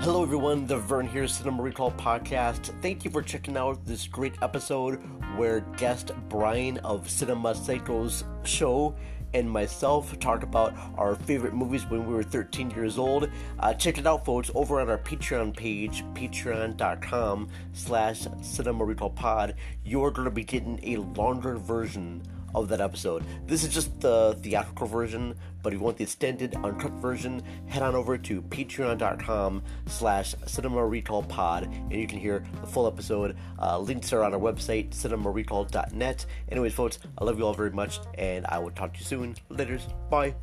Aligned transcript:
Hello, 0.00 0.22
everyone. 0.22 0.66
The 0.66 0.78
Vern 0.78 1.06
here, 1.06 1.28
Cinema 1.28 1.62
Recall 1.62 1.92
Podcast. 1.92 2.72
Thank 2.80 3.04
you 3.04 3.10
for 3.10 3.20
checking 3.20 3.58
out 3.58 3.84
this 3.84 4.06
great 4.06 4.32
episode 4.40 4.94
where 5.36 5.60
guest 5.76 6.12
Brian 6.30 6.78
of 6.78 7.10
Cinema 7.10 7.52
Psychos 7.52 8.24
show 8.46 8.96
and 9.34 9.48
myself 9.48 10.18
talk 10.18 10.42
about 10.42 10.72
our 10.96 11.16
favorite 11.16 11.52
movies 11.52 11.84
when 11.84 12.06
we 12.06 12.14
were 12.14 12.22
13 12.22 12.70
years 12.70 12.96
old. 12.96 13.28
Uh, 13.58 13.74
check 13.74 13.98
it 13.98 14.06
out, 14.06 14.24
folks, 14.24 14.50
over 14.54 14.80
on 14.80 14.88
our 14.88 14.96
Patreon 14.96 15.54
page, 15.54 16.02
patreon.com 16.14 17.48
slash 17.74 18.26
cinema 18.40 18.82
recall 18.86 19.10
pod. 19.10 19.54
You're 19.84 20.10
going 20.12 20.24
to 20.24 20.30
be 20.30 20.44
getting 20.44 20.80
a 20.82 20.96
longer 20.96 21.58
version 21.58 22.22
of 22.54 22.68
that 22.68 22.80
episode. 22.80 23.24
This 23.46 23.64
is 23.64 23.72
just 23.72 24.00
the 24.00 24.36
theatrical 24.42 24.86
version, 24.86 25.34
but 25.62 25.72
if 25.72 25.78
you 25.78 25.84
want 25.84 25.96
the 25.98 26.04
extended, 26.04 26.54
uncut 26.64 26.92
version, 26.92 27.42
head 27.66 27.82
on 27.82 27.94
over 27.94 28.16
to 28.18 28.42
patreon.com 28.42 29.62
slash 29.86 30.34
cinema 30.46 30.84
recall 30.84 31.22
pod 31.22 31.64
and 31.64 31.92
you 31.92 32.06
can 32.06 32.18
hear 32.18 32.44
the 32.60 32.66
full 32.66 32.86
episode. 32.86 33.36
Uh, 33.60 33.78
links 33.78 34.12
are 34.12 34.24
on 34.24 34.34
our 34.34 34.40
website, 34.40 34.90
cinemarecall.net. 34.90 36.26
Anyways, 36.50 36.74
folks, 36.74 36.98
I 37.18 37.24
love 37.24 37.38
you 37.38 37.46
all 37.46 37.54
very 37.54 37.70
much, 37.70 38.00
and 38.16 38.46
I 38.46 38.58
will 38.58 38.70
talk 38.70 38.94
to 38.94 38.98
you 39.00 39.04
soon. 39.04 39.36
Laters. 39.50 39.82
Bye. 40.10 40.34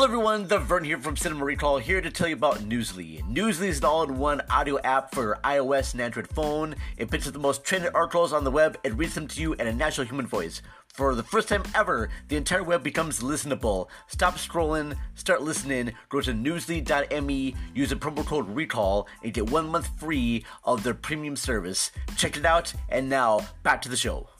Hello 0.00 0.08
everyone, 0.08 0.48
the 0.48 0.58
Vern 0.58 0.84
here 0.84 0.96
from 0.96 1.14
Cinema 1.14 1.44
Recall 1.44 1.76
here 1.76 2.00
to 2.00 2.10
tell 2.10 2.26
you 2.26 2.34
about 2.34 2.60
Newsly. 2.60 3.22
Newsly 3.30 3.68
is 3.68 3.80
an 3.80 3.84
all-in-one 3.84 4.40
audio 4.48 4.80
app 4.80 5.14
for 5.14 5.38
iOS 5.44 5.92
and 5.92 6.00
Android 6.00 6.26
phone. 6.26 6.74
It 6.96 7.10
picks 7.10 7.26
up 7.26 7.34
the 7.34 7.38
most 7.38 7.64
trending 7.64 7.90
articles 7.94 8.32
on 8.32 8.42
the 8.42 8.50
web 8.50 8.78
and 8.82 8.98
reads 8.98 9.14
them 9.14 9.28
to 9.28 9.42
you 9.42 9.52
in 9.52 9.66
a 9.66 9.74
natural 9.74 10.06
human 10.06 10.26
voice. 10.26 10.62
For 10.88 11.14
the 11.14 11.22
first 11.22 11.50
time 11.50 11.64
ever, 11.74 12.08
the 12.28 12.36
entire 12.36 12.62
web 12.62 12.82
becomes 12.82 13.20
listenable. 13.20 13.88
Stop 14.08 14.36
scrolling, 14.36 14.96
start 15.16 15.42
listening, 15.42 15.92
go 16.08 16.22
to 16.22 16.32
newsly.me, 16.32 17.54
use 17.74 17.90
the 17.90 17.96
promo 17.96 18.24
code 18.24 18.56
RECALL, 18.56 19.06
and 19.22 19.34
get 19.34 19.50
one 19.50 19.68
month 19.68 19.90
free 20.00 20.46
of 20.64 20.82
their 20.82 20.94
premium 20.94 21.36
service. 21.36 21.90
Check 22.16 22.38
it 22.38 22.46
out, 22.46 22.72
and 22.88 23.10
now, 23.10 23.46
back 23.62 23.82
to 23.82 23.90
the 23.90 23.98
show. 23.98 24.30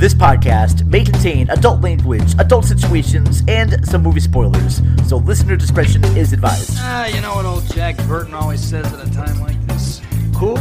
This 0.00 0.14
podcast 0.14 0.86
may 0.86 1.04
contain 1.04 1.50
adult 1.50 1.82
language, 1.82 2.32
adult 2.38 2.64
situations, 2.64 3.42
and 3.46 3.86
some 3.86 4.02
movie 4.02 4.20
spoilers, 4.20 4.80
so 5.06 5.18
listener 5.18 5.56
discretion 5.56 6.02
is 6.16 6.32
advised. 6.32 6.70
Ah, 6.76 7.04
you 7.04 7.20
know 7.20 7.34
what 7.34 7.44
old 7.44 7.70
Jack 7.74 7.98
Burton 8.08 8.32
always 8.32 8.62
says 8.62 8.90
at 8.94 9.06
a 9.06 9.12
time 9.12 9.38
like 9.42 9.60
this? 9.66 10.00
Cool? 10.34 10.58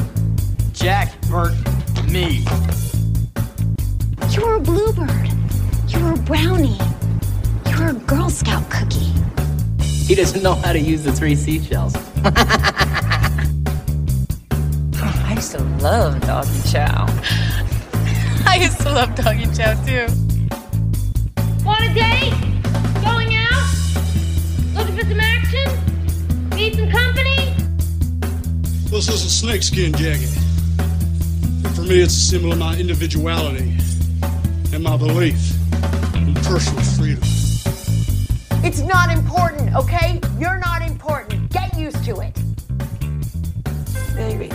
Jack 0.73 1.17
Burton, 1.30 1.56
me. 2.12 2.44
You're 4.32 4.58
a 4.58 4.60
bluebird. 4.60 5.30
You're 5.88 6.16
a 6.16 6.17
brownie. 6.17 6.78
You're 7.70 7.92
a 7.92 7.94
Girl 7.94 8.30
Scout 8.30 8.70
cookie. 8.70 9.14
He 9.82 10.16
doesn't 10.16 10.44
know 10.44 10.56
how 10.56 10.73
to 10.73 10.80
use 10.82 11.04
the 11.04 11.14
three 11.14 11.38
seashells. 11.38 11.95
I 15.16 15.34
used 15.34 15.52
to 15.52 15.64
love 15.80 16.20
doggy 16.23 16.62
chow. 16.70 17.06
I 18.45 18.58
used 18.62 18.80
to 18.82 18.92
love 18.92 19.16
doggy 19.16 19.45
chow 19.56 19.73
too. 19.86 20.08
Want 21.66 21.84
a 21.84 21.94
date? 21.94 22.34
Going 23.04 23.36
out? 23.36 23.70
Looking 24.73 24.95
for 24.95 25.06
some 25.06 25.20
action? 25.20 26.50
Need 26.56 26.76
some 26.76 26.90
company? 26.90 27.54
This 28.90 29.08
is 29.08 29.26
a 29.26 29.30
snakeskin 29.30 29.94
jacket. 29.94 30.30
And 30.80 31.76
for 31.76 31.82
me, 31.82 32.00
it's 32.00 32.14
a 32.16 32.20
symbol 32.20 32.52
of 32.54 32.58
my 32.60 32.77
individuality 32.77 33.77
and 34.73 34.83
my 34.83 34.98
belief 34.98 35.39
in 36.16 36.33
personal 36.36 36.83
freedom. 36.83 37.23
It's 38.64 38.82
not 38.82 39.11
important, 39.11 39.76
okay? 39.76 40.21
You're 40.39 40.60
not 40.60 40.82
important. 40.82 41.52
Get 41.52 41.77
used 41.77 42.04
to 42.06 42.20
it. 42.21 42.36
Baby, 44.16 44.52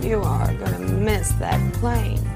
you 0.00 0.20
are 0.20 0.52
gonna 0.54 0.78
miss 0.78 1.30
that 1.32 1.72
plane. 1.74 2.31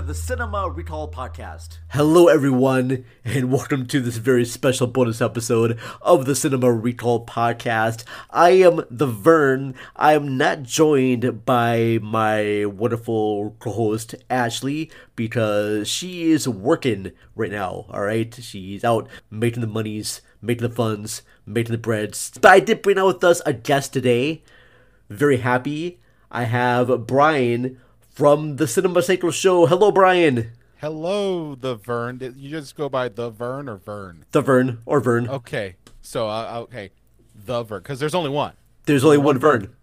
To 0.00 0.06
the 0.06 0.14
Cinema 0.14 0.70
Recall 0.70 1.10
Podcast. 1.10 1.76
Hello, 1.88 2.28
everyone, 2.28 3.04
and 3.22 3.52
welcome 3.52 3.86
to 3.88 4.00
this 4.00 4.16
very 4.16 4.46
special 4.46 4.86
bonus 4.86 5.20
episode 5.20 5.78
of 6.00 6.24
the 6.24 6.34
Cinema 6.34 6.72
Recall 6.72 7.26
Podcast. 7.26 8.04
I 8.30 8.50
am 8.50 8.82
the 8.90 9.06
Vern. 9.06 9.74
I 9.96 10.14
am 10.14 10.38
not 10.38 10.62
joined 10.62 11.44
by 11.44 11.98
my 12.00 12.64
wonderful 12.64 13.56
co 13.58 13.72
host, 13.72 14.14
Ashley, 14.30 14.90
because 15.16 15.86
she 15.86 16.30
is 16.30 16.48
working 16.48 17.12
right 17.34 17.52
now, 17.52 17.84
all 17.90 18.00
right? 18.00 18.34
She's 18.40 18.84
out 18.84 19.06
making 19.30 19.60
the 19.60 19.66
monies, 19.66 20.22
making 20.40 20.66
the 20.66 20.74
funds, 20.74 21.20
making 21.44 21.72
the 21.72 21.78
breads. 21.78 22.32
But 22.40 22.52
I 22.52 22.60
did 22.60 22.80
bring 22.80 22.98
out 22.98 23.06
with 23.08 23.24
us 23.24 23.42
a 23.44 23.52
guest 23.52 23.92
today. 23.92 24.44
Very 25.10 25.38
happy. 25.38 26.00
I 26.30 26.44
have 26.44 27.06
Brian 27.06 27.78
from 28.10 28.56
the 28.56 28.66
Cinema 28.66 29.00
Psychos 29.00 29.32
Show. 29.34 29.66
Hello, 29.66 29.90
Brian. 29.90 30.52
Hello, 30.80 31.54
the 31.54 31.74
Vern. 31.74 32.18
Did 32.18 32.36
you 32.36 32.50
just 32.50 32.74
go 32.74 32.88
by 32.88 33.08
the 33.08 33.30
Vern 33.30 33.68
or 33.68 33.76
Vern? 33.76 34.24
The 34.32 34.40
Vern 34.40 34.78
or 34.86 35.00
Vern. 35.00 35.28
Okay, 35.28 35.76
so 36.00 36.26
uh, 36.28 36.58
okay, 36.62 36.90
the 37.34 37.62
Vern, 37.62 37.80
because 37.82 38.00
there's 38.00 38.14
only 38.14 38.30
one. 38.30 38.54
There's 38.86 39.04
only 39.04 39.18
one 39.18 39.38
Vern. 39.38 39.74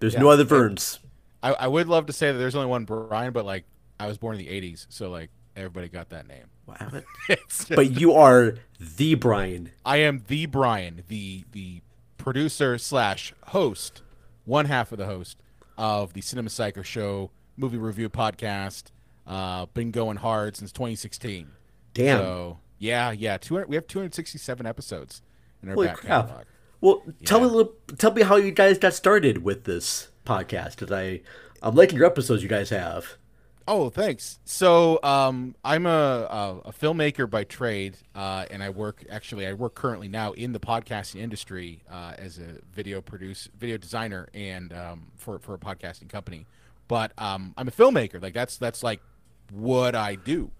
There's 0.00 0.14
Yeah. 0.14 0.20
no 0.20 0.30
other 0.30 0.44
Verns. 0.44 1.00
I, 1.42 1.52
I 1.52 1.66
would 1.68 1.86
love 1.88 2.06
to 2.06 2.12
say 2.12 2.32
that 2.32 2.38
there's 2.38 2.54
only 2.54 2.68
one 2.68 2.84
Brian, 2.84 3.32
but 3.32 3.44
like 3.44 3.64
I 4.00 4.06
was 4.06 4.16
born 4.18 4.38
in 4.38 4.44
the 4.44 4.50
'80s, 4.50 4.86
so 4.88 5.10
like 5.10 5.30
everybody 5.54 5.88
got 5.88 6.08
that 6.10 6.26
name. 6.26 6.44
Wow. 6.66 7.02
But 7.74 7.92
you 7.92 8.12
are 8.14 8.54
the 8.80 9.14
Brian. 9.14 9.70
I 9.84 9.98
am 9.98 10.24
the 10.28 10.46
Brian, 10.46 11.02
the 11.08 11.44
the 11.52 11.82
producer 12.16 12.78
slash 12.78 13.32
host, 13.48 14.02
one 14.44 14.64
half 14.66 14.92
of 14.92 14.98
the 14.98 15.06
host 15.06 15.38
of 15.76 16.12
the 16.14 16.20
Cinema 16.22 16.48
Psycho 16.50 16.82
Show 16.82 17.30
movie 17.58 17.76
review 17.76 18.08
podcast. 18.08 18.84
Uh, 19.26 19.66
been 19.74 19.90
going 19.90 20.16
hard 20.16 20.56
since 20.56 20.72
2016. 20.72 21.48
Damn. 21.92 22.18
So 22.18 22.58
yeah, 22.78 23.10
yeah, 23.10 23.36
200, 23.36 23.68
we 23.68 23.74
have 23.76 23.86
267 23.86 24.66
episodes 24.66 25.22
in 25.62 25.68
our 25.68 25.74
Holy 25.74 25.86
back 25.88 25.96
crap. 25.98 26.26
catalog. 26.26 26.46
Well, 26.80 27.02
tell 27.24 27.40
me 27.40 27.46
a 27.46 27.48
little. 27.48 27.72
Tell 27.98 28.12
me 28.12 28.22
how 28.22 28.36
you 28.36 28.52
guys 28.52 28.78
got 28.78 28.94
started 28.94 29.42
with 29.42 29.64
this 29.64 30.08
podcast. 30.24 30.76
Cause 30.76 30.92
I, 30.92 31.20
I'm 31.60 31.74
liking 31.74 31.96
your 31.98 32.06
episodes 32.06 32.42
you 32.42 32.48
guys 32.48 32.70
have. 32.70 33.16
Oh, 33.66 33.90
thanks. 33.90 34.38
So, 34.46 34.98
um, 35.02 35.54
I'm 35.62 35.84
a, 35.84 35.90
a, 35.90 36.60
a 36.66 36.72
filmmaker 36.72 37.28
by 37.28 37.44
trade, 37.44 37.98
uh, 38.14 38.46
and 38.50 38.62
I 38.62 38.70
work 38.70 39.04
actually 39.10 39.46
I 39.46 39.52
work 39.52 39.74
currently 39.74 40.08
now 40.08 40.32
in 40.32 40.52
the 40.52 40.60
podcasting 40.60 41.20
industry 41.20 41.82
uh, 41.90 42.14
as 42.16 42.38
a 42.38 42.60
video 42.72 43.02
produce 43.02 43.50
video 43.58 43.76
designer 43.76 44.28
and 44.32 44.72
um, 44.72 45.08
for 45.16 45.38
for 45.38 45.52
a 45.52 45.58
podcasting 45.58 46.08
company. 46.08 46.46
But 46.88 47.12
um, 47.18 47.54
I'm 47.56 47.68
a 47.68 47.70
filmmaker. 47.70 48.20
Like 48.20 48.34
that's 48.34 48.56
that's 48.56 48.82
like 48.82 49.00
what 49.52 49.94
I 49.94 50.14
do, 50.16 50.50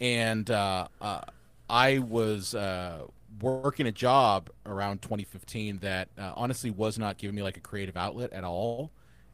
and 0.00 0.50
uh, 0.50 0.88
uh, 1.00 1.22
I 1.68 1.98
was 1.98 2.54
uh, 2.54 3.06
working 3.40 3.86
a 3.86 3.92
job 3.92 4.50
around 4.66 5.02
2015 5.02 5.78
that 5.78 6.08
uh, 6.18 6.32
honestly 6.36 6.70
was 6.70 6.98
not 6.98 7.18
giving 7.18 7.34
me 7.34 7.42
like 7.42 7.56
a 7.56 7.60
creative 7.60 7.96
outlet 7.96 8.32
at 8.32 8.44
all 8.44 8.90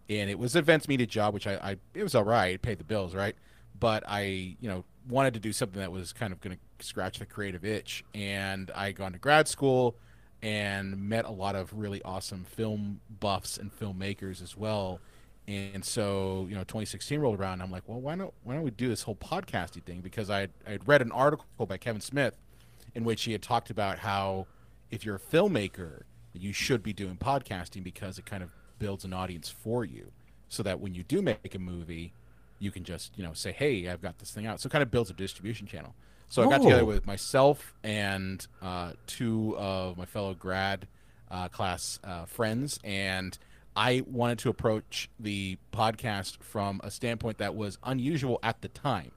and 0.08 0.28
it 0.30 0.38
was 0.38 0.54
an 0.54 0.60
events 0.60 0.88
media 0.88 1.06
job, 1.06 1.34
which 1.34 1.46
I, 1.46 1.54
I 1.54 1.76
it 1.94 2.02
was 2.02 2.14
all 2.14 2.24
right, 2.24 2.54
it 2.54 2.62
paid 2.62 2.78
the 2.78 2.84
bills, 2.84 3.14
right? 3.14 3.34
But 3.78 4.04
I, 4.06 4.56
you 4.60 4.68
know, 4.68 4.84
wanted 5.08 5.34
to 5.34 5.40
do 5.40 5.52
something 5.52 5.80
that 5.80 5.90
was 5.90 6.12
kind 6.12 6.32
of 6.32 6.40
going 6.40 6.56
to 6.56 6.84
scratch 6.84 7.18
the 7.18 7.26
creative 7.26 7.64
itch, 7.64 8.04
and 8.14 8.70
I 8.74 8.92
gone 8.92 9.12
to 9.12 9.18
grad 9.18 9.48
school 9.48 9.96
and 10.42 11.08
met 11.08 11.24
a 11.24 11.30
lot 11.30 11.56
of 11.56 11.72
really 11.72 12.02
awesome 12.02 12.44
film 12.44 13.00
buffs 13.20 13.56
and 13.56 13.72
filmmakers 13.76 14.42
as 14.42 14.56
well. 14.56 15.00
And 15.46 15.84
so, 15.84 16.46
you 16.48 16.54
know, 16.54 16.62
2016 16.62 17.20
rolled 17.20 17.38
around. 17.38 17.54
And 17.54 17.62
I'm 17.62 17.70
like, 17.70 17.82
well, 17.86 18.00
why 18.00 18.16
don't 18.16 18.32
why 18.44 18.54
don't 18.54 18.62
we 18.62 18.70
do 18.70 18.88
this 18.88 19.02
whole 19.02 19.16
podcasting 19.16 19.82
thing? 19.84 20.00
Because 20.00 20.30
I 20.30 20.48
I 20.66 20.70
had 20.72 20.88
read 20.88 21.02
an 21.02 21.12
article 21.12 21.66
by 21.66 21.76
Kevin 21.76 22.00
Smith 22.00 22.34
in 22.94 23.04
which 23.04 23.24
he 23.24 23.32
had 23.32 23.42
talked 23.42 23.70
about 23.70 23.98
how 23.98 24.46
if 24.90 25.04
you're 25.04 25.16
a 25.16 25.20
filmmaker, 25.20 26.02
you 26.32 26.52
should 26.52 26.82
be 26.82 26.92
doing 26.92 27.16
podcasting 27.16 27.82
because 27.82 28.18
it 28.18 28.24
kind 28.26 28.42
of 28.42 28.50
builds 28.78 29.04
an 29.04 29.12
audience 29.12 29.48
for 29.50 29.84
you, 29.84 30.12
so 30.48 30.62
that 30.62 30.80
when 30.80 30.94
you 30.94 31.02
do 31.02 31.20
make 31.22 31.54
a 31.54 31.58
movie, 31.58 32.12
you 32.58 32.70
can 32.70 32.84
just 32.84 33.12
you 33.16 33.22
know 33.24 33.32
say, 33.34 33.52
hey, 33.52 33.88
I've 33.88 34.00
got 34.02 34.18
this 34.18 34.30
thing 34.30 34.46
out. 34.46 34.60
So 34.60 34.68
it 34.68 34.70
kind 34.70 34.82
of 34.82 34.90
builds 34.90 35.10
a 35.10 35.14
distribution 35.14 35.66
channel. 35.66 35.94
So 36.28 36.42
I 36.42 36.46
got 36.48 36.60
Oh. 36.60 36.64
together 36.64 36.84
with 36.86 37.06
myself 37.06 37.74
and 37.84 38.46
uh, 38.62 38.92
two 39.06 39.54
of 39.58 39.96
my 39.98 40.06
fellow 40.06 40.32
grad 40.34 40.86
uh, 41.30 41.48
class 41.48 41.98
uh, 42.02 42.24
friends, 42.24 42.78
and 42.82 43.36
I 43.76 44.02
wanted 44.06 44.38
to 44.40 44.48
approach 44.50 45.08
the 45.18 45.58
podcast 45.72 46.42
from 46.42 46.80
a 46.84 46.90
standpoint 46.90 47.38
that 47.38 47.54
was 47.54 47.78
unusual 47.82 48.38
at 48.42 48.60
the 48.62 48.68
time. 48.68 49.10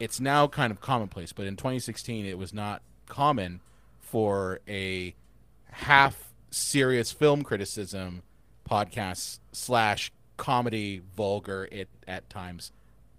it's 0.00 0.20
now 0.20 0.46
kind 0.48 0.70
of 0.72 0.80
commonplace. 0.80 1.32
But 1.32 1.46
in 1.46 1.56
2016, 1.56 2.26
it 2.26 2.36
was 2.38 2.52
not 2.52 2.82
common 3.06 3.60
for 4.00 4.60
a 4.68 5.14
half 5.70 6.32
serious 6.50 7.10
film 7.12 7.42
criticism 7.42 8.22
podcast 8.68 9.38
slash 9.52 10.10
comedy 10.36 11.00
vulgar 11.16 11.68
it 11.70 11.88
at 12.08 12.28
times 12.30 12.72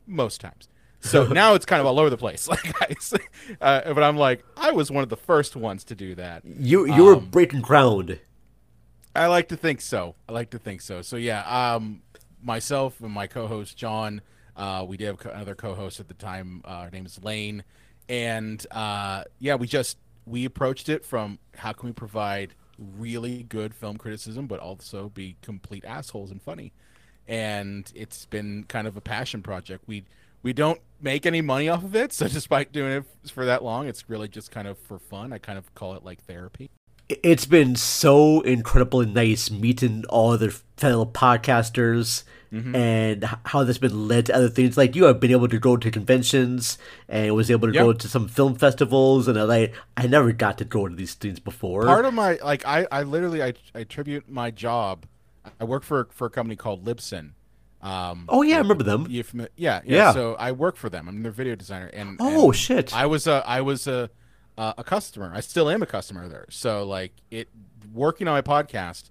most 0.08 0.40
times 0.42 0.68
so 1.02 1.26
now 1.42 1.54
it's 1.54 1.66
kind 1.66 1.80
of 1.80 1.86
all 1.86 2.00
over 2.00 2.10
the 2.10 2.18
place 2.18 2.48
like 2.54 2.80
guys 2.80 3.14
uh, 3.62 3.94
but 3.94 4.04
i'm 4.04 4.18
like 4.18 4.44
i 4.58 4.72
was 4.72 4.90
one 4.90 5.04
of 5.04 5.10
the 5.10 5.18
first 5.18 5.56
ones 5.56 5.84
to 5.84 5.96
do 5.96 6.16
that 6.16 6.44
You 6.46 6.86
you 6.86 7.04
were 7.06 7.16
Um, 7.16 7.26
breaking 7.30 7.62
ground. 7.62 8.20
I 9.16 9.28
like 9.28 9.48
to 9.50 9.58
think 9.58 9.80
so. 9.80 10.16
I 10.28 10.34
like 10.34 10.50
to 10.50 10.60
think 10.60 10.82
so. 10.82 11.02
So 11.02 11.16
yeah, 11.16 11.42
um, 11.76 12.02
myself 12.44 13.00
and 13.02 13.12
my 13.12 13.28
co-host 13.28 13.78
John, 13.78 14.22
uh, 14.58 14.86
we 14.88 14.98
did 14.98 15.08
have 15.08 15.26
another 15.26 15.56
co-host 15.56 16.00
at 16.02 16.10
the 16.10 16.14
time. 16.14 16.62
Uh, 16.66 16.84
her 16.84 16.92
name 16.92 17.06
is 17.06 17.24
Lane, 17.24 17.64
and 18.10 18.66
uh, 18.72 19.24
yeah, 19.40 19.56
we 19.56 19.68
just 19.68 19.98
we 20.26 20.44
approached 20.44 20.90
it 20.90 21.06
from 21.06 21.40
how 21.56 21.72
can 21.72 21.88
we 21.88 21.94
provide 21.94 22.56
really 22.78 23.44
good 23.44 23.74
film 23.74 23.98
criticism, 23.98 24.48
but 24.48 24.60
also 24.60 25.10
be 25.10 25.38
complete 25.42 25.86
assholes 25.86 26.30
and 26.30 26.42
funny. 26.42 26.74
And 27.28 27.90
it's 27.96 28.26
been 28.26 28.66
kind 28.68 28.86
of 28.86 28.98
a 28.98 29.02
passion 29.02 29.42
project. 29.42 29.86
We 29.88 30.04
we 30.44 30.52
don't 30.52 30.82
make 31.02 31.26
any 31.26 31.42
money 31.42 31.70
off 31.70 31.86
of 31.86 31.96
it, 31.96 32.12
so 32.14 32.28
despite 32.28 32.74
doing 32.74 32.92
it 32.92 33.30
for 33.32 33.46
that 33.46 33.64
long, 33.64 33.88
it's 33.88 34.10
really 34.10 34.28
just 34.28 34.52
kind 34.52 34.68
of 34.68 34.78
for 34.78 35.00
fun. 35.00 35.32
I 35.32 35.38
kind 35.38 35.58
of 35.58 35.74
call 35.74 35.96
it 35.96 36.04
like 36.04 36.22
therapy. 36.26 36.70
It's 37.08 37.46
been 37.46 37.76
so 37.76 38.42
incredibly 38.42 39.06
nice 39.06 39.52
meeting 39.52 40.06
all 40.10 40.38
the 40.38 40.50
fellow 40.78 41.06
podcasters 41.06 42.24
Mm-hmm. 42.54 42.74
and 42.76 43.24
how 43.44 43.66
that's 43.66 43.80
been 43.80 44.08
led 44.08 44.28
to 44.28 44.36
other 44.36 44.48
things. 44.48 44.78
Like 44.78 44.96
you 44.96 45.06
have 45.06 45.20
been 45.20 45.32
able 45.32 45.50
to 45.50 45.60
go 45.60 45.76
to 45.76 45.92
conventions 45.92 46.78
and 47.10 47.36
was 47.36 47.52
able 47.52 47.68
to 47.68 47.74
go 47.74 47.92
to 47.92 48.08
some 48.08 48.30
film 48.30 48.56
festivals, 48.56 49.28
and 49.28 49.38
I 49.38 49.44
like 49.44 49.76
I 49.98 50.08
never 50.08 50.32
got 50.32 50.58
to 50.60 50.64
go 50.64 50.88
to 50.88 50.96
these 50.96 51.16
things 51.16 51.40
before. 51.40 51.84
part 51.84 52.06
of 52.06 52.14
my 52.14 52.38
like 52.42 52.66
I, 52.66 52.88
I 52.90 53.04
literally 53.04 53.44
I, 53.44 53.56
I 53.74 53.80
attribute 53.80 54.30
my 54.30 54.52
job 54.52 55.06
i 55.60 55.66
work 55.66 55.84
for 55.84 56.08
for 56.12 56.28
a 56.28 56.30
company 56.30 56.56
called 56.56 56.86
libsyn 56.86 57.32
um 57.82 58.26
Oh, 58.30 58.42
yeah, 58.42 58.56
I 58.56 58.60
remember 58.60 58.84
them. 58.86 59.08
yeah, 59.10 59.26
yeah 59.58 59.82
Yeah. 59.86 60.14
so 60.14 60.36
i 60.36 60.54
work 60.54 60.78
for 60.78 60.90
them 60.90 61.10
i'm 61.10 61.24
their 61.24 61.34
video 61.34 61.56
designer 61.56 61.88
and 61.88 62.16
Oh, 62.22 62.46
and 62.52 62.56
shit. 62.56 62.96
i 62.96 63.06
was 63.06 63.28
a 63.28 63.44
i 63.46 63.60
was 63.60 63.86
a 63.86 64.10
uh, 64.58 64.74
a 64.78 64.84
customer 64.84 65.32
i 65.34 65.40
still 65.40 65.70
am 65.70 65.82
a 65.82 65.86
customer 65.86 66.28
there 66.28 66.46
so 66.50 66.84
like 66.86 67.14
it 67.32 67.48
working 67.94 68.28
on 68.28 68.34
my 68.34 68.42
podcast 68.42 69.10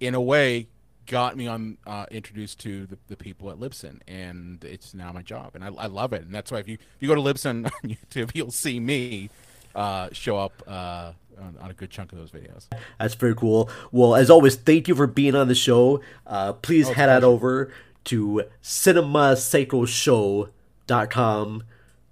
in 0.00 0.14
a 0.14 0.20
way 0.20 0.68
got 1.06 1.34
me 1.36 1.46
on 1.48 1.78
uh, 1.86 2.04
introduced 2.10 2.58
to 2.60 2.84
the, 2.86 2.98
the 3.08 3.16
people 3.16 3.50
at 3.50 3.58
Libsyn, 3.58 3.98
and 4.06 4.62
it's 4.64 4.94
now 4.94 5.10
my 5.12 5.22
job, 5.22 5.56
and 5.56 5.64
I, 5.64 5.68
I 5.68 5.86
love 5.86 6.12
it. 6.12 6.22
And 6.22 6.32
that's 6.32 6.52
why 6.52 6.58
if 6.58 6.68
you 6.68 6.74
if 6.74 6.96
you 7.00 7.08
go 7.08 7.16
to 7.16 7.20
Libsyn 7.20 7.64
on 7.84 7.90
YouTube, 7.90 8.30
you'll 8.34 8.52
see 8.52 8.78
me 8.78 9.28
uh, 9.74 10.08
show 10.12 10.38
up 10.38 10.62
uh, 10.68 11.12
on, 11.38 11.56
on 11.60 11.70
a 11.70 11.74
good 11.74 11.90
chunk 11.90 12.12
of 12.12 12.18
those 12.18 12.30
videos. 12.30 12.68
That's 12.98 13.14
very 13.14 13.34
cool. 13.34 13.68
Well, 13.90 14.14
as 14.14 14.30
always, 14.30 14.54
thank 14.56 14.86
you 14.88 14.94
for 14.94 15.06
being 15.08 15.34
on 15.34 15.48
the 15.48 15.54
show. 15.54 16.00
Uh, 16.26 16.52
please 16.54 16.88
Oh, 16.88 16.92
head 16.94 17.08
on 17.08 17.24
over 17.24 17.72
to 18.04 18.44
cinemapsychoshow.com. 18.62 21.62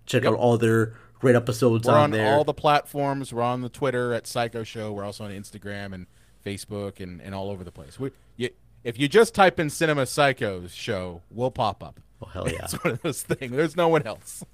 Check 0.06 0.24
out 0.24 0.34
all 0.34 0.58
their 0.58 0.94
great 1.20 1.36
episodes 1.36 1.86
on 1.88 1.92
there. 1.92 1.94
We're 1.94 1.98
on, 1.98 2.04
on 2.04 2.10
there. 2.10 2.34
all 2.34 2.44
the 2.44 2.54
platforms. 2.54 3.32
We're 3.32 3.42
on 3.42 3.60
the 3.62 3.68
Twitter 3.68 4.12
at 4.14 4.26
Psycho 4.26 4.62
Show. 4.64 4.92
We're 4.92 5.04
also 5.04 5.24
on 5.24 5.30
Instagram 5.30 5.92
and 5.92 6.06
Facebook 6.44 7.00
and, 7.00 7.20
and 7.20 7.34
all 7.34 7.50
over 7.50 7.64
the 7.64 7.72
place. 7.72 7.98
We, 7.98 8.10
you, 8.36 8.50
if 8.84 8.98
you 8.98 9.08
just 9.08 9.34
type 9.34 9.58
in 9.60 9.70
Cinema 9.70 10.02
Psychos 10.02 10.70
Show, 10.70 11.22
we'll 11.30 11.50
pop 11.50 11.82
up. 11.82 12.00
Oh, 12.22 12.26
hell 12.26 12.48
yeah. 12.48 12.58
It's 12.64 12.72
one 12.84 12.94
of 12.94 13.02
those 13.02 13.22
things. 13.22 13.52
There's 13.52 13.76
no 13.76 13.88
one 13.88 14.02
else. 14.06 14.44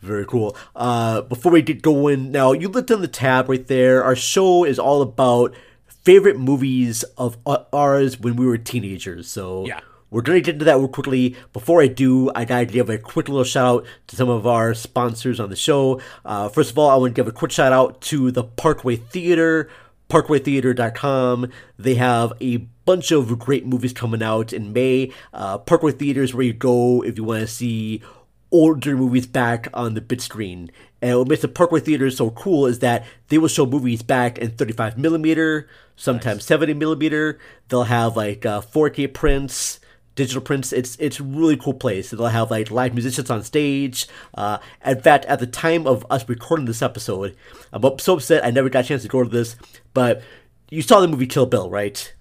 Very 0.00 0.24
cool. 0.24 0.56
Uh, 0.74 1.20
before 1.22 1.52
we 1.52 1.60
get 1.60 1.82
going, 1.82 2.30
now 2.32 2.52
you 2.52 2.68
looked 2.68 2.90
on 2.90 3.02
the 3.02 3.08
tab 3.08 3.48
right 3.50 3.66
there. 3.66 4.02
Our 4.02 4.16
show 4.16 4.64
is 4.64 4.78
all 4.78 5.02
about 5.02 5.54
favorite 5.86 6.38
movies 6.38 7.02
of 7.18 7.36
ours 7.72 8.18
when 8.18 8.36
we 8.36 8.46
were 8.46 8.56
teenagers. 8.56 9.28
So 9.28 9.66
Yeah. 9.66 9.80
We're 10.10 10.22
gonna 10.22 10.40
get 10.40 10.54
into 10.54 10.64
that 10.64 10.76
real 10.76 10.88
quickly. 10.88 11.36
Before 11.52 11.82
I 11.82 11.86
do, 11.86 12.30
I 12.34 12.44
gotta 12.44 12.66
give 12.66 12.90
a 12.90 12.98
quick 12.98 13.28
little 13.28 13.44
shout 13.44 13.82
out 13.82 13.86
to 14.08 14.16
some 14.16 14.28
of 14.28 14.46
our 14.46 14.74
sponsors 14.74 15.40
on 15.40 15.50
the 15.50 15.56
show. 15.56 16.00
Uh, 16.24 16.48
first 16.48 16.70
of 16.70 16.78
all, 16.78 16.90
I 16.90 16.96
want 16.96 17.14
to 17.14 17.20
give 17.20 17.28
a 17.28 17.32
quick 17.32 17.52
shout 17.52 17.72
out 17.72 18.00
to 18.02 18.30
the 18.30 18.44
Parkway 18.44 18.96
Theater. 18.96 19.68
ParkwayTheater.com. 20.08 21.50
They 21.78 21.94
have 21.94 22.32
a 22.40 22.56
bunch 22.84 23.12
of 23.12 23.38
great 23.38 23.64
movies 23.64 23.92
coming 23.92 24.22
out 24.22 24.52
in 24.52 24.72
May. 24.72 25.12
Uh, 25.32 25.58
Parkway 25.58 25.92
Theater 25.92 26.22
is 26.22 26.34
where 26.34 26.44
you 26.44 26.52
go 26.52 27.02
if 27.02 27.16
you 27.16 27.24
want 27.24 27.42
to 27.42 27.46
see 27.46 28.02
older 28.50 28.96
movies 28.96 29.26
back 29.26 29.68
on 29.72 29.94
the 29.94 30.00
big 30.00 30.20
screen. 30.20 30.70
And 31.00 31.18
what 31.18 31.28
makes 31.28 31.42
the 31.42 31.48
Parkway 31.48 31.80
Theater 31.80 32.10
so 32.10 32.30
cool 32.30 32.66
is 32.66 32.80
that 32.80 33.06
they 33.28 33.38
will 33.38 33.48
show 33.48 33.64
movies 33.64 34.02
back 34.02 34.38
in 34.38 34.50
35 34.50 34.98
millimeter, 34.98 35.68
sometimes 35.96 36.44
70 36.44 36.74
millimeter. 36.74 37.38
They'll 37.68 37.84
have 37.84 38.16
like 38.16 38.44
uh, 38.44 38.60
4K 38.60 39.14
prints, 39.14 39.79
digital 40.20 40.42
prints. 40.42 40.72
It's 40.72 40.96
it's 41.00 41.18
a 41.20 41.22
really 41.24 41.56
cool 41.56 41.74
place. 41.74 42.10
They'll 42.10 42.26
have 42.26 42.50
like 42.50 42.70
live 42.70 42.92
musicians 42.94 43.30
on 43.30 43.42
stage. 43.42 44.06
Uh, 44.34 44.58
in 44.84 45.00
fact, 45.00 45.24
at 45.24 45.38
the 45.40 45.46
time 45.46 45.86
of 45.86 46.06
us 46.10 46.28
recording 46.28 46.66
this 46.66 46.82
episode, 46.82 47.34
I'm 47.72 47.82
so 47.98 48.14
upset 48.14 48.44
I 48.44 48.50
never 48.50 48.68
got 48.68 48.84
a 48.84 48.88
chance 48.88 49.02
to 49.02 49.08
go 49.08 49.22
to 49.22 49.28
this. 49.28 49.56
But 49.94 50.22
you 50.70 50.82
saw 50.82 51.00
the 51.00 51.08
movie 51.08 51.26
Kill 51.26 51.46
Bill, 51.46 51.68
right? 51.70 52.14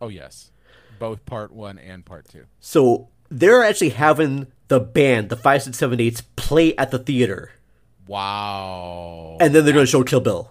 Oh, 0.00 0.08
yes. 0.08 0.50
Both 0.98 1.24
part 1.24 1.52
one 1.52 1.78
and 1.78 2.04
part 2.04 2.28
two. 2.28 2.44
So 2.60 3.08
they're 3.30 3.62
actually 3.64 3.90
having 3.90 4.48
the 4.68 4.80
band, 4.80 5.28
the 5.28 5.36
Five 5.36 5.62
Six 5.62 5.78
Seven 5.78 6.00
Eights, 6.00 6.22
play 6.36 6.76
at 6.76 6.90
the 6.90 6.98
theater, 6.98 7.52
Wow. 8.08 9.36
and 9.40 9.54
then 9.54 9.64
they're 9.64 9.74
going 9.74 9.86
to 9.86 9.90
show 9.90 10.02
Kill 10.04 10.20
Bill. 10.20 10.50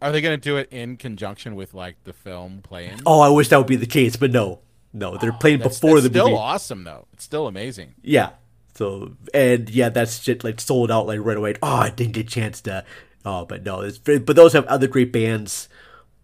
Are 0.00 0.12
they 0.12 0.20
going 0.20 0.38
to 0.38 0.42
do 0.42 0.56
it 0.56 0.68
in 0.72 0.96
conjunction 0.96 1.56
with 1.56 1.74
like 1.74 1.96
the 2.04 2.12
film 2.12 2.60
playing? 2.62 3.00
Oh, 3.04 3.20
I 3.20 3.28
wish 3.30 3.48
that 3.48 3.58
would 3.58 3.66
be 3.66 3.76
the 3.76 3.86
case, 3.86 4.14
but 4.16 4.30
no, 4.30 4.60
no, 4.92 5.16
they're 5.16 5.32
playing 5.32 5.58
That's, 5.60 5.78
before 5.78 6.00
that's 6.00 6.04
the 6.12 6.18
still 6.18 6.26
movie. 6.30 6.38
awesome 6.38 6.84
though. 6.84 7.06
It's 7.12 7.24
still 7.24 7.46
amazing. 7.46 7.94
Yeah. 8.02 8.30
So 8.74 9.16
and 9.34 9.68
yeah, 9.70 9.88
that's 9.88 10.22
shit 10.22 10.44
like 10.44 10.60
sold 10.60 10.90
out 10.90 11.06
like 11.06 11.20
right 11.22 11.36
away. 11.36 11.54
Oh, 11.62 11.74
I 11.76 11.90
didn't 11.90 12.12
get 12.12 12.26
a 12.26 12.30
chance 12.30 12.60
to. 12.62 12.84
Oh, 13.24 13.44
but 13.44 13.64
no, 13.64 13.80
it's 13.80 13.98
but 13.98 14.36
those 14.36 14.52
have 14.52 14.64
other 14.66 14.86
great 14.86 15.12
bands 15.12 15.68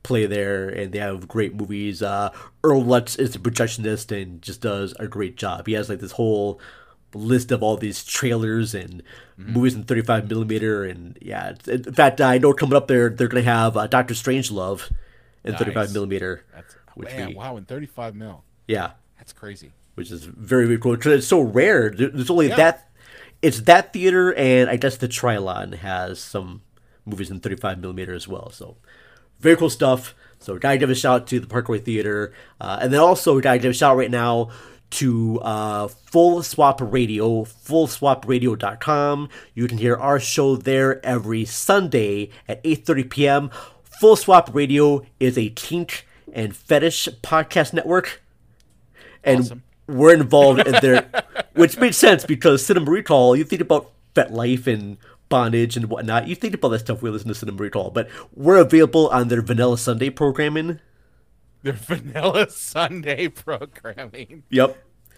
play 0.05 0.27
there, 0.27 0.69
and 0.69 0.93
they 0.93 0.99
have 0.99 1.27
great 1.27 1.55
movies. 1.55 2.03
Uh, 2.03 2.31
Earl 2.63 2.85
Lutz 2.85 3.17
is 3.17 3.33
the 3.33 3.39
projectionist 3.39 4.17
and 4.17 4.41
just 4.41 4.61
does 4.61 4.95
a 5.01 5.09
great 5.09 5.37
job. 5.37 5.67
He 5.67 5.73
has 5.73 5.89
like 5.89 5.99
this 6.01 6.13
whole 6.13 6.61
list 7.15 7.51
of 7.53 7.63
all 7.63 7.77
these 7.77 8.05
trailers 8.05 8.75
and 8.75 9.03
movies 9.37 9.75
in 9.75 9.85
35 9.85 10.29
millimeter, 10.29 10.85
and 10.85 11.19
yeah. 11.23 11.51
it's- 11.51 11.69
In 11.87 11.93
fact, 11.95 12.21
I 12.21 12.39
know 12.39 12.53
coming 12.53 12.77
up 12.77 12.87
there, 12.89 13.09
they're 13.09 13.29
gonna 13.29 13.43
have 13.45 13.77
uh, 13.77 13.87
Doctor 13.87 14.15
Strangelove 14.15 14.91
in 15.45 15.55
35 15.57 15.93
millimeter. 15.93 16.45
That's 16.55 16.75
which 16.95 17.09
man, 17.09 17.29
we- 17.31 17.35
wow, 17.35 17.57
in 17.57 17.65
35 17.65 18.15
mil. 18.15 18.45
Yeah, 18.67 18.93
That's 19.19 19.33
crazy. 19.33 19.73
which 19.95 20.11
is 20.11 20.25
very 20.25 20.67
very 20.67 20.79
cool 20.79 20.97
because 20.97 21.13
it's 21.19 21.27
so 21.27 21.41
rare. 21.41 21.91
There's 21.91 22.31
only 22.31 22.49
Yeah. 22.49 22.57
that. 22.57 22.91
It's 23.43 23.61
that 23.63 23.93
theater, 23.93 24.33
and 24.35 24.71
I 24.71 24.77
guess 24.77 24.97
the 24.97 25.07
Trylon 25.09 25.75
has 25.75 26.19
some 26.19 26.63
movies 27.05 27.31
in 27.31 27.41
35 27.41 27.79
millimeter 27.79 28.15
as 28.15 28.27
well. 28.27 28.51
So 28.51 28.77
very 29.41 29.57
cool 29.57 29.69
stuff. 29.71 30.15
So 30.39 30.59
gotta 30.59 30.79
give 30.79 30.89
a 30.91 30.95
shout 30.95 31.23
out 31.23 31.27
to 31.29 31.41
the 31.41 31.47
Parkway 31.47 31.79
Theater, 31.79 32.33
uh, 32.61 32.79
and 32.81 32.93
then 32.93 33.01
also 33.01 33.39
gotta 33.41 33.59
give 33.59 33.71
a 33.71 33.75
shout 33.75 33.93
out 33.93 33.99
right 33.99 34.11
now 34.11 34.51
to 34.91 35.41
uh, 35.41 35.89
Full 35.89 36.43
Swap 36.43 36.81
Radio, 36.81 37.45
FullSwapRadio.com. 37.45 39.29
You 39.55 39.67
can 39.67 39.79
hear 39.79 39.97
our 39.97 40.21
show 40.21 40.57
there 40.57 41.05
every 41.05 41.45
Sunday 41.45 42.31
at 42.49 42.63
8:30 42.65 43.11
p.m. 43.11 43.51
Full 44.01 44.17
Swap 44.17 44.51
Radio 44.55 45.03
is 45.21 45.37
a 45.39 45.51
kink 45.51 46.07
and 46.33 46.55
fetish 46.57 47.09
podcast 47.23 47.73
network 47.73 48.23
and 49.25 49.41
Awesome. 49.41 49.63
we're 49.87 50.15
involved 50.15 50.67
in 50.67 50.73
there, 50.81 51.09
which 51.55 51.77
makes 51.79 51.97
sense 51.97 52.25
because 52.25 52.65
Cinema 52.65 52.91
Recall. 52.91 53.37
You 53.37 53.45
think 53.45 53.61
about 53.63 53.91
FetLife 54.15 54.67
and 54.67 54.97
bondage 55.29 55.77
and 55.77 55.87
whatnot. 55.91 56.29
You 56.29 56.35
think 56.35 56.55
about 56.55 56.69
that 56.71 56.81
stuff. 56.81 57.03
We 57.03 57.11
listen 57.11 57.29
to 57.29 57.35
Cinema 57.35 57.59
Recall, 57.59 57.91
but 57.91 58.09
we're 58.35 58.59
available 58.59 59.09
on 59.09 59.29
their 59.29 59.43
Vanilla 59.43 59.79
Sunday 59.79 60.11
programming. 60.11 60.81
Their 61.63 61.73
vanilla 61.75 62.51
Sunday 62.51 63.29
programming. 63.29 64.43
Yep. 64.51 64.77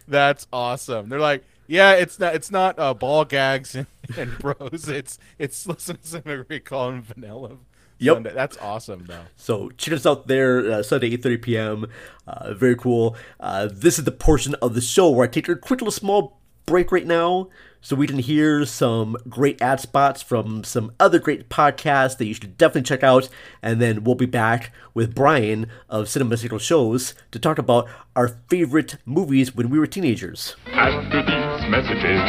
That's 0.09 0.47
awesome. 0.53 1.09
They're 1.09 1.19
like, 1.19 1.45
yeah, 1.67 1.95
it's 1.95 2.21
not 2.21 2.35
it's 2.37 2.51
not 2.53 2.79
uh, 2.79 2.95
ball 2.95 3.25
gags 3.25 3.75
and, 3.75 3.87
and 4.17 4.39
bros. 4.39 4.89
It's 4.89 5.19
it's 5.39 5.67
listen 5.67 5.97
to 5.97 6.07
Cinema 6.07 6.45
recall 6.49 6.91
and 6.91 7.05
vanilla. 7.05 7.57
Yep. 7.99 8.17
Sunday. 8.17 8.33
That's 8.35 8.59
awesome 8.59 9.05
though. 9.07 9.25
So 9.37 9.71
check 9.71 9.95
us 9.95 10.07
out 10.07 10.27
there 10.27 10.71
uh, 10.71 10.83
Sunday 10.83 11.17
8:30 11.17 11.43
p.m. 11.43 11.87
Uh, 12.27 12.55
very 12.55 12.77
cool. 12.77 13.17
Uh, 13.41 13.69
this 13.73 13.99
is 13.99 14.05
the 14.05 14.13
portion 14.13 14.55
of 14.57 14.75
the 14.75 14.81
show 14.81 15.11
where 15.11 15.25
I 15.27 15.31
take 15.31 15.49
a 15.49 15.57
quick 15.57 15.81
little 15.81 15.91
small 15.93 16.41
break 16.67 16.91
right 16.91 17.07
now, 17.07 17.49
so 17.81 17.95
we 17.95 18.09
can 18.09 18.19
hear 18.19 18.67
some 18.67 19.17
great 19.29 19.63
ad 19.63 19.79
spots 19.79 20.21
from 20.21 20.65
some 20.65 20.91
other 20.99 21.21
great 21.21 21.49
podcasts 21.49 22.19
that 22.19 22.25
you 22.27 22.35
should 22.35 22.59
definitely 22.59 22.83
check 22.83 23.05
out, 23.05 23.29
and 23.63 23.81
then 23.81 24.03
we'll 24.03 24.17
be 24.17 24.27
back 24.27 24.73
with 24.93 25.15
Brian 25.15 25.69
of 25.89 26.09
Cinema 26.09 26.37
Psycho 26.37 26.59
Shows 26.59 27.15
to 27.31 27.39
talk 27.39 27.57
about 27.59 27.89
our 28.17 28.37
favorite 28.49 28.97
movies 29.05 29.55
when 29.55 29.71
we 29.71 29.79
were 29.79 29.87
teenagers. 29.87 30.57
After 30.73 31.23
these 31.23 31.71
messages, 31.71 32.21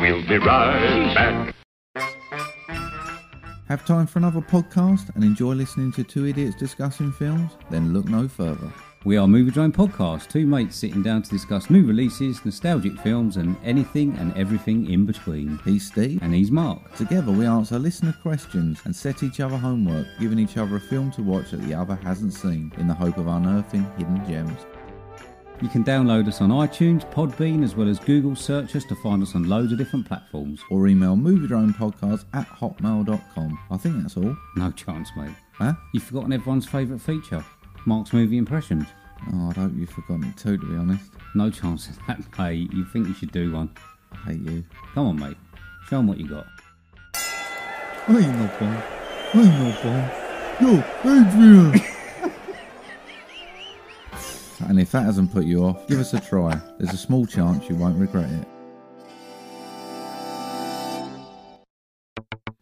We'll 0.00 0.24
be 0.28 0.38
right 0.38 1.14
back. 1.14 1.54
Have 3.68 3.84
time 3.84 4.06
for 4.06 4.18
another 4.18 4.40
podcast 4.40 5.14
and 5.14 5.22
enjoy 5.22 5.52
listening 5.52 5.92
to 5.92 6.02
two 6.02 6.24
idiots 6.24 6.56
discussing 6.56 7.12
films? 7.12 7.52
Then 7.70 7.92
look 7.92 8.06
no 8.06 8.26
further. 8.26 8.72
We 9.04 9.18
are 9.18 9.28
Movie 9.28 9.50
Drone 9.50 9.72
Podcast, 9.72 10.30
two 10.30 10.46
mates 10.46 10.74
sitting 10.74 11.02
down 11.02 11.20
to 11.20 11.28
discuss 11.28 11.68
new 11.68 11.84
releases, 11.84 12.42
nostalgic 12.46 12.98
films, 13.00 13.36
and 13.36 13.56
anything 13.62 14.16
and 14.16 14.34
everything 14.38 14.90
in 14.90 15.04
between. 15.04 15.60
He's 15.66 15.86
Steve. 15.86 16.18
And 16.22 16.32
he's 16.32 16.50
Mark. 16.50 16.96
Together 16.96 17.30
we 17.30 17.44
answer 17.44 17.78
listener 17.78 18.16
questions 18.22 18.80
and 18.86 18.96
set 18.96 19.22
each 19.22 19.38
other 19.38 19.58
homework, 19.58 20.06
giving 20.18 20.38
each 20.38 20.56
other 20.56 20.76
a 20.76 20.80
film 20.80 21.10
to 21.10 21.22
watch 21.22 21.50
that 21.50 21.60
the 21.60 21.74
other 21.74 21.96
hasn't 21.96 22.32
seen, 22.32 22.72
in 22.78 22.88
the 22.88 22.94
hope 22.94 23.18
of 23.18 23.26
unearthing 23.26 23.86
hidden 23.98 24.26
gems. 24.26 24.64
You 25.60 25.68
can 25.68 25.82
download 25.82 26.28
us 26.28 26.40
on 26.40 26.50
iTunes, 26.50 27.04
Podbean, 27.12 27.64
as 27.64 27.74
well 27.74 27.88
as 27.88 27.98
Google 27.98 28.36
search 28.36 28.76
us 28.76 28.84
to 28.84 28.94
find 28.94 29.20
us 29.24 29.34
on 29.34 29.48
loads 29.48 29.72
of 29.72 29.78
different 29.78 30.06
platforms. 30.06 30.60
Or 30.70 30.86
email 30.86 31.16
moviedronepodcast 31.16 32.26
at 32.32 32.46
hotmail.com. 32.48 33.58
I 33.68 33.76
think 33.76 34.00
that's 34.00 34.16
all. 34.16 34.36
No 34.54 34.70
chance, 34.70 35.10
mate. 35.16 35.34
Huh? 35.54 35.72
You've 35.92 36.04
forgotten 36.04 36.32
everyone's 36.32 36.66
favourite 36.66 37.02
feature 37.02 37.44
Mark's 37.86 38.12
movie 38.12 38.38
impressions. 38.38 38.86
Oh, 39.32 39.48
I'd 39.50 39.56
hope 39.56 39.72
you've 39.74 39.90
forgotten 39.90 40.26
it 40.26 40.36
too, 40.36 40.58
to 40.58 40.64
be 40.66 40.76
honest. 40.76 41.10
No 41.34 41.50
chance 41.50 41.88
of 41.88 41.98
that, 42.06 42.20
mate. 42.38 42.72
You 42.72 42.84
think 42.84 43.08
you 43.08 43.14
should 43.14 43.32
do 43.32 43.52
one. 43.52 43.70
I 44.12 44.32
hate 44.32 44.42
you. 44.42 44.64
Come 44.94 45.08
on, 45.08 45.18
mate. 45.18 45.36
Show 45.88 45.96
them 45.96 46.06
what 46.06 46.18
you 46.18 46.28
got. 46.28 46.46
I 47.14 48.16
ain't 48.16 48.38
no 48.38 48.50
bomb. 48.60 48.82
I 49.34 49.40
ain't 49.40 49.58
no 49.58 49.74
bomb. 49.82 50.28
Yo, 50.60 51.72
Adrian! 51.72 51.87
And 54.60 54.80
if 54.80 54.92
that 54.92 55.04
hasn't 55.04 55.32
put 55.32 55.44
you 55.44 55.64
off, 55.64 55.86
give 55.86 56.00
us 56.00 56.14
a 56.14 56.20
try. 56.20 56.60
There's 56.78 56.92
a 56.92 56.98
small 56.98 57.26
chance 57.26 57.68
you 57.68 57.76
won't 57.76 57.98
regret 57.98 58.30
it. 58.30 58.46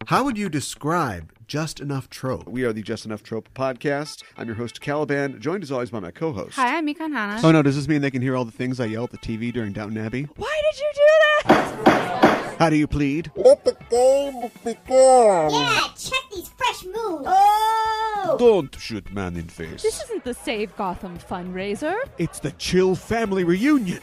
How 0.07 0.23
would 0.23 0.37
you 0.37 0.47
describe 0.47 1.33
Just 1.47 1.81
Enough 1.81 2.09
Trope? 2.09 2.47
We 2.47 2.63
are 2.63 2.71
the 2.71 2.81
Just 2.81 3.05
Enough 3.05 3.23
Trope 3.23 3.49
podcast. 3.53 4.23
I'm 4.37 4.47
your 4.47 4.55
host, 4.55 4.79
Caliban, 4.79 5.41
joined 5.41 5.63
as 5.63 5.71
always 5.71 5.89
by 5.89 5.99
my 5.99 6.11
co 6.11 6.31
host. 6.31 6.55
Hi, 6.55 6.77
I'm 6.77 6.87
Mikan 6.87 7.11
Hana. 7.11 7.41
Oh 7.43 7.51
no, 7.51 7.61
does 7.61 7.75
this 7.75 7.89
mean 7.89 8.01
they 8.01 8.11
can 8.11 8.21
hear 8.21 8.35
all 8.35 8.45
the 8.45 8.51
things 8.51 8.79
I 8.79 8.85
yell 8.85 9.03
at 9.03 9.11
the 9.11 9.17
TV 9.17 9.51
during 9.51 9.73
Downton 9.73 9.97
Abbey? 9.97 10.23
Why 10.37 10.61
did 10.71 10.79
you 10.79 10.91
do 10.93 11.01
that? 11.49 12.26
How 12.59 12.71
do 12.71 12.75
you 12.75 12.87
plead? 12.87 13.31
Let 13.35 13.63
the 13.63 13.77
game 13.91 14.49
begin. 14.63 15.49
Yeah, 15.51 15.81
check 15.95 16.19
these 16.33 16.49
fresh 16.49 16.83
moves. 16.85 17.25
Oh! 17.27 18.35
Don't 18.39 18.75
shoot 18.79 19.11
man 19.13 19.35
in 19.35 19.47
face. 19.47 19.83
This 19.83 20.01
isn't 20.03 20.23
the 20.23 20.33
Save 20.33 20.75
Gotham 20.75 21.19
fundraiser. 21.19 21.95
It's 22.17 22.39
the 22.39 22.51
Chill 22.53 22.95
Family 22.95 23.43
Reunion. 23.43 24.01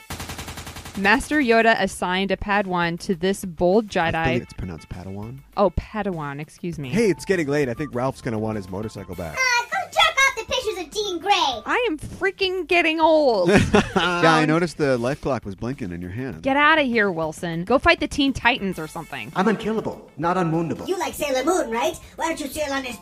Master 0.96 1.40
Yoda 1.40 1.74
assigned 1.80 2.30
a 2.30 2.36
Padawan 2.36 3.00
to 3.00 3.16
this 3.16 3.44
bold 3.44 3.88
Jedi. 3.88 4.14
I 4.14 4.24
think 4.24 4.42
it's 4.44 4.52
pronounced 4.52 4.88
Padawan. 4.88 5.38
Oh, 5.56 5.70
Padawan, 5.70 6.40
excuse 6.40 6.78
me. 6.78 6.90
Hey, 6.90 7.10
it's 7.10 7.24
getting 7.24 7.48
late. 7.48 7.68
I 7.68 7.74
think 7.74 7.92
Ralph's 7.92 8.20
gonna 8.20 8.38
want 8.38 8.54
his 8.54 8.70
motorcycle 8.70 9.16
back. 9.16 9.36
Uh, 9.36 9.62
go 9.64 9.78
jerk 9.90 10.16
off 10.16 10.36
the 10.36 10.44
pictures 10.44 10.78
of 10.78 10.83
Jean 10.94 11.18
Grey. 11.18 11.32
I 11.32 11.84
am 11.88 11.98
freaking 11.98 12.66
getting 12.68 13.00
old. 13.00 13.48
yeah, 13.94 14.34
I 14.34 14.46
noticed 14.46 14.78
the 14.78 14.96
life 14.96 15.20
clock 15.20 15.44
was 15.44 15.54
blinking 15.54 15.90
in 15.90 16.00
your 16.00 16.10
hand. 16.10 16.42
Get 16.42 16.56
out 16.56 16.78
of 16.78 16.86
here, 16.86 17.10
Wilson. 17.10 17.64
Go 17.64 17.78
fight 17.78 18.00
the 18.00 18.06
Teen 18.06 18.32
Titans 18.32 18.78
or 18.78 18.86
something. 18.86 19.32
I'm 19.34 19.48
unkillable, 19.48 20.10
not 20.16 20.36
unwoundable. 20.36 20.86
You 20.86 20.98
like 20.98 21.14
Sailor 21.14 21.44
Moon, 21.44 21.70
right? 21.70 21.98
Why 22.16 22.28
don't 22.28 22.40
you 22.40 22.46
sail 22.46 22.72
on 22.72 22.84
his 22.84 22.96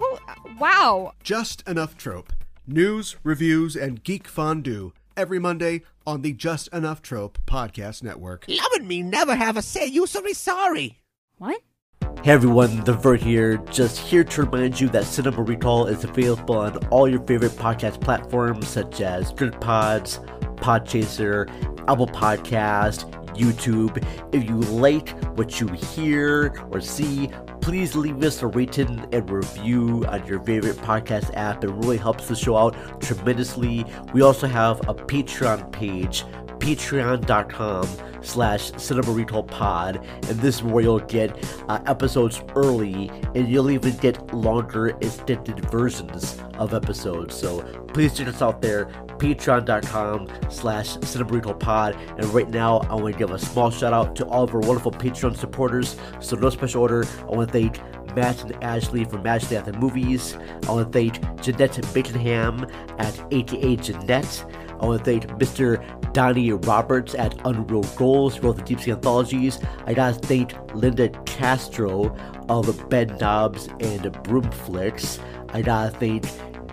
oh, 0.00 0.18
Wow. 0.58 1.14
Just 1.22 1.66
Enough 1.68 1.96
Trope. 1.96 2.32
News, 2.66 3.16
reviews, 3.24 3.74
and 3.74 4.04
geek 4.04 4.28
fondue 4.28 4.92
every 5.16 5.38
Monday 5.38 5.82
on 6.06 6.22
the 6.22 6.32
Just 6.32 6.68
Enough 6.68 7.02
Trope 7.02 7.38
Podcast 7.46 8.02
Network. 8.02 8.44
Loving 8.48 8.86
me 8.86 9.02
never 9.02 9.34
have 9.34 9.56
a 9.56 9.62
say. 9.62 9.86
You 9.86 10.06
so 10.06 10.24
sorry. 10.32 11.00
What? 11.38 11.60
Hey 12.02 12.30
everyone, 12.32 12.84
The 12.84 12.92
Vern 12.92 13.18
here, 13.18 13.56
just 13.70 13.98
here 13.98 14.24
to 14.24 14.42
remind 14.42 14.80
you 14.80 14.88
that 14.90 15.04
Cinema 15.04 15.42
Recall 15.42 15.86
is 15.86 16.04
available 16.04 16.58
on 16.58 16.76
all 16.88 17.08
your 17.08 17.20
favorite 17.26 17.52
podcast 17.52 18.00
platforms 18.00 18.68
such 18.68 19.00
as 19.00 19.32
Pods, 19.32 20.18
Podchaser, 20.56 21.48
Apple 21.88 22.06
Podcast, 22.06 23.10
YouTube. 23.34 24.04
If 24.32 24.44
you 24.44 24.56
like 24.56 25.10
what 25.36 25.60
you 25.60 25.68
hear 25.68 26.54
or 26.70 26.80
see, 26.80 27.28
please 27.60 27.94
leave 27.96 28.22
us 28.22 28.42
a 28.42 28.46
rating 28.46 29.06
and 29.12 29.30
review 29.30 30.04
on 30.06 30.26
your 30.26 30.40
favorite 30.40 30.76
podcast 30.76 31.32
app. 31.34 31.64
It 31.64 31.70
really 31.70 31.98
helps 31.98 32.28
the 32.28 32.36
show 32.36 32.56
out 32.56 33.00
tremendously. 33.00 33.84
We 34.12 34.22
also 34.22 34.46
have 34.46 34.80
a 34.88 34.94
Patreon 34.94 35.72
page, 35.72 36.24
patreon.com 36.58 37.88
slash 38.22 38.72
cinema 38.76 39.10
recall 39.12 39.42
pod 39.42 39.96
and 40.28 40.38
this 40.40 40.56
is 40.56 40.62
where 40.62 40.82
you'll 40.82 40.98
get 41.00 41.32
uh, 41.68 41.80
episodes 41.86 42.42
early 42.54 43.10
and 43.34 43.48
you'll 43.48 43.70
even 43.70 43.96
get 43.96 44.32
longer 44.34 44.88
extended 45.00 45.58
versions 45.70 46.38
of 46.58 46.74
episodes 46.74 47.34
so 47.34 47.62
please 47.88 48.16
check 48.16 48.28
us 48.28 48.42
out 48.42 48.62
there 48.62 48.86
patreon.com 49.18 50.28
slash 50.50 50.98
cinema 51.00 51.32
recall 51.32 51.54
pod 51.54 51.94
and 52.16 52.24
right 52.26 52.50
now 52.50 52.78
i 52.90 52.94
want 52.94 53.12
to 53.12 53.18
give 53.18 53.30
a 53.30 53.38
small 53.38 53.70
shout 53.70 53.92
out 53.92 54.14
to 54.16 54.24
all 54.26 54.44
of 54.44 54.54
our 54.54 54.60
wonderful 54.60 54.92
patreon 54.92 55.36
supporters 55.36 55.96
so 56.20 56.36
no 56.36 56.50
special 56.50 56.82
order 56.82 57.04
i 57.20 57.24
want 57.24 57.50
to 57.50 57.52
thank 57.52 57.80
Matt 58.14 58.42
and 58.42 58.62
Ashley 58.62 59.04
from 59.04 59.26
Ashley 59.26 59.56
at 59.56 59.64
the 59.64 59.72
Movies. 59.72 60.36
I 60.68 60.72
want 60.72 60.92
to 60.92 60.98
thank 60.98 61.40
Jeanette 61.40 61.80
Baconham 61.94 62.70
at 62.98 63.32
AKA 63.32 63.76
Jeanette. 63.76 64.44
I 64.82 64.86
want 64.86 65.04
to 65.04 65.04
thank 65.04 65.26
Mr. 65.38 66.12
Donnie 66.12 66.52
Roberts 66.52 67.14
at 67.14 67.40
Unreal 67.44 67.84
Goals, 67.96 68.36
who 68.36 68.48
wrote 68.48 68.56
the 68.56 68.62
Deep 68.62 68.80
Sea 68.80 68.90
Anthologies. 68.90 69.60
I 69.86 69.94
gotta 69.94 70.18
thank 70.18 70.54
Linda 70.74 71.08
Castro 71.24 72.14
of 72.48 72.88
Bed 72.88 73.20
Knobs 73.20 73.68
and 73.68 74.02
Broomflix. 74.24 75.20
I 75.50 75.62
gotta 75.62 75.90
thank 75.92 76.24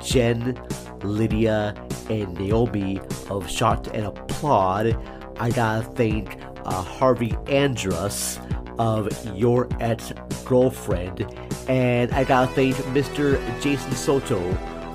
Jen, 0.02 0.60
Lydia, 1.04 1.76
and 2.10 2.34
Naomi 2.34 3.00
of 3.30 3.48
Shot 3.48 3.88
and 3.94 4.08
Applaud. 4.08 4.98
I 5.40 5.52
gotta 5.52 5.84
thank 5.84 6.38
uh, 6.66 6.82
Harvey 6.82 7.38
Andrus 7.48 8.40
of 8.80 9.38
Your 9.38 9.70
Ex 9.80 10.14
Girlfriend. 10.46 11.28
And 11.68 12.12
I 12.12 12.24
gotta 12.24 12.52
thank 12.54 12.76
Mr. 12.78 13.40
Jason 13.62 13.92
Soto 13.92 14.40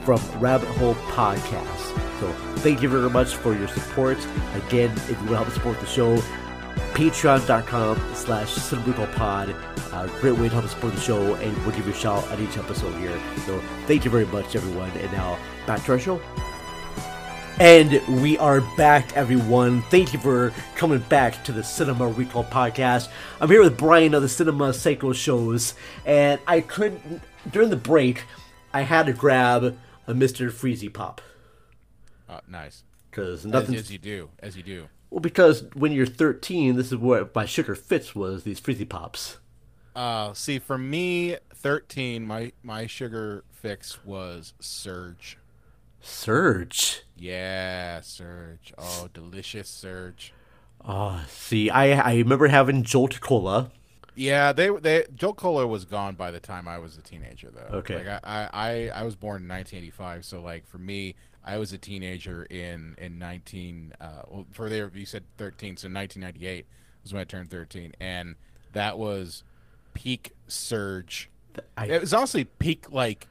from 0.04 0.20
Rabbit 0.38 0.68
Hole 0.76 0.94
Podcast. 0.94 2.20
So 2.20 2.32
thank 2.60 2.82
you 2.82 2.88
very 2.88 3.10
much 3.10 3.34
for 3.34 3.54
your 3.54 3.68
support. 3.68 4.18
Again, 4.54 4.90
if 4.90 5.10
you 5.10 5.16
want 5.16 5.28
to 5.28 5.36
help 5.36 5.50
support 5.50 5.80
the 5.80 5.86
show, 5.86 6.16
patreon.com 6.92 8.14
slash 8.14 8.54
pod. 9.14 9.54
Great 10.20 10.38
way 10.38 10.48
to 10.48 10.54
help 10.54 10.66
support 10.68 10.94
the 10.94 11.00
show, 11.00 11.34
and 11.34 11.56
we'll 11.64 11.74
give 11.74 11.86
you 11.86 11.92
a 11.92 11.96
shout 11.96 12.28
on 12.30 12.42
each 12.42 12.56
episode 12.58 12.96
here. 12.98 13.18
So 13.46 13.58
thank 13.86 14.04
you 14.04 14.10
very 14.10 14.26
much, 14.26 14.54
everyone. 14.56 14.90
And 14.90 15.12
now 15.12 15.38
back 15.66 15.84
to 15.84 15.92
our 15.92 15.98
show. 15.98 16.20
And 17.60 18.02
we 18.22 18.36
are 18.38 18.60
back, 18.76 19.16
everyone. 19.16 19.82
Thank 19.82 20.12
you 20.12 20.18
for 20.18 20.52
coming 20.74 20.98
back 20.98 21.44
to 21.44 21.52
the 21.52 21.62
Cinema 21.62 22.08
Recall 22.08 22.42
podcast. 22.42 23.08
I'm 23.40 23.48
here 23.48 23.62
with 23.62 23.78
Brian 23.78 24.12
of 24.14 24.22
the 24.22 24.28
Cinema 24.28 24.72
Psycho 24.72 25.12
Shows, 25.12 25.74
and 26.04 26.40
I 26.48 26.62
couldn't, 26.62 27.22
during 27.52 27.70
the 27.70 27.76
break, 27.76 28.24
I 28.72 28.80
had 28.80 29.06
to 29.06 29.12
grab 29.12 29.78
a 30.06 30.14
Mr. 30.14 30.50
Freezy 30.50 30.92
Pop. 30.92 31.20
Uh, 32.28 32.40
nice. 32.48 32.84
Because 33.10 33.44
nothing. 33.46 33.74
As, 33.74 33.82
as, 33.82 33.92
you 33.92 33.98
do, 33.98 34.30
as 34.40 34.56
you 34.56 34.62
do. 34.62 34.88
Well, 35.10 35.20
because 35.20 35.64
when 35.74 35.92
you're 35.92 36.06
13, 36.06 36.76
this 36.76 36.90
is 36.90 36.96
what 36.96 37.34
my 37.34 37.46
sugar 37.46 37.74
fix 37.74 38.14
was 38.14 38.42
these 38.42 38.60
Freezy 38.60 38.88
Pops. 38.88 39.38
Uh, 39.94 40.32
see, 40.34 40.58
for 40.58 40.76
me, 40.76 41.36
13, 41.54 42.26
my 42.26 42.52
my 42.62 42.86
sugar 42.86 43.44
fix 43.52 44.04
was 44.04 44.54
Surge. 44.58 45.38
Surge. 46.00 47.04
Yeah, 47.16 48.00
Surge. 48.00 48.74
Oh, 48.76 49.08
delicious 49.14 49.68
Surge. 49.68 50.34
Oh, 50.84 51.24
see, 51.28 51.70
I 51.70 51.92
I 51.92 52.14
remember 52.16 52.48
having 52.48 52.82
Jolt 52.82 53.20
Cola. 53.20 53.70
Yeah, 54.14 54.52
they 54.52 54.68
they 54.68 55.04
Jolt 55.14 55.36
Cola 55.36 55.66
was 55.66 55.84
gone 55.84 56.14
by 56.14 56.30
the 56.30 56.40
time 56.40 56.68
I 56.68 56.78
was 56.78 56.96
a 56.96 57.02
teenager, 57.02 57.50
though. 57.50 57.78
Okay. 57.78 57.96
Like 57.96 58.20
I 58.24 58.48
I, 58.52 58.90
I 58.94 59.02
was 59.02 59.16
born 59.16 59.42
in 59.42 59.48
1985, 59.48 60.24
so 60.24 60.40
like 60.40 60.66
for 60.66 60.78
me, 60.78 61.16
I 61.44 61.58
was 61.58 61.72
a 61.72 61.78
teenager 61.78 62.44
in 62.44 62.94
in 62.98 63.18
19. 63.18 63.94
Uh, 64.00 64.06
well, 64.28 64.46
for 64.52 64.68
there 64.68 64.90
you 64.94 65.06
said 65.06 65.24
13, 65.38 65.76
so 65.76 65.88
1998 65.88 66.66
was 67.02 67.12
when 67.12 67.20
I 67.20 67.24
turned 67.24 67.50
13, 67.50 67.92
and 68.00 68.36
that 68.72 68.98
was 68.98 69.42
peak 69.94 70.32
Surge. 70.46 71.30
I, 71.76 71.86
it 71.86 72.00
was 72.00 72.14
honestly 72.14 72.44
peak 72.44 72.92
like 72.92 73.28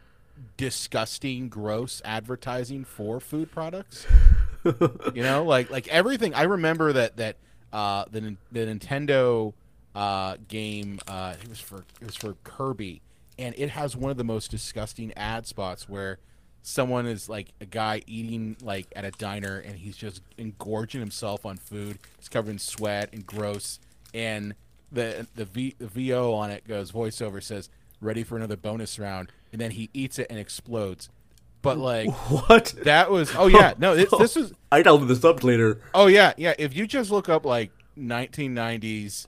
disgusting, 0.58 1.50
gross 1.50 2.02
advertising 2.04 2.84
for 2.86 3.20
food 3.20 3.52
products. 3.52 4.06
you 4.66 5.24
know, 5.24 5.44
like 5.44 5.70
like 5.70 5.88
everything. 5.88 6.34
I 6.34 6.44
remember 6.44 6.94
that 6.94 7.18
that 7.18 7.38
uh, 7.72 8.06
the 8.12 8.36
the 8.52 8.60
Nintendo 8.62 9.54
uh, 9.96 10.38
game 10.48 11.00
uh, 11.08 11.36
it 11.42 11.50
was 11.50 11.60
for 11.60 11.86
it 12.02 12.06
was 12.06 12.16
for 12.16 12.36
Kirby, 12.44 13.02
and 13.38 13.54
it 13.58 13.70
has 13.70 13.96
one 13.96 14.12
of 14.12 14.18
the 14.18 14.24
most 14.24 14.52
disgusting 14.52 15.14
ad 15.16 15.46
spots 15.46 15.88
where 15.88 16.20
someone 16.64 17.06
is 17.06 17.28
like 17.28 17.50
a 17.62 17.66
guy 17.66 18.02
eating 18.08 18.56
like 18.62 18.88
at 18.96 19.04
a 19.04 19.12
diner 19.12 19.58
and 19.60 19.76
he's 19.76 19.98
just 19.98 20.22
engorging 20.38 21.02
himself 21.02 21.46
on 21.46 21.58
food. 21.58 22.00
He's 22.18 22.30
covered 22.30 22.52
in 22.52 22.60
sweat 22.60 23.10
and 23.14 23.26
gross, 23.26 23.80
and 24.14 24.56
the 24.92 25.28
the, 25.36 25.46
v, 25.46 25.76
the 25.78 25.88
VO 25.88 26.34
on 26.34 26.50
it 26.52 26.68
goes 26.68 26.92
voiceover 26.92 27.42
says 27.42 27.70
ready 28.02 28.24
for 28.24 28.36
another 28.36 28.58
bonus 28.58 28.98
round, 28.98 29.32
and 29.52 29.62
then 29.62 29.72
he 29.72 29.90
eats 29.94 30.18
it 30.20 30.28
and 30.30 30.40
explodes. 30.40 31.10
But 31.62 31.78
like 31.80 32.10
what? 32.10 32.74
That 32.84 33.12
was 33.12 33.36
oh 33.36 33.48
yeah 33.48 33.74
no 33.78 33.96
this, 33.96 34.10
this 34.10 34.36
was 34.38 34.54
I 34.72 34.82
downloaded 34.82 35.10
this 35.10 35.24
up 35.24 35.44
later. 35.44 35.82
oh 35.94 36.08
yeah 36.08 36.34
yeah 36.38 36.54
if 36.58 36.76
you 36.76 36.88
just 36.88 37.12
look 37.12 37.30
up 37.30 37.46
like 37.46 37.72
1990s 37.98 39.28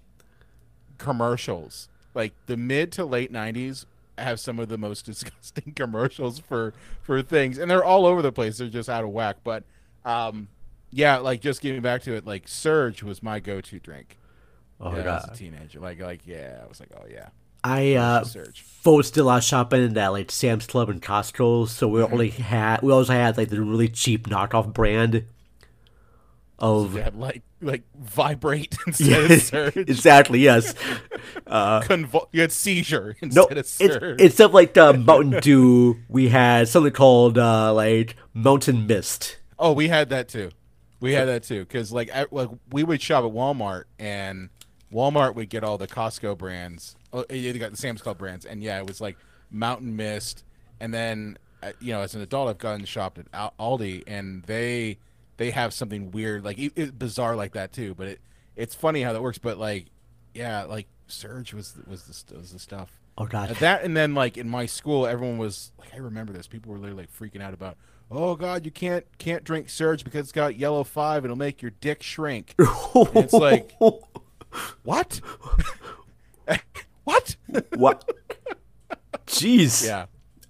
commercials. 0.98 1.90
Like 2.14 2.34
the 2.46 2.58
mid 2.58 2.92
to 2.94 3.06
late 3.06 3.32
90s 3.32 3.86
have 4.18 4.40
some 4.40 4.60
of 4.60 4.70
the 4.70 4.78
most 4.78 5.06
disgusting 5.06 5.74
commercials 5.74 6.40
for 6.40 6.74
for 7.02 7.22
things. 7.22 7.58
And 7.58 7.70
they're 7.70 7.84
all 7.84 8.06
over 8.06 8.22
the 8.22 8.32
place. 8.32 8.58
They're 8.58 8.68
just 8.70 8.90
out 8.90 9.04
of 9.04 9.10
whack. 9.12 9.38
But 9.44 9.64
um 10.06 10.50
yeah 10.92 11.18
like 11.18 11.42
just 11.42 11.62
getting 11.62 11.82
back 11.82 12.02
to 12.04 12.14
it 12.14 12.26
like 12.26 12.48
surge 12.48 13.04
was 13.04 13.22
my 13.24 13.40
go-to 13.40 13.80
drink 13.80 14.18
Oh 14.80 14.96
yeah, 14.96 15.04
my 15.04 15.18
as 15.18 15.26
a 15.26 15.32
teenager. 15.32 15.80
Like 15.80 16.00
like 16.00 16.22
yeah 16.26 16.62
i 16.64 16.68
was 16.68 16.80
like 16.80 16.90
oh 16.96 17.06
yeah. 17.10 17.30
I 17.64 17.96
uh, 17.96 18.24
Surge. 18.24 18.64
was 18.86 19.08
still 19.08 19.28
out 19.28 19.44
shopping 19.44 19.98
at 19.98 20.10
like 20.10 20.32
Sam's 20.32 20.68
Club 20.68 20.90
and 20.90 21.02
Costco, 21.02 21.68
so 21.68 21.88
we 21.88 22.00
Mm-hmm. 22.00 22.14
only 22.14 22.30
had 22.30 22.82
we 22.84 22.92
also 22.92 23.14
had 23.14 23.38
like 23.38 23.50
the 23.50 23.62
really 23.62 23.90
cheap 23.90 24.28
knockoff 24.30 24.72
brand 24.72 25.26
of 26.60 26.94
had 26.94 27.16
like 27.16 27.42
like 27.62 27.84
vibrate 28.00 28.76
instead 28.88 29.30
Yeah, 29.30 29.36
of 29.36 29.42
surge 29.42 29.76
exactly 29.78 30.40
yes. 30.40 30.74
Uh, 31.48 31.82
Convul- 31.82 32.28
you 32.32 32.42
had 32.42 32.52
seizure 32.52 33.16
no, 33.22 33.46
instead 33.46 33.52
of 33.58 33.58
it's, 33.58 33.70
surge 33.72 34.22
instead 34.22 34.46
of 34.46 34.54
like 34.54 34.74
the 34.74 34.94
Mountain 34.94 35.40
Dew, 35.42 35.98
we 36.08 36.30
had 36.30 36.68
something 36.68 36.94
called 36.94 37.38
uh, 37.38 37.74
like 37.74 38.16
Mountain 38.34 38.88
Mist. 38.88 39.38
Oh, 39.60 39.72
we 39.74 39.88
had 39.88 40.10
that 40.10 40.28
too. 40.28 40.52
We 41.02 41.14
had 41.14 41.28
that 41.28 41.44
too 41.44 41.62
because 41.62 41.92
like, 41.92 42.10
at, 42.14 42.32
like 42.34 42.50
we 42.72 42.84
would 42.84 43.02
shop 43.02 43.24
at 43.26 43.32
Walmart 43.32 43.84
and 44.00 44.50
Walmart 44.92 45.36
would 45.36 45.50
get 45.50 45.64
all 45.64 45.78
the 45.78 45.88
Costco 45.88 46.38
brands. 46.38 46.96
Oh, 47.14 47.26
they 47.30 47.54
got 47.54 47.72
the 47.72 47.78
Sam's 47.78 48.02
Club 48.02 48.18
brands, 48.18 48.46
and 48.46 48.64
yeah, 48.64 48.80
it 48.80 48.88
was 48.88 49.02
like 49.02 49.18
Mountain 49.52 49.96
Mist. 49.96 50.44
And 50.80 50.94
then 50.94 51.38
uh, 51.62 51.72
you 51.80 51.94
know, 51.94 52.02
as 52.02 52.16
an 52.16 52.22
adult, 52.22 52.50
I've 52.50 52.58
gone 52.58 52.76
and 52.76 52.88
shopped 52.88 53.18
at 53.20 53.32
Aldi, 53.60 54.04
and 54.08 54.44
they 54.44 54.98
they 55.38 55.52
have 55.52 55.74
something 55.74 56.12
weird, 56.12 56.44
like 56.44 56.58
it, 56.58 56.74
it, 56.76 57.00
bizarre 57.00 57.36
like 57.36 57.54
that 57.54 57.72
too. 57.72 57.94
But 57.94 58.08
it 58.08 58.22
it's 58.56 58.76
funny 58.76 59.02
how 59.02 59.14
that 59.14 59.22
works. 59.22 59.38
But 59.38 59.58
like, 59.58 59.88
yeah, 60.34 60.64
like 60.64 60.88
Surge 61.08 61.54
was 61.54 61.76
was 61.88 62.04
the, 62.04 62.38
was 62.38 62.52
the 62.52 62.60
stuff. 62.60 62.92
Oh, 63.18 63.26
God. 63.26 63.50
That 63.50 63.84
and 63.84 63.96
then 63.96 64.14
like 64.14 64.38
in 64.38 64.50
my 64.50 64.66
school, 64.66 65.08
everyone 65.08 65.38
was 65.38 65.72
like, 65.80 65.94
I 65.94 65.98
remember 65.98 66.34
this. 66.34 66.48
People 66.48 66.72
were 66.72 66.78
literally 66.78 67.04
like 67.04 67.14
freaking 67.14 67.42
out 67.42 67.54
about, 67.54 67.78
oh 68.12 68.36
God, 68.36 68.66
you 68.66 68.72
can't 68.72 69.06
can't 69.18 69.44
drink 69.44 69.70
Surge 69.70 70.04
because 70.04 70.22
it's 70.22 70.32
got 70.32 70.58
yellow 70.58 70.84
five. 70.84 71.24
It'll 71.24 71.38
make 71.38 71.62
your 71.62 71.72
dick 71.82 72.04
shrink. 72.04 72.56
And 72.96 73.16
it's 73.18 73.34
like, 73.34 73.76
what? 74.84 75.20
what? 77.04 77.36
What? 77.76 78.10
Jeez. 79.28 79.86
Yeah. 79.86 80.06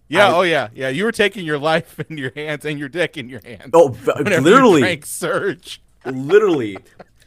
Yeah. 0.08 0.28
I- 0.30 0.34
oh 0.36 0.42
yeah. 0.42 0.70
Yeah. 0.74 0.90
You 0.90 1.04
were 1.06 1.12
taking 1.12 1.46
your 1.46 1.58
life 1.58 2.00
in 2.10 2.18
your 2.18 2.32
hands 2.36 2.66
and 2.66 2.80
your 2.80 2.90
dick 2.90 3.18
in 3.18 3.30
your 3.30 3.42
hands. 3.44 3.70
Oh, 3.74 3.96
literally. 4.18 4.90
You 4.96 5.02
Surge. 5.04 5.82
Literally. 6.06 6.78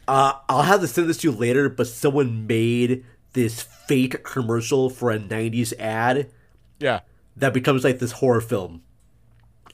Uh, 0.07 0.33
I'll 0.47 0.63
have 0.63 0.81
to 0.81 0.87
send 0.87 1.09
this 1.09 1.17
to 1.17 1.31
you 1.31 1.37
later, 1.37 1.69
but 1.69 1.87
someone 1.87 2.47
made 2.47 3.03
this 3.33 3.61
fake 3.61 4.23
commercial 4.23 4.89
for 4.89 5.11
a 5.11 5.19
90s 5.19 5.73
ad 5.77 6.31
Yeah. 6.79 7.01
that 7.37 7.53
becomes 7.53 7.83
like 7.83 7.99
this 7.99 8.13
horror 8.13 8.41
film. 8.41 8.81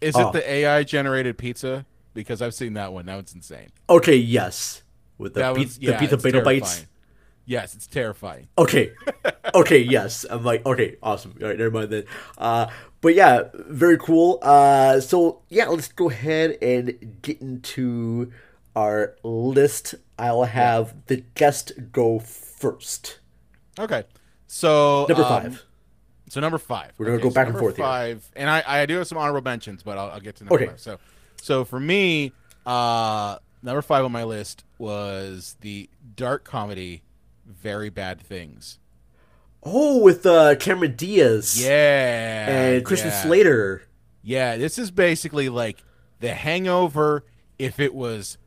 Is 0.02 0.16
Oh. 0.18 0.30
it 0.30 0.34
the 0.34 0.50
AI 0.52 0.84
generated 0.84 1.38
pizza? 1.38 1.86
Because 2.14 2.42
I've 2.42 2.54
seen 2.54 2.74
that 2.74 2.92
one. 2.94 3.06
That 3.06 3.16
one's 3.16 3.34
insane. 3.34 3.70
Okay, 3.90 4.16
yes. 4.16 4.84
With 5.18 5.34
the, 5.36 5.40
That 5.42 5.56
pizza, 5.56 5.80
was- 5.80 5.80
yeah, 5.80 5.92
the 5.92 5.98
pizza 6.00 6.18
potato 6.18 6.44
bites. 6.44 6.86
Yes, 7.46 7.76
it's 7.76 7.88
terrifying. 7.88 8.48
Okay. 8.58 8.92
Okay, 9.54 9.78
yes. 9.78 10.26
I'm 10.30 10.44
like, 10.44 10.66
okay, 10.66 10.98
awesome. 11.02 11.34
All 11.42 11.48
right, 11.48 11.58
never 11.58 11.72
mind 11.72 11.90
then. 11.90 12.04
Uh, 12.38 12.68
but 13.06 13.14
yeah, 13.14 13.44
very 13.54 14.00
cool. 14.00 14.40
Uh, 14.42 15.00
so 15.00 15.44
yeah, 15.48 15.68
let's 15.68 15.90
go 15.90 16.10
ahead 16.10 16.58
and 16.60 17.20
get 17.22 17.40
into 17.40 18.32
our 18.76 19.16
list. 19.22 19.94
I'll 20.18 20.46
have 20.46 21.06
the 21.06 21.18
guest 21.36 21.72
go 21.92 22.18
first. 22.18 23.20
Okay. 23.78 24.06
So 24.48 25.06
Number 25.08 25.22
um, 25.22 25.30
five. 25.30 25.66
So 26.30 26.40
number 26.42 26.58
five. 26.58 26.94
We're 26.98 27.06
gonna 27.06 27.18
Okay, 27.18 27.24
go 27.26 27.30
so 27.30 27.36
back 27.36 27.46
and 27.46 27.54
number 27.54 27.60
forth 27.60 27.76
here. 27.76 27.86
Five, 27.86 28.28
and 28.36 28.50
I, 28.50 28.64
I 28.66 28.86
do 28.88 28.96
have 28.96 29.06
some 29.06 29.20
honorable 29.20 29.44
mentions, 29.44 29.84
but 29.84 30.00
I'll, 30.00 30.10
I'll 30.10 30.20
get 30.20 30.38
to 30.38 30.44
number 30.44 30.56
Okay. 30.56 30.66
five. 30.66 30.80
So, 30.80 30.98
so 31.40 31.64
for 31.64 31.80
me, 31.80 32.32
uh, 32.66 33.38
number 33.62 33.84
five 33.84 34.04
on 34.04 34.12
my 34.14 34.24
list 34.24 34.64
was 34.80 35.58
the 35.62 35.92
dark 36.16 36.44
comedy, 36.44 37.04
Very 37.46 37.92
Bad 37.92 38.20
Things. 38.20 38.80
Oh, 39.66 39.98
with 39.98 40.26
uh, 40.26 40.56
Cameron 40.56 40.96
Diaz. 40.96 41.62
Yeah, 41.62 42.50
And 42.50 42.86
Christian 42.86 43.10
yeah. 43.10 43.24
Slater. 43.24 43.82
Yeah, 44.22 44.58
this 44.58 44.78
is 44.78 44.92
basically 44.92 45.50
like 45.50 45.84
The 46.20 46.34
Hangover 46.34 47.26
if 47.58 47.80
it 47.80 47.94
was 47.94 48.38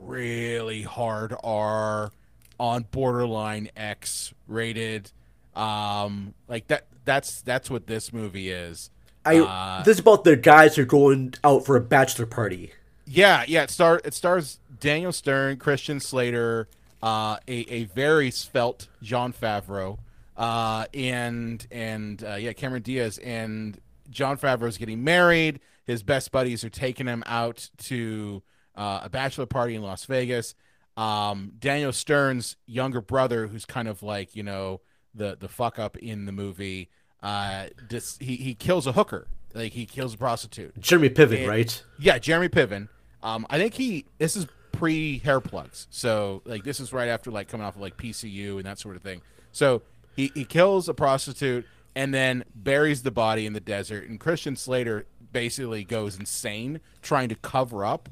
really 0.00 0.82
hard 0.82 1.34
R 1.42 2.12
on 2.58 2.86
borderline 2.90 3.70
X 3.76 4.32
rated. 4.46 5.10
Um, 5.54 6.34
like 6.48 6.66
that. 6.68 6.86
That's 7.04 7.40
that's 7.42 7.70
what 7.70 7.86
this 7.86 8.12
movie 8.12 8.50
is. 8.50 8.90
I 9.24 9.38
Uh, 9.38 9.82
this 9.84 9.96
is 9.96 10.00
about 10.00 10.24
the 10.24 10.36
guys 10.36 10.76
who 10.76 10.82
are 10.82 10.86
going 10.86 11.34
out 11.44 11.64
for 11.64 11.76
a 11.76 11.80
bachelor 11.80 12.26
party. 12.26 12.72
Yeah, 13.06 13.44
yeah. 13.46 13.62
It 13.62 13.70
star 13.70 14.00
it 14.04 14.12
stars 14.12 14.58
Daniel 14.80 15.12
Stern, 15.12 15.58
Christian 15.58 16.00
Slater, 16.00 16.68
uh, 17.02 17.36
a 17.46 17.60
a 17.72 17.84
very 17.84 18.30
svelte 18.32 18.88
Jon 19.02 19.32
Favreau, 19.32 19.98
uh, 20.36 20.86
and 20.94 21.66
and 21.70 22.22
uh, 22.24 22.34
yeah, 22.34 22.52
Cameron 22.52 22.82
Diaz 22.82 23.18
and 23.18 23.78
Jon 24.10 24.36
Favreau 24.36 24.68
is 24.68 24.78
getting 24.78 25.02
married. 25.04 25.60
His 25.84 26.02
best 26.02 26.32
buddies 26.32 26.64
are 26.64 26.70
taking 26.70 27.06
him 27.06 27.22
out 27.26 27.70
to 27.84 28.42
uh, 28.74 29.00
a 29.04 29.08
bachelor 29.08 29.46
party 29.46 29.74
in 29.74 29.82
Las 29.82 30.04
Vegas. 30.04 30.54
Um, 30.96 31.52
Daniel 31.58 31.92
Stern's 31.92 32.56
younger 32.66 33.00
brother, 33.00 33.46
who's 33.46 33.64
kind 33.64 33.86
of 33.88 34.02
like 34.02 34.34
you 34.34 34.42
know 34.42 34.80
the 35.14 35.36
the 35.38 35.48
fuck 35.48 35.78
up 35.78 35.96
in 35.98 36.26
the 36.26 36.32
movie, 36.32 36.90
uh, 37.22 37.66
dis- 37.88 38.18
he 38.20 38.36
he 38.36 38.54
kills 38.54 38.86
a 38.86 38.92
hooker, 38.92 39.28
like 39.54 39.72
he 39.72 39.86
kills 39.86 40.14
a 40.14 40.18
prostitute. 40.18 40.78
Jeremy 40.80 41.10
Piven, 41.10 41.38
And- 41.40 41.48
right? 41.48 41.82
Yeah, 41.98 42.18
Jeremy 42.18 42.48
Piven. 42.48 42.88
Um, 43.22 43.46
I 43.50 43.58
think 43.58 43.74
he. 43.74 44.04
This 44.18 44.36
is 44.36 44.46
pre 44.72 45.18
hair 45.18 45.40
plugs, 45.40 45.86
so 45.90 46.42
like 46.44 46.64
this 46.64 46.80
is 46.80 46.92
right 46.92 47.08
after 47.08 47.30
like 47.30 47.48
coming 47.48 47.66
off 47.66 47.76
of 47.76 47.80
like 47.82 47.96
PCU 47.96 48.56
and 48.56 48.64
that 48.64 48.78
sort 48.78 48.96
of 48.96 49.02
thing. 49.02 49.20
So 49.52 49.82
he 50.16 50.32
he 50.34 50.44
kills 50.44 50.88
a 50.88 50.94
prostitute 50.94 51.66
and 51.94 52.12
then 52.12 52.44
buries 52.54 53.02
the 53.02 53.10
body 53.10 53.46
in 53.46 53.52
the 53.52 53.60
desert. 53.60 54.08
And 54.08 54.18
Christian 54.18 54.56
Slater 54.56 55.06
basically 55.32 55.84
goes 55.84 56.18
insane 56.18 56.80
trying 57.02 57.28
to 57.28 57.34
cover 57.36 57.84
up 57.84 58.08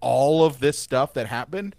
all 0.00 0.44
of 0.44 0.58
this 0.58 0.78
stuff 0.78 1.12
that 1.14 1.26
happened. 1.26 1.76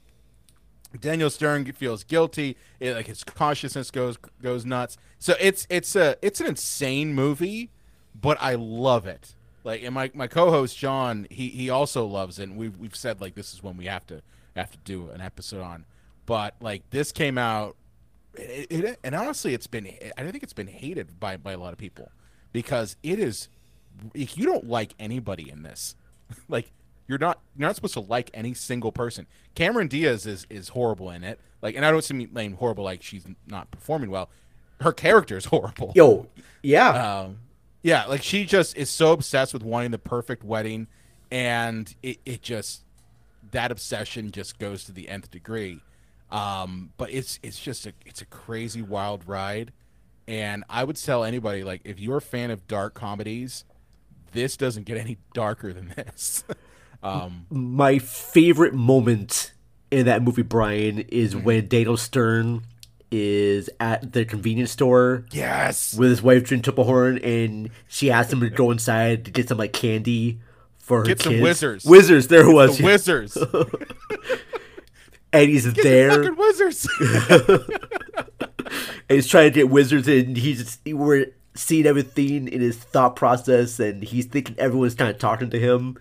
Daniel 0.99 1.29
Stern 1.29 1.71
feels 1.71 2.03
guilty. 2.03 2.55
It, 2.79 2.93
like 2.93 3.07
his 3.07 3.23
consciousness 3.23 3.91
goes 3.91 4.17
goes 4.41 4.65
nuts. 4.65 4.97
So 5.19 5.35
it's 5.39 5.65
it's 5.69 5.95
a 5.95 6.17
it's 6.21 6.39
an 6.39 6.47
insane 6.47 7.13
movie, 7.13 7.71
but 8.19 8.37
I 8.41 8.55
love 8.55 9.05
it. 9.05 9.35
Like 9.63 9.83
and 9.83 9.93
my, 9.95 10.11
my 10.13 10.27
co-host 10.27 10.77
John, 10.77 11.27
he, 11.29 11.49
he 11.49 11.69
also 11.69 12.05
loves 12.05 12.39
it. 12.39 12.43
And 12.43 12.57
we've 12.57 12.77
we've 12.77 12.95
said 12.95 13.21
like 13.21 13.35
this 13.35 13.53
is 13.53 13.63
when 13.63 13.77
we 13.77 13.85
have 13.85 14.05
to 14.07 14.21
have 14.55 14.71
to 14.71 14.77
do 14.79 15.09
an 15.09 15.21
episode 15.21 15.61
on. 15.61 15.85
But 16.25 16.55
like 16.61 16.89
this 16.91 17.11
came 17.11 17.37
out, 17.37 17.75
it, 18.35 18.67
it, 18.71 18.99
and 19.03 19.15
honestly, 19.15 19.53
it's 19.53 19.67
been 19.67 19.87
I 20.17 20.23
don't 20.23 20.31
think 20.31 20.43
it's 20.43 20.53
been 20.53 20.67
hated 20.67 21.19
by 21.19 21.37
by 21.37 21.53
a 21.53 21.57
lot 21.57 21.73
of 21.73 21.79
people 21.79 22.11
because 22.51 22.95
it 23.03 23.19
is. 23.19 23.49
If 24.15 24.37
you 24.37 24.45
don't 24.45 24.67
like 24.67 24.95
anybody 24.97 25.49
in 25.51 25.61
this, 25.61 25.95
like 26.49 26.71
you're 27.07 27.19
not 27.19 27.39
you're 27.55 27.67
not 27.67 27.75
supposed 27.75 27.93
to 27.93 27.99
like 27.99 28.31
any 28.33 28.53
single 28.53 28.91
person. 28.91 29.27
Cameron 29.55 29.87
Diaz 29.87 30.25
is 30.25 30.47
is 30.49 30.69
horrible 30.69 31.09
in 31.09 31.23
it. 31.23 31.39
Like, 31.61 31.75
and 31.75 31.85
I 31.85 31.91
don't 31.91 32.33
mean 32.33 32.53
horrible 32.53 32.83
like 32.83 33.01
she's 33.01 33.25
not 33.47 33.71
performing 33.71 34.09
well. 34.09 34.29
Her 34.81 34.91
character 34.91 35.37
is 35.37 35.45
horrible. 35.45 35.93
Yo, 35.95 36.27
yeah. 36.61 36.89
Um, 37.19 37.39
yeah, 37.81 38.05
like 38.05 38.23
she 38.23 38.45
just 38.45 38.75
is 38.77 38.89
so 38.89 39.11
obsessed 39.11 39.53
with 39.53 39.63
wanting 39.63 39.91
the 39.91 39.99
perfect 39.99 40.43
wedding, 40.43 40.87
and 41.31 41.93
it, 42.01 42.19
it 42.25 42.41
just 42.41 42.83
that 43.51 43.71
obsession 43.71 44.31
just 44.31 44.57
goes 44.57 44.85
to 44.85 44.91
the 44.91 45.09
nth 45.09 45.29
degree. 45.31 45.81
Um, 46.33 46.89
but 46.97 47.11
it's 47.11 47.39
it's 47.43 47.59
just 47.59 47.85
a 47.85 47.93
it's 48.05 48.21
a 48.21 48.25
crazy 48.25 48.81
wild 48.81 49.27
ride, 49.27 49.71
and 50.27 50.63
I 50.67 50.83
would 50.83 50.95
tell 50.95 51.23
anybody 51.23 51.63
like 51.63 51.81
if 51.85 51.99
you're 51.99 52.17
a 52.17 52.21
fan 52.21 52.49
of 52.51 52.67
dark 52.67 52.95
comedies, 52.95 53.65
this 54.31 54.57
doesn't 54.57 54.83
get 54.85 54.97
any 54.97 55.17
darker 55.33 55.71
than 55.73 55.93
this. 55.95 56.43
um, 57.03 57.45
My 57.51 57.99
favorite 57.99 58.73
moment 58.73 59.53
in 59.91 60.07
that 60.07 60.23
movie, 60.23 60.41
Brian, 60.41 60.99
is 61.09 61.35
Mm-hmm. 61.35 61.43
when 61.45 61.67
Daniel 61.67 61.97
Stern 61.97 62.63
is 63.11 63.69
at 63.79 64.13
the 64.13 64.25
convenience 64.25 64.71
store. 64.71 65.25
Yes. 65.31 65.93
With 65.93 66.09
his 66.09 66.23
wife, 66.23 66.45
Trin 66.45 66.63
Tripplehorn, 66.63 67.23
and 67.23 67.69
she 67.87 68.09
asks 68.09 68.33
him 68.33 68.39
to 68.39 68.49
go 68.49 68.71
inside 68.71 69.25
to 69.25 69.31
get 69.31 69.49
some 69.49 69.59
like 69.59 69.71
candy 69.71 70.39
for 70.79 71.01
her 71.01 71.05
Get 71.05 71.21
some 71.21 71.33
kids. 71.33 71.61
whizzers. 71.61 71.85
Whizzers, 71.85 72.27
there 72.27 72.49
it 72.49 72.51
was. 72.51 72.79
the 72.79 72.83
whizzers. 72.85 73.37
and 75.33 75.49
he's 75.49 75.65
Get 75.71 75.83
there. 75.83 76.09
fucking 76.11 76.35
whizzers. 76.35 76.87
and 79.09 79.15
he's 79.15 79.27
trying 79.27 79.51
to 79.51 79.55
get 79.55 79.69
wizards, 79.69 80.07
and 80.07 80.37
he's 80.37 80.63
just, 80.63 80.79
we're 80.87 81.27
seeing 81.55 81.85
everything 81.85 82.47
in 82.47 82.61
his 82.61 82.77
thought 82.77 83.15
process, 83.15 83.79
and 83.79 84.03
he's 84.03 84.25
thinking 84.25 84.55
everyone's 84.57 84.95
kind 84.95 85.09
of 85.11 85.17
talking 85.19 85.49
to 85.49 85.59
him. 85.59 85.97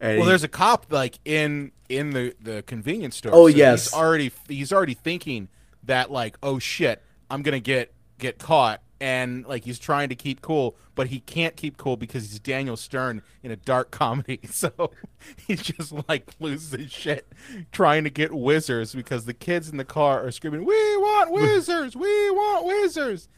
And 0.00 0.18
well, 0.18 0.26
he- 0.26 0.30
there's 0.30 0.44
a 0.44 0.48
cop 0.48 0.86
like 0.90 1.18
in 1.24 1.72
in 1.88 2.10
the 2.10 2.34
the 2.40 2.62
convenience 2.66 3.16
store. 3.16 3.32
Oh, 3.34 3.48
so 3.50 3.56
yes. 3.56 3.84
he's 3.84 3.94
already 3.94 4.32
he's 4.48 4.72
already 4.72 4.94
thinking 4.94 5.48
that 5.84 6.10
like, 6.10 6.36
oh 6.42 6.58
shit, 6.58 7.02
I'm 7.30 7.42
gonna 7.42 7.60
get 7.60 7.92
get 8.18 8.38
caught, 8.38 8.80
and 9.00 9.46
like 9.46 9.64
he's 9.64 9.78
trying 9.78 10.08
to 10.10 10.14
keep 10.14 10.42
cool, 10.42 10.76
but 10.94 11.06
he 11.08 11.20
can't 11.20 11.56
keep 11.56 11.76
cool 11.76 11.96
because 11.96 12.30
he's 12.30 12.38
Daniel 12.38 12.76
Stern 12.76 13.22
in 13.42 13.50
a 13.50 13.56
dark 13.56 13.90
comedy. 13.90 14.40
So 14.50 14.70
he's 15.46 15.62
just 15.62 15.92
like 16.08 16.30
loses 16.38 16.72
his 16.72 16.92
shit 16.92 17.32
trying 17.72 18.04
to 18.04 18.10
get 18.10 18.32
wizards 18.32 18.94
because 18.94 19.24
the 19.24 19.34
kids 19.34 19.68
in 19.68 19.76
the 19.76 19.84
car 19.84 20.24
are 20.26 20.30
screaming, 20.30 20.64
"We 20.64 20.74
want 20.96 21.30
wizards! 21.32 21.96
we 21.96 22.30
want 22.30 22.66
wizards!" 22.66 23.28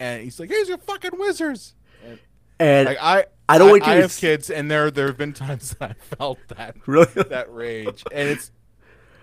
And 0.00 0.22
he's 0.22 0.40
like, 0.40 0.48
"Here's 0.50 0.68
your 0.68 0.78
fucking 0.78 1.18
wizards!" 1.18 1.74
And 2.58 2.86
like 2.86 2.98
I, 3.00 3.24
I 3.48 3.58
don't 3.58 3.70
want 3.70 3.82
I, 3.82 3.90
you 3.90 3.94
to 3.96 4.02
have 4.02 4.10
s- 4.10 4.20
kids, 4.20 4.50
and 4.50 4.70
there 4.70 4.90
there 4.90 5.06
have 5.08 5.16
been 5.16 5.32
times 5.32 5.74
that 5.80 5.90
I 5.90 5.94
felt 6.16 6.38
that 6.48 6.76
Really? 6.86 7.06
that 7.06 7.52
rage, 7.52 8.04
and 8.12 8.28
it's 8.28 8.50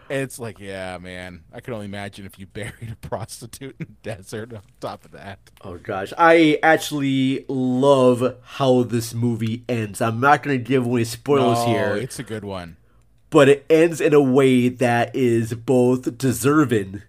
and 0.10 0.22
it's 0.22 0.40
like, 0.40 0.60
yeah, 0.60 0.98
man, 0.98 1.44
I 1.54 1.60
can 1.60 1.74
only 1.74 1.86
imagine 1.86 2.26
if 2.26 2.38
you 2.40 2.46
buried 2.48 2.92
a 2.92 2.96
prostitute 3.08 3.76
in 3.80 3.86
the 4.02 4.16
desert. 4.16 4.54
On 4.54 4.62
top 4.80 5.06
of 5.06 5.12
that, 5.12 5.40
Oh 5.64 5.78
gosh, 5.78 6.12
I 6.18 6.60
actually 6.64 7.46
love 7.48 8.38
how 8.44 8.84
this 8.84 9.14
movie 9.14 9.64
ends. 9.70 10.02
I'm 10.02 10.20
not 10.20 10.44
going 10.44 10.58
to 10.58 10.64
give 10.64 10.86
away 10.86 11.04
spoilers 11.04 11.60
No, 11.60 11.66
here, 11.68 11.96
It's 11.96 12.20
a 12.20 12.24
good 12.24 12.44
one. 12.44 12.78
but 13.30 13.48
it 13.50 13.66
ends 13.70 14.02
in 14.02 14.14
a 14.14 14.22
way 14.22 14.70
that 14.70 15.16
is 15.16 15.54
both 15.54 16.18
deserving 16.18 17.04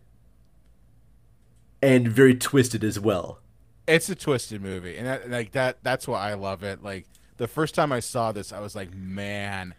and 1.82 2.08
very 2.08 2.34
twisted 2.34 2.84
as 2.84 3.00
well. 3.00 3.38
It's 3.88 4.08
a 4.08 4.14
twisted 4.14 4.62
movie, 4.62 4.96
and 4.96 5.06
that, 5.06 5.30
like 5.30 5.52
that 5.52 5.78
that's 5.82 6.06
why 6.06 6.30
I 6.30 6.34
love 6.34 6.62
it. 6.62 6.82
Like 6.82 7.06
the 7.38 7.48
first 7.48 7.74
time 7.74 7.90
I 7.90 8.00
saw 8.00 8.30
this, 8.32 8.52
I 8.52 8.60
was 8.60 8.76
like, 8.76 8.94
man. 8.94 9.74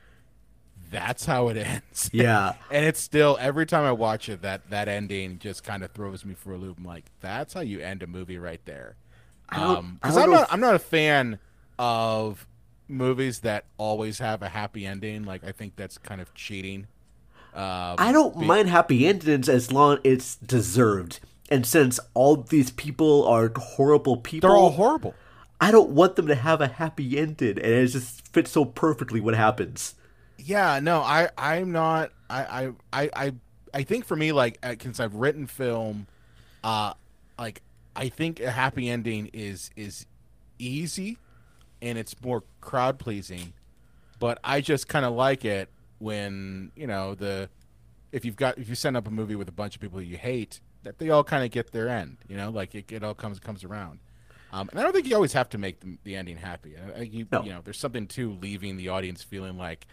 That's 0.91 1.25
how 1.25 1.47
it 1.47 1.57
ends. 1.65 2.09
Yeah. 2.13 2.53
and 2.69 2.85
it's 2.85 2.99
still 2.99 3.37
every 3.39 3.65
time 3.65 3.83
I 3.85 3.91
watch 3.93 4.29
it, 4.29 4.41
that 4.43 4.69
that 4.69 4.87
ending 4.87 5.39
just 5.39 5.63
kind 5.63 5.83
of 5.83 5.91
throws 5.91 6.23
me 6.25 6.33
for 6.35 6.53
a 6.53 6.57
loop. 6.57 6.77
I'm 6.77 6.85
like, 6.85 7.05
that's 7.21 7.53
how 7.53 7.61
you 7.61 7.79
end 7.79 8.03
a 8.03 8.07
movie 8.07 8.37
right 8.37 8.61
there. 8.65 8.95
Um, 9.49 9.99
because 10.01 10.17
I'm 10.17 10.29
not 10.29 10.43
if- 10.43 10.53
I'm 10.53 10.59
not 10.59 10.75
a 10.75 10.79
fan 10.79 11.39
of 11.79 12.45
movies 12.87 13.39
that 13.39 13.65
always 13.77 14.19
have 14.19 14.41
a 14.41 14.49
happy 14.49 14.85
ending. 14.85 15.23
Like 15.23 15.43
I 15.43 15.51
think 15.51 15.75
that's 15.75 15.97
kind 15.97 16.21
of 16.21 16.33
cheating. 16.35 16.87
Um, 17.53 17.95
I 17.97 18.11
don't 18.13 18.39
be- 18.39 18.45
mind 18.45 18.69
happy 18.69 19.05
endings 19.07 19.49
as 19.49 19.71
long 19.71 19.95
as 19.97 20.01
it's 20.03 20.35
deserved. 20.37 21.19
And 21.49 21.65
since 21.65 21.99
all 22.13 22.37
these 22.37 22.71
people 22.71 23.27
are 23.27 23.51
horrible 23.53 24.15
people, 24.17 24.49
They're 24.49 24.57
all 24.57 24.69
horrible. 24.71 25.13
I 25.59 25.69
don't 25.69 25.89
want 25.89 26.15
them 26.15 26.27
to 26.27 26.35
have 26.35 26.61
a 26.61 26.67
happy 26.67 27.17
ending, 27.19 27.57
and 27.59 27.65
it 27.65 27.87
just 27.87 28.25
fits 28.29 28.51
so 28.51 28.63
perfectly 28.65 29.19
what 29.19 29.35
happens. 29.35 29.95
Yeah, 30.43 30.79
no, 30.79 31.01
I 31.01 31.29
I'm 31.37 31.71
not. 31.71 32.11
I 32.29 32.41
I 32.43 32.71
I 33.03 33.09
I, 33.15 33.33
I 33.73 33.83
think 33.83 34.05
for 34.05 34.15
me, 34.15 34.31
like 34.31 34.57
uh, 34.63 34.75
since 34.81 34.99
I've 34.99 35.15
written 35.15 35.47
film, 35.47 36.07
uh, 36.63 36.93
like 37.37 37.61
I 37.95 38.09
think 38.09 38.39
a 38.39 38.51
happy 38.51 38.89
ending 38.89 39.29
is 39.33 39.69
is 39.75 40.05
easy, 40.59 41.17
and 41.81 41.97
it's 41.97 42.15
more 42.23 42.43
crowd 42.61 42.99
pleasing. 42.99 43.53
But 44.19 44.39
I 44.43 44.61
just 44.61 44.87
kind 44.87 45.05
of 45.05 45.13
like 45.13 45.45
it 45.45 45.69
when 45.99 46.71
you 46.75 46.87
know 46.87 47.15
the 47.15 47.49
if 48.11 48.25
you've 48.25 48.35
got 48.35 48.57
if 48.57 48.67
you 48.69 48.75
send 48.75 48.97
up 48.97 49.07
a 49.07 49.11
movie 49.11 49.35
with 49.35 49.47
a 49.47 49.51
bunch 49.53 49.75
of 49.75 49.81
people 49.81 50.01
you 50.01 50.17
hate 50.17 50.59
that 50.83 50.97
they 50.97 51.09
all 51.11 51.23
kind 51.23 51.43
of 51.45 51.51
get 51.51 51.71
their 51.71 51.87
end. 51.89 52.17
You 52.27 52.37
know, 52.37 52.49
like 52.49 52.73
it, 52.75 52.91
it 52.91 53.03
all 53.03 53.13
comes 53.13 53.39
comes 53.39 53.63
around. 53.63 53.99
Um, 54.53 54.67
and 54.69 54.79
I 54.79 54.83
don't 54.83 54.91
think 54.91 55.07
you 55.07 55.15
always 55.15 55.31
have 55.31 55.47
to 55.49 55.57
make 55.57 55.79
the, 55.79 55.97
the 56.03 56.15
ending 56.17 56.35
happy. 56.35 56.75
I, 56.75 56.99
I, 56.99 57.01
you, 57.03 57.25
No. 57.31 57.41
you 57.41 57.51
know, 57.53 57.61
there's 57.63 57.79
something 57.79 58.05
to 58.07 58.31
leaving 58.41 58.75
the 58.75 58.89
audience 58.89 59.23
feeling 59.23 59.57
like, 59.57 59.87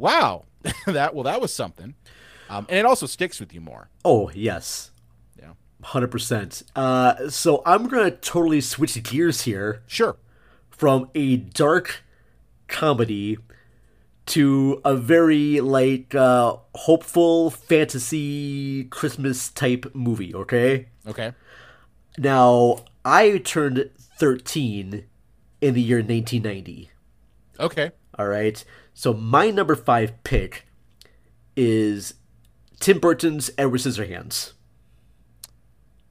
wow, 0.00 0.44
that 0.86 1.14
well, 1.14 1.24
that 1.24 1.40
was 1.40 1.52
something, 1.52 1.94
um, 2.48 2.66
and 2.68 2.78
it 2.78 2.84
also 2.84 3.06
sticks 3.06 3.38
with 3.40 3.52
you 3.52 3.60
more. 3.60 3.90
Oh 4.04 4.30
yes, 4.34 4.90
Yeah. 5.38 5.52
hundred 5.82 6.10
percent. 6.10 6.62
Uh, 6.74 7.28
so 7.28 7.62
I'm 7.66 7.86
gonna 7.88 8.10
totally 8.10 8.60
switch 8.60 9.00
gears 9.02 9.42
here. 9.42 9.82
Sure. 9.86 10.16
From 10.70 11.10
a 11.14 11.36
dark 11.36 12.02
comedy 12.68 13.36
to 14.26 14.80
a 14.84 14.96
very 14.96 15.60
like 15.60 16.14
uh, 16.14 16.56
hopeful 16.74 17.50
fantasy 17.50 18.84
Christmas 18.84 19.50
type 19.50 19.90
movie. 19.94 20.34
Okay. 20.34 20.88
Okay. 21.06 21.32
Now 22.18 22.84
I 23.04 23.38
turned 23.38 23.90
thirteen 23.98 25.04
in 25.60 25.74
the 25.74 25.82
year 25.82 25.98
1990. 25.98 26.90
Okay. 27.58 27.90
All 28.18 28.26
right. 28.26 28.64
So 28.94 29.12
my 29.14 29.50
number 29.50 29.74
five 29.74 30.22
pick 30.24 30.66
is 31.56 32.14
Tim 32.80 32.98
Burton's 32.98 33.50
Edward 33.56 33.80
Scissorhands. 33.80 34.52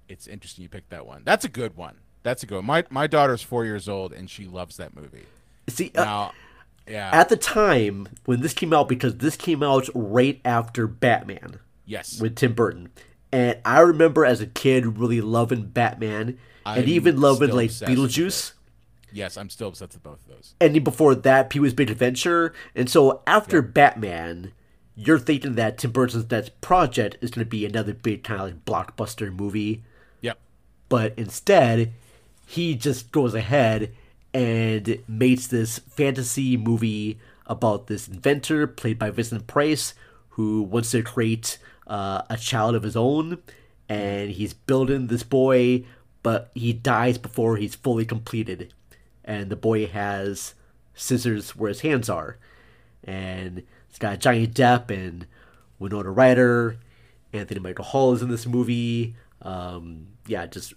It's 0.08 0.28
interesting 0.28 0.64
you 0.64 0.70
picked 0.70 0.90
that 0.90 1.06
one. 1.06 1.22
That's 1.24 1.46
a 1.46 1.50
good 1.50 1.76
one. 1.76 1.98
That's 2.24 2.44
a 2.44 2.46
good 2.46 2.58
one. 2.58 2.66
My 2.66 2.84
my 2.90 3.08
daughter's 3.08 3.42
four 3.42 3.66
years 3.66 3.88
old 3.88 4.12
and 4.12 4.30
she 4.30 4.46
loves 4.46 4.78
that 4.78 4.96
movie. 4.96 5.26
See, 5.68 5.92
uh, 5.96 6.04
now, 6.04 6.32
yeah. 6.88 7.12
At 7.14 7.30
the 7.30 7.38
time 7.38 8.08
when 8.26 8.42
this 8.42 8.54
came 8.54 8.74
out, 8.74 8.90
because 8.90 9.18
this 9.18 9.38
came 9.38 9.62
out 9.62 9.88
right 9.94 10.42
after 10.44 10.88
Batman. 10.88 11.60
Yes. 11.86 12.20
With 12.20 12.36
Tim 12.36 12.54
Burton. 12.54 12.90
And 13.32 13.60
I 13.64 13.82
remember 13.82 14.26
as 14.26 14.42
a 14.42 14.48
kid 14.48 14.98
really 14.98 15.22
loving 15.22 15.68
Batman 15.68 16.40
I'm 16.66 16.80
and 16.80 16.90
even 16.90 17.22
loving 17.22 17.52
like 17.52 17.70
Beetlejuice. 17.70 18.54
Yes, 19.12 19.38
I'm 19.38 19.50
still 19.50 19.70
obsessed 19.70 19.94
with 19.94 20.04
both 20.04 20.22
of 20.22 20.28
those. 20.28 20.56
And 20.60 20.84
before 20.84 21.16
that, 21.16 21.50
Pee 21.50 21.60
Wee's 21.60 21.74
Big 21.74 21.90
Adventure. 21.90 22.54
And 22.76 22.90
so 22.90 23.22
after 23.26 23.62
Batman, 23.62 24.54
you're 24.96 25.20
thinking 25.20 25.56
that 25.56 25.78
Tim 25.78 25.92
Burton's 25.92 26.30
next 26.30 26.60
project 26.62 27.18
is 27.22 27.32
going 27.32 27.46
to 27.46 27.50
be 27.50 27.66
another 27.66 27.94
big 27.94 28.24
kind 28.24 28.42
of 28.42 28.48
like 28.48 28.66
blockbuster 28.66 29.34
movie. 29.34 29.84
Yep. 30.22 30.38
But 30.90 31.14
instead, 31.18 31.94
he 32.46 32.76
just 32.76 33.12
goes 33.12 33.34
ahead 33.34 33.94
and 34.34 35.00
makes 35.08 35.48
this 35.48 35.80
fantasy 35.80 36.58
movie 36.58 37.20
about 37.46 37.88
this 37.88 38.08
inventor 38.08 38.68
played 38.68 39.00
by 39.00 39.10
Vincent 39.10 39.48
Price 39.48 39.94
who 40.30 40.62
wants 40.62 40.92
to 40.92 41.02
create 41.02 41.58
uh, 41.88 42.22
a 42.30 42.38
child 42.38 42.76
of 42.76 42.84
his 42.84 42.96
own 42.96 43.40
and 43.88 44.30
he's 44.32 44.54
building 44.54 45.08
this 45.08 45.24
boy 45.24 45.84
but 46.22 46.52
he 46.54 46.74
dies 46.74 47.18
before 47.18 47.58
he's 47.58 47.76
fully 47.76 48.06
completed 48.06 48.72
and 49.30 49.50
the 49.50 49.56
boy 49.56 49.86
has 49.86 50.56
scissors 50.94 51.56
where 51.56 51.70
his 51.70 51.82
hands 51.82 52.10
are 52.10 52.38
and 53.04 53.64
it's 53.88 54.00
got 54.00 54.20
Johnny 54.20 54.48
Depp 54.48 54.90
and 54.90 55.28
Winona 55.78 56.12
Ryder 56.12 56.78
Anthony 57.32 57.60
Michael 57.60 57.86
Hall 57.86 58.14
is 58.14 58.22
in 58.22 58.30
this 58.30 58.46
movie 58.46 59.16
um, 59.42 60.08
yeah 60.28 60.46
just 60.48 60.74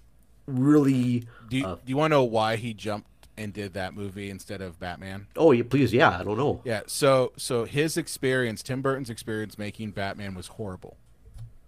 really 0.46 1.26
Do 1.48 1.56
you, 1.56 1.66
uh, 1.66 1.74
do 1.76 1.80
you 1.86 1.96
want 1.96 2.12
to 2.12 2.16
know 2.16 2.24
why 2.24 2.56
he 2.56 2.74
jumped 2.74 3.08
and 3.36 3.52
did 3.52 3.72
that 3.74 3.94
movie 3.94 4.28
instead 4.28 4.60
of 4.60 4.78
Batman? 4.78 5.26
Oh, 5.36 5.52
yeah, 5.52 5.62
please, 5.68 5.92
yeah. 5.92 6.18
I 6.18 6.22
don't 6.22 6.36
know. 6.36 6.60
Yeah, 6.64 6.82
so 6.86 7.32
so 7.36 7.64
his 7.64 7.96
experience, 7.96 8.62
Tim 8.62 8.82
Burton's 8.82 9.10
experience 9.10 9.56
making 9.56 9.92
Batman 9.92 10.34
was 10.34 10.48
horrible. 10.48 10.96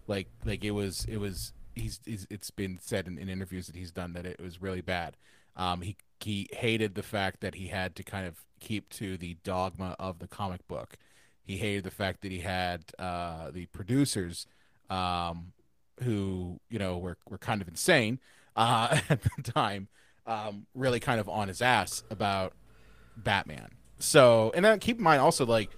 Like 0.07 0.29
like 0.44 0.62
it 0.64 0.73
was 0.73 1.07
it 1.07 1.16
was 1.16 1.53
he's, 1.75 2.01
he's 2.05 2.27
it's 2.31 2.51
been 2.51 2.79
said 2.81 3.07
in, 3.07 3.18
in 3.18 3.29
interviews 3.29 3.66
that 3.66 3.77
he's 3.77 3.90
done 3.90 4.12
that 4.12 4.27
it 4.27 4.40
was 4.40 4.61
really 4.61 4.83
bad. 4.83 5.16
Um, 5.57 5.83
he 5.83 5.97
he 6.21 6.49
hated 6.53 6.95
the 6.95 7.03
fact 7.03 7.40
that 7.40 7.55
he 7.55 7.69
had 7.69 7.95
to 7.97 8.03
kind 8.03 8.27
of 8.27 8.45
keep 8.61 8.88
to 8.88 9.17
the 9.17 9.37
dogma 9.45 9.95
of 9.99 10.19
the 10.19 10.29
comic 10.29 10.67
book. 10.67 10.97
He 11.43 11.59
hated 11.59 11.85
the 11.85 11.90
fact 11.90 12.23
that 12.23 12.33
he 12.33 12.40
had 12.40 12.85
uh, 12.99 13.51
the 13.51 13.67
producers 13.67 14.47
um, 14.88 15.53
who 16.03 16.61
you 16.71 16.79
know 16.79 16.99
were 16.99 17.19
were 17.29 17.38
kind 17.38 17.61
of 17.61 17.69
insane 17.69 18.21
uh, 18.57 18.99
at 19.09 19.23
the 19.23 19.43
time, 19.43 19.88
um, 20.27 20.67
really 20.75 21.01
kind 21.01 21.21
of 21.21 21.29
on 21.29 21.49
his 21.49 21.61
ass 21.61 22.03
about 22.11 22.55
Batman. 23.17 23.71
So, 23.99 24.53
and 24.55 24.64
then 24.64 24.79
keep 24.81 24.99
in 24.99 25.05
mind 25.05 25.21
also 25.21 25.47
like 25.47 25.71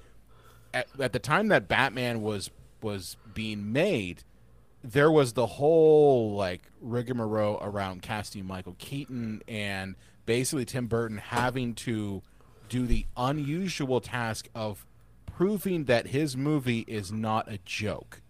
at, 0.73 0.89
at 1.01 1.13
the 1.13 1.19
time 1.19 1.49
that 1.49 1.69
Batman 1.69 2.23
was 2.23 2.51
was 2.83 3.17
being 3.35 3.73
made, 3.73 4.23
there 4.93 5.11
was 5.11 5.33
the 5.33 5.47
whole 5.47 6.35
like 6.35 6.63
rigmarole 6.81 7.59
around 7.61 8.03
casting 8.03 8.47
Michael 8.47 8.77
Keaton 8.79 9.43
and 9.49 9.97
basically 10.27 10.65
Tim 10.65 10.87
Burton 10.87 11.19
having 11.19 11.75
to 11.75 12.23
do 12.69 12.87
the 12.87 13.07
unusual 13.17 14.01
task 14.01 14.49
of 14.55 14.87
proving 15.27 15.85
that 15.85 16.09
his 16.09 16.37
movie 16.37 16.85
is 16.87 17.11
not 17.11 17.51
a 17.51 17.59
joke. 17.65 18.23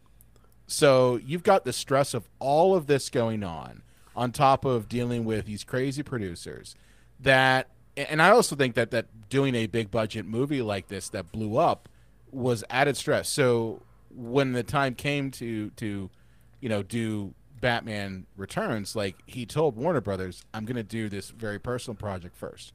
So 0.67 1.21
you've 1.25 1.43
got 1.43 1.65
the 1.65 1.73
stress 1.73 2.15
of 2.15 2.29
all 2.39 2.75
of 2.75 2.87
this 2.87 3.11
going 3.11 3.45
on, 3.45 3.83
on 4.17 4.33
top 4.33 4.65
of 4.65 4.89
dealing 4.89 5.25
with 5.25 5.47
these 5.47 5.63
crazy 5.63 6.03
producers. 6.03 6.75
That, 7.21 7.69
and 7.97 8.21
I 8.21 8.31
also 8.31 8.57
think 8.57 8.75
that 8.75 8.91
that 8.91 9.29
doing 9.29 9.55
a 9.55 9.67
big 9.67 9.91
budget 9.91 10.27
movie 10.27 10.63
like 10.63 10.89
this 10.89 11.09
that 11.11 11.33
blew 11.33 11.57
up 11.57 11.89
was 12.33 12.65
added 12.71 12.97
stress. 12.97 13.29
So 13.29 13.83
when 14.11 14.53
the 14.53 14.63
time 14.63 14.95
came 14.95 15.31
to 15.33 15.71
to, 15.71 16.11
you 16.61 16.69
know, 16.69 16.83
do 16.83 17.35
Batman 17.61 18.27
Returns, 18.37 18.95
like 18.95 19.17
he 19.27 19.47
told 19.47 19.77
Warner 19.77 20.01
Brothers, 20.01 20.45
"I'm 20.53 20.65
going 20.65 20.77
to 20.77 20.83
do 20.83 21.09
this 21.09 21.31
very 21.31 21.59
personal 21.59 21.97
project 21.97 22.37
first. 22.37 22.73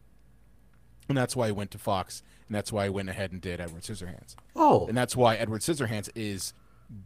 and 1.09 1.17
that's 1.17 1.35
why 1.35 1.47
he 1.47 1.51
went 1.51 1.71
to 1.71 1.77
Fox, 1.77 2.23
and 2.47 2.55
that's 2.55 2.71
why 2.71 2.85
he 2.85 2.89
went 2.89 3.09
ahead 3.09 3.31
and 3.31 3.41
did 3.41 3.59
Edward 3.59 3.81
Scissorhands. 3.83 4.35
Oh. 4.55 4.87
and 4.87 4.97
that's 4.97 5.15
why 5.15 5.35
Edward 5.35 5.61
Scissorhands 5.61 6.09
is 6.15 6.53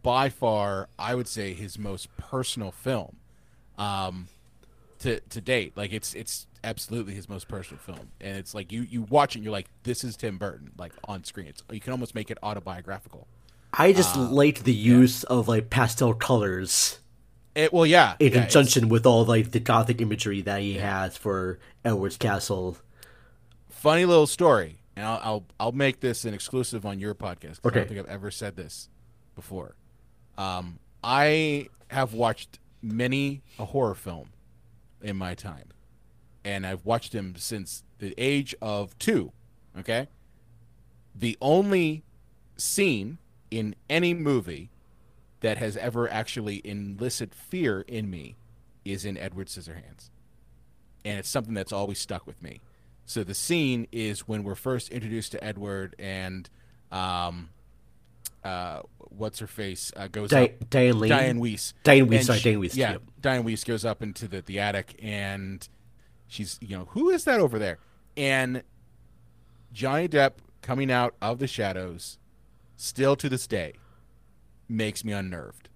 by 0.02 0.28
far, 0.28 0.88
I 0.98 1.14
would 1.14 1.26
say, 1.28 1.54
his 1.54 1.78
most 1.78 2.14
personal 2.16 2.70
film, 2.70 3.16
um, 3.78 4.28
to 5.00 5.20
to 5.20 5.40
date. 5.40 5.76
Like 5.76 5.92
it's 5.92 6.14
it's 6.14 6.46
absolutely 6.64 7.14
his 7.14 7.28
most 7.28 7.48
personal 7.48 7.80
film, 7.80 8.10
and 8.20 8.36
it's 8.36 8.54
like 8.54 8.72
you 8.72 8.82
you 8.82 9.02
watch 9.02 9.34
it, 9.34 9.38
and 9.38 9.44
you're 9.44 9.52
like, 9.52 9.68
this 9.82 10.04
is 10.04 10.16
Tim 10.16 10.38
Burton, 10.38 10.72
like 10.78 10.92
on 11.04 11.24
screen. 11.24 11.46
It's 11.46 11.62
you 11.70 11.80
can 11.80 11.92
almost 11.92 12.14
make 12.14 12.30
it 12.30 12.38
autobiographical. 12.42 13.26
I 13.72 13.92
just 13.92 14.16
Uh, 14.16 14.28
liked 14.30 14.64
the 14.64 14.72
use 14.74 15.24
of 15.24 15.48
like 15.48 15.70
pastel 15.70 16.14
colors. 16.14 16.98
It 17.54 17.72
well, 17.72 17.86
yeah, 17.86 18.16
in 18.18 18.32
yeah, 18.32 18.42
conjunction 18.42 18.88
with 18.88 19.06
all 19.06 19.24
like 19.24 19.50
the 19.52 19.60
gothic 19.60 20.00
imagery 20.00 20.42
that 20.42 20.60
he 20.60 20.74
has 20.74 21.16
for 21.16 21.58
Edward's 21.84 22.16
Castle. 22.16 22.76
funny 23.68 24.04
little 24.04 24.26
story, 24.26 24.78
and 24.96 25.06
I'll 25.06 25.20
I'll, 25.22 25.44
I'll 25.60 25.72
make 25.72 26.00
this 26.00 26.24
an 26.24 26.34
exclusive 26.34 26.84
on 26.84 26.98
your 26.98 27.14
podcast. 27.14 27.60
'cause 27.62 27.72
I 27.72 27.76
don't 27.76 27.88
think 27.88 28.00
I've 28.00 28.06
ever 28.06 28.30
said 28.30 28.56
this 28.56 28.88
before. 29.34 29.76
Um, 30.38 30.78
I 31.04 31.68
have 31.88 32.12
watched 32.14 32.58
many 32.82 33.42
a 33.58 33.64
horror 33.66 33.94
film 33.94 34.30
in 35.02 35.16
my 35.16 35.34
time, 35.34 35.68
and 36.44 36.66
I've 36.66 36.84
watched 36.84 37.12
them 37.12 37.34
since 37.36 37.84
the 37.98 38.14
age 38.18 38.54
of 38.60 38.98
two. 38.98 39.32
Okay, 39.78 40.08
the 41.14 41.36
only 41.40 42.02
scene 42.56 43.18
in 43.50 43.74
any 43.88 44.14
movie 44.14 44.70
that 45.40 45.58
has 45.58 45.76
ever 45.76 46.10
actually 46.10 46.60
enlisted 46.64 47.34
fear 47.34 47.82
in 47.82 48.10
me 48.10 48.36
is 48.84 49.04
in 49.04 49.16
Edward 49.16 49.48
Scissorhands. 49.48 50.10
And 51.04 51.18
it's 51.18 51.28
something 51.28 51.54
that's 51.54 51.72
always 51.72 51.98
stuck 51.98 52.26
with 52.26 52.42
me. 52.42 52.60
So 53.04 53.22
the 53.22 53.34
scene 53.34 53.86
is 53.92 54.26
when 54.26 54.42
we're 54.42 54.54
first 54.56 54.90
introduced 54.90 55.32
to 55.32 55.44
Edward 55.44 55.94
and 55.98 56.48
um 56.90 57.50
uh 58.44 58.80
what's 58.98 59.40
her 59.40 59.46
face 59.46 59.92
uh, 59.96 60.06
goes 60.08 60.30
Di- 60.30 60.44
up. 60.44 60.70
Diane 60.70 60.98
Diane 61.00 61.40
Wiest. 61.40 61.74
Diane 61.82 62.06
Wiest, 62.08 62.24
sorry, 62.24 62.38
she- 62.38 62.50
Diane 62.50 62.60
Wiest, 62.62 62.76
yeah 62.76 62.92
yep. 62.92 63.02
Diane 63.20 63.44
Wiest 63.44 63.64
goes 63.66 63.84
up 63.84 64.02
into 64.02 64.28
the, 64.28 64.40
the 64.42 64.60
attic 64.60 64.98
and 65.02 65.68
she's 66.28 66.58
you 66.60 66.76
know 66.76 66.86
who 66.90 67.10
is 67.10 67.24
that 67.24 67.40
over 67.40 67.58
there? 67.58 67.78
And 68.16 68.62
Johnny 69.72 70.08
Depp 70.08 70.32
coming 70.62 70.90
out 70.90 71.14
of 71.20 71.38
the 71.38 71.46
shadows 71.46 72.18
still 72.76 73.16
to 73.16 73.28
this 73.28 73.46
day 73.46 73.74
makes 74.68 75.04
me 75.04 75.12
unnerved 75.12 75.68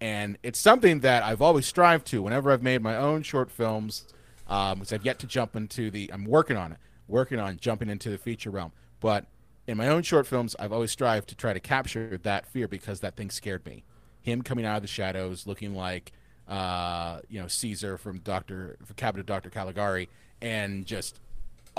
and 0.00 0.38
it's 0.42 0.58
something 0.58 1.00
that 1.00 1.22
I've 1.22 1.42
always 1.42 1.66
strived 1.66 2.06
to 2.08 2.22
whenever 2.22 2.52
I've 2.52 2.62
made 2.62 2.82
my 2.82 2.96
own 2.96 3.22
short 3.22 3.50
films, 3.50 4.06
um, 4.46 4.80
which 4.80 4.92
I've 4.92 5.04
yet 5.04 5.18
to 5.20 5.26
jump 5.26 5.56
into 5.56 5.90
the. 5.90 6.10
I'm 6.12 6.24
working 6.24 6.56
on 6.56 6.72
it, 6.72 6.78
working 7.08 7.40
on 7.40 7.56
jumping 7.58 7.88
into 7.88 8.10
the 8.10 8.18
feature 8.18 8.50
realm. 8.50 8.72
But 9.00 9.26
in 9.66 9.76
my 9.76 9.88
own 9.88 10.02
short 10.02 10.26
films, 10.26 10.54
I've 10.58 10.72
always 10.72 10.92
strived 10.92 11.28
to 11.30 11.34
try 11.34 11.52
to 11.52 11.60
capture 11.60 12.18
that 12.22 12.46
fear 12.46 12.68
because 12.68 13.00
that 13.00 13.16
thing 13.16 13.30
scared 13.30 13.66
me. 13.66 13.84
Him 14.22 14.42
coming 14.42 14.64
out 14.64 14.76
of 14.76 14.82
the 14.82 14.88
shadows, 14.88 15.46
looking 15.46 15.74
like, 15.74 16.12
uh, 16.46 17.20
you 17.28 17.40
know, 17.40 17.48
Caesar 17.48 17.98
from 17.98 18.20
from 18.20 18.94
Cabinet 18.96 19.20
of 19.20 19.26
Doctor 19.26 19.50
Caligari, 19.50 20.08
and 20.40 20.86
just 20.86 21.18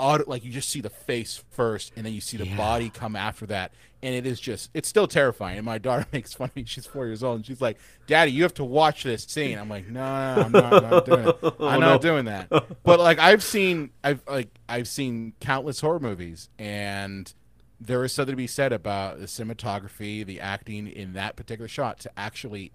auto, 0.00 0.24
like 0.26 0.44
you 0.44 0.50
just 0.50 0.70
see 0.70 0.80
the 0.80 0.90
face 0.90 1.44
first, 1.50 1.92
and 1.96 2.06
then 2.06 2.12
you 2.12 2.20
see 2.20 2.36
the 2.36 2.46
Yeah. 2.46 2.56
body 2.56 2.90
come 2.90 3.14
after 3.14 3.46
that, 3.46 3.72
and 4.02 4.14
it 4.14 4.26
is 4.26 4.40
just 4.40 4.70
it's 4.74 4.88
still 4.88 5.06
terrifying. 5.06 5.58
And 5.58 5.64
my 5.66 5.78
daughter 5.78 6.06
makes 6.12 6.32
fun 6.32 6.48
of 6.48 6.56
me; 6.56 6.64
she's 6.64 6.86
four 6.86 7.06
years 7.06 7.22
old, 7.22 7.36
and 7.36 7.46
she's 7.46 7.60
like, 7.60 7.76
"Daddy, 8.06 8.32
you 8.32 8.42
have 8.42 8.54
to 8.54 8.64
watch 8.64 9.02
this 9.04 9.24
scene." 9.24 9.58
I'm 9.58 9.68
like, 9.68 9.86
"No, 9.88 10.00
no, 10.00 10.42
I'm 10.42 10.52
not, 10.52 10.82
not 10.82 11.04
doing 11.04 11.28
it. 11.28 11.38
I'm 11.42 11.52
Oh, 11.60 11.78
not 11.78 11.80
no. 11.80 11.98
doing 11.98 12.24
that." 12.24 12.48
But 12.82 12.98
like 12.98 13.18
I've 13.18 13.42
seen, 13.42 13.90
I've 14.02 14.22
like 14.28 14.48
I've 14.68 14.88
seen 14.88 15.34
countless 15.40 15.80
horror 15.80 16.00
movies, 16.00 16.48
and 16.58 17.32
there 17.80 18.02
is 18.04 18.12
something 18.12 18.32
to 18.32 18.36
be 18.36 18.46
said 18.46 18.72
about 18.72 19.20
the 19.20 19.26
cinematography, 19.26 20.24
the 20.24 20.40
acting 20.40 20.86
in 20.86 21.12
that 21.14 21.36
particular 21.36 21.68
shot 21.68 21.98
to 22.00 22.10
actually 22.16 22.72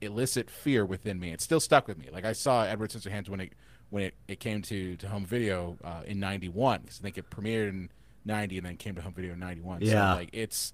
elicit 0.00 0.50
fear 0.50 0.84
within 0.84 1.18
me. 1.18 1.32
It 1.32 1.40
still 1.40 1.60
stuck 1.60 1.88
with 1.88 1.98
me. 1.98 2.08
Like 2.12 2.24
I 2.26 2.32
saw 2.32 2.64
Edward 2.64 2.90
Scissorhands 2.90 3.28
when 3.30 3.40
it 3.40 3.52
when 3.90 4.04
it, 4.04 4.14
it 4.28 4.40
came 4.40 4.62
to, 4.62 4.96
to 4.96 5.08
home 5.08 5.24
video 5.24 5.78
uh, 5.84 6.02
in 6.06 6.20
'91 6.20 6.82
because 6.82 7.00
I 7.00 7.02
think 7.02 7.18
it 7.18 7.30
premiered 7.30 7.68
in 7.68 7.90
'90 8.24 8.58
and 8.58 8.66
then 8.66 8.76
came 8.76 8.94
to 8.94 9.02
home 9.02 9.12
video 9.12 9.32
in 9.34 9.38
'91. 9.38 9.80
Yeah. 9.80 10.12
so, 10.12 10.18
like 10.18 10.30
it's 10.32 10.72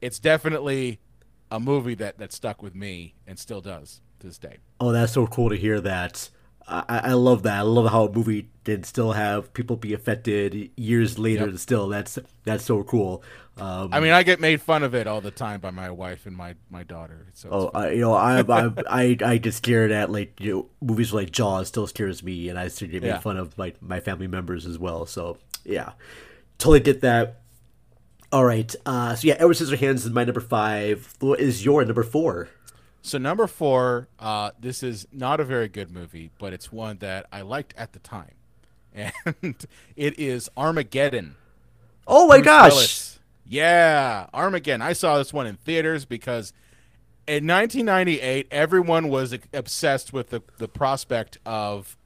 it's 0.00 0.18
definitely 0.18 1.00
a 1.50 1.60
movie 1.60 1.94
that 1.96 2.18
that 2.18 2.32
stuck 2.32 2.62
with 2.62 2.74
me 2.74 3.14
and 3.26 3.38
still 3.38 3.60
does 3.60 4.00
to 4.20 4.26
this 4.26 4.38
day. 4.38 4.58
Oh, 4.80 4.92
that's 4.92 5.12
so 5.12 5.26
cool 5.26 5.50
to 5.50 5.56
hear 5.56 5.80
that. 5.80 6.30
I, 6.68 6.84
I 7.04 7.12
love 7.14 7.42
that. 7.42 7.58
I 7.58 7.62
love 7.62 7.90
how 7.90 8.04
a 8.06 8.12
movie 8.12 8.48
can 8.64 8.84
still 8.84 9.12
have 9.12 9.52
people 9.52 9.76
be 9.76 9.92
affected 9.94 10.70
years 10.76 11.18
later. 11.18 11.48
Yep. 11.48 11.58
Still, 11.58 11.88
that's 11.88 12.18
that's 12.44 12.64
so 12.64 12.82
cool. 12.84 13.22
Um, 13.58 13.90
I 13.92 14.00
mean, 14.00 14.12
I 14.12 14.22
get 14.22 14.40
made 14.40 14.62
fun 14.62 14.82
of 14.82 14.94
it 14.94 15.06
all 15.06 15.20
the 15.20 15.30
time 15.30 15.60
by 15.60 15.70
my 15.70 15.90
wife 15.90 16.24
and 16.24 16.34
my 16.36 16.54
my 16.70 16.84
daughter. 16.84 17.26
So 17.34 17.48
Oh. 17.50 17.70
I, 17.74 17.90
you 17.90 18.00
know, 18.00 18.14
I, 18.14 18.40
I, 18.40 18.70
I, 18.88 19.16
I 19.24 19.36
get 19.38 19.52
scared 19.54 19.90
at 19.90 20.10
like 20.10 20.40
you 20.40 20.52
know 20.54 20.66
movies 20.80 21.12
like 21.12 21.32
Jaws 21.32 21.68
still 21.68 21.86
scares 21.86 22.22
me, 22.22 22.48
and 22.48 22.58
I 22.58 22.68
still 22.68 22.88
get 22.88 23.02
made 23.02 23.08
Yeah. 23.08 23.18
fun 23.18 23.36
of 23.36 23.56
my 23.58 23.74
my 23.80 24.00
family 24.00 24.26
members 24.28 24.64
as 24.64 24.78
well. 24.78 25.04
So 25.06 25.38
yeah, 25.64 25.92
totally 26.58 26.80
get 26.80 27.00
that. 27.02 27.40
All 28.30 28.46
right, 28.46 28.74
uh, 28.86 29.14
so 29.14 29.26
yeah, 29.28 29.34
Edward 29.34 29.56
Scissorhands 29.56 29.96
is 29.96 30.10
my 30.10 30.24
number 30.24 30.40
five. 30.40 31.12
What 31.20 31.38
is 31.38 31.64
your 31.66 31.84
number 31.84 32.02
four? 32.02 32.48
So 33.02 33.18
number 33.18 33.46
four, 33.48 34.08
uh, 34.20 34.52
this 34.60 34.82
is 34.82 35.06
not 35.12 35.40
a 35.40 35.44
very 35.44 35.68
good 35.68 35.90
movie, 35.90 36.30
but 36.38 36.52
it's 36.52 36.70
one 36.70 36.98
that 36.98 37.26
I 37.32 37.40
liked 37.42 37.74
at 37.76 37.92
the 37.92 37.98
time, 37.98 38.34
and 38.94 39.56
it 39.96 40.18
is 40.18 40.48
Armageddon. 40.56 41.34
Oh 42.06 42.28
my 42.28 42.36
Bruce 42.36 42.44
gosh! 42.44 42.72
Willis. 42.72 43.18
Yeah, 43.44 44.26
Armageddon. 44.32 44.82
I 44.82 44.92
saw 44.92 45.18
this 45.18 45.32
one 45.32 45.46
in 45.48 45.56
theaters 45.56 46.04
because 46.04 46.52
in 47.26 47.46
1998, 47.46 48.46
everyone 48.52 49.08
was 49.08 49.36
obsessed 49.52 50.12
with 50.12 50.30
the, 50.30 50.40
the 50.58 50.68
prospect 50.68 51.38
of 51.44 51.96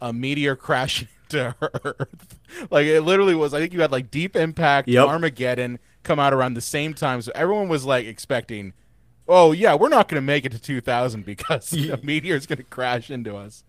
a 0.00 0.12
meteor 0.12 0.56
crashing 0.56 1.08
to 1.28 1.54
Earth. 1.62 2.38
like 2.70 2.86
it 2.86 3.02
literally 3.02 3.36
was. 3.36 3.54
I 3.54 3.60
think 3.60 3.72
you 3.72 3.80
had 3.82 3.92
like 3.92 4.10
Deep 4.10 4.34
Impact, 4.34 4.88
Yep. 4.88 5.06
Armageddon 5.06 5.78
come 6.02 6.18
out 6.18 6.32
around 6.32 6.54
the 6.54 6.60
same 6.60 6.92
time, 6.92 7.22
so 7.22 7.30
everyone 7.36 7.68
was 7.68 7.84
like 7.84 8.06
expecting. 8.06 8.72
Oh 9.30 9.52
yeah, 9.52 9.74
we're 9.74 9.88
not 9.88 10.08
going 10.08 10.16
to 10.20 10.26
make 10.26 10.44
it 10.44 10.52
to 10.52 10.58
2000 10.58 11.24
because 11.24 11.72
a 11.88 11.96
meteor 12.02 12.34
is 12.36 12.46
going 12.46 12.56
to 12.58 12.64
crash 12.64 13.10
into 13.10 13.36
us. 13.36 13.62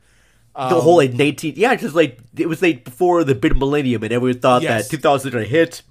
the 0.55 0.61
Um, 0.63 0.81
whole 0.81 0.97
like 0.97 1.13
nineteen, 1.13 1.53
yeah, 1.55 1.75
just 1.75 1.95
like 1.95 2.19
it 2.35 2.47
was 2.49 2.61
like 2.61 2.83
before 2.83 3.23
the 3.23 3.35
big 3.35 3.55
millennium, 3.55 4.03
and 4.03 4.11
everyone 4.11 4.39
thought 4.39 4.63
Yes. 4.63 4.85
that 4.89 4.91
two 4.97 5.01
thousand 5.01 5.31
gonna 5.31 5.45
hit. 5.45 5.83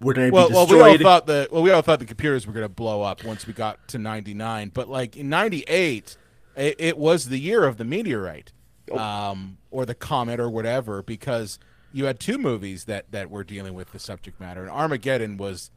We're 0.00 0.12
gonna 0.14 0.30
well, 0.30 0.48
be 0.48 0.54
well, 0.54 0.66
we 0.66 0.74
all 0.80 0.88
destroyed. 0.90 1.00
thought 1.00 1.26
the 1.26 1.48
well, 1.50 1.62
we 1.62 1.70
all 1.70 1.82
thought 1.82 1.98
the 2.00 2.04
computers 2.04 2.46
were 2.46 2.52
going 2.52 2.64
to 2.64 2.68
blow 2.68 3.02
up 3.02 3.24
once 3.24 3.46
we 3.46 3.52
got 3.52 3.86
to 3.88 3.98
'99. 3.98 4.70
But 4.74 4.88
like 4.88 5.16
in 5.16 5.28
'98, 5.28 6.16
it, 6.56 6.76
it 6.78 6.98
was 6.98 7.28
the 7.30 7.38
year 7.38 7.64
of 7.64 7.78
the 7.78 7.84
meteorite, 7.84 8.52
um, 8.92 9.58
or 9.70 9.86
the 9.86 9.94
comet, 9.94 10.38
or 10.40 10.50
whatever, 10.50 11.02
because 11.02 11.58
you 11.92 12.04
had 12.04 12.20
two 12.20 12.36
movies 12.38 12.84
that 12.84 13.10
that 13.10 13.30
were 13.30 13.42
dealing 13.44 13.74
with 13.74 13.92
the 13.92 13.98
subject 13.98 14.38
matter, 14.40 14.60
and 14.62 14.70
Armageddon 14.70 15.36
was. 15.36 15.70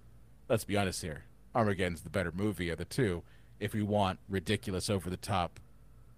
Let's 0.49 0.65
be 0.65 0.75
honest 0.75 1.01
here. 1.01 1.23
Armageddon's 1.55 2.01
the 2.01 2.09
better 2.09 2.31
movie 2.31 2.69
of 2.69 2.77
the 2.77 2.85
two. 2.85 3.23
If 3.59 3.75
you 3.75 3.85
want 3.85 4.19
ridiculous, 4.29 4.89
over 4.89 5.09
the 5.09 5.17
top, 5.17 5.59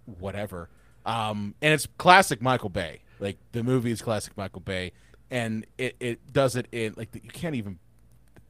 whatever. 0.06 0.70
Um, 1.06 1.56
and 1.62 1.74
it's 1.74 1.88
classic 1.98 2.42
Michael 2.42 2.70
Bay. 2.70 3.02
Like 3.20 3.38
the 3.52 3.64
movie 3.64 3.92
is 3.92 4.02
classic 4.02 4.36
Michael 4.38 4.62
Bay, 4.62 4.92
and 5.30 5.66
it, 5.78 5.96
it 6.00 6.32
does 6.32 6.56
it 6.56 6.68
in 6.72 6.94
like 6.98 7.10
you 7.14 7.30
can't 7.30 7.56
even 7.56 7.80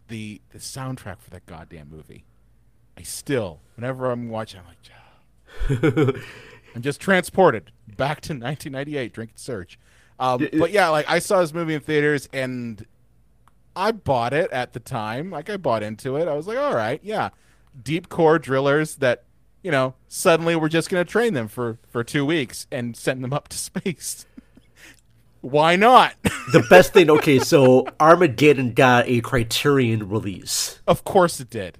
the 0.07 0.41
the 0.51 0.59
soundtrack 0.59 1.19
for 1.19 1.29
that 1.31 1.45
goddamn 1.45 1.89
movie. 1.89 2.25
I 2.97 3.01
still, 3.01 3.59
whenever 3.75 4.11
I'm 4.11 4.29
watching, 4.29 4.59
I'm 4.61 4.67
like, 4.67 6.15
I'm 6.75 6.81
just 6.81 6.99
transported 6.99 7.71
back 7.87 8.21
to 8.21 8.33
1998, 8.33 9.13
Drink 9.13 9.31
and 9.31 9.39
Surge. 9.39 9.79
Um, 10.19 10.47
but 10.57 10.71
yeah, 10.71 10.89
like 10.89 11.09
I 11.09 11.19
saw 11.19 11.41
this 11.41 11.53
movie 11.53 11.73
in 11.73 11.81
theaters 11.81 12.29
and 12.33 12.85
I 13.75 13.91
bought 13.91 14.33
it 14.33 14.51
at 14.51 14.73
the 14.73 14.79
time. 14.79 15.29
Like 15.31 15.49
I 15.49 15.57
bought 15.57 15.83
into 15.83 16.15
it. 16.17 16.27
I 16.27 16.33
was 16.35 16.47
like, 16.47 16.57
all 16.57 16.75
right, 16.75 16.99
yeah, 17.03 17.29
deep 17.81 18.09
core 18.09 18.37
drillers 18.39 18.95
that 18.97 19.23
you 19.63 19.71
know 19.71 19.95
suddenly 20.07 20.55
we're 20.55 20.69
just 20.69 20.89
gonna 20.89 21.05
train 21.05 21.33
them 21.33 21.47
for 21.47 21.77
for 21.89 22.03
two 22.03 22.25
weeks 22.25 22.67
and 22.71 22.95
send 22.95 23.23
them 23.23 23.33
up 23.33 23.47
to 23.49 23.57
space. 23.57 24.25
Why 25.41 25.75
not? 25.75 26.15
the 26.53 26.65
best 26.69 26.93
thing. 26.93 27.09
Okay, 27.09 27.39
so 27.39 27.85
Armageddon 27.99 28.73
got 28.73 29.07
a 29.07 29.19
Criterion 29.21 30.07
release. 30.09 30.79
Of 30.87 31.03
course 31.03 31.39
it 31.41 31.49
did. 31.49 31.77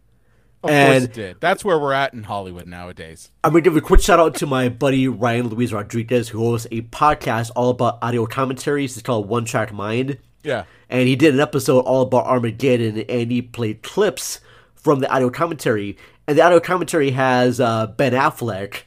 Of 0.63 0.69
course 0.69 0.73
And- 0.73 1.03
it 1.05 1.13
did. 1.13 1.41
That's 1.41 1.63
where 1.63 1.77
we're 1.79 1.93
at 1.93 2.13
in 2.13 2.23
Hollywood 2.23 2.67
nowadays. 2.67 3.29
I'm 3.43 3.51
gonna 3.51 3.61
give 3.61 3.77
a 3.77 3.81
quick 3.81 4.01
shout 4.01 4.19
out 4.19 4.35
to 4.35 4.45
my 4.45 4.67
buddy 4.69 5.07
Ryan 5.07 5.47
Luis 5.49 5.71
Rodriguez, 5.71 6.29
who 6.29 6.39
hosts 6.39 6.67
a 6.71 6.81
podcast 6.83 7.51
all 7.55 7.69
about 7.69 7.99
audio 8.01 8.25
commentaries. 8.25 8.97
It's 8.97 9.03
called 9.03 9.27
One 9.29 9.45
Track 9.45 9.71
Mind. 9.73 10.17
Yeah. 10.43 10.65
And 10.89 11.07
he 11.07 11.15
did 11.15 11.33
an 11.33 11.39
episode 11.39 11.81
all 11.81 12.03
about 12.03 12.25
Armageddon, 12.25 12.99
and 13.09 13.31
he 13.31 13.41
played 13.41 13.81
clips 13.81 14.39
from 14.75 14.99
the 14.99 15.09
audio 15.11 15.29
commentary. 15.29 15.97
And 16.27 16.37
the 16.37 16.41
audio 16.41 16.59
commentary 16.59 17.11
has 17.11 17.59
uh, 17.59 17.87
Ben 17.87 18.13
Affleck 18.13 18.83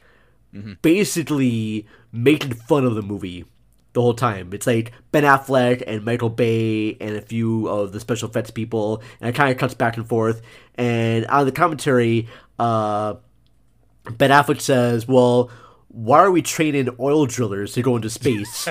basically 0.81 1.85
making 2.11 2.53
fun 2.53 2.85
of 2.85 2.95
the 2.95 3.01
movie 3.01 3.45
the 3.93 4.01
whole 4.01 4.13
time. 4.13 4.53
It's 4.53 4.65
like 4.67 4.91
Ben 5.11 5.23
Affleck 5.23 5.83
and 5.85 6.03
Michael 6.03 6.29
Bay 6.29 6.95
and 7.01 7.15
a 7.15 7.21
few 7.21 7.67
of 7.67 7.91
the 7.91 7.99
special 7.99 8.29
effects 8.29 8.51
people, 8.51 9.01
and 9.19 9.29
it 9.29 9.35
kind 9.35 9.51
of 9.51 9.57
cuts 9.57 9.73
back 9.73 9.97
and 9.97 10.07
forth. 10.07 10.41
And 10.75 11.25
on 11.27 11.45
the 11.45 11.51
commentary, 11.51 12.27
uh, 12.59 13.15
Ben 14.11 14.29
Affleck 14.29 14.61
says, 14.61 15.07
"Well." 15.07 15.51
Why 15.89 16.19
are 16.19 16.31
we 16.31 16.41
training 16.41 16.89
oil 16.99 17.25
drillers 17.25 17.73
to 17.73 17.81
go 17.81 17.95
into 17.95 18.09
space? 18.09 18.67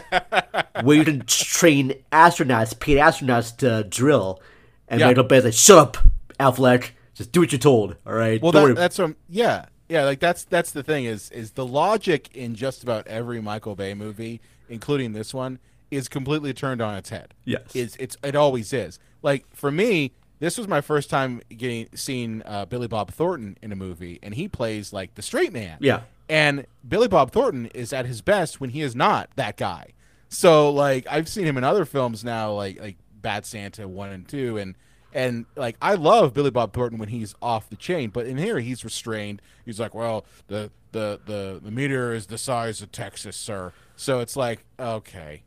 where 0.83 0.97
you 0.97 1.05
can 1.05 1.25
train 1.27 1.95
astronauts, 2.13 2.79
paid 2.79 2.99
astronauts 2.99 3.57
to 3.59 3.85
drill. 3.89 4.41
And 4.89 5.01
Yeah. 5.01 5.07
Michael 5.09 5.25
Bay's 5.25 5.45
like, 5.45 5.53
"Shut 5.55 5.79
up, 5.79 5.97
Affleck. 6.39 6.91
Just 7.15 7.33
do 7.33 7.41
what 7.41 7.51
you're 7.53 7.59
told. 7.59 7.97
All 8.07 8.13
right. 8.13 8.41
Well, 8.43 8.53
that, 8.53 8.77
that's 8.77 8.97
from 8.97 9.17
yeah, 9.29 9.67
yeah. 9.89 10.05
Like 10.05 10.21
that's 10.21 10.45
that's 10.45 10.71
the 10.73 10.83
thing 10.83 11.07
is 11.07 11.31
is 11.31 11.53
the 11.53 11.67
logic 11.67 12.29
in 12.37 12.55
just 12.55 12.83
about 12.83 13.07
every 13.07 13.41
Michael 13.41 13.75
Bay 13.75 13.95
movie, 13.95 14.41
including 14.69 15.13
this 15.13 15.33
one, 15.33 15.59
is 15.91 16.09
completely 16.09 16.53
turned 16.53 16.83
on 16.83 16.95
its 16.95 17.09
head. 17.09 17.33
Yes. 17.45 17.75
it's 17.75 17.97
it's 17.97 18.17
it 18.23 18.37
always 18.37 18.73
is. 18.73 18.99
Like 19.23 19.47
for 19.55 19.71
me, 19.71 20.13
this 20.41 20.59
was 20.59 20.69
my 20.69 20.83
first 20.83 21.09
time 21.09 21.41
getting 21.49 21.89
seeing 21.95 22.43
uh, 22.45 22.67
Billy 22.67 22.87
Bob 22.87 23.11
Thornton 23.11 23.57
in 23.63 23.73
a 23.73 23.77
movie, 23.77 24.19
and 24.23 24.35
he 24.35 24.47
plays 24.47 24.93
like 24.93 25.15
the 25.15 25.23
straight 25.23 25.53
man. 25.55 25.79
Yeah. 25.81 26.03
And 26.29 26.67
Billy 26.87 27.09
Bob 27.09 27.31
Thornton 27.31 27.67
is 27.67 27.93
at 27.93 28.07
his 28.07 28.21
best 28.23 28.61
when 28.61 28.71
he 28.71 28.83
is 28.83 28.97
not 28.97 29.31
that 29.37 29.57
guy. 29.57 29.93
So 30.29 30.71
like 30.71 31.07
I've 31.09 31.29
seen 31.29 31.45
him 31.47 31.57
in 31.57 31.65
other 31.65 31.85
films 31.85 32.25
now, 32.25 32.53
like 32.53 32.81
like 32.81 32.97
Bad 33.15 33.47
Santa 33.47 33.87
one 33.87 34.11
and 34.11 34.27
two, 34.29 34.59
and 34.59 34.75
and 35.13 35.47
like 35.57 35.77
I 35.81 35.95
love 35.95 36.35
Billy 36.35 36.51
Bob 36.51 36.73
Thornton 36.73 36.99
when 36.99 37.09
he's 37.11 37.35
off 37.41 37.69
the 37.71 37.77
chain, 37.77 38.11
but 38.11 38.27
in 38.27 38.37
here 38.37 38.59
he's 38.59 38.85
restrained. 38.85 39.41
He's 39.65 39.79
like, 39.79 39.95
well, 39.95 40.25
the 40.49 40.71
the 40.93 41.21
the 41.27 41.61
the 41.63 41.71
meteor 41.71 42.13
is 42.13 42.27
the 42.27 42.39
size 42.39 42.83
of 42.83 42.91
Texas, 42.91 43.37
sir. 43.37 43.73
So 43.95 44.19
it's 44.21 44.37
like 44.37 44.65
okay, 44.81 45.43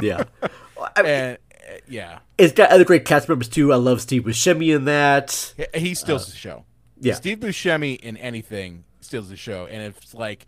yeah. 0.00 0.24
and 0.96 1.38
uh, 1.38 1.74
yeah, 1.88 2.18
It's 2.36 2.52
got 2.52 2.70
other 2.70 2.84
great 2.84 3.04
cast 3.06 3.28
members 3.28 3.48
too. 3.48 3.72
I 3.72 3.76
love 3.76 4.00
Steve 4.02 4.24
Buscemi 4.24 4.74
in 4.76 4.84
that. 4.84 5.54
He- 5.56 5.78
he 5.80 5.94
steals 5.94 6.26
the 6.30 6.36
show. 6.36 6.64
yeah. 7.00 7.14
Steve 7.14 7.38
Buscemi 7.38 7.98
in 7.98 8.16
anything 8.18 8.84
steals 9.12 9.28
the 9.28 9.36
show, 9.36 9.66
and 9.66 9.82
it's 9.82 10.14
like, 10.14 10.46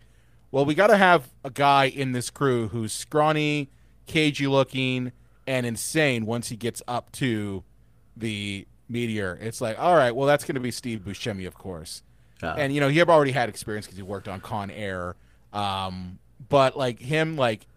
well, 0.49 0.65
we 0.65 0.73
got 0.73 0.87
to 0.87 0.97
have 0.97 1.29
a 1.43 1.51
guy 1.51 1.85
in 1.85 2.13
this 2.13 2.31
crew 2.31 2.67
who's 2.69 2.91
scrawny, 2.91 3.69
cagey 4.07 4.47
looking, 4.47 5.11
and 5.45 5.67
insane. 5.67 6.25
Once 6.25 6.49
he 6.49 6.55
gets 6.55 6.81
up 6.87 7.11
to 7.11 7.63
the 8.17 8.65
meteor, 8.89 9.37
it's 9.39 9.61
like, 9.61 9.77
all 9.77 9.95
right, 9.95 10.15
well, 10.15 10.25
that's 10.25 10.45
going 10.45 10.55
to 10.55 10.61
be 10.61 10.71
Steve 10.71 11.01
Buscemi, 11.01 11.45
of 11.45 11.53
course. 11.53 12.01
Yeah. 12.41 12.55
And 12.55 12.73
you 12.73 12.81
know, 12.81 12.89
he 12.89 12.97
had 12.97 13.07
already 13.07 13.33
had 13.33 13.49
experience 13.49 13.85
because 13.85 13.97
he 13.97 14.03
worked 14.03 14.27
on 14.27 14.41
Con 14.41 14.71
Air. 14.71 15.15
Um, 15.53 16.17
but 16.49 16.75
like 16.75 16.99
him, 16.99 17.37
like 17.37 17.67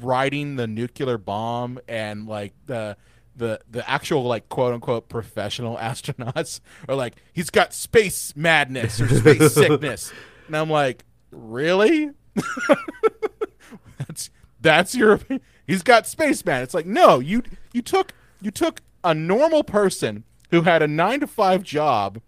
riding 0.00 0.56
the 0.56 0.66
nuclear 0.66 1.16
bomb 1.16 1.78
and 1.86 2.26
like 2.26 2.54
the 2.66 2.96
the 3.38 3.60
the 3.70 3.88
actual 3.88 4.24
like 4.24 4.48
quote 4.48 4.74
unquote 4.74 5.08
professional 5.08 5.76
astronauts 5.80 6.60
are 6.88 6.94
like 6.94 7.14
he's 7.32 7.50
got 7.50 7.72
space 7.72 8.34
madness 8.36 9.00
or 9.00 9.08
space 9.08 9.54
sickness. 9.54 10.12
And 10.46 10.56
i'm 10.56 10.70
like 10.70 11.04
really? 11.30 12.10
That's 13.98 14.30
that's 14.60 14.94
your 14.94 15.12
opinion? 15.12 15.44
he's 15.66 15.82
got 15.82 16.06
space 16.06 16.44
man. 16.44 16.62
It's 16.62 16.74
like 16.74 16.86
no 16.86 17.18
you 17.18 17.42
you 17.72 17.82
took 17.82 18.12
you 18.40 18.50
took 18.50 18.82
a 19.04 19.14
normal 19.14 19.62
person 19.64 20.24
who 20.50 20.62
had 20.62 20.82
a 20.82 20.88
9 20.88 21.20
to 21.20 21.26
5 21.26 21.62
job 21.62 22.20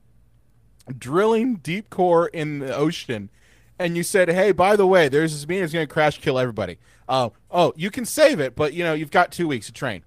drilling 0.98 1.56
deep 1.56 1.90
core 1.90 2.28
in 2.28 2.58
the 2.58 2.74
ocean 2.74 3.30
and 3.78 3.96
you 3.96 4.02
said 4.02 4.28
hey 4.28 4.52
by 4.52 4.76
the 4.76 4.86
way 4.86 5.08
there's 5.08 5.32
this 5.32 5.46
meteor 5.48 5.62
that's 5.62 5.72
going 5.72 5.86
to 5.86 5.92
crash 5.92 6.20
kill 6.20 6.38
everybody. 6.38 6.78
Oh 7.08 7.32
oh 7.50 7.72
you 7.76 7.90
can 7.90 8.04
save 8.04 8.38
it 8.40 8.54
but 8.54 8.74
you 8.74 8.84
know 8.84 8.92
you've 8.92 9.10
got 9.10 9.32
two 9.32 9.48
weeks 9.48 9.66
to 9.66 9.72
train 9.72 10.02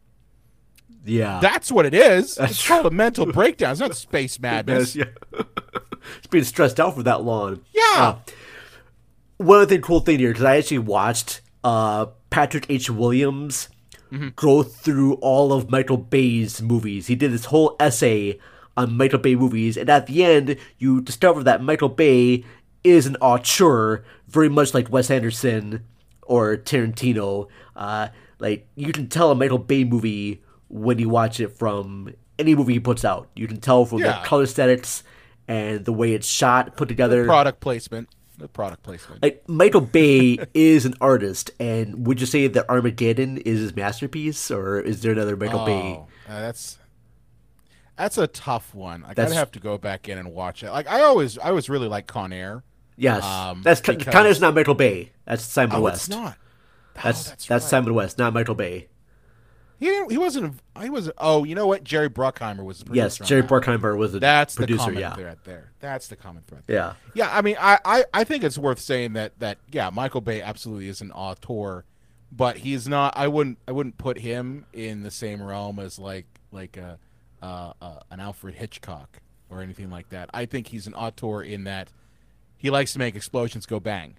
Yeah. 1.06 1.40
that's 1.42 1.72
what 1.72 1.86
it 1.86 1.94
is 1.94 2.36
That's 2.36 2.52
it's 2.54 2.68
called 2.68 2.86
a 2.86 2.92
mental 2.92 3.26
breakdown 3.26 3.72
it's 3.72 3.80
not 3.82 3.96
space 3.96 4.40
madness 4.40 4.96
Yeah. 4.96 5.06
it's 6.18 6.28
being 6.30 6.44
stressed 6.44 6.80
out 6.80 6.96
for 6.96 7.04
that 7.04 7.24
long. 7.24 7.62
Yeah. 7.74 7.82
Uh, 7.96 8.18
one 9.38 9.58
other 9.58 9.66
thing, 9.68 9.82
cool 9.82 10.00
thing 10.00 10.20
here, 10.20 10.30
because 10.30 10.44
I 10.46 10.58
actually 10.58 10.80
watched 10.80 11.42
uh, 11.64 12.08
Patrick 12.30 12.66
H. 12.70 12.90
Willems 12.90 13.70
Mm-hmm. 14.12 14.28
go 14.36 14.62
through 14.62 15.16
all 15.16 15.52
of 15.52 15.72
Michael 15.72 15.98
Bay's 15.98 16.62
movies. 16.62 17.08
He 17.08 17.16
did 17.16 17.32
this 17.32 17.46
whole 17.46 17.76
essay 17.80 18.38
on 18.78 18.96
Michael 18.96 19.18
Bay 19.18 19.36
movies, 19.36 19.76
and 19.76 19.90
at 19.90 20.06
the 20.06 20.24
end, 20.24 20.56
you 20.78 21.02
discover 21.02 21.44
that 21.46 21.64
Michael 21.64 21.90
Bay 21.90 22.46
is 22.84 23.08
an 23.08 23.16
auteur, 23.22 24.04
very 24.28 24.50
much 24.50 24.76
like 24.76 24.92
Wes 24.92 25.10
Anderson 25.10 25.84
or 26.22 26.56
Tarantino. 26.58 27.48
Uh, 27.76 28.10
like 28.38 28.68
you 28.76 28.92
can 28.94 29.10
tell 29.10 29.32
a 29.32 29.36
Michael 29.36 29.58
Bay 29.58 29.84
movie 29.84 30.44
when 30.74 30.98
you 30.98 31.08
watch 31.08 31.40
it 31.40 31.50
from 31.50 32.14
any 32.40 32.56
movie 32.56 32.74
he 32.74 32.80
puts 32.80 33.06
out. 33.06 33.30
You 33.36 33.48
can 33.48 33.60
tell 33.62 33.86
from 33.86 34.00
Yeah. 34.00 34.20
the 34.22 34.26
color 34.28 34.44
aesthetics 34.44 35.04
and 35.48 35.86
the 35.86 35.94
way 35.94 36.14
it's 36.14 36.28
shot, 36.28 36.76
put 36.76 36.88
together. 36.88 37.26
product 37.26 37.60
placement 37.60 38.10
the 38.40 38.48
product 38.48 38.82
placement 38.82 39.22
Like 39.22 39.48
Michael 39.48 39.82
Bay 39.82 40.40
is 40.56 40.86
an 40.86 40.96
artist, 41.00 41.52
and 41.60 42.08
would 42.08 42.20
you 42.20 42.26
say 42.26 42.48
that 42.48 42.68
Armageddon 42.68 43.38
is 43.38 43.60
his 43.60 43.76
masterpiece, 43.76 44.50
or 44.50 44.80
is 44.80 45.02
there 45.04 45.12
another 45.12 45.38
Michael 45.38 45.64
Bay? 45.66 45.82
Oh, 46.00 46.08
uh, 46.28 46.40
that's 46.42 46.80
that's 47.96 48.18
a 48.18 48.26
tough 48.26 48.74
one. 48.74 49.06
I 49.08 49.14
gotta 49.14 49.36
have 49.36 49.52
to 49.52 49.60
go 49.60 49.78
back 49.78 50.10
in 50.10 50.18
and 50.18 50.34
watch 50.34 50.64
it. 50.64 50.72
Like 50.72 50.88
I 50.90 51.02
always, 51.02 51.38
I 51.38 51.52
was 51.52 51.70
really 51.70 51.88
like 51.88 52.08
Con 52.08 52.34
Air. 52.34 52.64
Yes, 52.98 53.24
um, 53.24 53.62
that's 53.64 53.82
because- 53.82 54.12
kind 54.12 54.28
of 54.28 54.42
not 54.42 54.56
Michael 54.56 54.74
Bay. 54.76 55.12
That's 55.26 55.44
Simon 55.44 55.76
Oh, 55.76 55.82
West. 55.82 56.08
it's 56.08 56.10
not. 56.10 56.36
That's 56.96 57.30
that's 57.30 57.46
that's, 57.46 57.64
right. 57.66 57.70
Simon 57.70 57.94
West, 57.94 58.18
not 58.18 58.34
Michael 58.34 58.56
Bay. 58.56 58.88
He 59.84 59.90
didn't. 59.90 60.12
He 60.12 60.18
wasn't. 60.18 60.62
He 60.82 60.90
was. 60.90 61.12
Oh, 61.18 61.44
you 61.44 61.56
know 61.56 61.68
what? 61.68 61.84
Jerry 61.84 62.10
Bruckheimer 62.10 62.64
was 62.64 62.80
the 62.80 62.86
producer. 62.86 63.04
Yes, 63.04 63.28
Jerry. 63.28 63.44
Bruckheimer 63.44 63.98
was 63.98 64.14
the 64.14 64.20
That's 64.20 64.56
producer, 64.56 64.78
the 64.78 64.84
common 64.86 65.00
yeah. 65.00 65.14
thread 65.14 65.40
there. 65.44 65.72
That's 65.82 66.08
the 66.08 66.16
common 66.16 66.44
thread. 66.44 66.64
Yeah. 66.70 66.94
Yeah. 67.14 67.30
I 67.30 67.42
mean, 67.42 67.58
I, 67.60 67.80
I, 67.84 68.06
I 68.14 68.24
think 68.24 68.46
it's 68.46 68.58
worth 68.58 68.80
saying 68.80 69.12
that 69.14 69.38
that 69.40 69.58
yeah, 69.74 69.90
Michael 69.90 70.22
Bay 70.22 70.42
absolutely 70.42 70.88
is 70.88 71.02
an 71.02 71.12
auteur, 71.12 71.84
but 72.32 72.60
he's 72.60 72.88
not. 72.88 73.18
I 73.18 73.28
wouldn't. 73.28 73.58
I 73.68 73.74
wouldn't 73.74 73.98
put 73.98 74.20
him 74.20 74.66
in 74.72 75.04
the 75.04 75.12
same 75.12 75.44
realm 75.44 75.80
as 75.80 76.00
like 76.00 76.28
like 76.54 76.78
a, 76.78 76.98
uh, 77.42 77.74
uh, 77.82 78.00
an 78.10 78.22
Alfred 78.22 78.56
Hitchcock 78.56 79.20
or 79.50 79.62
anything 79.62 79.90
like 79.90 80.08
that. 80.12 80.30
I 80.34 80.46
think 80.46 80.68
he's 80.68 80.88
an 80.88 80.94
auteur 80.94 81.42
in 81.42 81.66
that 81.66 81.90
he 82.56 82.70
likes 82.70 82.94
to 82.94 83.00
make 83.00 83.18
explosions 83.18 83.66
go 83.66 83.82
bang, 83.82 84.16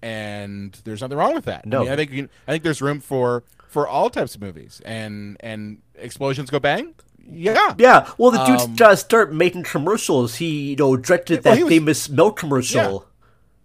and 0.00 0.80
there's 0.84 1.02
nothing 1.02 1.18
wrong 1.18 1.34
with 1.34 1.44
that. 1.44 1.66
No. 1.66 1.80
I, 1.80 1.82
mean, 1.82 1.92
I 1.92 1.96
think 1.96 2.10
you, 2.10 2.28
I 2.48 2.52
think 2.52 2.64
there's 2.64 2.80
room 2.80 3.00
for 3.00 3.44
for 3.74 3.88
all 3.88 4.08
types 4.08 4.34
of 4.36 4.40
movies, 4.40 4.80
and 4.84 5.36
and 5.40 5.78
explosions 5.96 6.48
go 6.48 6.60
bang. 6.60 6.94
Yeah, 7.26 7.74
Yeah, 7.78 8.10
well, 8.18 8.30
the 8.30 8.44
dude 8.44 8.60
Um, 8.60 8.76
uh, 8.92 8.96
started 8.96 9.34
making 9.34 9.62
commercials. 9.64 10.36
He, 10.36 10.70
you 10.70 10.76
know, 10.76 10.94
directed 10.96 11.42
Well, 11.42 11.54
that 11.54 11.56
he 11.58 11.64
was- 11.64 11.72
famous 11.72 12.08
milk 12.10 12.38
commercial 12.38 13.06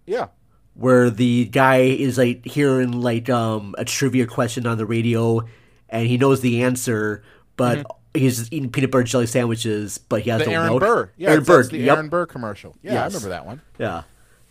yeah. 0.06 0.28
where 0.74 1.10
the 1.10 1.44
guy 1.52 1.80
is 2.06 2.16
like 2.18 2.44
hearing 2.46 2.92
like 3.02 3.28
um 3.30 3.74
a 3.78 3.84
trivia 3.84 4.26
question 4.26 4.66
on 4.66 4.78
the 4.78 4.86
radio, 4.86 5.42
and 5.90 6.06
he 6.06 6.16
knows 6.18 6.40
the 6.40 6.62
answer, 6.62 7.22
but 7.56 7.84
he's 8.14 8.50
eating 8.50 8.70
peanut 8.70 8.90
butter 8.90 9.04
jelly 9.04 9.26
sandwiches, 9.26 9.98
but 9.98 10.22
he 10.22 10.30
has 10.30 10.40
Mm-hmm. 10.40 10.50
the 10.50 10.54
no 10.56 10.60
Aaron 10.62 10.70
milk. 10.72 10.80
Burr. 10.80 11.10
Yeah, 11.18 11.30
Aaron 11.30 11.44
Burr. 11.44 11.62
the 11.64 11.78
yep. 11.78 11.96
Aaron 11.96 12.08
Burr 12.08 12.26
commercial. 12.26 12.74
Yeah, 12.82 13.02
I 13.02 13.06
remember 13.06 13.28
that 13.28 13.44
one. 13.46 13.60
Yeah. 13.78 14.02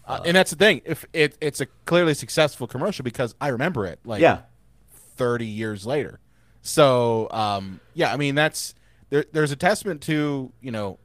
Uh, 0.08 0.22
and 0.26 0.36
that's 0.38 0.52
the 0.52 0.56
thing. 0.56 0.82
If 0.86 1.06
it, 1.14 1.36
it's 1.42 1.62
a 1.62 1.68
clearly 1.86 2.14
successful 2.16 2.68
commercial 2.68 3.04
because 3.04 3.34
I 3.42 3.48
remember 3.50 3.86
it 3.88 4.00
like 4.06 4.22
Yeah. 4.22 4.40
30 5.20 5.46
years 5.46 5.86
later. 5.86 6.20
So, 6.62 7.30
um, 7.32 7.82
yeah, 7.94 8.14
I 8.14 8.18
mean 8.18 8.36
that's 8.36 8.74
there, 9.10 9.26
there's 9.34 9.52
a 9.52 9.58
testament 9.58 10.02
to, 10.04 10.52
you 10.62 10.72
know, 10.72 10.98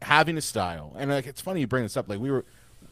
having 0.00 0.38
a 0.38 0.40
style. 0.40 0.94
And 0.98 1.10
like 1.10 1.26
it's 1.26 1.42
funny 1.42 1.60
you 1.60 1.66
bring 1.66 1.82
this 1.82 1.96
up 1.96 2.08
like 2.08 2.18
we 2.18 2.30
were 2.30 2.46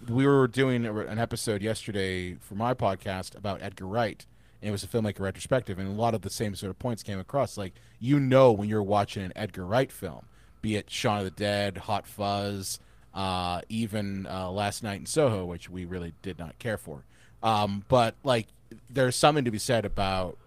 we 0.07 0.26
were 0.26 0.47
doing 0.47 0.84
an 0.84 1.18
episode 1.18 1.62
yesterday 1.62 2.34
for 2.34 2.57
my 2.57 2.74
podcast 2.74 3.34
about 3.36 3.62
Edgar 3.62 3.86
Wright. 3.86 4.24
And 4.61 4.68
it 4.68 4.72
was 4.72 4.84
a 4.84 4.86
filmmaker 4.86 5.20
retrospective 5.20 5.78
and 5.78 5.88
a 5.88 5.92
lot 5.92 6.14
of 6.14 6.20
the 6.20 6.30
same 6.30 6.55
sort 6.55 6.70
of 6.70 6.78
points 6.78 7.03
came 7.03 7.18
across 7.18 7.57
like 7.57 7.72
you 7.99 8.20
know 8.20 8.53
when 8.53 8.68
you're 8.68 8.82
watching 8.82 9.22
an 9.22 9.32
Edgar 9.34 9.64
Wright 9.64 9.90
film, 9.90 10.26
be 10.61 10.76
it 10.76 10.90
Shaun 10.90 11.18
of 11.18 11.24
the 11.24 11.30
Dead, 11.30 11.78
Hot 11.78 12.07
Fuzz, 12.07 12.80
uh, 13.14 13.62
even 13.70 14.26
uh, 14.26 14.51
Last 14.51 14.82
Night 14.82 15.01
in 15.01 15.07
Soho, 15.07 15.47
which 15.47 15.70
we 15.70 15.86
really 15.86 16.12
did 16.20 16.38
not 16.38 16.59
care 16.59 16.76
for. 16.76 17.05
Um, 17.42 17.84
but 17.88 18.16
like, 18.24 18.49
there's 18.91 19.16
something 19.16 19.45
to 19.45 19.51
be 19.51 19.59
said 19.59 19.85
about 19.85 20.39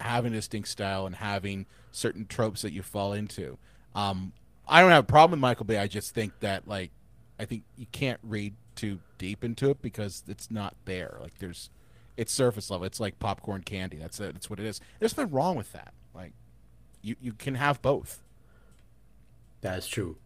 having 0.00 0.32
a 0.32 0.36
distinct 0.36 0.68
style 0.68 1.06
and 1.06 1.16
having 1.16 1.66
certain 1.90 2.26
tropes 2.26 2.62
that 2.62 2.72
you 2.72 2.82
fall 2.82 3.12
into. 3.12 3.58
Um, 3.94 4.32
I 4.66 4.80
don't 4.80 4.90
have 4.90 5.04
a 5.04 5.06
problem 5.06 5.32
with 5.32 5.40
Michael 5.40 5.66
Bay. 5.66 5.78
I 5.78 5.86
just 5.86 6.14
think 6.14 6.40
that 6.40 6.66
like, 6.66 6.90
I 7.38 7.44
think 7.44 7.64
you 7.76 7.86
can't 7.92 8.20
read 8.22 8.54
too 8.74 9.00
deep 9.18 9.44
into 9.44 9.70
it 9.70 9.82
because 9.82 10.22
it's 10.28 10.50
not 10.50 10.74
there. 10.84 11.18
Like, 11.20 11.38
there's, 11.38 11.70
it's 12.16 12.32
surface 12.32 12.70
level. 12.70 12.86
It's 12.86 13.00
like 13.00 13.18
popcorn 13.18 13.62
candy. 13.62 13.96
That's 13.96 14.20
it. 14.20 14.32
That's 14.34 14.48
what 14.48 14.60
it 14.60 14.66
is. 14.66 14.80
There's 14.98 15.16
nothing 15.16 15.32
wrong 15.32 15.56
with 15.56 15.72
that. 15.72 15.92
Like, 16.14 16.32
you 17.02 17.16
you 17.20 17.32
can 17.32 17.56
have 17.56 17.82
both. 17.82 18.22
That's 19.60 19.86
true. 19.88 20.16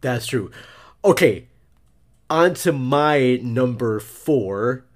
That's 0.00 0.26
true. 0.26 0.50
Okay. 1.04 1.46
on 2.32 2.54
to 2.54 2.72
my 2.72 3.36
number 3.42 4.00
four. 4.00 4.86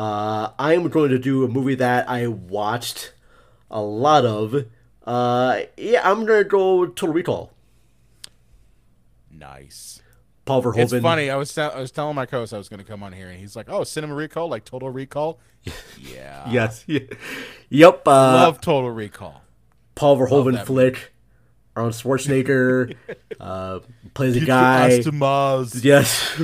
Uh, 0.00 0.52
I 0.58 0.72
am 0.72 0.88
going 0.88 1.10
to 1.10 1.18
do 1.18 1.44
a 1.44 1.48
movie 1.48 1.74
that 1.74 2.08
I 2.08 2.26
watched 2.26 3.12
a 3.70 3.82
lot 3.82 4.24
of. 4.24 4.64
Uh, 5.06 5.60
yeah, 5.76 6.00
I'm 6.10 6.24
gonna 6.24 6.42
go 6.42 6.86
Total 6.86 7.12
Recall. 7.12 7.52
Nice. 9.30 10.00
Paul 10.46 10.62
Verhoeven. 10.62 10.94
It's 10.94 11.02
funny. 11.02 11.28
I 11.28 11.36
was 11.36 11.52
te- 11.54 11.60
I 11.60 11.78
was 11.78 11.90
telling 11.90 12.16
my 12.16 12.24
co-host 12.24 12.54
I 12.54 12.58
was 12.58 12.70
going 12.70 12.80
to 12.80 12.86
come 12.86 13.02
on 13.02 13.12
here, 13.12 13.28
and 13.28 13.38
he's 13.38 13.54
like, 13.54 13.68
"Oh, 13.68 13.84
Cinema 13.84 14.14
Recall, 14.14 14.48
like 14.48 14.64
Total 14.64 14.88
Recall." 14.88 15.38
yeah. 15.98 16.50
Yes. 16.50 16.84
Yeah. 16.88 17.00
Yep. 17.68 18.08
Uh, 18.08 18.10
Love 18.10 18.60
Total 18.62 18.90
Recall. 18.90 19.42
Paul 19.94 20.16
Verhoeven 20.16 20.64
flick. 20.64 21.12
Arnold 21.76 21.92
Schwarzenegger 21.94 22.96
uh, 23.40 23.80
plays 24.14 24.34
a 24.36 24.40
Get 24.40 24.48
your 24.48 24.56
guy. 24.56 25.02
to. 25.02 25.80
Yes. 25.82 26.40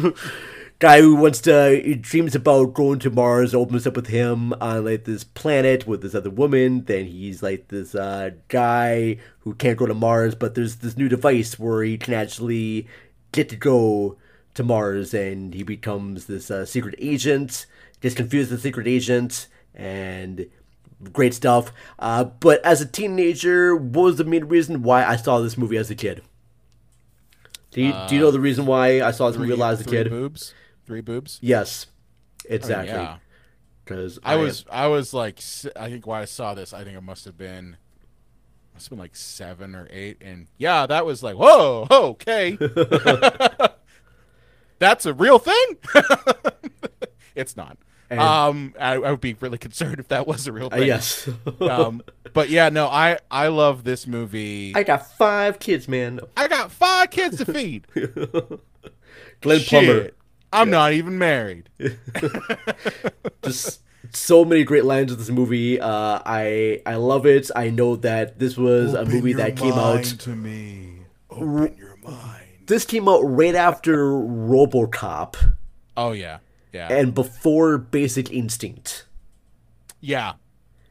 Guy 0.79 1.01
who 1.01 1.17
wants 1.17 1.41
to 1.43 1.81
he 1.83 1.95
dreams 1.95 2.35
about 2.35 2.75
going 2.75 2.99
to 3.01 3.11
Mars, 3.11 3.55
opens 3.55 3.87
up 3.87 3.97
with 3.97 4.09
him 4.09 4.53
on 4.55 4.85
like 4.85 5.05
this 5.05 5.25
planet 5.25 5.87
with 5.87 6.03
this 6.03 6.15
other 6.15 6.31
woman. 6.31 6.85
Then 6.85 7.07
he's 7.07 7.43
like 7.43 7.69
this 7.69 7.95
uh, 7.95 8.31
guy 8.49 9.19
who 9.41 9.55
can't 9.55 9.79
go 9.79 9.87
to 9.87 9.95
Mars, 9.95 10.35
but 10.35 10.55
there's 10.55 10.77
this 10.77 10.97
new 10.97 11.09
device 11.09 11.59
where 11.59 11.83
he 11.83 11.97
can 11.97 12.15
actually 12.15 12.87
get 13.33 13.49
to 13.51 13.57
go 13.57 14.17
to 14.55 14.63
Mars, 14.63 15.13
and 15.15 15.55
he 15.55 15.63
becomes 15.63 16.27
this 16.27 16.51
uh, 16.51 16.65
secret 16.65 16.95
agent. 16.99 17.67
Gets 18.01 18.15
confused 18.15 18.51
with 18.51 18.61
secret 18.61 18.87
agent, 18.87 19.47
and 19.75 20.47
great 21.13 21.35
stuff. 21.35 21.73
Uh, 21.99 22.25
but 22.25 22.65
as 22.65 22.81
a 22.81 22.87
teenager, 22.87 23.75
what 23.75 24.03
was 24.03 24.17
the 24.17 24.25
main 24.25 24.45
reason 24.45 24.83
why 24.83 25.05
I 25.05 25.17
saw 25.17 25.41
this 25.41 25.57
movie 25.57 25.77
as 25.77 25.91
a 25.91 25.95
kid? 25.95 26.23
Do 27.71 27.83
you, 27.83 27.95
do 28.09 28.15
you 28.15 28.21
know 28.23 28.31
the 28.31 28.41
reason 28.41 28.65
why 28.65 29.03
I 29.03 29.11
saw 29.11 29.29
this 29.29 29.39
movie 29.39 29.61
a 29.61 29.67
as 29.67 29.81
a 29.83 29.85
kid? 29.85 30.09
boobs, 30.09 30.55
three 30.87 31.01
boobs. 31.01 31.39
Yes, 31.43 31.87
exactly. 32.49 32.89
yeah. 32.95 33.17
Because 33.85 34.19
I 34.25 34.37
was 34.37 34.65
I 34.71 34.87
was 34.89 35.15
like 35.15 35.39
I 35.77 35.89
think 35.91 36.07
why 36.07 36.23
I 36.23 36.25
saw 36.25 36.55
this 36.55 36.73
I 36.73 36.83
think 36.85 36.97
it 36.97 37.03
must 37.03 37.25
have 37.25 37.37
been 37.39 37.77
must 38.75 38.87
have 38.87 38.91
been 38.91 38.99
like 38.99 39.15
seven 39.15 39.75
or 39.77 39.87
eight 39.91 40.17
and 40.21 40.49
yeah 40.59 40.87
that 40.87 41.07
was 41.07 41.23
like 41.23 41.37
whoa 41.37 41.87
okay 41.91 42.59
that's 44.79 45.07
a 45.07 45.15
real 45.15 45.39
thing 45.39 45.77
it's 47.37 47.57
not 47.57 47.79
And- 48.11 48.21
um 48.21 48.75
I, 48.79 48.95
I 48.95 49.11
would 49.13 49.21
be 49.21 49.35
really 49.35 49.59
concerned 49.59 49.99
if 50.01 50.09
that 50.09 50.27
was 50.27 50.47
a 50.47 50.53
real 50.53 50.67
Uh, 50.67 50.77
thing 50.79 50.87
yes. 50.89 51.29
um 51.61 52.03
but 52.33 52.51
yeah 52.51 52.69
no 52.69 52.87
I 52.89 53.19
I 53.31 53.49
love 53.49 53.85
this 53.85 54.07
movie 54.07 54.73
I 54.75 54.83
got 54.83 55.11
five 55.17 55.59
kids, 55.59 55.89
man. 55.89 56.21
I 56.37 56.49
got 56.49 56.71
five 56.73 57.11
kids 57.11 57.39
to 57.39 57.45
feed 57.47 57.87
Glenn 59.41 59.61
Shit. 59.61 59.69
Plummer. 59.69 60.11
I'm 60.53 60.71
not 60.71 60.93
even 60.93 61.19
married 61.19 61.69
Just 63.43 63.81
so 64.13 64.45
many 64.45 64.65
great 64.65 64.85
lines 64.85 65.13
of 65.13 65.19
this 65.19 65.31
movie. 65.31 65.81
Uh, 65.81 66.21
I 66.25 66.81
I 66.87 66.95
love 66.95 67.27
it. 67.27 67.51
I 67.55 67.71
know 67.71 67.97
that 67.97 68.39
this 68.39 68.57
was 68.57 68.95
a 68.95 69.05
movie 69.05 69.33
that 69.35 69.57
came 69.57 69.75
out. 69.75 70.05
to 70.05 70.31
me 70.31 71.01
Open 71.31 71.77
your 71.77 71.97
mind. 72.03 72.45
This 72.67 72.85
came 72.85 73.09
out 73.09 73.21
right 73.21 73.55
after 73.55 73.97
RoboCop 74.09 75.53
oh 75.97 76.13
yeah 76.13 76.39
yeah 76.73 76.89
and 76.93 77.15
before 77.15 77.79
Basic 77.79 78.31
Instinct. 78.33 79.07
Yeah. 80.01 80.35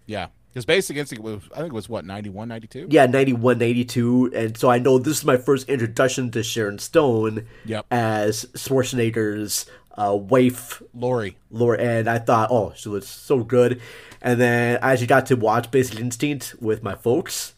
Yeah. 0.06 0.28
Because 0.56 0.66
Basic 0.66 0.96
Instinct 0.96 1.22
was, 1.22 1.42
I 1.54 1.58
think 1.58 1.68
it 1.68 1.74
was 1.74 1.90
what, 1.90 2.06
91, 2.06 2.48
92? 2.48 2.88
Yeah, 2.90 3.08
91, 3.08 3.58
92. 3.58 4.32
And 4.34 4.58
so 4.58 4.70
I 4.70 4.80
know 4.80 4.98
this 4.98 5.18
is 5.18 5.26
my 5.26 5.36
first 5.36 5.68
introduction 5.68 6.32
to 6.32 6.44
Sharon 6.44 6.80
Stone 6.80 7.46
Yep. 7.66 7.86
as 7.92 8.46
Schwarzenegger's 8.54 9.66
uh, 9.98 10.16
wife, 10.16 10.82
Lori. 10.94 11.36
Lori. 11.52 11.82
And 11.82 12.10
I 12.10 12.20
thought, 12.20 12.52
oh, 12.52 12.72
she 12.74 12.88
looks 12.88 13.10
so 13.10 13.44
good. 13.44 13.82
And 14.22 14.40
then 14.40 14.80
I 14.82 14.94
actually 14.94 15.08
got 15.08 15.26
to 15.26 15.36
watch 15.36 15.72
Basic 15.72 16.00
Instinct 16.00 16.56
with 16.62 16.82
my 16.82 16.96
folks. 16.96 17.56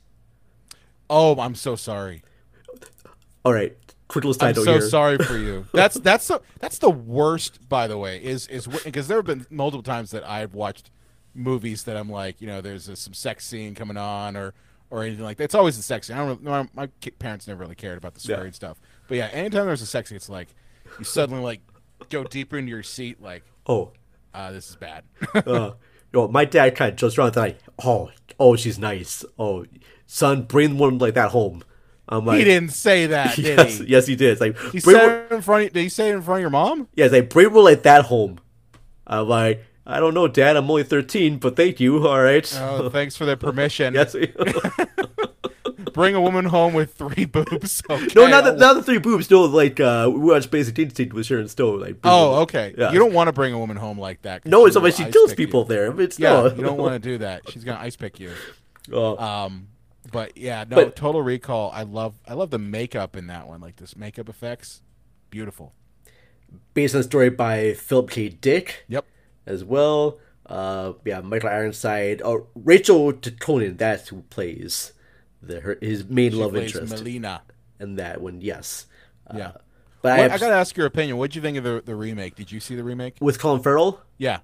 Oh, 1.08 1.40
I'm 1.40 1.54
so 1.54 1.76
sorry. 1.76 2.24
All 3.46 3.54
right, 3.54 3.78
quick 4.08 4.26
little 4.26 4.34
side 4.34 4.58
I'm 4.58 4.64
so 4.64 4.72
here. 4.72 4.82
sorry 4.82 5.20
for 5.20 5.38
you. 5.38 5.68
That's 5.72 6.00
that's 6.00 6.28
the 6.28 6.42
that's 6.60 6.80
the 6.80 6.90
worst, 6.90 7.70
by 7.70 7.88
the 7.88 7.98
way. 8.00 8.18
Is 8.22 8.48
is 8.48 8.66
because 8.66 9.08
there 9.08 9.20
have 9.20 9.26
been 9.26 9.46
multiple 9.52 9.84
times 9.84 10.10
that 10.12 10.28
I've 10.28 10.56
watched 10.56 10.90
movies 11.34 11.84
that 11.84 11.98
I'm 11.98 12.10
like, 12.10 12.42
you 12.42 12.48
know, 12.48 12.62
there's 12.62 12.88
a, 12.90 12.96
some 12.96 13.14
sex 13.14 13.46
scene 13.46 13.76
coming 13.76 13.98
on 13.98 14.36
or 14.36 14.54
or 14.90 15.04
anything 15.04 15.24
like 15.26 15.38
that. 15.38 15.44
It's 15.46 15.56
always 15.56 15.76
the 15.78 15.84
sex 15.84 16.08
scene. 16.08 16.18
I 16.18 16.26
don't. 16.26 16.44
My, 16.44 16.68
my 16.74 16.88
parents 17.20 17.48
never 17.48 17.62
really 17.62 17.76
cared 17.76 17.98
about 17.98 18.14
the 18.14 18.20
story 18.22 18.46
Yeah. 18.48 18.52
stuff. 18.52 18.80
But 19.08 19.18
yeah, 19.18 19.28
anytime 19.28 19.66
there's 19.66 19.82
a 19.82 19.86
sex 19.86 20.10
scene, 20.10 20.16
it's 20.16 20.30
like 20.30 20.48
you 21.00 21.06
suddenly 21.06 21.44
like 21.44 21.62
go 22.10 22.24
deeper 22.24 22.58
into 22.58 22.70
your 22.70 22.84
seat, 22.84 23.22
like, 23.22 23.44
Oh, 23.68 23.92
uh, 24.34 24.52
this 24.52 24.70
is 24.70 24.76
bad. 24.78 25.04
uh, 25.34 25.72
yo, 26.14 26.28
my 26.30 26.46
dad 26.46 26.76
kind 26.76 26.92
of 26.92 26.98
jokes 26.98 27.18
around 27.18 27.34
that 27.34 27.40
like, 27.40 27.60
oh, 27.84 28.12
oh, 28.40 28.56
she's 28.56 28.80
nice. 28.80 29.26
Oh, 29.38 29.66
son, 30.06 30.44
bring 30.44 30.78
one 30.78 30.98
like 31.00 31.16
that 31.16 31.32
home. 31.32 31.64
I'm 32.10 32.26
like, 32.26 32.38
he 32.38 32.46
didn't 32.46 32.72
say 32.72 33.08
that, 33.08 33.36
did 33.36 33.46
yes, 33.58 33.78
he? 33.80 33.86
yes, 33.88 34.08
he 34.08 34.16
did. 34.16 34.32
It's 34.32 34.40
like, 34.42 34.58
He 34.72 34.80
said 34.80 35.28
one- 35.30 35.38
in 35.38 35.42
front. 35.42 35.66
Of, 35.68 35.74
did 35.74 35.82
he 35.82 35.90
say 35.90 36.10
it 36.12 36.16
in 36.16 36.22
front 36.22 36.38
of 36.40 36.42
your 36.42 36.50
mom? 36.50 36.88
yeah, 36.96 37.06
it's 37.06 37.14
like, 37.14 37.30
bring 37.30 37.52
one 37.54 37.66
like 37.66 37.84
that 37.84 38.06
home. 38.06 38.40
I'm 39.06 39.28
like, 39.28 39.66
I 39.90 40.02
don't 40.02 40.14
know, 40.14 40.28
Dad. 40.28 40.58
I'm 40.58 40.70
only 40.70 40.84
13, 40.84 41.38
but 41.38 41.56
thank 41.56 41.80
you. 41.80 42.06
All 42.06 42.22
right. 42.22 42.46
Oh, 42.60 42.90
thanks 42.90 43.16
for 43.16 43.24
the 43.26 43.38
permission. 43.38 43.94
yes. 43.96 44.14
Bring 45.94 46.14
a 46.14 46.22
woman 46.22 46.46
home 46.46 46.74
with 46.74 46.94
three 46.94 47.26
boobs. 47.26 47.82
Okay. 47.90 48.08
no, 48.16 48.28
not 48.28 48.44
the, 48.44 48.52
not 48.54 48.74
the 48.74 48.84
three 48.84 48.98
boobs. 49.00 49.32
No, 49.32 49.44
like 49.44 49.80
uh, 49.80 50.10
we 50.14 50.20
watched 50.20 50.52
Basic 50.52 50.78
Instinct 50.78 51.14
with 51.14 51.26
Sharon 51.26 51.48
Stone. 51.48 51.80
Like, 51.80 51.96
Oh, 52.04 52.42
okay. 52.42 52.76
Yeah. 52.78 52.92
You 52.92 53.00
don't 53.00 53.14
want 53.14 53.30
to 53.30 53.32
bring 53.32 53.54
a 53.54 53.58
woman 53.60 53.78
home 53.78 53.98
like 53.98 54.22
that. 54.24 54.46
No, 54.46 54.66
it's 54.66 54.76
like 54.76 54.94
she 54.94 55.06
kills 55.06 55.34
people 55.34 55.62
you. 55.62 55.68
there. 55.70 56.02
It's 56.02 56.20
yeah, 56.20 56.34
no. 56.34 56.48
you 56.54 56.62
don't 56.64 56.78
want 56.78 56.94
to 56.94 57.00
do 57.00 57.18
that. 57.20 57.50
She's 57.50 57.64
gonna 57.64 57.80
ice 57.80 57.96
pick 57.96 58.20
you. 58.20 58.32
Oh. 58.92 59.18
Um, 59.18 59.70
but 60.12 60.38
yeah, 60.38 60.66
no. 60.70 60.76
But- 60.76 60.96
Total 60.96 61.22
Recall. 61.22 61.72
I 61.74 61.84
love. 61.84 62.16
I 62.28 62.34
love 62.34 62.50
the 62.52 62.60
makeup 62.60 63.16
in 63.16 63.28
that 63.28 63.48
one. 63.48 63.62
Like 63.62 63.78
this 63.78 63.96
makeup 63.96 64.28
effects, 64.30 64.82
beautiful. 65.30 65.74
based 66.74 66.94
on 66.94 67.02
a 67.02 67.04
story 67.04 67.30
by 67.30 67.74
Philip 67.74 68.10
K. 68.12 68.30
Dick. 68.30 68.86
Yep. 68.90 69.06
As 69.48 69.64
well. 69.64 70.20
Uh, 70.46 70.94
yeah, 71.06 71.22
Michael 71.22 71.50
Ironside. 71.50 72.22
Oh, 72.24 72.48
Rachel 72.56 73.12
Ticotin. 73.14 73.78
That's 73.78 74.10
who 74.10 74.22
plays 74.30 74.94
the 75.42 75.60
her, 75.62 75.78
his 75.82 76.06
main 76.06 76.32
She 76.32 76.38
love 76.38 76.56
interest. 76.56 76.94
Melina. 76.94 77.42
And 77.80 77.98
that 78.00 78.22
one, 78.22 78.42
yes. 78.42 78.86
Uh, 79.28 79.36
Yeah. 79.38 79.52
But 80.02 80.20
I, 80.20 80.22
What- 80.22 80.32
I, 80.32 80.38
gotta 80.38 80.54
ask 80.56 80.78
your 80.78 80.86
opinion. 80.86 81.18
What'd 81.18 81.36
you 81.36 81.42
think 81.42 81.58
of 81.58 81.64
the 81.64 81.82
the 81.84 81.96
remake? 81.96 82.36
Did 82.36 82.52
you 82.52 82.60
see 82.60 82.76
the 82.76 82.84
remake? 82.84 83.18
with 83.20 83.40
Colin 83.40 83.62
Farrell, 83.64 84.02
Yeah, 84.18 84.40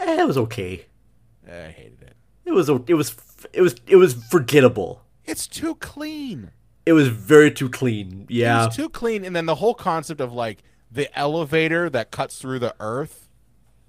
eh, 0.00 0.20
it 0.22 0.26
was 0.26 0.38
okay. 0.38 0.86
I 1.46 1.68
hated 1.68 2.02
it. 2.02 2.16
It 2.44 2.52
was 2.52 2.68
it 2.68 2.94
was 2.94 3.14
it 3.52 3.60
was 3.60 3.76
it 3.86 3.96
was 3.96 4.14
forgettable. 4.30 5.02
It's 5.24 5.46
too 5.46 5.74
clean. 5.76 6.50
It 6.86 6.92
was 6.94 7.08
very 7.08 7.50
too 7.50 7.68
clean. 7.68 8.26
Yeah. 8.28 8.62
It 8.62 8.66
was 8.66 8.76
too 8.76 8.88
clean, 8.88 9.24
and 9.24 9.34
then 9.36 9.46
the 9.46 9.56
whole 9.56 9.74
concept 9.74 10.20
of 10.20 10.32
like 10.32 10.62
the 10.90 11.16
elevator 11.18 11.90
that 11.90 12.10
cuts 12.10 12.38
through 12.40 12.60
the 12.60 12.74
earth, 12.80 13.28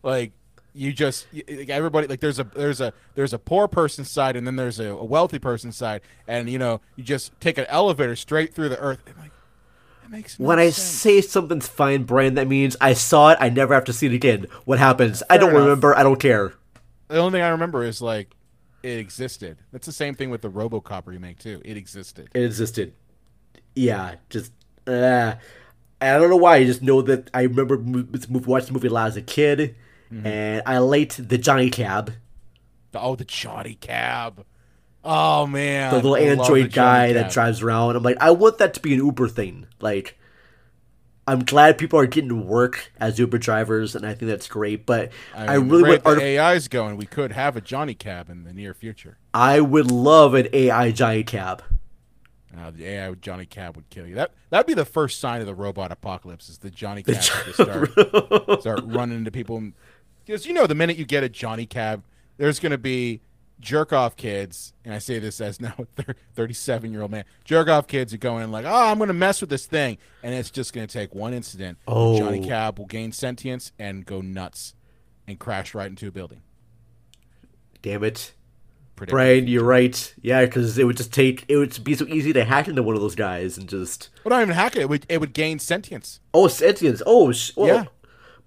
like 0.04 0.34
you 0.78 0.94
just 0.94 1.28
like, 1.34 1.70
everybody 1.70 2.08
like 2.08 2.20
there's 2.20 2.40
a 2.40 2.44
there's 2.44 2.80
a 2.80 2.94
there's 3.16 3.34
a 3.34 3.40
poor 3.40 3.68
person's 3.68 4.10
side, 4.12 4.36
and 4.36 4.46
then 4.46 4.56
there's 4.56 4.80
a, 4.80 4.90
a 4.90 5.04
wealthy 5.04 5.40
person's 5.40 5.76
side, 5.76 6.02
and 6.28 6.50
you 6.50 6.60
know 6.60 6.82
you 6.96 7.04
just 7.04 7.38
take 7.40 7.58
an 7.58 7.66
elevator 7.68 8.16
straight 8.16 8.54
through 8.54 8.70
the 8.70 8.80
earth. 8.80 9.02
Like, 9.20 9.32
that 10.04 10.12
makes 10.12 10.40
no 10.40 10.46
when 10.46 10.60
I 10.60 10.70
sense. 10.70 10.88
say 10.88 11.22
something's 11.22 11.68
fine, 11.68 12.04
Brian, 12.04 12.36
that 12.36 12.48
means 12.48 12.78
I 12.80 12.94
saw 12.94 13.32
it. 13.32 13.38
I 13.42 13.50
never 13.50 13.74
have 13.74 13.86
to 13.86 13.94
see 13.94 14.06
it 14.06 14.14
again. 14.14 14.46
What 14.66 14.80
happens? 14.80 15.24
I 15.30 15.38
don't 15.38 15.50
enough. 15.50 15.64
remember. 15.64 15.98
I 15.98 16.04
don't 16.04 16.20
care. 16.20 16.54
the 17.08 17.18
only 17.18 17.38
thing 17.38 17.42
I 17.44 17.50
remember 17.50 17.84
is 17.84 18.02
like 18.02 18.36
it 18.84 19.00
existed. 19.00 19.58
That's 19.72 19.88
the 19.88 19.92
same 19.92 20.14
thing 20.14 20.30
with 20.30 20.42
the 20.42 20.50
RoboCop 20.52 21.08
remake 21.08 21.40
too. 21.40 21.62
It 21.66 21.76
existed. 21.76 22.30
It 22.34 22.44
existed. 22.44 22.94
Yeah, 23.76 24.16
just 24.30 24.52
uh, 24.86 25.36
I 26.00 26.18
don't 26.18 26.30
know 26.30 26.38
why. 26.38 26.58
I 26.58 26.64
just 26.66 26.82
know 26.84 27.02
that 27.02 27.30
I 27.34 27.42
remember 27.42 27.78
this 27.78 28.30
movie, 28.30 28.46
watched 28.46 28.68
the 28.68 28.74
movie 28.74 28.88
a 28.88 28.92
lot 28.92 29.08
as 29.08 29.18
a 29.18 29.22
kid, 29.22 29.76
Mm-hmm. 30.12 30.28
and 30.28 30.64
I 30.66 30.78
liked 30.78 31.28
the 31.30 31.38
Johnny 31.38 31.70
Cab, 31.70 32.14
oh, 32.94 33.16
the 33.16 33.26
Johnny 33.26 33.76
Cab. 33.76 34.46
Oh 35.04 35.48
man, 35.48 35.92
the 35.92 35.98
little 35.98 36.16
I 36.16 36.20
love 36.20 36.28
the 36.38 36.44
android 36.44 36.74
guy 36.74 37.14
that 37.14 37.32
drives 37.32 37.62
around. 37.62 37.96
I'm 37.96 38.04
like, 38.04 38.18
I 38.20 38.32
want 38.32 38.58
that 38.58 38.74
to 38.74 38.80
be 38.80 38.94
an 38.94 39.00
Uber 39.00 39.30
thing. 39.30 39.68
Like, 39.80 40.18
I'm 41.26 41.46
glad 41.46 41.78
people 41.78 42.00
are 42.00 42.06
getting 42.06 42.30
to 42.30 42.36
work 42.36 42.92
as 43.00 43.20
Uber 43.20 43.38
drivers, 43.38 43.96
and 43.96 44.06
I 44.06 44.14
think 44.14 44.30
that's 44.30 44.48
great. 44.48 44.86
But 44.86 45.12
I, 45.36 45.58
mean, 45.58 45.70
really 45.70 45.98
the 45.98 46.02
want. 46.04 46.20
the 46.20 46.40
AI's 46.40 46.68
going. 46.68 46.98
We 46.98 47.06
could 47.06 47.32
have 47.32 47.56
a 47.56 47.62
Johnny 47.62 47.94
Cab 47.94 48.30
in 48.30 48.44
the 48.44 48.54
near 48.54 48.74
future. 48.74 49.18
I 49.34 49.62
would 49.62 49.92
love 49.92 50.34
an 50.34 50.48
AI 50.52 50.92
Johnny 50.92 51.24
Cab. 51.24 51.64
Uh, 52.58 52.72
the 52.72 52.86
AI 52.86 53.14
Johnny 53.14 53.46
Cab 53.46 53.76
would 53.76 53.90
kill 53.90 54.08
you. 54.08 54.16
That 54.16 54.32
that'd 54.50 54.66
be 54.66 54.74
the 54.74 54.86
first 54.86 55.20
sign 55.20 55.42
of 55.42 55.48
the 55.48 55.54
robot 55.54 55.92
apocalypse. 55.92 56.50
Is 56.50 56.58
the 56.58 56.72
Johnny 56.72 57.04
Cab 57.04 57.16
just 57.16 57.54
start 57.54 57.92
start 58.62 58.82
running 58.84 59.20
into 59.20 59.32
people? 59.32 59.72
Because 60.28 60.46
you 60.46 60.54
know, 60.54 60.68
the 60.68 60.76
minute 60.76 60.98
you 60.98 61.06
get 61.06 61.24
a 61.24 61.30
Johnny 61.30 61.66
Cab, 61.66 62.04
there's 62.36 62.60
going 62.60 62.74
to 62.74 62.78
be 62.78 63.22
jerk 63.62 63.94
off 63.94 64.18
kids, 64.18 64.74
and 64.84 64.94
I 64.94 65.00
say 65.00 65.20
this 65.20 65.40
as 65.40 65.62
now 65.62 65.74
a 65.98 66.16
37 66.36 66.92
year 66.92 67.02
old 67.02 67.12
man, 67.12 67.24
jerk 67.46 67.70
off 67.70 67.88
kids 67.88 68.14
are 68.14 68.18
going 68.18 68.52
like, 68.52 68.66
oh, 68.66 68.92
I'm 68.92 68.98
going 68.98 69.08
to 69.08 69.14
mess 69.14 69.40
with 69.40 69.50
this 69.50 69.66
thing. 69.66 69.98
And 70.22 70.36
it's 70.36 70.52
just 70.52 70.74
going 70.74 70.86
to 70.86 70.92
take 70.92 71.16
one 71.16 71.34
incident. 71.34 71.78
Oh. 71.88 72.18
Johnny 72.20 72.46
Cab 72.46 72.78
will 72.78 72.88
gain 72.88 73.14
sentience 73.14 73.72
and 73.80 74.06
go 74.06 74.20
nuts 74.20 74.76
and 75.28 75.40
crash 75.40 75.74
right 75.74 75.88
into 75.88 76.10
a 76.10 76.12
building. 76.12 76.42
Damn 77.82 78.04
it. 78.04 78.34
Brian, 78.98 79.48
you're 79.48 79.64
right. 79.64 80.14
Yeah, 80.22 80.44
because 80.44 80.78
it 80.78 80.84
would 80.86 80.98
just 80.98 81.14
take, 81.14 81.46
it 81.48 81.56
would 81.56 81.84
be 81.84 81.94
so 81.96 82.06
easy 82.08 82.34
to 82.34 82.44
hack 82.44 82.68
into 82.68 82.82
one 82.84 82.96
of 82.96 83.02
those 83.02 83.16
guys 83.16 83.58
and 83.58 83.70
just. 83.70 84.10
Well, 84.24 84.32
not 84.32 84.42
even 84.42 84.56
hack 84.56 84.76
it. 84.76 84.82
It 84.82 84.90
would, 84.90 85.06
it 85.08 85.20
would 85.22 85.34
gain 85.34 85.60
sentience. 85.60 86.20
Oh, 86.34 86.48
sentience. 86.48 87.02
Oh, 87.06 87.32
sh- 87.32 87.52
well, 87.56 87.68
Yeah. 87.68 87.86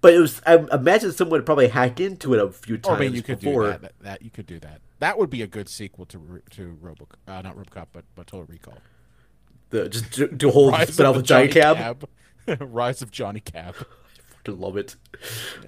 But 0.01 0.15
it 0.15 0.19
was, 0.19 0.41
I 0.47 0.55
imagine 0.73 1.11
someone 1.11 1.39
would 1.39 1.45
probably 1.45 1.67
hack 1.67 1.99
into 1.99 2.33
it 2.33 2.39
a 2.43 2.51
few 2.51 2.75
Oh, 2.83 2.89
I 2.89 2.89
times 2.89 2.99
mean, 2.99 3.13
you 3.13 3.21
could 3.21 3.39
before. 3.39 3.63
do 3.65 3.69
that, 3.69 3.81
that. 3.81 3.93
That 4.01 4.21
you 4.23 4.31
could 4.31 4.47
do 4.47 4.59
that. 4.59 4.81
That 4.99 5.17
would 5.19 5.29
be 5.29 5.41
a 5.43 5.47
good 5.47 5.69
sequel 5.69 6.05
to 6.07 6.41
to 6.51 6.77
Robo, 6.81 7.07
uh, 7.27 7.41
not 7.43 7.55
RoboCop, 7.55 7.87
but 7.93 8.05
but 8.15 8.27
Total 8.27 8.45
Recall. 8.45 8.77
The, 9.69 9.87
just 9.89 10.11
do, 10.11 10.27
do 10.27 10.49
a 10.49 10.51
whole 10.51 10.71
spin 10.85 11.05
off 11.05 11.15
of 11.15 11.21
of 11.21 11.23
Johnny 11.23 11.47
Johnny 11.47 11.61
Cab. 11.75 12.09
Rise 12.59 13.01
of 13.01 13.11
Johnny 13.11 13.39
Cab. 13.39 13.75
I 13.79 14.33
fucking 14.37 14.59
love 14.59 14.75
it. 14.77 14.95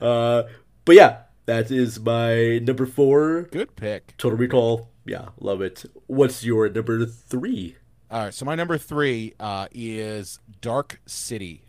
Uh, 0.01 0.43
but 0.85 0.95
yeah, 0.95 1.19
that 1.45 1.71
is 1.71 1.99
my 1.99 2.59
number 2.59 2.85
four. 2.85 3.43
Good 3.51 3.75
pick. 3.75 4.15
Total 4.17 4.37
Recall. 4.37 4.89
Yeah, 5.05 5.29
love 5.39 5.61
it. 5.61 5.85
What's 6.07 6.43
your 6.43 6.69
number 6.69 7.05
three? 7.05 7.77
All 8.09 8.25
right, 8.25 8.33
so 8.33 8.45
my 8.45 8.55
number 8.55 8.77
three 8.77 9.33
uh, 9.39 9.67
is 9.71 10.39
Dark 10.61 10.99
City. 11.05 11.62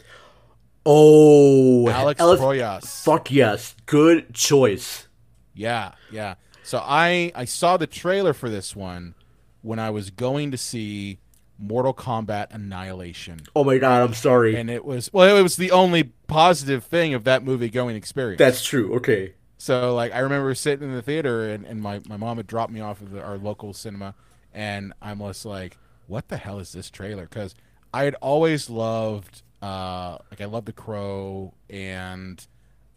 Oh, 0.87 1.89
Alex 1.89 2.21
Alex- 2.21 2.43
Proyas. 2.43 3.05
Fuck 3.05 3.31
yes, 3.31 3.75
good 3.87 4.35
choice. 4.35 5.09
Yeah, 5.55 5.93
yeah. 6.11 6.35
So 6.63 6.83
I 6.83 7.33
I 7.35 7.45
saw 7.45 7.77
the 7.77 7.87
trailer 7.87 8.33
for 8.33 8.51
this 8.51 8.75
one 8.75 9.15
when 9.63 9.79
I 9.79 9.91
was 9.91 10.11
going 10.11 10.51
to 10.51 10.59
see 10.59 11.19
Mortal 11.59 11.95
Kombat 11.95 12.49
Annihilation. 12.51 13.41
Oh 13.55 13.65
my 13.65 13.79
god, 13.79 14.03
I'm 14.03 14.15
sorry. 14.15 14.57
And 14.57 14.69
it 14.69 14.85
was 14.85 15.13
well, 15.13 15.37
it 15.37 15.43
was 15.43 15.57
the 15.57 15.71
only 15.71 16.05
positive 16.27 16.85
thing 16.85 17.15
of 17.15 17.25
that 17.25 17.45
movie 17.45 17.71
going 17.71 17.97
experience. 17.97 18.39
That's 18.39 18.65
true. 18.65 18.95
Okay. 18.97 19.35
So 19.57 19.95
like 19.95 20.13
I 20.13 20.19
remember 20.19 20.55
sitting 20.55 20.89
in 20.89 20.95
the 20.95 21.03
theater 21.03 21.49
and, 21.49 21.65
and 21.65 21.81
my, 21.81 22.01
my 22.07 22.17
mom 22.17 22.37
had 22.37 22.47
dropped 22.47 22.73
me 22.73 22.81
off 22.81 23.01
at 23.01 23.13
the, 23.13 23.23
our 23.23 23.39
local 23.39 23.73
cinema 23.73 24.15
and 24.53 24.93
I'm 25.01 25.21
just 25.21 25.47
like, 25.47 25.79
what 26.07 26.29
the 26.29 26.37
hell 26.37 26.59
is 26.59 26.73
this 26.73 26.91
trailer? 26.91 27.23
Because 27.23 27.55
I 27.93 28.05
had 28.05 28.15
always 28.17 28.69
loved 28.69 29.43
uh 29.65 30.19
like 30.31 30.41
I 30.41 30.45
love 30.45 30.65
The 30.67 30.73
Crow 30.73 31.55
and 31.71 32.45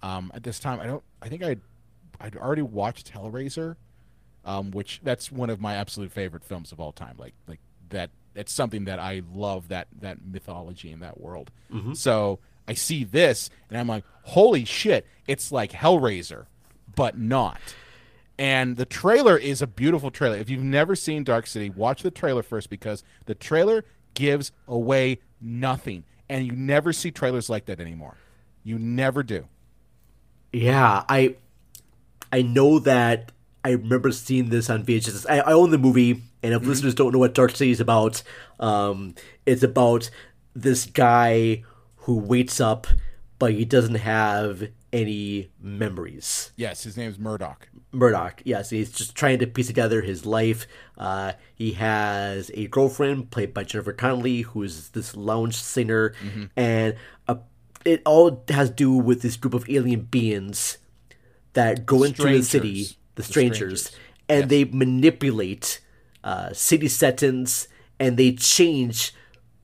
um 0.01 0.31
at 0.33 0.43
this 0.43 0.59
time 0.59 0.79
I 0.79 0.85
don't 0.87 1.03
I 1.21 1.29
think 1.29 1.43
I'd 1.43 1.61
I'd 2.19 2.35
already 2.35 2.63
watched 2.63 3.13
Hellraiser, 3.13 3.75
um, 4.43 4.71
which 4.71 4.99
that's 5.03 5.31
one 5.31 5.49
of 5.51 5.61
my 5.61 5.75
absolute 5.75 6.11
favorite 6.11 6.43
films 6.43 6.71
of 6.71 6.79
all 6.79 6.91
time. 6.91 7.15
Like 7.17 7.33
like 7.47 7.59
that 7.89 8.09
it's 8.35 8.51
something 8.51 8.85
that 8.85 8.99
I 8.99 9.21
love 9.33 9.67
that 9.69 9.87
that 10.01 10.17
mythology 10.25 10.91
in 10.91 10.99
that 11.01 11.19
world. 11.21 11.51
Mhm. 11.71 11.95
So 11.95 12.39
I 12.67 12.73
see 12.73 13.03
this 13.03 13.49
and 13.69 13.79
I'm 13.79 13.87
like, 13.87 14.03
holy 14.23 14.65
shit, 14.65 15.05
it's 15.27 15.51
like 15.51 15.71
Hellraiser, 15.71 16.47
but 16.95 17.17
not. 17.17 17.61
And 18.39 18.75
the 18.77 18.85
trailer 18.85 19.37
is 19.37 19.61
a 19.61 19.67
beautiful 19.67 20.11
trailer. 20.11 20.35
If 20.37 20.49
you've 20.49 20.63
never 20.63 20.95
seen 20.95 21.23
Dark 21.23 21.47
City, 21.47 21.69
watch 21.69 22.03
the 22.03 22.11
trailer 22.11 22.43
first 22.43 22.69
because 22.69 23.03
the 23.25 23.33
trailer 23.35 23.83
gives 24.13 24.51
away 24.67 25.19
nothing. 25.41 26.03
And 26.29 26.45
you 26.45 26.53
never 26.53 26.91
see 26.93 27.11
trailers 27.11 27.49
like 27.49 27.65
that 27.65 27.79
anymore. 27.79 28.17
You 28.63 28.77
never 28.77 29.23
do. 29.23 29.47
Yeah, 30.51 31.03
I 31.07 31.35
I 32.31 32.41
know 32.41 32.79
that 32.79 33.31
I 33.63 33.71
remember 33.71 34.11
seeing 34.11 34.49
this 34.49 34.69
on 34.69 34.83
VHS. 34.85 35.25
I, 35.29 35.39
I 35.39 35.53
own 35.53 35.71
the 35.71 35.77
movie, 35.77 36.21
and 36.43 36.53
if 36.53 36.65
listeners 36.65 36.95
don't 36.95 37.11
know 37.13 37.19
what 37.19 37.33
Dark 37.33 37.51
City 37.51 37.71
is 37.71 37.79
about, 37.79 38.23
um, 38.59 39.15
it's 39.45 39.63
about 39.63 40.09
this 40.55 40.85
guy 40.85 41.63
who 41.97 42.17
waits 42.17 42.59
up, 42.59 42.87
but 43.39 43.53
he 43.53 43.65
doesn't 43.65 43.95
have 43.95 44.69
any 44.93 45.49
memories. 45.59 46.51
Yes, 46.55 46.83
his 46.83 46.95
name's 46.97 47.19
Murdoch. 47.19 47.67
Murdoch, 47.91 48.41
yes, 48.45 48.69
he's 48.69 48.91
just 48.91 49.15
trying 49.15 49.39
to 49.39 49.47
piece 49.47 49.67
together 49.67 50.01
his 50.01 50.25
life. 50.25 50.65
Uh, 50.97 51.33
he 51.55 51.73
has 51.73 52.51
a 52.53 52.67
girlfriend 52.67 53.29
played 53.31 53.53
by 53.53 53.63
Jennifer 53.63 53.93
Connelly, 53.93 54.41
who 54.41 54.63
is 54.63 54.89
this 54.89 55.15
lounge 55.15 55.55
singer, 55.55 56.13
Mhm. 56.23 56.49
and 56.55 56.95
uh, 57.27 57.35
it 57.85 58.01
all 58.05 58.43
has 58.49 58.69
to 58.69 58.75
do 58.75 58.91
with 58.93 59.21
this 59.21 59.35
group 59.37 59.53
of 59.53 59.69
alien 59.69 60.01
beings 60.01 60.77
that 61.53 61.85
go 61.85 62.03
into 62.03 62.23
the 62.23 62.41
city, 62.43 62.83
Strangers. 62.83 62.97
the 63.15 63.21
The 63.21 63.23
strangers, 63.23 63.81
strangers. 63.85 63.91
and 64.29 64.49
they 64.49 64.63
manipulate 64.65 65.79
uh, 66.23 66.51
city 66.53 66.87
settings 66.89 67.67
and 67.99 68.17
they 68.17 68.33
change 68.33 69.13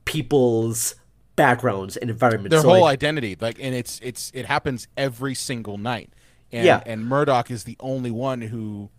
people's 0.05 0.95
backgrounds 1.35 1.97
and 1.97 2.09
environments. 2.09 2.51
Their 2.51 2.61
So, 2.61 2.69
whole 2.69 2.81
like, 2.81 2.93
identity, 2.93 3.37
like, 3.39 3.57
and 3.59 3.73
it's 3.75 3.99
it's 4.03 4.31
it 4.33 4.45
happens 4.45 4.87
every 4.97 5.35
single 5.35 5.77
night. 5.77 6.11
And, 6.51 6.65
Yeah. 6.65 6.83
and 6.85 7.05
Murdoch 7.05 7.49
is 7.49 7.63
the 7.63 7.75
only 7.79 8.11
one 8.11 8.41
who 8.41 8.89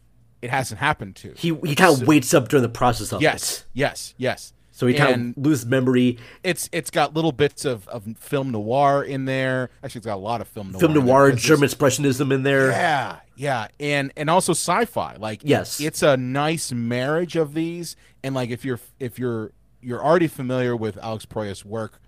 it 0.42 0.50
hasn't 0.50 0.80
happened 0.80 1.16
to. 1.16 1.32
he 1.36 1.54
he 1.64 1.74
kind 1.74 1.92
of 1.92 1.98
So- 2.00 2.04
wakes 2.04 2.34
up 2.34 2.48
during 2.48 2.62
the 2.62 2.68
process 2.68 3.12
of 3.12 3.22
Yes, 3.22 3.60
it. 3.60 3.64
yes, 3.74 4.14
yes. 4.18 4.52
So 4.72 4.88
he 4.88 4.94
kind 4.94 5.14
And- 5.14 5.36
of 5.38 5.46
loses 5.46 5.66
memory. 5.66 6.18
It's 6.42 6.68
it's 6.72 6.90
got 6.90 7.14
little 7.14 7.30
bits 7.30 7.64
of, 7.64 7.86
of 7.88 8.04
film 8.18 8.50
noir 8.50 9.04
in 9.04 9.24
there. 9.24 9.70
Actually, 9.84 10.00
it's 10.00 10.06
got 10.06 10.16
a 10.16 10.16
lot 10.16 10.40
of 10.40 10.48
film 10.48 10.72
noir. 10.72 10.80
Film 10.80 10.94
noir, 10.94 11.30
German 11.32 11.68
expressionism 11.68 12.32
in 12.34 12.42
there. 12.42 12.70
Yeah, 12.70 13.16
yeah, 13.36 13.68
and 13.78 14.12
and 14.16 14.28
also 14.28 14.50
sci-fi. 14.52 15.14
Like 15.16 15.42
Yes. 15.44 15.80
it's 15.80 16.02
a 16.02 16.16
nice 16.16 16.72
marriage 16.72 17.36
of 17.36 17.54
these. 17.54 17.94
And 18.24 18.34
like 18.34 18.50
if 18.50 18.64
you're 18.64 18.80
if 18.98 19.16
you're 19.16 19.52
you're 19.80 20.02
already 20.04 20.26
familiar 20.26 20.74
with 20.74 20.98
Alex 20.98 21.24
Proyas' 21.24 21.64
work 21.64 22.00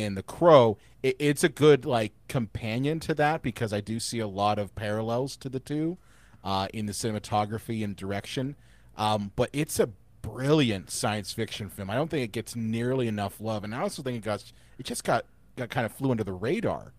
in 0.00 0.14
The 0.14 0.22
Crow, 0.22 0.78
it, 1.02 1.16
it's 1.18 1.44
a 1.44 1.48
good 1.48 1.84
like 1.84 2.12
companion 2.28 3.00
to 3.00 3.14
that 3.14 3.42
because 3.42 3.72
I 3.72 3.80
do 3.80 4.00
see 4.00 4.18
a 4.18 4.26
lot 4.26 4.58
of 4.58 4.74
parallels 4.74 5.36
to 5.38 5.48
the 5.48 5.60
two 5.60 5.98
uh, 6.44 6.68
in 6.72 6.86
the 6.86 6.92
cinematography 6.92 7.84
and 7.84 7.94
direction. 7.94 8.56
Um, 8.96 9.32
but 9.36 9.50
it's 9.52 9.78
a 9.78 9.88
brilliant 10.22 10.90
science 10.90 11.32
fiction 11.32 11.68
film. 11.68 11.90
I 11.90 11.94
don't 11.94 12.10
think 12.10 12.24
it 12.24 12.32
gets 12.32 12.54
nearly 12.54 13.08
enough 13.08 13.40
love, 13.40 13.64
and 13.64 13.74
I 13.74 13.80
also 13.80 14.02
think 14.02 14.16
it 14.18 14.24
got 14.24 14.52
it 14.78 14.86
just 14.86 15.04
got 15.04 15.24
got 15.56 15.70
kind 15.70 15.86
of 15.86 15.92
flew 15.92 16.10
under 16.10 16.24
the 16.24 16.32
radar 16.32 16.92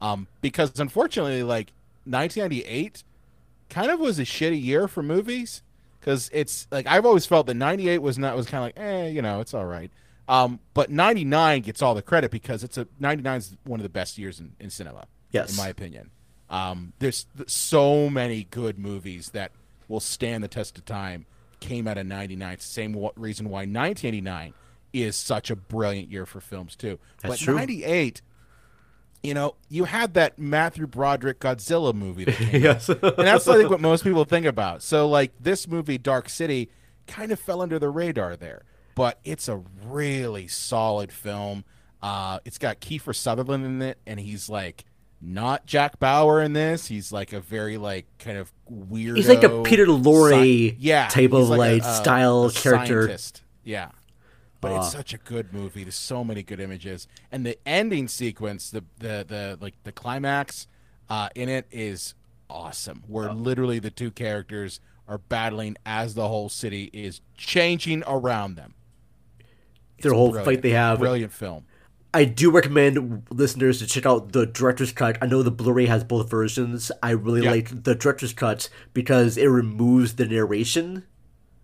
um, 0.00 0.28
because 0.40 0.78
unfortunately, 0.78 1.42
like 1.42 1.72
1998 2.04 3.02
kind 3.68 3.90
of 3.90 4.00
was 4.00 4.18
a 4.18 4.22
shitty 4.22 4.62
year 4.62 4.88
for 4.88 5.02
movies 5.02 5.62
because 6.00 6.30
it's 6.32 6.66
like 6.70 6.86
I've 6.86 7.04
always 7.04 7.26
felt 7.26 7.46
that 7.46 7.54
98 7.54 7.98
was 7.98 8.18
not 8.18 8.36
was 8.36 8.46
kind 8.46 8.58
of 8.58 8.66
like 8.66 8.78
eh, 8.78 9.08
you 9.08 9.22
know, 9.22 9.40
it's 9.40 9.54
all 9.54 9.66
right. 9.66 9.90
Um, 10.28 10.60
but 10.74 10.90
99 10.90 11.62
gets 11.62 11.80
all 11.80 11.94
the 11.94 12.02
credit 12.02 12.30
because 12.30 12.62
it's 12.62 12.76
a 12.76 12.86
99 13.00 13.38
is 13.38 13.56
one 13.64 13.80
of 13.80 13.82
the 13.82 13.88
best 13.88 14.18
years 14.18 14.38
in, 14.40 14.52
in 14.60 14.70
cinema. 14.70 15.06
Yes. 15.32 15.50
in 15.50 15.56
my 15.56 15.68
opinion. 15.68 16.10
Um, 16.50 16.92
there's 16.98 17.26
th- 17.36 17.48
so 17.50 18.08
many 18.08 18.44
good 18.50 18.78
movies 18.78 19.30
that 19.30 19.52
will 19.88 20.00
stand 20.00 20.42
the 20.44 20.48
test 20.48 20.78
of 20.78 20.84
time. 20.84 21.26
Came 21.60 21.88
out 21.88 21.98
of 21.98 22.06
'99. 22.06 22.52
It's 22.54 22.66
the 22.66 22.72
same 22.72 22.92
reason 23.16 23.48
why 23.48 23.60
1989 23.60 24.54
is 24.92 25.16
such 25.16 25.50
a 25.50 25.56
brilliant 25.56 26.10
year 26.10 26.24
for 26.24 26.40
films 26.40 26.76
too. 26.76 26.98
That's 27.20 27.32
but 27.34 27.38
true. 27.40 27.54
'98, 27.56 28.22
you 29.22 29.34
know, 29.34 29.56
you 29.68 29.84
had 29.84 30.14
that 30.14 30.38
Matthew 30.38 30.86
Broderick 30.86 31.40
Godzilla 31.40 31.92
movie. 31.92 32.24
That 32.24 32.36
came 32.36 32.62
Yes. 32.62 32.88
and 32.88 33.00
that's 33.00 33.48
I 33.48 33.56
think 33.56 33.70
what 33.70 33.80
most 33.80 34.04
people 34.04 34.24
think 34.24 34.46
about. 34.46 34.82
So 34.82 35.08
like 35.08 35.32
this 35.40 35.66
movie, 35.66 35.98
Dark 35.98 36.28
City, 36.28 36.70
kind 37.06 37.32
of 37.32 37.40
fell 37.40 37.60
under 37.60 37.78
the 37.78 37.88
radar 37.90 38.36
there, 38.36 38.62
but 38.98 39.18
it's 39.24 39.48
a 39.48 39.62
really 39.84 40.46
solid 40.48 41.10
film. 41.12 41.64
Uh, 42.02 42.38
it's 42.44 42.58
got 42.58 42.80
Kiefer 42.80 43.14
Sutherland 43.14 43.64
in 43.64 43.80
it, 43.82 43.98
and 44.06 44.20
he's 44.20 44.48
like 44.50 44.84
not 45.20 45.66
Jack 45.66 45.98
Bauer 45.98 46.40
in 46.42 46.52
this. 46.52 46.86
He's 46.86 47.10
like 47.10 47.32
a 47.32 47.40
very 47.40 47.76
like 47.78 48.06
kind 48.18 48.36
of 48.38 48.52
weird. 48.68 49.16
He's 49.16 49.28
like 49.28 49.42
a 49.42 49.62
Peter 49.62 49.86
Lorre 49.86 50.76
yeah, 50.78 51.08
type 51.08 51.32
of, 51.32 51.48
like, 51.48 51.82
a- 51.82 51.94
style 51.96 52.44
a 52.44 52.52
character. 52.52 53.02
scientist. 53.02 53.42
Yeah. 53.64 53.90
But 54.60 54.72
it's 54.72 54.86
Uh. 54.88 54.98
such 54.98 55.14
a 55.14 55.18
good 55.18 55.52
movie. 55.52 55.84
There's 55.84 55.94
so 55.94 56.22
many 56.24 56.42
good 56.42 56.60
images, 56.60 57.06
and 57.32 57.46
the 57.46 57.58
ending 57.66 58.08
sequence, 58.08 58.70
the 58.70 58.84
the 58.98 59.24
the 59.26 59.58
like 59.60 59.74
the 59.84 59.92
climax 59.92 60.66
uh, 61.08 61.28
in 61.36 61.48
it 61.48 61.66
is 61.70 62.14
awesome. 62.50 63.02
Where 63.06 63.32
literally 63.32 63.78
the 63.78 63.90
two 63.90 64.10
characters 64.10 64.80
are 65.06 65.18
battling 65.18 65.76
as 65.86 66.14
the 66.14 66.28
whole 66.28 66.48
city 66.48 66.90
is 66.92 67.20
changing 67.36 68.02
around 68.06 68.56
them. 68.56 68.74
Their 70.00 70.12
whole 70.12 70.32
fight 70.32 70.62
they 70.62 70.70
have. 70.70 70.98
Brilliant 70.98 71.32
film. 71.32 71.64
I 72.14 72.24
do 72.24 72.50
recommend 72.50 73.26
listeners 73.30 73.80
to 73.80 73.86
check 73.86 74.06
out 74.06 74.32
the 74.32 74.46
director's 74.46 74.92
cut. 74.92 75.18
I 75.20 75.26
know 75.26 75.42
the 75.42 75.50
Blu-ray 75.50 75.86
has 75.86 76.04
both 76.04 76.30
versions. 76.30 76.90
I 77.02 77.10
really 77.10 77.42
Yeah. 77.44 77.50
like 77.50 77.84
the 77.84 77.94
director's 77.94 78.32
cut 78.32 78.70
because 78.94 79.36
it 79.36 79.46
removes 79.46 80.14
the 80.14 80.26
narration, 80.26 81.04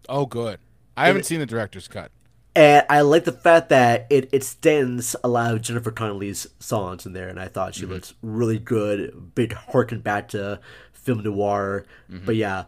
Oh, 0.07 0.27
good. 0.27 0.59
I 0.99 1.07
haven't 1.07 1.25
seen 1.25 1.41
the 1.41 1.47
director's 1.47 1.89
cut. 1.89 2.11
and 2.55 2.85
I 2.91 3.01
like 3.01 3.25
the 3.25 3.33
fact 3.33 3.71
that 3.71 4.07
it 4.11 4.33
extends 4.35 5.17
a 5.25 5.29
lot 5.29 5.55
of 5.55 5.63
Jennifer 5.63 5.91
Connelly's 5.91 6.47
songs 6.61 7.07
in 7.07 7.15
there. 7.15 7.29
And 7.29 7.41
I 7.41 7.49
thought 7.49 7.75
she 7.75 7.83
mm-hmm. 7.83 7.95
looked 7.95 8.13
really 8.23 8.59
good. 8.59 9.35
Big 9.35 9.55
harken 9.55 10.01
back 10.01 10.29
to 10.29 10.61
film 10.93 11.23
noir. 11.23 11.87
Mm-hmm. 12.13 12.27
But 12.27 12.37
yeah, 12.37 12.65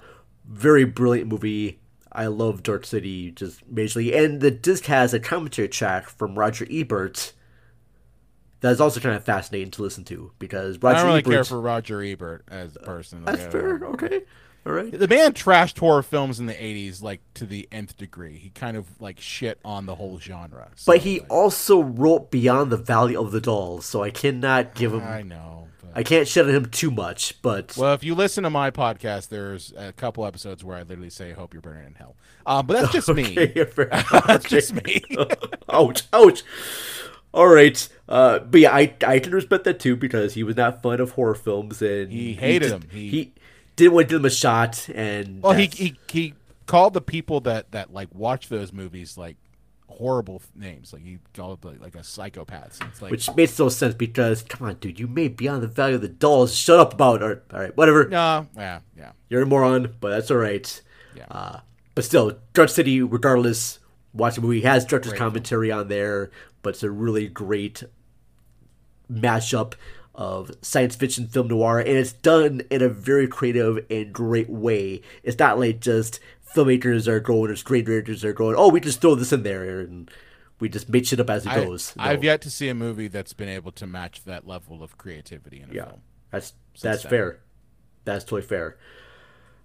very 0.49 0.85
brilliant 0.85 1.29
movie. 1.29 1.79
I 2.17 2.27
love 2.29 2.63
Dark 2.63 2.87
City 2.87 3.31
just 3.31 3.73
majorly, 3.73 4.17
and 4.17 4.41
the 4.41 4.51
disc 4.51 4.87
has 4.87 5.13
a 5.15 5.21
commentary 5.21 5.69
track 5.69 6.09
from 6.09 6.39
Roger 6.39 6.67
Ebert. 6.71 7.33
That 8.61 8.73
is 8.73 8.81
also 8.81 9.01
kind 9.01 9.15
of 9.15 9.23
fascinating 9.25 9.71
to 9.73 9.83
listen 9.83 10.03
to 10.05 10.33
because 10.39 10.79
Roger 10.79 10.97
I 10.97 11.01
don't 11.01 11.07
really 11.09 11.19
Ebert. 11.21 11.33
care 11.33 11.45
for 11.45 11.61
Roger 11.61 12.03
Ebert 12.03 12.45
as 12.49 12.75
a 12.77 12.81
person. 12.81 13.25
That's 13.25 13.43
Like, 13.43 13.53
fair. 13.53 13.85
Okay. 13.85 14.23
All 14.67 14.73
right. 14.73 14.91
The 14.91 15.07
man 15.07 15.33
trashed 15.33 15.79
horror 15.79 16.03
films 16.03 16.41
in 16.41 16.47
the 16.47 16.55
'80s 16.55 17.01
like 17.03 17.21
to 17.35 17.45
the 17.47 17.69
nth 17.71 17.97
degree. 17.99 18.37
He 18.37 18.49
kind 18.51 18.77
of 18.77 19.01
like 19.01 19.21
shit 19.21 19.61
on 19.65 19.87
the 19.87 19.95
whole 19.95 20.19
genre. 20.19 20.71
So, 20.75 20.91
But 20.93 21.03
he 21.03 21.21
also 21.21 21.81
wrote 21.83 22.33
Beyond 22.33 22.73
the 22.73 22.77
Valley 22.77 23.15
of 23.15 23.31
the 23.31 23.41
Dolls, 23.41 23.85
so 23.87 24.03
I 24.03 24.11
cannot 24.11 24.75
give 24.75 24.93
him. 24.93 25.03
I 25.05 25.23
know. 25.23 25.69
I 25.97 26.03
can't 26.03 26.29
shit 26.29 26.47
on 26.47 26.55
him 26.55 26.67
too 26.67 26.91
much, 26.91 27.41
but 27.41 27.75
Well, 27.77 27.95
if 27.95 28.05
you 28.05 28.15
listen 28.15 28.45
to 28.45 28.51
my 28.51 28.71
podcast, 28.71 29.29
there's 29.31 29.73
a 29.77 29.93
couple 29.95 30.27
episodes 30.27 30.63
where 30.63 30.77
I 30.77 30.83
literally 30.83 31.09
say, 31.11 31.33
"Hope 31.33 31.55
you're 31.55 31.63
burning 31.63 31.87
in 31.87 31.95
hell." 31.95 32.17
Um, 32.45 32.67
but 32.67 32.75
that's 32.81 32.93
just 32.93 33.09
me. 33.15 33.25
Okay, 33.39 33.65
fair- 33.65 33.87
that's 34.27 34.49
just 34.49 34.75
me. 34.75 35.03
ouch, 35.71 36.03
ouch. 36.13 36.43
All 37.33 37.49
right, 37.49 37.89
uh, 38.09 38.41
but 38.41 38.61
yeah, 38.61 38.75
I 38.75 38.95
I 39.07 39.19
can 39.19 39.33
respect 39.33 39.65
that 39.65 39.81
too 39.81 39.97
because 39.97 40.35
he 40.35 40.43
was 40.43 40.57
not 40.57 40.83
fond 40.83 41.01
of 41.01 41.13
horror 41.13 41.35
films 41.35 41.81
and 41.83 42.13
He 42.13 42.35
hated 42.35 42.71
them. 42.73 42.89
He- 42.93 43.09
He, 43.11 43.33
didn't 43.77 43.93
want 43.93 44.09
to 44.09 44.15
give 44.15 44.23
them 44.23 44.27
a 44.27 44.31
shot, 44.31 44.89
and 44.95 45.43
Well, 45.43 45.53
he, 45.53 45.67
he 45.67 45.99
he 46.11 46.35
called 46.67 46.95
the 46.95 47.01
people 47.03 47.41
that 47.41 47.73
that 47.73 47.93
like 47.93 48.09
watch 48.15 48.49
those 48.49 48.73
movies 48.73 49.17
like 49.19 49.37
horrible 49.89 50.43
names. 50.55 50.93
Like 50.93 51.03
he 51.03 51.19
called 51.35 51.65
it 51.65 51.81
like 51.81 51.95
a 51.95 51.99
psychopaths. 52.01 52.85
It's 52.89 53.03
like 53.03 53.11
which 53.11 53.35
makes 53.35 53.59
no 53.59 53.69
sense 53.69 53.95
because 53.95 54.43
come 54.43 54.69
on, 54.69 54.75
dude, 54.77 54.99
you 55.01 55.07
made 55.07 55.37
Beyond 55.37 55.63
the 55.63 55.69
Valley 55.69 55.95
of 55.95 56.01
the 56.03 56.09
Dolls. 56.09 56.55
Shut 56.55 56.79
up 56.79 56.95
about 56.95 57.23
it. 57.23 57.45
All 57.53 57.61
right, 57.61 57.77
whatever. 57.77 58.09
no, 58.09 58.47
yeah, 58.57 58.81
yeah. 58.97 59.13
You're 59.29 59.43
a 59.43 59.47
moron, 59.47 59.95
but 60.01 60.11
that's 60.11 60.31
all 60.31 60.37
right. 60.37 60.83
Yeah. 61.15 61.27
Uh, 61.31 61.61
but 61.95 62.05
still, 62.05 62.39
Dark 62.53 62.69
City, 62.69 63.03
regardless, 63.03 63.79
watch 64.13 64.35
the 64.35 64.43
movie. 64.43 64.59
It 64.59 64.65
has 64.65 64.85
director's 64.85 65.13
Great. 65.13 65.19
commentary 65.19 65.73
on 65.73 65.89
there, 65.89 66.31
but 66.63 66.71
it's 66.71 66.83
a 66.83 66.91
really 66.91 67.29
great 67.29 67.83
mashup 69.11 69.75
of 70.15 70.51
science 70.63 70.97
fiction 70.97 71.27
film 71.27 71.49
noir, 71.49 71.79
and 71.79 71.91
it's 71.91 72.13
done 72.13 72.63
in 72.71 72.83
a 72.83 72.89
very 72.89 73.29
creative 73.29 73.85
and 73.91 74.13
great 74.13 74.49
way. 74.49 75.03
It's 75.23 75.39
not 75.39 75.59
like 75.59 75.81
just 75.81 76.21
filmmakers 76.55 77.07
are 77.07 77.21
going 77.21 77.51
or 77.51 77.55
screenwriters 77.55 78.25
are 78.25 78.33
going, 78.33 78.55
oh, 78.57 78.69
we 78.69 78.81
just 78.81 79.01
throw 79.01 79.15
this 79.15 79.33
in 79.33 79.43
there 79.43 79.81
and 79.81 80.11
we 80.61 80.69
just 80.69 80.89
make 80.89 81.07
shit 81.07 81.21
up 81.21 81.29
as 81.31 81.45
it 81.45 81.53
I, 81.53 81.65
goes. 81.65 81.95
No. 81.97 82.05
I've 82.05 82.25
yet 82.25 82.41
to 82.43 82.51
see 82.51 82.69
a 82.69 82.75
movie 82.75 83.09
that's 83.09 83.33
been 83.35 83.49
able 83.49 83.73
to 83.73 83.87
match 83.87 84.25
that 84.25 84.47
level 84.47 84.83
of 84.83 84.97
creativity 84.97 85.61
in 85.61 85.71
a 85.71 85.75
Yeah, 85.75 85.85
film. 85.87 86.01
that's 86.31 86.53
that's 86.81 87.03
then. 87.03 87.11
fair. 87.11 87.39
That's 88.05 88.25
totally 88.25 88.43
fair. 88.43 88.77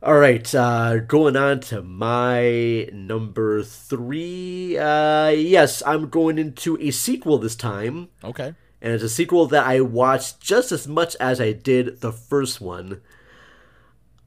All 0.03 0.17
right, 0.17 0.55
uh, 0.55 0.97
going 0.97 1.35
on 1.35 1.59
to 1.59 1.83
my 1.83 2.89
number 2.91 3.61
three. 3.61 4.75
Uh, 4.75 5.27
yes, 5.29 5.83
I'm 5.85 6.09
going 6.09 6.39
into 6.39 6.75
a 6.81 6.89
sequel 6.89 7.37
this 7.37 7.55
time, 7.55 8.09
Okay. 8.23 8.55
and 8.81 8.93
it's 8.93 9.03
a 9.03 9.09
sequel 9.09 9.45
that 9.47 9.63
I 9.63 9.79
watched 9.81 10.39
just 10.39 10.71
as 10.71 10.87
much 10.87 11.15
as 11.19 11.39
I 11.39 11.51
did 11.53 12.01
the 12.01 12.11
first 12.11 12.59
one. 12.59 12.99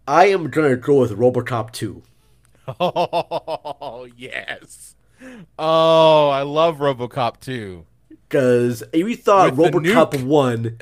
I 0.07 0.27
am 0.27 0.49
gonna 0.49 0.77
go 0.77 1.01
with 1.01 1.11
RoboCop 1.19 1.73
2. 1.73 2.03
Oh 2.69 4.09
yes. 4.17 4.95
Oh, 5.59 6.29
I 6.29 6.43
love 6.43 6.79
RoboCop 6.79 7.41
2. 7.41 7.87
Because 8.29 8.83
if 8.93 9.09
you 9.09 9.17
thought 9.17 9.55
With 9.57 9.73
RoboCop 9.73 10.23
1 10.25 10.79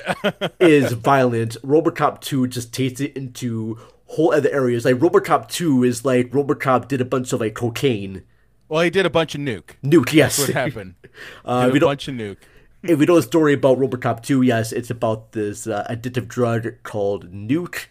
is 0.59 0.91
violent, 0.93 1.55
RoboCop 1.61 2.21
2 2.21 2.47
just 2.47 2.73
takes 2.73 2.99
it 2.99 3.15
into 3.15 3.79
whole 4.07 4.33
other 4.33 4.49
areas. 4.51 4.85
Like 4.85 4.95
RoboCop 4.95 5.49
2 5.49 5.83
is 5.83 6.03
like 6.03 6.31
RoboCop 6.31 6.87
did 6.87 7.01
a 7.01 7.05
bunch 7.05 7.31
of 7.33 7.41
like 7.41 7.53
cocaine. 7.53 8.23
Well, 8.69 8.81
he 8.81 8.89
did 8.89 9.05
a 9.05 9.09
bunch 9.09 9.35
of 9.35 9.41
nuke. 9.41 9.71
Nuke, 9.83 10.13
yes. 10.13 10.37
That's 10.37 10.49
what 10.49 10.55
happened. 10.55 10.95
Uh, 11.45 11.65
did 11.65 11.73
we 11.73 11.79
a 11.79 11.81
bunch 11.81 12.07
of 12.07 12.15
nuke. 12.15 12.37
if 12.81 12.97
we 12.97 13.05
know 13.05 13.17
the 13.17 13.21
story 13.21 13.53
about 13.53 13.77
RoboCop 13.77 14.23
2, 14.23 14.41
yes, 14.41 14.71
it's 14.71 14.89
about 14.89 15.33
this 15.33 15.67
uh, 15.67 15.85
addictive 15.87 16.27
drug 16.27 16.81
called 16.81 17.31
Nuke, 17.31 17.85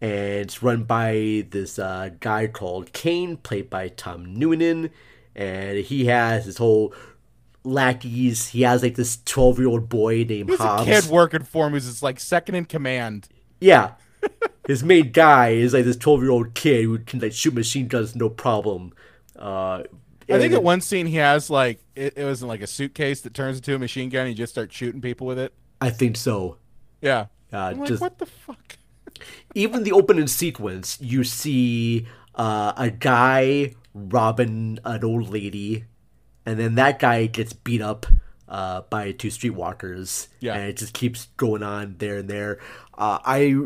and 0.00 0.10
it's 0.12 0.62
run 0.62 0.84
by 0.84 1.46
this 1.50 1.78
uh, 1.78 2.10
guy 2.20 2.46
called 2.46 2.92
Kane, 2.92 3.36
played 3.38 3.70
by 3.70 3.88
Tom 3.88 4.34
Noonan, 4.38 4.90
and 5.34 5.78
he 5.78 6.06
has 6.06 6.44
his 6.44 6.58
whole 6.58 6.94
lackeys. 7.64 8.48
He 8.48 8.62
has 8.62 8.82
like 8.82 8.94
this 8.94 9.18
12 9.24 9.58
year 9.58 9.68
old 9.68 9.88
boy 9.88 10.24
named 10.28 10.50
He's 10.50 10.60
a 10.60 10.62
Hobbs. 10.62 10.84
kid 10.84 11.04
working 11.06 11.42
for 11.42 11.66
him 11.66 11.72
who's 11.72 11.86
just 11.86 12.02
like 12.02 12.20
second 12.20 12.54
in 12.54 12.64
command. 12.64 13.28
Yeah. 13.60 13.92
His 14.66 14.82
main 14.82 15.12
guy 15.12 15.50
is 15.50 15.72
like 15.72 15.84
this 15.84 15.96
12 15.96 16.22
year 16.22 16.30
old 16.30 16.54
kid 16.54 16.84
who 16.84 16.98
can 16.98 17.20
like 17.20 17.32
shoot 17.32 17.54
machine 17.54 17.86
guns 17.88 18.16
no 18.16 18.28
problem. 18.28 18.92
Uh, 19.38 19.82
I 20.28 20.38
think 20.38 20.52
at 20.52 20.62
one 20.62 20.80
scene 20.80 21.06
he 21.06 21.16
has 21.16 21.50
like 21.50 21.78
it, 21.94 22.14
it 22.16 22.24
was 22.24 22.42
in 22.42 22.48
like 22.48 22.60
a 22.62 22.66
suitcase 22.66 23.20
that 23.20 23.34
turns 23.34 23.58
into 23.58 23.74
a 23.74 23.78
machine 23.78 24.08
gun. 24.08 24.22
and 24.22 24.28
He 24.30 24.34
just 24.34 24.52
starts 24.52 24.74
shooting 24.74 25.00
people 25.00 25.26
with 25.26 25.38
it. 25.38 25.52
I 25.80 25.90
think 25.90 26.16
so. 26.16 26.56
Yeah. 27.00 27.26
Uh, 27.52 27.74
like, 27.76 28.00
what 28.00 28.18
the 28.18 28.26
fuck? 28.26 28.75
Even 29.54 29.82
the 29.84 29.92
opening 29.92 30.26
sequence, 30.26 30.98
you 31.00 31.24
see 31.24 32.06
uh, 32.34 32.72
a 32.76 32.90
guy 32.90 33.74
robbing 33.94 34.78
an 34.84 35.04
old 35.04 35.28
lady, 35.30 35.84
and 36.44 36.58
then 36.58 36.74
that 36.76 36.98
guy 36.98 37.26
gets 37.26 37.52
beat 37.52 37.80
up 37.82 38.06
uh, 38.48 38.82
by 38.82 39.10
two 39.12 39.28
streetwalkers. 39.28 40.28
Yeah. 40.40 40.54
and 40.54 40.68
it 40.68 40.76
just 40.76 40.92
keeps 40.94 41.26
going 41.36 41.62
on 41.62 41.96
there 41.98 42.18
and 42.18 42.28
there. 42.30 42.58
Uh, 42.96 43.18
I 43.24 43.56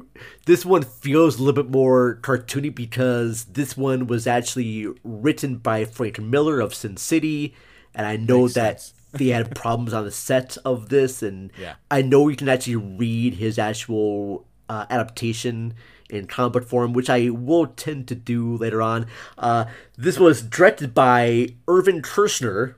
this 0.47 0.65
one 0.65 0.83
feels 0.83 1.39
a 1.39 1.43
little 1.43 1.63
bit 1.63 1.71
more 1.71 2.19
cartoony 2.23 2.75
because 2.75 3.45
this 3.45 3.77
one 3.77 4.07
was 4.07 4.27
actually 4.27 4.87
written 5.05 5.57
by 5.59 5.85
Frank 5.85 6.19
Miller 6.19 6.61
of 6.61 6.75
Sin 6.75 6.97
City, 6.97 7.55
and 7.95 8.07
I 8.07 8.17
know 8.17 8.43
Makes 8.43 8.55
that 8.55 8.81
sense. 8.81 8.95
they 9.13 9.29
had 9.29 9.55
problems 9.55 9.93
on 9.93 10.05
the 10.05 10.11
set 10.11 10.57
of 10.65 10.89
this, 10.89 11.23
and 11.23 11.53
Yeah. 11.59 11.75
I 11.91 12.03
know 12.03 12.29
you 12.29 12.37
can 12.37 12.49
actually 12.49 12.77
read 12.77 13.35
his 13.35 13.59
actual 13.59 14.47
uh, 14.71 14.87
adaptation 14.89 15.75
in 16.09 16.27
comic 16.27 16.53
book 16.53 16.65
form, 16.65 16.93
which 16.93 17.11
I 17.11 17.29
will 17.31 17.67
tend 17.67 18.07
to 18.09 18.15
do 18.15 18.57
later 18.57 18.81
on. 18.81 19.07
Uh, 19.37 19.65
this 19.99 20.19
was 20.19 20.43
directed 20.43 20.95
by 20.95 21.49
Irvin 21.67 22.03
Kershner. 22.03 22.77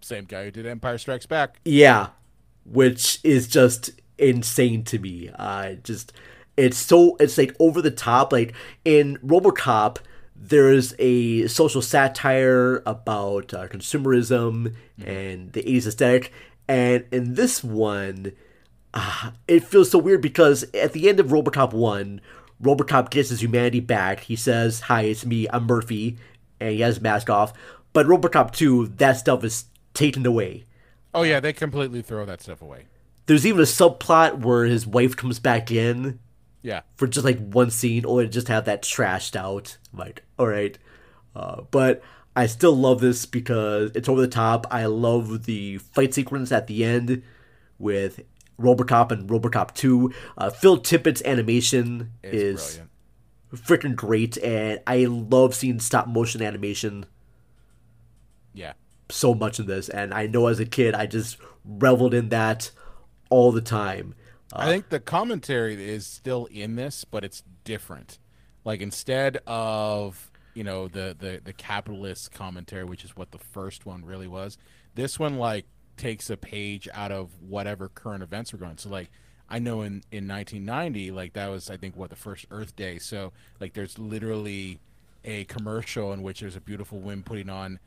Same 0.00 0.24
guy 0.24 0.44
who 0.44 0.50
did 0.52 0.66
Empire 0.66 0.96
Strikes 0.96 1.26
Back. 1.26 1.58
Yeah, 1.64 2.10
which 2.64 3.18
is 3.24 3.48
just 3.48 3.90
insane 4.18 4.84
to 4.84 5.00
me. 5.00 5.30
Uh, 5.36 5.74
just 5.82 6.12
it's 6.56 6.78
so 6.78 7.16
it's 7.18 7.36
like 7.36 7.56
over 7.58 7.82
the 7.82 7.90
top. 7.90 8.32
Like 8.32 8.54
in 8.84 9.18
RoboCop, 9.18 9.98
there's 10.36 10.94
a 11.00 11.48
social 11.48 11.82
satire 11.82 12.84
about 12.86 13.52
uh, 13.52 13.66
consumerism 13.66 14.76
and 15.04 15.52
the 15.52 15.62
80s 15.62 15.88
aesthetic, 15.88 16.32
and 16.68 17.04
in 17.10 17.34
this 17.34 17.64
one, 17.64 18.32
uh, 18.94 19.30
it 19.48 19.64
feels 19.64 19.90
so 19.90 19.98
weird 19.98 20.20
because 20.20 20.64
at 20.74 20.92
the 20.92 21.08
end 21.08 21.20
of 21.20 21.28
RoboCop 21.28 21.72
one, 21.72 22.20
RoboCop 22.62 23.10
gets 23.10 23.28
his 23.30 23.42
humanity 23.42 23.80
back. 23.80 24.20
He 24.20 24.36
says, 24.36 24.80
"Hi, 24.82 25.02
it's 25.02 25.24
me. 25.26 25.46
I'm 25.50 25.64
Murphy," 25.66 26.16
and 26.60 26.70
he 26.72 26.80
has 26.80 26.96
his 26.96 27.02
mask 27.02 27.30
off. 27.30 27.52
But 27.92 28.06
RoboCop 28.06 28.52
two, 28.52 28.88
that 28.98 29.12
stuff 29.16 29.44
is 29.44 29.64
taken 29.94 30.24
away. 30.26 30.64
Oh 31.14 31.22
yeah, 31.22 31.40
they 31.40 31.52
completely 31.52 32.02
throw 32.02 32.24
that 32.26 32.42
stuff 32.42 32.60
away. 32.62 32.86
There's 33.26 33.46
even 33.46 33.60
a 33.60 33.64
subplot 33.64 34.40
where 34.40 34.64
his 34.64 34.86
wife 34.86 35.14
comes 35.16 35.38
back 35.38 35.70
in 35.70 36.18
Yeah. 36.62 36.80
for 36.96 37.06
just 37.06 37.24
like 37.24 37.38
one 37.38 37.70
scene, 37.70 38.04
or 38.04 38.24
just 38.26 38.48
have 38.48 38.64
that 38.66 38.82
trashed 38.82 39.36
out. 39.36 39.76
I'm 39.92 39.98
like, 39.98 40.22
all 40.38 40.46
right, 40.48 40.76
uh, 41.36 41.62
but 41.70 42.02
I 42.36 42.46
still 42.46 42.74
love 42.76 43.00
this 43.00 43.26
because 43.26 43.90
it's 43.94 44.08
over 44.08 44.20
the 44.20 44.28
top. 44.28 44.66
I 44.70 44.86
love 44.86 45.44
the 45.44 45.78
fight 45.78 46.14
sequence 46.14 46.52
at 46.52 46.66
the 46.68 46.84
end 46.84 47.22
with 47.78 48.20
RoboCop 48.60 49.10
and 49.12 49.28
RoboCop 49.28 49.74
Two. 49.74 50.12
Uh, 50.36 50.50
Phil 50.50 50.78
Tippett's 50.78 51.22
animation 51.24 52.12
is 52.22 52.80
freaking 53.54 53.94
great, 53.96 54.36
and 54.38 54.80
I 54.86 55.04
love 55.06 55.54
seeing 55.54 55.80
stop 55.80 56.06
motion 56.08 56.42
animation 56.42 57.06
Yeah. 58.52 58.72
so 59.10 59.34
much 59.34 59.58
in 59.58 59.66
this. 59.66 59.88
And 59.88 60.12
I 60.12 60.26
know 60.26 60.48
as 60.48 60.60
a 60.60 60.66
kid, 60.66 60.94
I 60.94 61.06
just 61.06 61.38
reveled 61.64 62.14
in 62.14 62.28
that 62.30 62.70
all 63.30 63.52
the 63.52 63.60
time. 63.62 64.14
I 64.52 64.66
think 64.66 64.88
the 64.88 65.00
commentary 65.00 65.88
is 65.88 66.06
still 66.06 66.46
in 66.46 66.76
this, 66.76 67.04
but 67.04 67.22
it's 67.22 67.42
different. 67.64 68.18
Like 68.64 68.80
instead 68.80 69.38
of 69.46 70.30
you 70.54 70.64
know 70.64 70.88
the 70.88 71.14
the 71.18 71.40
the 71.44 71.52
capitalist 71.52 72.32
commentary, 72.32 72.84
which 72.84 73.04
is 73.04 73.14
what 73.14 73.30
the 73.30 73.38
first 73.38 73.86
one 73.86 74.04
really 74.04 74.26
was, 74.26 74.58
this 74.94 75.18
one 75.18 75.36
like 75.36 75.66
takes 75.98 76.30
a 76.30 76.36
page 76.36 76.88
out 76.94 77.12
of 77.12 77.30
whatever 77.42 77.88
current 77.88 78.22
events 78.22 78.52
were 78.52 78.58
going. 78.58 78.78
So 78.78 78.88
like 78.88 79.10
I 79.48 79.58
know 79.58 79.82
in 79.82 80.02
in 80.10 80.28
1990, 80.28 81.10
like 81.10 81.34
that 81.34 81.48
was 81.48 81.70
I 81.70 81.76
think 81.76 81.96
what 81.96 82.10
the 82.10 82.16
first 82.16 82.46
Earth 82.50 82.76
Day. 82.76 82.98
So 82.98 83.32
like 83.60 83.74
there's 83.74 83.98
literally 83.98 84.80
a 85.24 85.44
commercial 85.44 86.12
in 86.12 86.22
which 86.22 86.40
there's 86.40 86.56
a 86.56 86.60
beautiful 86.60 86.98
woman 86.98 87.22
putting 87.22 87.50
on 87.50 87.78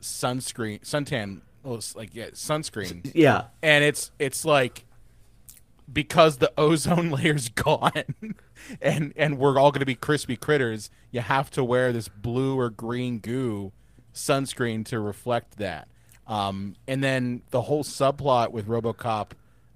sunscreen 0.00 0.80
suntan, 0.80 1.40
well, 1.62 1.76
it's 1.76 1.94
like 1.94 2.14
yeah, 2.14 2.30
sunscreen. 2.30 3.10
Yeah. 3.14 3.44
and 3.62 3.84
it's 3.84 4.10
it's 4.18 4.44
like 4.44 4.84
because 5.92 6.38
the 6.38 6.52
ozone 6.56 7.10
layer's 7.12 7.48
gone 7.48 7.92
and 8.80 9.12
and 9.16 9.38
we're 9.38 9.58
all 9.58 9.70
going 9.70 9.80
to 9.80 9.86
be 9.86 9.94
crispy 9.94 10.36
critters 10.36 10.90
you 11.10 11.20
have 11.20 11.50
to 11.50 11.64
wear 11.64 11.92
this 11.92 12.08
blue 12.08 12.58
or 12.58 12.70
green 12.70 13.18
goo 13.18 13.72
sunscreen 14.14 14.84
to 14.84 15.00
reflect 15.00 15.56
that 15.58 15.88
um, 16.26 16.76
and 16.86 17.02
then 17.02 17.42
the 17.50 17.62
whole 17.62 17.84
subplot 17.84 18.50
with 18.50 18.66
robocop 18.66 19.30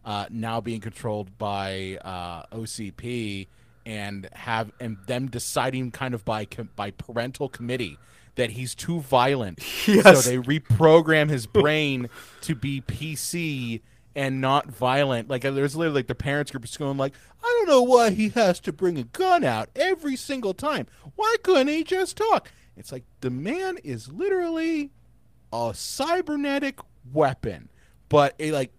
uh, 0.04 0.26
now 0.30 0.60
being 0.60 0.80
controlled 0.80 1.36
by 1.38 1.98
uh, 2.04 2.44
ocp 2.56 3.48
and 3.84 4.28
have 4.32 4.72
and 4.80 4.96
them 5.06 5.28
deciding 5.28 5.90
kind 5.90 6.14
of 6.14 6.24
by 6.24 6.46
by 6.74 6.90
parental 6.90 7.48
committee 7.48 7.98
that 8.36 8.50
he's 8.50 8.74
too 8.74 9.00
violent 9.00 9.58
Yes. 9.86 10.24
so 10.24 10.30
they 10.30 10.38
reprogram 10.38 11.28
his 11.30 11.46
brain 11.46 12.08
to 12.42 12.54
be 12.54 12.80
pc 12.80 13.80
and 14.16 14.40
not 14.40 14.66
violent. 14.68 15.28
Like 15.28 15.42
there's 15.42 15.76
literally 15.76 15.96
like 16.00 16.06
the 16.06 16.14
parents 16.14 16.50
group 16.50 16.64
is 16.64 16.76
going 16.76 16.96
like, 16.96 17.12
I 17.44 17.54
don't 17.58 17.68
know 17.68 17.82
why 17.82 18.10
he 18.10 18.30
has 18.30 18.58
to 18.60 18.72
bring 18.72 18.96
a 18.96 19.04
gun 19.04 19.44
out 19.44 19.68
every 19.76 20.16
single 20.16 20.54
time. 20.54 20.86
Why 21.16 21.36
couldn't 21.42 21.68
he 21.68 21.84
just 21.84 22.16
talk? 22.16 22.50
It's 22.78 22.90
like 22.90 23.04
the 23.20 23.28
man 23.28 23.76
is 23.84 24.08
literally 24.08 24.90
a 25.52 25.72
cybernetic 25.74 26.80
weapon, 27.12 27.68
but 28.08 28.34
it 28.38 28.52
like 28.52 28.72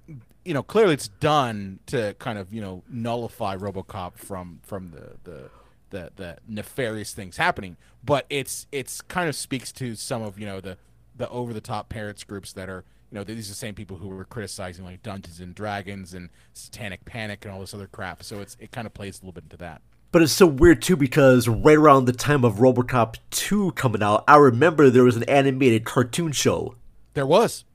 you 0.45 0.53
know 0.53 0.63
clearly 0.63 0.93
it's 0.93 1.07
done 1.07 1.80
to 1.88 2.15
kind 2.20 2.38
of 2.38 2.53
you 2.53 2.61
know 2.61 2.84
nullify 2.89 3.55
RoboCop 3.55 4.18
from 4.18 4.59
from 4.63 4.91
the 4.91 5.18
the 5.24 5.49
the, 5.89 6.11
the 6.15 6.38
nefarious 6.47 7.13
things 7.13 7.38
happening. 7.38 7.78
But 8.03 8.26
it's 8.30 8.68
it's 8.72 9.01
kind 9.01 9.30
of 9.30 9.36
speaks 9.36 9.72
to 9.74 9.95
some 9.95 10.22
of 10.22 10.39
you 10.39 10.45
know 10.45 10.59
the 10.61 10.78
the 11.15 11.30
over 11.30 11.53
the 11.53 11.61
top 11.61 11.89
parents 11.89 12.24
groups 12.24 12.53
that 12.53 12.70
are 12.70 12.84
you 13.11 13.15
know 13.18 13.24
these 13.24 13.47
are 13.47 13.51
the 13.51 13.55
same 13.55 13.74
people 13.74 13.97
who 13.97 14.09
were 14.09 14.26
criticizing 14.26 14.86
like 14.86 15.01
Dungeons 15.03 15.39
and 15.39 15.55
Dragons 15.55 16.13
and 16.13 16.30
Satanic 16.53 17.05
Panic 17.05 17.45
and 17.45 17.53
all 17.53 17.59
this 17.59 17.74
other 17.74 17.88
crap. 17.88 18.24
So 18.24 18.39
it's 18.39 18.57
it 18.59 18.72
kind 18.72 18.86
of 18.86 18.93
plays 18.93 19.18
a 19.18 19.22
little 19.22 19.34
bit 19.34 19.45
into 19.45 19.57
that. 19.57 19.82
But 20.12 20.22
it's 20.22 20.32
so 20.32 20.47
weird 20.47 20.82
too 20.82 20.95
because 20.95 21.47
right 21.47 21.78
around 21.78 22.05
the 22.05 22.14
time 22.14 22.45
of 22.45 22.55
RoboCop 22.55 23.16
2 23.32 23.74
coming 23.74 24.01
out, 24.01 24.24
I 24.28 24.38
remember 24.38 24.89
there 24.89 25.03
was 25.03 25.18
an 25.18 25.24
animated 25.24 25.84
cartoon 25.86 26.32
show. 26.32 26.76
There 27.14 27.26
was. 27.26 27.66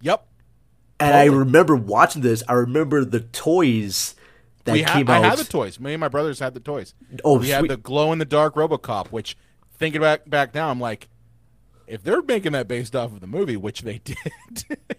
Yep. 0.00 0.26
And 0.98 1.14
I 1.14 1.24
remember 1.26 1.76
watching 1.76 2.22
this. 2.22 2.42
I 2.48 2.54
remember 2.54 3.04
the 3.04 3.20
toys 3.20 4.14
that 4.64 4.72
we 4.72 4.82
ha- 4.82 4.94
came 4.94 5.10
I 5.10 5.16
out. 5.18 5.24
had 5.24 5.38
the 5.38 5.44
toys. 5.44 5.78
Me 5.80 5.92
and 5.94 6.00
my 6.00 6.08
brothers 6.08 6.38
had 6.38 6.54
the 6.54 6.60
toys. 6.60 6.94
Oh, 7.24 7.38
we 7.38 7.48
had 7.50 7.68
the 7.68 7.76
glow 7.76 8.12
in 8.12 8.18
the 8.18 8.24
dark 8.24 8.54
RoboCop. 8.54 9.08
Which, 9.08 9.36
thinking 9.74 10.00
back 10.00 10.28
back 10.30 10.54
now, 10.54 10.70
I'm 10.70 10.80
like, 10.80 11.08
if 11.88 12.02
they're 12.04 12.22
making 12.22 12.52
that 12.52 12.68
based 12.68 12.94
off 12.96 13.12
of 13.12 13.20
the 13.20 13.26
movie, 13.26 13.56
which 13.56 13.82
they 13.82 13.98
did, 14.04 14.16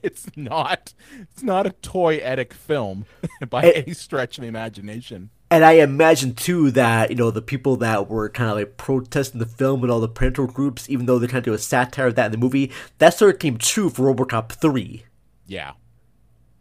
it's 0.04 0.28
not. 0.36 0.94
It's 1.32 1.42
not 1.44 1.66
a 1.66 1.72
toy-etic 1.72 2.54
film 2.54 3.06
by 3.50 3.64
It- 3.64 3.84
any 3.88 3.94
stretch 3.94 4.38
of 4.38 4.42
the 4.44 4.48
imagination. 4.50 5.30
And 5.54 5.64
I 5.64 5.74
imagine 5.74 6.34
too 6.34 6.72
that 6.72 7.12
you 7.12 7.16
know 7.16 7.30
the 7.30 7.40
people 7.40 7.76
that 7.76 8.10
were 8.10 8.28
kind 8.28 8.50
of 8.50 8.58
like 8.58 8.76
protesting 8.76 9.40
the 9.40 9.46
film 9.46 9.84
and 9.84 9.92
all 9.92 10.00
the 10.00 10.08
parental 10.08 10.48
groups, 10.48 10.90
even 10.90 11.06
though 11.06 11.20
they're 11.20 11.30
trying 11.30 11.44
to 11.44 11.52
do 11.52 11.54
a 11.54 11.60
satire 11.60 12.08
of 12.08 12.16
that 12.16 12.26
in 12.26 12.32
the 12.32 12.40
movie, 12.40 12.72
that 12.98 13.14
sort 13.14 13.36
of 13.36 13.40
came 13.40 13.60
true 13.60 13.92
for 13.92 14.12
RoboCop 14.12 14.54
three. 14.54 15.04
Yeah. 15.46 15.74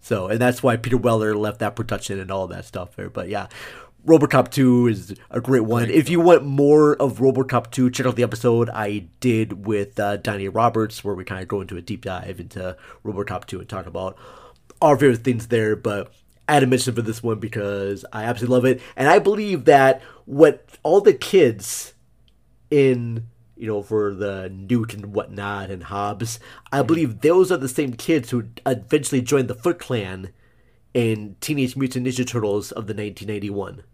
So, 0.02 0.26
and 0.26 0.38
that's 0.38 0.62
why 0.62 0.76
Peter 0.76 0.98
Weller 0.98 1.34
left 1.34 1.60
that 1.60 1.74
production 1.74 2.20
and 2.20 2.30
all 2.30 2.46
that 2.48 2.66
stuff 2.66 2.94
there. 2.94 3.08
But 3.08 3.30
yeah, 3.30 3.46
RoboCop 4.04 4.50
2 4.50 4.88
is 4.88 5.14
a 5.30 5.40
great 5.40 5.64
one. 5.64 5.88
if 5.88 6.10
you 6.10 6.20
want 6.20 6.44
more 6.44 6.94
of 6.96 7.16
RoboCop 7.16 7.70
2, 7.70 7.88
check 7.92 8.04
out 8.04 8.16
the 8.16 8.22
episode 8.22 8.68
I 8.68 9.06
did 9.20 9.64
with 9.64 9.98
uh, 9.98 10.18
Donnie 10.18 10.48
Roberts, 10.48 11.02
where 11.02 11.14
we 11.14 11.24
kind 11.24 11.40
of 11.40 11.48
go 11.48 11.62
into 11.62 11.78
a 11.78 11.80
deep 11.80 12.04
dive 12.04 12.40
into 12.40 12.76
RoboCop 13.06 13.46
2 13.46 13.60
and 13.60 13.68
talk 13.70 13.86
about 13.86 14.18
our 14.82 14.98
favorite 14.98 15.24
things 15.24 15.46
there. 15.46 15.76
But 15.76 16.12
I 16.48 16.54
had 16.54 16.60
to 16.60 16.66
mention 16.66 16.94
for 16.94 17.02
this 17.02 17.22
one 17.22 17.38
because 17.38 18.04
I 18.12 18.24
absolutely 18.24 18.54
love 18.54 18.64
it. 18.64 18.82
And 18.96 19.08
I 19.08 19.18
believe 19.18 19.64
that 19.66 20.02
what 20.24 20.66
all 20.82 21.00
the 21.00 21.14
kids 21.14 21.94
in 22.70 23.28
you 23.62 23.68
know, 23.68 23.80
for 23.80 24.12
the 24.12 24.48
Newt 24.52 24.92
and 24.92 25.14
whatnot 25.14 25.70
and 25.70 25.84
Hobbs. 25.84 26.40
I 26.72 26.82
believe 26.82 27.20
those 27.20 27.52
are 27.52 27.56
the 27.56 27.68
same 27.68 27.92
kids 27.92 28.30
who 28.30 28.48
eventually 28.66 29.22
joined 29.22 29.46
the 29.46 29.54
Foot 29.54 29.78
Clan 29.78 30.32
in 30.92 31.36
Teenage 31.40 31.76
Mutant 31.76 32.04
Ninja 32.04 32.26
Turtles 32.26 32.72
of 32.72 32.88
the 32.88 32.92
1991. 32.92 33.84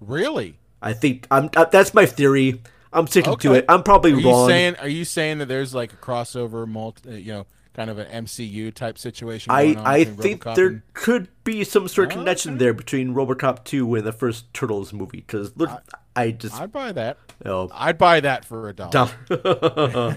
Really? 0.00 0.58
I 0.82 0.92
think 0.92 1.26
I'm. 1.30 1.48
Uh, 1.56 1.64
that's 1.64 1.94
my 1.94 2.04
theory. 2.04 2.60
I'm 2.92 3.06
sticking 3.06 3.38
to 3.38 3.54
it. 3.54 3.64
I'm 3.70 3.82
probably 3.82 4.12
are 4.12 4.16
wrong. 4.16 4.42
You 4.42 4.54
saying, 4.54 4.76
are 4.76 4.88
you 4.88 5.06
saying 5.06 5.38
that 5.38 5.46
there's 5.46 5.74
like 5.74 5.94
a 5.94 5.96
crossover, 5.96 6.68
multi, 6.68 7.08
uh, 7.08 7.12
you 7.12 7.32
know, 7.32 7.46
kind 7.74 7.90
of 7.90 7.98
an 7.98 8.24
MCU 8.24 8.72
type 8.72 8.96
situation? 8.98 9.52
I 9.52 9.76
I 9.84 10.04
think 10.04 10.44
RoboCop 10.44 10.54
there 10.56 10.66
and- 10.68 10.82
could 10.94 11.28
be 11.44 11.64
some 11.64 11.88
sort 11.88 12.12
of 12.12 12.18
connection 12.18 12.58
there 12.58 12.72
between 12.72 13.14
RoboCop 13.14 13.64
2 13.64 13.94
and 13.96 14.06
the 14.06 14.12
first 14.12 14.52
Turtles 14.54 14.92
movie 14.92 15.18
because 15.18 15.56
look, 15.56 15.70
I, 16.16 16.30
just 16.30 16.58
I'd 16.60 16.72
buy 16.72 16.92
that. 16.92 17.18
Oh. 17.44 17.68
I'd 17.72 17.98
buy 17.98 18.20
that 18.20 18.44
for 18.44 18.68
a 18.68 18.72
dollar. 18.72 19.10
Dollar. 19.28 20.16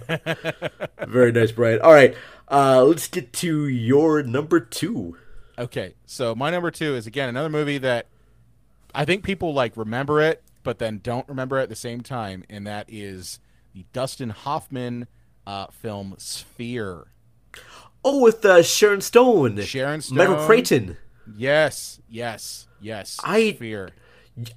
Very 1.07 1.31
nice, 1.31 1.51
Brian. 1.51 1.81
All 1.81 1.91
right, 1.93 2.15
uh, 2.49 2.83
let's 2.83 3.07
get 3.07 3.33
to 3.33 3.67
your 3.67 4.23
number 4.23 4.59
two. 4.59 5.17
Okay, 5.59 5.95
so 6.05 6.35
my 6.35 6.51
number 6.51 6.69
two 6.69 6.95
is 6.95 7.07
again 7.07 7.29
another 7.29 7.49
movie 7.49 7.79
that 7.79 8.07
I 8.93 9.05
think 9.05 9.23
people 9.23 9.53
like 9.53 9.75
remember 9.75 10.21
it, 10.21 10.43
but 10.63 10.77
then 10.79 10.99
don't 11.03 11.27
remember 11.27 11.57
it 11.59 11.63
at 11.63 11.69
the 11.69 11.75
same 11.75 12.01
time, 12.01 12.43
and 12.49 12.65
that 12.67 12.85
is 12.87 13.39
the 13.73 13.85
Dustin 13.91 14.29
Hoffman 14.29 15.07
uh, 15.45 15.67
film 15.67 16.15
Sphere. 16.17 17.07
Oh, 18.03 18.21
with 18.21 18.45
uh, 18.45 18.63
Sharon 18.63 19.01
Stone, 19.01 19.61
Sharon 19.61 20.01
Stone, 20.01 20.17
Michael 20.17 20.45
Crichton. 20.45 20.97
Yes, 21.35 21.99
yes, 22.09 22.67
yes. 22.79 23.17
I- 23.23 23.51
fear. 23.53 23.89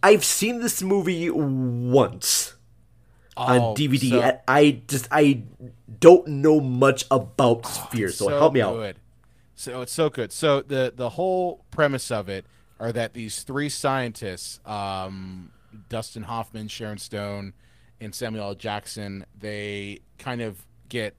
I've 0.03 0.25
seen 0.27 0.61
this 0.61 0.83
movie 0.83 1.31
once 1.31 2.55
Oh, 3.37 3.43
on 3.45 3.75
DVD. 3.77 4.11
so- 4.11 4.21
and 4.21 4.39
I 4.47 4.83
just 4.87 5.09
I 5.11 5.43
don't 5.99 6.27
know 6.29 6.61
much 6.61 7.07
about 7.11 7.67
Sphere, 7.67 8.11
so, 8.11 8.29
help 8.29 8.53
me 8.53 8.61
out. 8.61 8.97
So 9.55 9.81
it's 9.83 9.93
so 9.93 10.11
good. 10.11 10.33
So 10.33 10.61
the 10.63 10.93
the 10.95 11.11
whole 11.11 11.65
premise 11.71 12.11
of 12.11 12.29
it 12.29 12.45
are 12.79 12.93
that 12.93 13.15
these 13.15 13.43
three 13.43 13.69
scientists, 13.69 14.61
um, 14.67 15.51
Dustin 15.89 16.25
Hoffman, 16.25 16.69
Sharon 16.69 16.99
Stone, 16.99 17.55
and 18.01 18.15
Samuel 18.15 18.45
L. 18.45 18.55
Jackson, 18.55 19.25
they 19.39 20.01
kind 20.19 20.41
of 20.41 20.67
get 20.89 21.15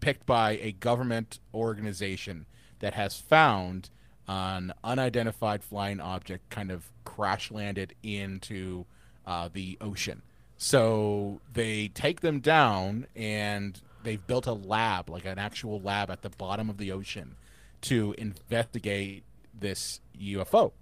picked 0.00 0.26
by 0.26 0.52
a 0.62 0.72
government 0.72 1.38
organization 1.52 2.46
that 2.80 2.94
has 2.94 3.16
found 3.16 3.90
an 4.28 4.72
unidentified 4.84 5.64
flying 5.64 6.00
object 6.00 6.48
kind 6.50 6.70
of 6.70 6.92
crash 7.04 7.50
landed 7.50 7.94
into 8.02 8.84
uh, 9.26 9.48
the 9.52 9.76
ocean. 9.80 10.22
So 10.56 11.40
they 11.52 11.88
take 11.88 12.20
them 12.20 12.40
down 12.40 13.06
and 13.16 13.80
they've 14.02 14.24
built 14.26 14.46
a 14.46 14.52
lab, 14.52 15.08
like 15.08 15.24
an 15.24 15.38
actual 15.38 15.80
lab 15.80 16.10
at 16.10 16.22
the 16.22 16.30
bottom 16.30 16.68
of 16.68 16.78
the 16.78 16.92
ocean 16.92 17.36
to 17.82 18.14
investigate 18.18 19.24
this 19.58 20.00
UFO. 20.20 20.72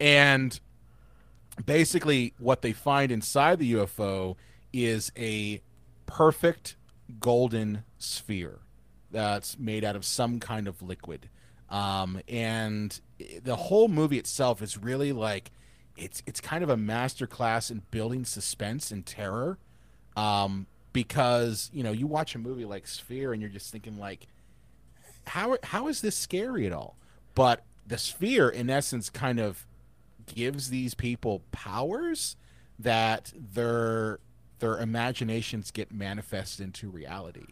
And 0.00 0.58
basically, 1.64 2.34
what 2.38 2.62
they 2.62 2.72
find 2.72 3.12
inside 3.12 3.58
the 3.58 3.72
UFO 3.74 4.36
is 4.72 5.12
a 5.16 5.62
perfect 6.06 6.76
golden 7.20 7.84
sphere 7.98 8.60
that's 9.10 9.58
made 9.58 9.84
out 9.84 9.96
of 9.96 10.04
some 10.04 10.40
kind 10.40 10.68
of 10.68 10.82
liquid. 10.82 11.28
Um, 11.68 12.20
and 12.28 12.98
the 13.42 13.56
whole 13.56 13.88
movie 13.88 14.18
itself 14.18 14.62
is 14.62 14.78
really 14.78 15.12
like 15.12 15.50
it's 15.96 16.22
it's 16.26 16.40
kind 16.40 16.62
of 16.62 16.70
a 16.70 16.76
masterclass 16.76 17.70
in 17.70 17.82
building 17.90 18.24
suspense 18.24 18.90
and 18.90 19.04
terror. 19.04 19.58
Um, 20.16 20.66
because 20.92 21.70
you 21.74 21.82
know 21.82 21.92
you 21.92 22.06
watch 22.06 22.34
a 22.34 22.38
movie 22.38 22.64
like 22.64 22.86
Sphere 22.86 23.32
and 23.32 23.42
you're 23.42 23.50
just 23.50 23.70
thinking 23.70 23.98
like, 23.98 24.26
how 25.26 25.58
how 25.62 25.88
is 25.88 26.00
this 26.00 26.16
scary 26.16 26.66
at 26.66 26.72
all? 26.72 26.96
But 27.34 27.64
the 27.86 27.98
Sphere, 27.98 28.48
in 28.48 28.70
essence, 28.70 29.10
kind 29.10 29.38
of 29.38 29.66
gives 30.26 30.70
these 30.70 30.94
people 30.94 31.42
powers 31.52 32.36
that 32.78 33.32
their 33.36 34.20
their 34.58 34.78
imaginations 34.78 35.70
get 35.70 35.92
manifest 35.92 36.60
into 36.60 36.88
reality 36.88 37.46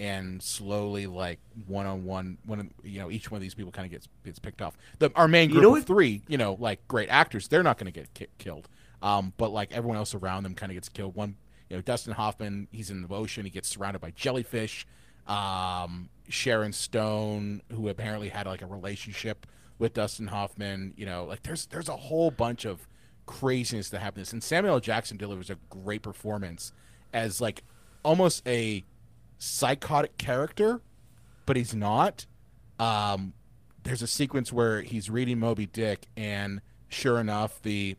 and 0.00 0.42
slowly 0.42 1.06
like 1.06 1.40
one 1.66 1.86
on 1.86 2.04
one 2.04 2.38
one 2.46 2.70
you 2.84 3.00
know 3.00 3.10
each 3.10 3.30
one 3.30 3.36
of 3.38 3.42
these 3.42 3.54
people 3.54 3.72
kind 3.72 3.84
of 3.86 3.90
gets 3.90 4.08
gets 4.24 4.38
picked 4.38 4.62
off. 4.62 4.76
The 4.98 5.10
our 5.16 5.28
main 5.28 5.48
You 5.48 5.56
group 5.56 5.62
know 5.62 5.76
of 5.76 5.84
three 5.84 6.22
you 6.28 6.38
know 6.38 6.56
like 6.60 6.86
great 6.88 7.08
actors 7.08 7.48
they're 7.48 7.62
not 7.62 7.78
going 7.78 7.92
to 7.92 8.00
get 8.00 8.14
ki- 8.14 8.26
killed. 8.38 8.68
Um 9.02 9.32
but 9.36 9.50
like 9.50 9.72
everyone 9.72 9.96
else 9.96 10.14
around 10.14 10.44
them 10.44 10.54
kind 10.54 10.70
of 10.70 10.76
gets 10.76 10.88
killed. 10.88 11.14
One 11.14 11.36
you 11.68 11.76
know 11.76 11.82
dustin 11.82 12.12
hoffman 12.12 12.68
he's 12.70 12.90
in 12.90 13.02
the 13.02 13.14
ocean 13.14 13.44
he 13.44 13.50
gets 13.50 13.68
surrounded 13.68 14.00
by 14.00 14.10
jellyfish. 14.12 14.86
Um 15.26 16.10
sharon 16.28 16.72
stone 16.72 17.62
who 17.72 17.88
apparently 17.88 18.28
had 18.28 18.46
like 18.46 18.62
a 18.62 18.66
relationship 18.66 19.46
with 19.78 19.94
dustin 19.94 20.26
hoffman 20.26 20.92
you 20.96 21.06
know 21.06 21.24
like 21.24 21.42
there's 21.42 21.66
there's 21.66 21.88
a 21.88 21.96
whole 21.96 22.30
bunch 22.30 22.64
of 22.64 22.86
craziness 23.26 23.90
that 23.90 24.00
happens. 24.00 24.32
And 24.32 24.42
samuel 24.42 24.74
L. 24.74 24.80
jackson 24.80 25.16
delivers 25.16 25.50
a 25.50 25.56
great 25.68 26.02
performance 26.02 26.72
as 27.12 27.40
like 27.40 27.62
almost 28.04 28.46
a 28.46 28.84
psychotic 29.38 30.18
character, 30.18 30.80
but 31.46 31.56
he's 31.56 31.74
not. 31.74 32.26
Um, 32.78 33.32
there's 33.82 34.02
a 34.02 34.06
sequence 34.06 34.52
where 34.52 34.82
he's 34.82 35.08
reading 35.08 35.38
Moby 35.38 35.66
Dick, 35.66 36.06
and 36.16 36.60
sure 36.88 37.18
enough, 37.18 37.60
the 37.62 37.96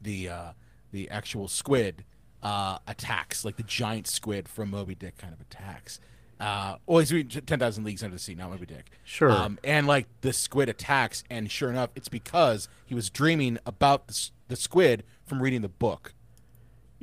the 0.00 0.28
uh, 0.28 0.52
the 0.90 1.08
actual 1.10 1.48
squid 1.48 2.04
uh, 2.42 2.78
attacks, 2.86 3.44
like 3.44 3.56
the 3.56 3.62
giant 3.62 4.06
squid 4.06 4.48
from 4.48 4.70
Moby 4.70 4.94
Dick, 4.94 5.16
kind 5.18 5.32
of 5.32 5.40
attacks. 5.40 6.00
Uh, 6.40 6.76
well, 6.86 6.98
he's 6.98 7.12
reading 7.12 7.42
Ten 7.42 7.60
Thousand 7.60 7.84
Leagues 7.84 8.02
Under 8.02 8.16
the 8.16 8.20
Sea, 8.20 8.34
not 8.34 8.50
Moby 8.50 8.66
Dick. 8.66 8.90
Sure. 9.04 9.30
Um, 9.30 9.58
and 9.62 9.86
like 9.86 10.08
the 10.22 10.32
squid 10.32 10.68
attacks, 10.68 11.22
and 11.30 11.48
sure 11.48 11.70
enough, 11.70 11.90
it's 11.94 12.08
because 12.08 12.68
he 12.84 12.96
was 12.96 13.10
dreaming 13.10 13.58
about 13.64 14.08
the, 14.08 14.30
the 14.48 14.56
squid 14.56 15.04
from 15.24 15.40
reading 15.40 15.62
the 15.62 15.68
book. 15.68 16.14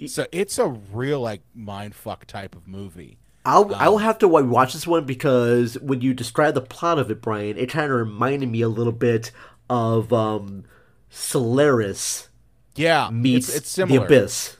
So 0.07 0.25
it's 0.31 0.57
a 0.57 0.67
real 0.67 1.19
like 1.21 1.41
mind 1.53 1.95
fuck 1.95 2.25
type 2.25 2.55
of 2.55 2.67
movie. 2.67 3.17
I'll 3.45 3.73
I 3.75 3.87
will 3.87 3.99
have 3.99 4.17
to 4.19 4.27
watch 4.27 4.73
this 4.73 4.85
one 4.85 5.05
because 5.05 5.79
when 5.79 6.01
you 6.01 6.13
describe 6.13 6.53
the 6.55 6.61
plot 6.61 6.99
of 6.99 7.09
it, 7.09 7.21
Brian, 7.21 7.57
it 7.57 7.69
kind 7.69 7.91
of 7.91 7.97
reminded 7.97 8.49
me 8.49 8.61
a 8.61 8.69
little 8.69 8.91
bit 8.93 9.31
of 9.69 10.11
um, 10.11 10.65
Solaris. 11.09 12.29
Yeah, 12.75 13.09
meets 13.11 13.47
it's, 13.49 13.57
it's 13.57 13.75
the. 13.75 14.01
Abyss. 14.03 14.57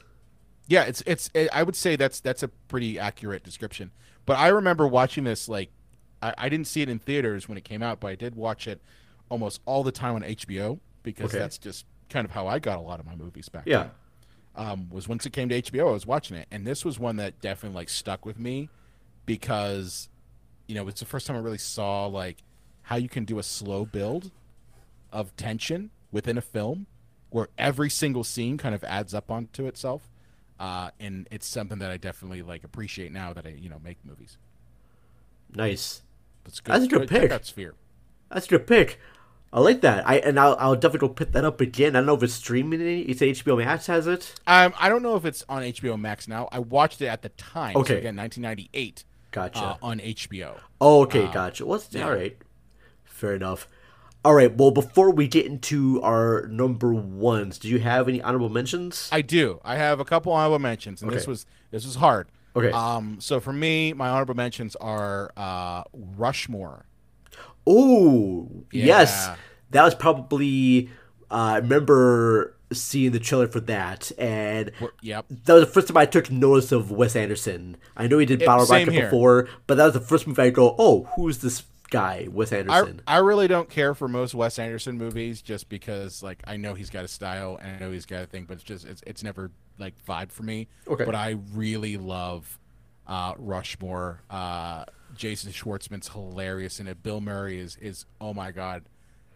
Yeah, 0.68 0.84
it's 0.84 1.02
it's. 1.06 1.30
It, 1.34 1.50
I 1.54 1.64
would 1.64 1.76
say 1.76 1.96
that's 1.96 2.20
that's 2.20 2.44
a 2.44 2.48
pretty 2.48 3.00
accurate 3.00 3.44
description. 3.44 3.92
But 4.26 4.38
I 4.38 4.50
remember 4.50 4.88
watching 4.88 5.24
this 5.24 5.48
like, 5.50 5.72
I, 6.22 6.34
I 6.38 6.50
didn't 6.50 6.68
see 6.68 6.82
it 6.82 6.90
in 6.90 7.00
theaters 7.00 7.48
when 7.50 7.58
it 7.58 7.64
came 7.64 7.82
out, 7.82 8.00
but 8.00 8.08
I 8.10 8.16
did 8.16 8.36
watch 8.36 8.68
it 8.68 8.82
almost 9.30 9.62
all 9.66 9.84
the 9.84 9.92
time 9.92 10.16
on 10.16 10.22
HBO 10.22 10.80
because 11.02 11.32
Okay. 11.32 11.40
that's 11.40 11.58
just 11.58 11.86
kind 12.10 12.26
of 12.26 12.32
how 12.32 12.46
I 12.48 12.60
got 12.60 12.78
a 12.78 12.82
lot 12.82 13.00
of 13.00 13.06
my 13.06 13.16
movies 13.16 13.50
back 13.50 13.64
Yeah. 13.66 13.84
then. 13.84 13.92
Um, 14.60 14.90
was 14.90 15.08
once 15.08 15.26
it 15.26 15.32
came 15.32 15.48
to 15.50 15.62
HBO, 15.62 15.88
I 15.88 15.92
was 15.92 16.06
watching 16.06 16.36
it, 16.36 16.46
and 16.52 16.68
this 16.68 16.84
was 16.84 17.00
one 17.00 17.16
that 17.16 17.40
definitely 17.40 17.78
like 17.78 17.90
stuck 17.90 18.26
with 18.26 18.38
me 18.38 18.70
because, 19.26 20.10
you 20.68 20.76
know, 20.76 20.88
it's 20.90 21.00
the 21.00 21.06
first 21.06 21.28
time 21.28 21.38
I 21.38 21.40
really 21.40 21.58
saw 21.58 22.08
like 22.08 22.44
how 22.84 22.98
you 22.98 23.08
can 23.08 23.24
do 23.24 23.40
a 23.40 23.44
slow 23.44 23.86
build 23.86 24.32
of 25.14 25.36
tension 25.38 25.92
within 26.12 26.38
a 26.38 26.42
film 26.42 26.88
where 27.30 27.48
every 27.58 27.90
single 27.90 28.24
scene 28.24 28.58
kind 28.58 28.76
of 28.76 28.84
adds 28.84 29.14
up 29.14 29.32
onto 29.32 29.66
itself. 29.66 30.10
Uh, 30.60 30.90
and 31.00 31.28
it's 31.32 31.48
something 31.48 31.80
that 31.80 31.90
I 31.90 31.98
definitely 31.98 32.42
like 32.42 32.64
appreciate 32.64 33.14
now 33.14 33.32
that 33.32 33.46
I, 33.46 33.50
you 33.50 33.70
know, 33.70 33.80
make 33.82 33.98
movies. 34.04 34.38
Nice. 35.56 36.02
That's 36.44 36.60
good. 36.60 36.76
That's 36.76 36.86
a 36.86 36.88
good 36.88 37.08
pick. 37.08 37.32
out 37.32 37.46
Sphere. 37.46 37.76
That's 38.30 38.46
a 38.46 38.50
good 38.50 38.68
pick. 38.68 39.00
I 39.52 39.60
like 39.62 39.82
that. 39.82 40.08
I 40.08 40.18
and 40.20 40.40
I'll, 40.40 40.56
I'll 40.60 40.76
definitely 40.76 41.08
go 41.08 41.14
pick 41.14 41.32
that 41.32 41.44
up 41.44 41.60
again. 41.60 41.96
I 41.96 42.00
don't 42.00 42.06
know 42.06 42.14
if 42.16 42.22
it's 42.24 42.34
streaming. 42.34 42.82
Any, 42.82 43.08
you 43.08 43.14
say 43.16 43.32
HBO 43.32 43.58
Max 43.58 43.88
has 43.88 44.06
it. 44.06 44.36
Um, 44.46 44.74
I 44.80 44.90
don't 44.90 45.02
know 45.02 45.16
if 45.16 45.26
it's 45.26 45.44
on 45.50 45.64
HBO 45.64 46.00
Max 46.00 46.28
now. 46.28 46.48
I 46.52 46.60
watched 46.60 47.02
it 47.02 47.08
at 47.08 47.24
the 47.24 47.30
time. 47.30 47.74
so 47.74 47.80
Okay. 47.82 47.98
again, 47.98 48.16
1998. 48.16 49.04
Gotcha. 49.32 49.60
Uh, 49.60 49.78
on 49.82 50.00
HBO. 50.00 50.60
Oh, 50.80 51.02
okay, 51.04 51.26
Um, 51.26 51.34
gotcha. 51.34 51.66
Well, 51.66 51.82
yeah. 51.92 52.06
all 52.06 52.14
right. 52.14 52.38
Fair 53.06 53.34
enough. 53.36 53.68
All 54.24 54.34
right. 54.34 54.56
Well, 54.56 54.72
before 54.72 55.12
we 55.12 55.28
get 55.28 55.46
into 55.46 56.02
our 56.04 56.46
number 56.48 56.94
ones, 56.94 57.58
do 57.58 57.70
you 57.70 57.80
have 57.80 58.08
any 58.10 58.22
honorable 58.22 58.50
mentions? 58.50 59.10
I 59.12 59.22
do. 59.22 59.60
I 59.64 59.78
have 59.78 60.00
a 60.00 60.06
couple 60.06 60.32
honorable 60.34 60.60
mentions, 60.60 61.02
and 61.02 61.12
this 61.12 61.26
was 61.26 61.46
this 61.72 61.86
was 61.86 61.96
hard. 61.96 62.28
Okay. 62.56 62.72
Um. 62.72 63.18
So 63.22 63.40
for 63.40 63.54
me, 63.54 63.94
my 63.94 64.10
honorable 64.10 64.36
mentions 64.36 64.76
are 64.76 65.32
uh, 65.38 65.84
Rushmore. 65.94 66.86
Oh, 67.70 68.50
yes. 68.72 69.30
That 69.72 69.84
was 69.84 69.96
probably. 69.96 70.90
Uh, 71.32 71.34
I 71.34 71.58
remember 71.58 72.56
seeing 72.74 73.12
the 73.12 73.20
trailer 73.20 73.48
for 73.48 73.60
that, 73.62 74.12
and 74.18 74.72
Yep. 75.02 75.26
that 75.46 75.54
was 75.54 75.64
the 75.66 75.72
first 75.72 75.88
time 75.88 75.98
I 75.98 76.06
took 76.06 76.32
notice 76.32 76.72
of 76.72 76.92
Wes 76.92 77.16
Anderson. 77.16 77.78
I 77.96 78.08
know 78.08 78.18
he 78.18 78.26
did 78.26 78.44
Bottle 78.44 78.66
Rocket 78.66 78.90
before, 78.92 79.48
but 79.68 79.76
that 79.78 79.86
was 79.86 79.94
the 79.94 80.00
first 80.00 80.26
movie 80.26 80.42
I 80.42 80.50
go, 80.50 80.76
"Oh, 80.80 81.04
who's 81.16 81.40
this 81.40 81.64
guy, 81.92 82.28
Wes 82.32 82.52
I, 82.52 82.58
Anderson?" 82.58 83.02
I 83.08 83.18
really 83.18 83.48
don't 83.48 83.70
care 83.70 83.94
for 83.94 84.08
most 84.08 84.34
Wes 84.34 84.58
Anderson 84.58 84.98
movies 84.98 85.42
just 85.44 85.70
because 85.70 86.24
like 86.24 86.42
I 86.48 86.58
know 86.58 86.74
he's 86.74 86.90
got 86.90 87.06
a 87.06 87.08
style 87.08 87.60
and 87.62 87.76
I 87.76 87.80
know 87.80 87.92
he's 87.92 88.08
got 88.08 88.24
a 88.24 88.26
thing, 88.26 88.46
but 88.46 88.56
it's 88.56 88.64
just 88.64 88.86
it's, 88.86 89.04
it's 89.06 89.24
never 89.24 89.52
like 89.78 89.94
vibe 90.08 90.32
for 90.32 90.44
me. 90.44 90.68
Okay. 90.88 91.06
But 91.06 91.14
I 91.16 91.38
really 91.54 91.98
love 91.98 92.58
uh, 93.08 93.34
Rushmore. 93.38 94.22
Uh, 94.30 94.86
Jason 95.16 95.52
Schwartzman's 95.52 96.10
hilarious 96.10 96.80
in 96.80 96.88
it. 96.88 97.02
Bill 97.04 97.22
Murray 97.22 97.60
is 97.60 97.76
is 97.78 98.06
oh 98.22 98.34
my 98.34 98.52
god, 98.52 98.84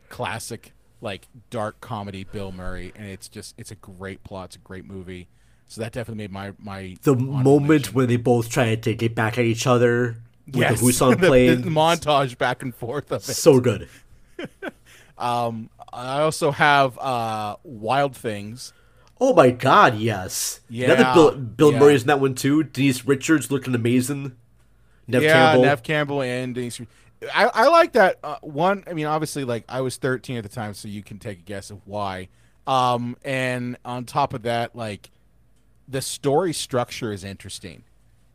classic 0.09 0.73
like 1.01 1.27
dark 1.49 1.81
comedy 1.81 2.23
Bill 2.23 2.51
Murray, 2.51 2.91
and 2.95 3.07
it's 3.07 3.27
just 3.27 3.55
it's 3.57 3.71
a 3.71 3.75
great 3.75 4.23
plot. 4.23 4.45
It's 4.47 4.55
a 4.55 4.59
great 4.59 4.85
movie. 4.85 5.27
So 5.67 5.81
that 5.81 5.91
definitely 5.93 6.23
made 6.23 6.31
my 6.31 6.53
my 6.59 6.95
the 7.03 7.15
moment 7.15 7.93
when 7.93 8.07
they 8.07 8.17
both 8.17 8.49
try 8.49 8.75
to 8.75 8.93
get 8.95 9.15
back 9.15 9.37
at 9.37 9.45
each 9.45 9.65
other 9.67 10.17
with 10.45 10.57
Yes. 10.57 10.79
the 10.81 10.85
Busan 10.87 11.19
The- 11.19 11.27
plane. 11.27 11.61
the 11.61 11.69
montage 11.69 12.37
back 12.37 12.61
and 12.61 12.73
forth 12.75 13.11
of 13.11 13.21
it. 13.27 13.33
So 13.33 13.59
good. 13.59 13.87
Um, 15.17 15.69
I 15.93 16.21
also 16.21 16.51
have 16.51 16.97
uh, 16.97 17.57
Wild 17.63 18.15
Things. 18.17 18.73
Oh 19.21 19.33
my 19.33 19.51
god, 19.51 19.95
yes. 19.97 20.59
Yeah, 20.69 20.91
Another 20.93 21.13
Bill, 21.13 21.31
Bill 21.37 21.71
yeah. 21.73 21.79
Murray's 21.79 22.01
in 22.01 22.07
that 22.07 22.19
one 22.19 22.33
too. 22.33 22.63
Denise 22.63 23.05
Richards 23.05 23.51
looking 23.51 23.75
amazing. 23.75 24.35
Neve 25.07 25.23
yeah, 25.23 25.33
Campbell. 25.33 25.63
Neve 25.65 25.83
Campbell 25.83 26.21
and 26.21 26.55
Denise. 26.55 26.81
I, 27.33 27.49
I 27.53 27.67
like 27.67 27.93
that 27.93 28.19
uh, 28.23 28.37
one. 28.41 28.83
I 28.87 28.93
mean, 28.93 29.05
obviously, 29.05 29.43
like 29.45 29.63
I 29.69 29.81
was 29.81 29.97
13 29.97 30.37
at 30.37 30.43
the 30.43 30.49
time, 30.49 30.73
so 30.73 30.87
you 30.87 31.03
can 31.03 31.19
take 31.19 31.39
a 31.39 31.43
guess 31.43 31.69
of 31.71 31.85
why. 31.85 32.29
Um, 32.67 33.17
and 33.23 33.77
on 33.85 34.05
top 34.05 34.33
of 34.33 34.43
that, 34.43 34.75
like 34.75 35.09
the 35.87 36.01
story 36.01 36.53
structure 36.53 37.11
is 37.11 37.23
interesting. 37.23 37.83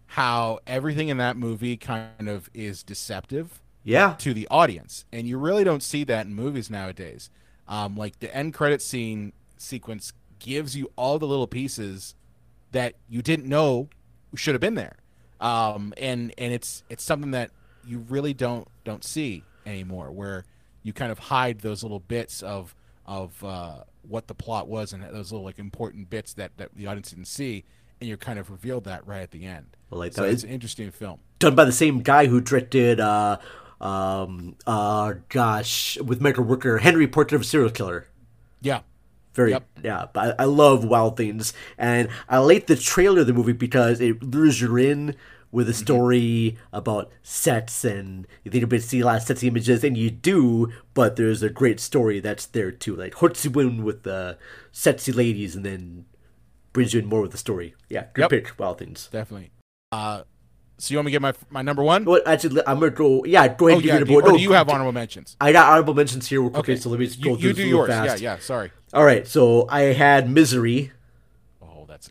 How 0.07 0.61
everything 0.67 1.09
in 1.09 1.19
that 1.19 1.37
movie 1.37 1.77
kind 1.77 2.29
of 2.29 2.49
is 2.55 2.83
deceptive, 2.83 3.61
Yeah. 3.85 4.15
to 4.19 4.33
the 4.33 4.49
audience, 4.51 5.05
and 5.13 5.27
you 5.29 5.37
really 5.39 5.65
don't 5.65 5.83
see 5.83 6.03
that 6.05 6.27
in 6.27 6.35
movies 6.35 6.71
nowadays. 6.71 7.31
Um, 7.67 7.95
like 7.97 8.19
the 8.21 8.35
end 8.35 8.55
credit 8.55 8.81
scene 8.81 9.33
sequence 9.59 10.13
gives 10.39 10.75
you 10.77 10.91
all 10.97 11.19
the 11.19 11.27
little 11.27 11.47
pieces 11.47 12.15
that 12.73 12.95
you 13.09 13.21
didn't 13.21 13.47
know 13.47 13.89
should 14.35 14.55
have 14.55 14.61
been 14.63 14.75
there, 14.77 14.97
um, 15.41 15.95
and 15.97 16.33
and 16.39 16.53
it's 16.53 16.83
it's 16.89 17.05
something 17.05 17.31
that 17.33 17.51
you 17.87 17.99
really 18.09 18.35
don't 18.35 18.69
don't 18.85 19.05
see 19.05 19.45
anymore, 19.67 20.11
where 20.11 20.45
you 20.83 20.93
kind 20.93 21.13
of 21.13 21.19
hide 21.19 21.61
those 21.61 21.83
little 21.83 22.01
bits 22.01 22.43
of 22.43 22.75
of 23.07 23.43
uh, 23.45 23.85
what 24.07 24.27
the 24.27 24.35
plot 24.35 24.69
was 24.69 24.93
and 24.93 25.03
those 25.03 25.33
little 25.33 25.45
like 25.45 25.59
important 25.59 26.11
bits 26.11 26.35
that 26.35 26.57
that 26.57 26.71
the 26.75 26.87
audience 26.87 27.11
didn't 27.11 27.27
see, 27.27 27.65
and 28.01 28.09
you're 28.09 28.17
kind 28.17 28.39
of 28.39 28.51
revealed 28.51 28.85
that 28.85 29.07
right 29.07 29.23
at 29.23 29.31
the 29.31 29.45
end. 29.45 29.77
I 29.93 29.97
like 29.97 30.13
so 30.13 30.25
it's 30.25 30.43
an 30.43 30.51
interesting 30.51 30.91
film. 30.91 31.21
Done 31.39 31.55
by 31.55 31.65
the 31.65 31.73
same 31.73 32.01
guy 32.01 32.27
who 32.27 32.41
directed 32.41 33.01
uh 33.01 33.39
um 33.81 34.57
uh 34.67 35.15
gosh 35.29 35.99
with 35.99 36.21
Michael 36.21 36.45
Rooker 36.45 36.81
Henry 36.81 37.07
Portrait 37.07 37.37
of 37.37 37.43
a 37.43 37.45
Serial 37.45 37.71
Killer. 37.71 38.09
Yeah. 38.61 38.81
Very 39.35 39.53
Yep. 39.53 39.65
yeah, 39.85 40.07
but 40.13 40.35
I, 40.41 40.43
I 40.43 40.47
love 40.47 40.85
Wild 40.85 41.17
Things, 41.17 41.53
and 41.77 42.09
I 42.29 42.39
like 42.39 42.67
the 42.67 42.77
trailer 42.77 43.21
of 43.21 43.27
the 43.27 43.33
movie 43.33 43.53
because 43.53 44.01
it 44.01 44.23
lures 44.23 44.61
you 44.61 44.77
in 44.77 45.15
with 45.51 45.69
a 45.69 45.73
Mm-hmm. 45.73 45.83
story 45.83 46.59
about 46.73 47.11
sets, 47.23 47.85
and 47.85 48.27
you 48.45 48.51
think 48.51 48.61
you're 48.63 48.69
going 48.69 48.83
to 48.83 48.87
see 48.89 49.01
a 49.01 49.07
lot 49.07 49.17
of 49.17 49.23
sets 49.23 49.43
images, 49.43 49.85
and 49.85 49.97
you 49.97 50.11
do, 50.11 50.73
but 50.95 51.17
there's 51.17 51.43
a 51.43 51.49
great 51.49 51.81
story 51.81 52.21
that's 52.21 52.47
there 52.47 52.71
too, 52.71 52.95
like 52.97 53.15
Hortsuin 53.15 53.83
with 53.83 54.03
the 54.03 54.37
sexy 54.73 55.13
ladies, 55.13 55.55
and 55.57 55.65
then 55.65 56.05
brings 56.73 56.93
you 56.95 57.01
in 57.01 57.07
more 57.07 57.23
with 57.23 57.33
the 57.33 57.39
story. 57.39 57.75
Yeah, 57.89 58.07
good 58.13 58.23
Yep. 58.23 58.31
pick, 58.31 58.59
Wild 58.59 58.79
Things. 58.79 59.09
Definitely. 59.11 59.51
Uh, 59.93 60.23
so 60.79 60.93
you 60.93 60.99
want 60.99 61.07
me 61.07 61.11
to 61.13 61.15
get 61.15 61.23
my 61.23 61.33
my 61.51 61.63
number 61.63 61.83
one? 61.83 62.05
Well, 62.05 62.21
actually, 62.25 62.63
I'm 62.67 62.79
gonna 62.81 62.91
go. 62.93 63.25
Yeah, 63.25 63.49
go 63.49 63.67
ahead. 63.69 63.75
Oh, 63.75 63.79
and 63.79 63.83
give 63.83 63.89
yeah, 63.89 63.97
your 63.99 64.05
do 64.07 64.13
you- 64.13 64.19
number- 64.21 64.31
or 64.35 64.37
do 64.39 64.43
you 64.43 64.53
have 64.53 64.69
honorable 64.69 64.93
mentions? 64.93 65.37
I 65.41 65.53
got 65.53 65.71
honorable 65.71 65.95
mentions 65.95 66.27
here. 66.29 66.45
Okay. 66.45 66.77
so 66.77 66.89
let 66.91 67.01
me 67.01 67.07
just 67.07 67.21
go 67.21 67.31
you 67.31 67.37
through 67.53 67.53
do 67.55 67.67
yours. 67.67 67.89
Yeah, 67.89 68.05
fast. 68.05 68.23
yeah, 68.23 68.39
sorry. 68.39 68.71
All 68.95 69.05
right, 69.05 69.27
so 69.27 69.67
I 69.69 69.81
had 69.93 70.31
Misery. 70.31 70.93
Oh, 71.63 71.85
that's 71.87 72.11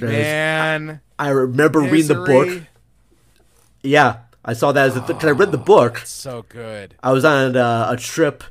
Man, 0.00 1.00
I, 1.18 1.26
I 1.26 1.30
remember 1.30 1.80
reading 1.80 2.08
the 2.08 2.24
book. 2.24 2.62
Yeah, 3.82 4.18
I 4.44 4.52
saw 4.52 4.72
that 4.72 4.86
as 4.88 4.96
a 4.96 5.00
because 5.00 5.24
I 5.24 5.30
read 5.32 5.52
the 5.52 5.58
book. 5.58 5.98
so 5.98 6.44
good. 6.48 6.94
I 7.02 7.12
was 7.12 7.24
on 7.24 7.56
uh, 7.56 7.88
a 7.90 7.96
trip 7.96 8.44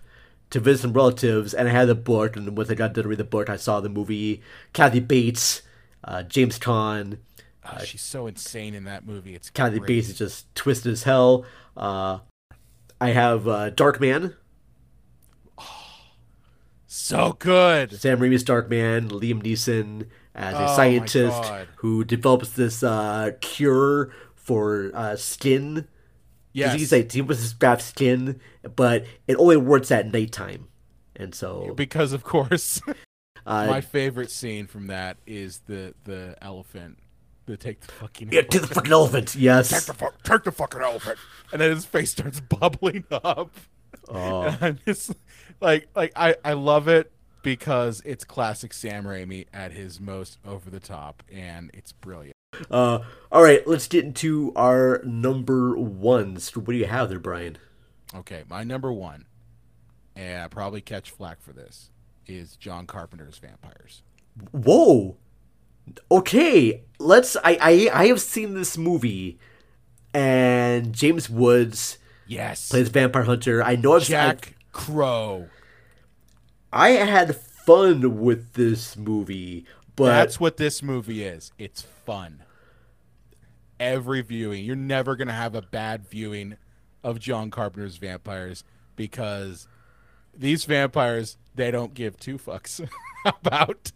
to 0.50 0.60
visit 0.60 0.82
some 0.82 0.94
relatives, 0.94 1.54
and 1.54 1.68
I 1.68 1.72
had 1.72 1.88
the 1.88 1.96
book. 1.96 2.36
And 2.36 2.58
once 2.58 2.70
I 2.70 2.76
got 2.76 2.94
done 2.94 3.06
reading 3.08 3.24
the 3.26 3.30
book, 3.30 3.50
I 3.50 3.56
saw 3.56 3.80
the 3.80 3.90
movie. 3.90 4.42
Kathy 4.74 5.00
Bates, 5.00 5.62
uh, 6.04 6.24
James 6.24 6.60
Caan. 6.60 7.18
Oh, 7.64 7.84
she's 7.84 8.02
so 8.02 8.28
insane 8.28 8.74
in 8.74 8.86
that 8.86 9.06
movie. 9.06 9.36
It's 9.36 9.50
Kathy 9.50 9.78
great. 9.80 9.88
Bates 9.88 10.10
is 10.10 10.18
just 10.18 10.54
twisted 10.56 10.92
as 10.92 11.04
hell. 11.04 11.46
Uh, 11.78 12.20
I 13.00 13.10
have 13.10 13.48
uh, 13.48 13.70
Dark 13.72 14.00
Man. 14.00 14.36
So 16.94 17.38
good. 17.40 17.94
Sam 17.98 18.20
Raimi's 18.20 18.44
Dark 18.44 18.70
Man, 18.70 19.08
Liam 19.10 19.42
Neeson 19.42 20.08
as 20.36 20.56
Oh 20.56 20.66
a 20.66 20.66
my 20.66 20.76
scientist 20.76 21.42
who 21.78 22.04
develops 22.04 22.50
this 22.50 22.84
uh, 22.84 23.32
cure 23.40 24.12
for 24.36 24.92
uh, 24.94 25.16
skin. 25.16 25.88
Yes. 26.52 26.78
He's 26.78 26.92
like 26.92 27.10
he 27.10 27.22
was 27.22 27.54
grab 27.54 27.82
skin, 27.82 28.42
but 28.76 29.06
it 29.26 29.38
only 29.38 29.56
works 29.56 29.90
at 29.90 30.12
nighttime. 30.12 30.68
And 31.16 31.34
so 31.34 31.74
because 31.76 32.12
of 32.12 32.26
course, 32.26 32.82
Uh, 33.46 33.68
my 33.68 33.82
favorite 33.82 34.30
scene 34.30 34.68
from 34.68 34.88
that 34.88 35.18
is 35.26 35.62
the 35.66 35.94
the 36.04 36.36
elephant. 36.42 37.00
The 37.52 37.58
take 37.58 37.82
the 37.82 37.92
fucking 37.92 38.30
Yeah, 38.32 38.42
take 38.44 38.62
the 38.62 38.68
fucking 38.68 38.94
elephant, 38.94 39.36
yes. 39.38 39.70
Take 39.70 39.84
the, 39.84 39.94
fu- 39.94 40.14
take 40.24 40.44
the 40.44 40.54
fucking 40.54 40.80
elephant, 40.82 41.20
and 41.52 41.60
then 41.62 41.70
his 41.72 41.84
face 41.86 42.12
starts 42.12 42.40
bubbling 42.60 43.04
up. 43.12 43.52
Oh. 44.08 44.44
And 44.44 44.58
I'm 44.62 44.80
just 44.86 45.14
like 45.60 45.90
like 45.94 46.14
I 46.16 46.36
I 46.46 46.54
love 46.54 46.88
it 46.88 47.12
because 47.44 48.02
it's 48.06 48.24
classic 48.24 48.72
Sam 48.74 49.04
Raimi 49.04 49.48
at 49.54 49.74
his 49.74 50.00
most 50.00 50.38
over 50.48 50.70
the 50.70 50.80
top, 50.80 51.24
and 51.30 51.70
it's 51.74 51.92
brilliant. 51.92 52.36
Uh, 52.70 53.00
all 53.32 53.44
right, 53.44 53.68
let's 53.68 53.88
get 53.90 54.06
into 54.06 54.54
our 54.56 55.02
number 55.04 55.76
ones. 55.78 56.56
What 56.56 56.68
do 56.68 56.74
you 56.76 56.86
have 56.86 57.10
there, 57.10 57.20
Brian? 57.20 57.58
Okay, 58.16 58.44
my 58.50 58.64
number 58.64 58.94
one, 58.94 59.26
and 60.16 60.44
I 60.44 60.48
probably 60.48 60.80
catch 60.80 61.10
flack 61.12 61.42
for 61.42 61.52
this, 61.52 61.90
is 62.28 62.56
John 62.56 62.88
Carpenter's 62.88 63.40
Vampires. 63.40 64.04
Whoa. 64.52 65.18
Okay, 66.10 66.84
let's. 67.00 67.36
I 67.38 67.58
I 67.62 67.90
I 67.94 68.08
have 68.08 68.22
seen 68.22 68.54
this 68.54 68.78
movie, 68.78 69.40
and 70.14 70.94
James 70.94 71.30
Woods. 71.30 71.98
Yes. 72.28 72.70
Plays 72.70 72.90
Vampire 72.90 73.24
Hunter. 73.24 73.64
I 73.64 73.76
know 73.76 73.96
I've 73.96 74.04
Jack 74.04 74.56
Crow. 74.72 75.50
I 76.72 76.90
had 76.92 77.36
fun 77.36 78.22
with 78.22 78.54
this 78.54 78.96
movie, 78.96 79.66
but 79.96 80.06
That's 80.06 80.40
what 80.40 80.58
this 80.58 80.82
movie 80.82 81.24
is. 81.24 81.52
It's 81.58 81.82
fun. 81.82 82.44
Every 83.80 84.22
viewing, 84.22 84.64
you're 84.64 84.76
never 84.76 85.16
gonna 85.16 85.34
have 85.34 85.56
a 85.56 85.62
bad 85.62 86.08
viewing 86.08 86.56
of 87.04 87.20
John 87.20 87.50
Carpenter's 87.50 87.98
Vampires 87.98 88.64
because 88.96 89.68
these 90.34 90.66
vampires 90.66 91.38
they 91.56 91.72
don't 91.72 91.94
give 91.94 92.18
two 92.18 92.38
fucks 92.38 92.88
about 93.26 93.92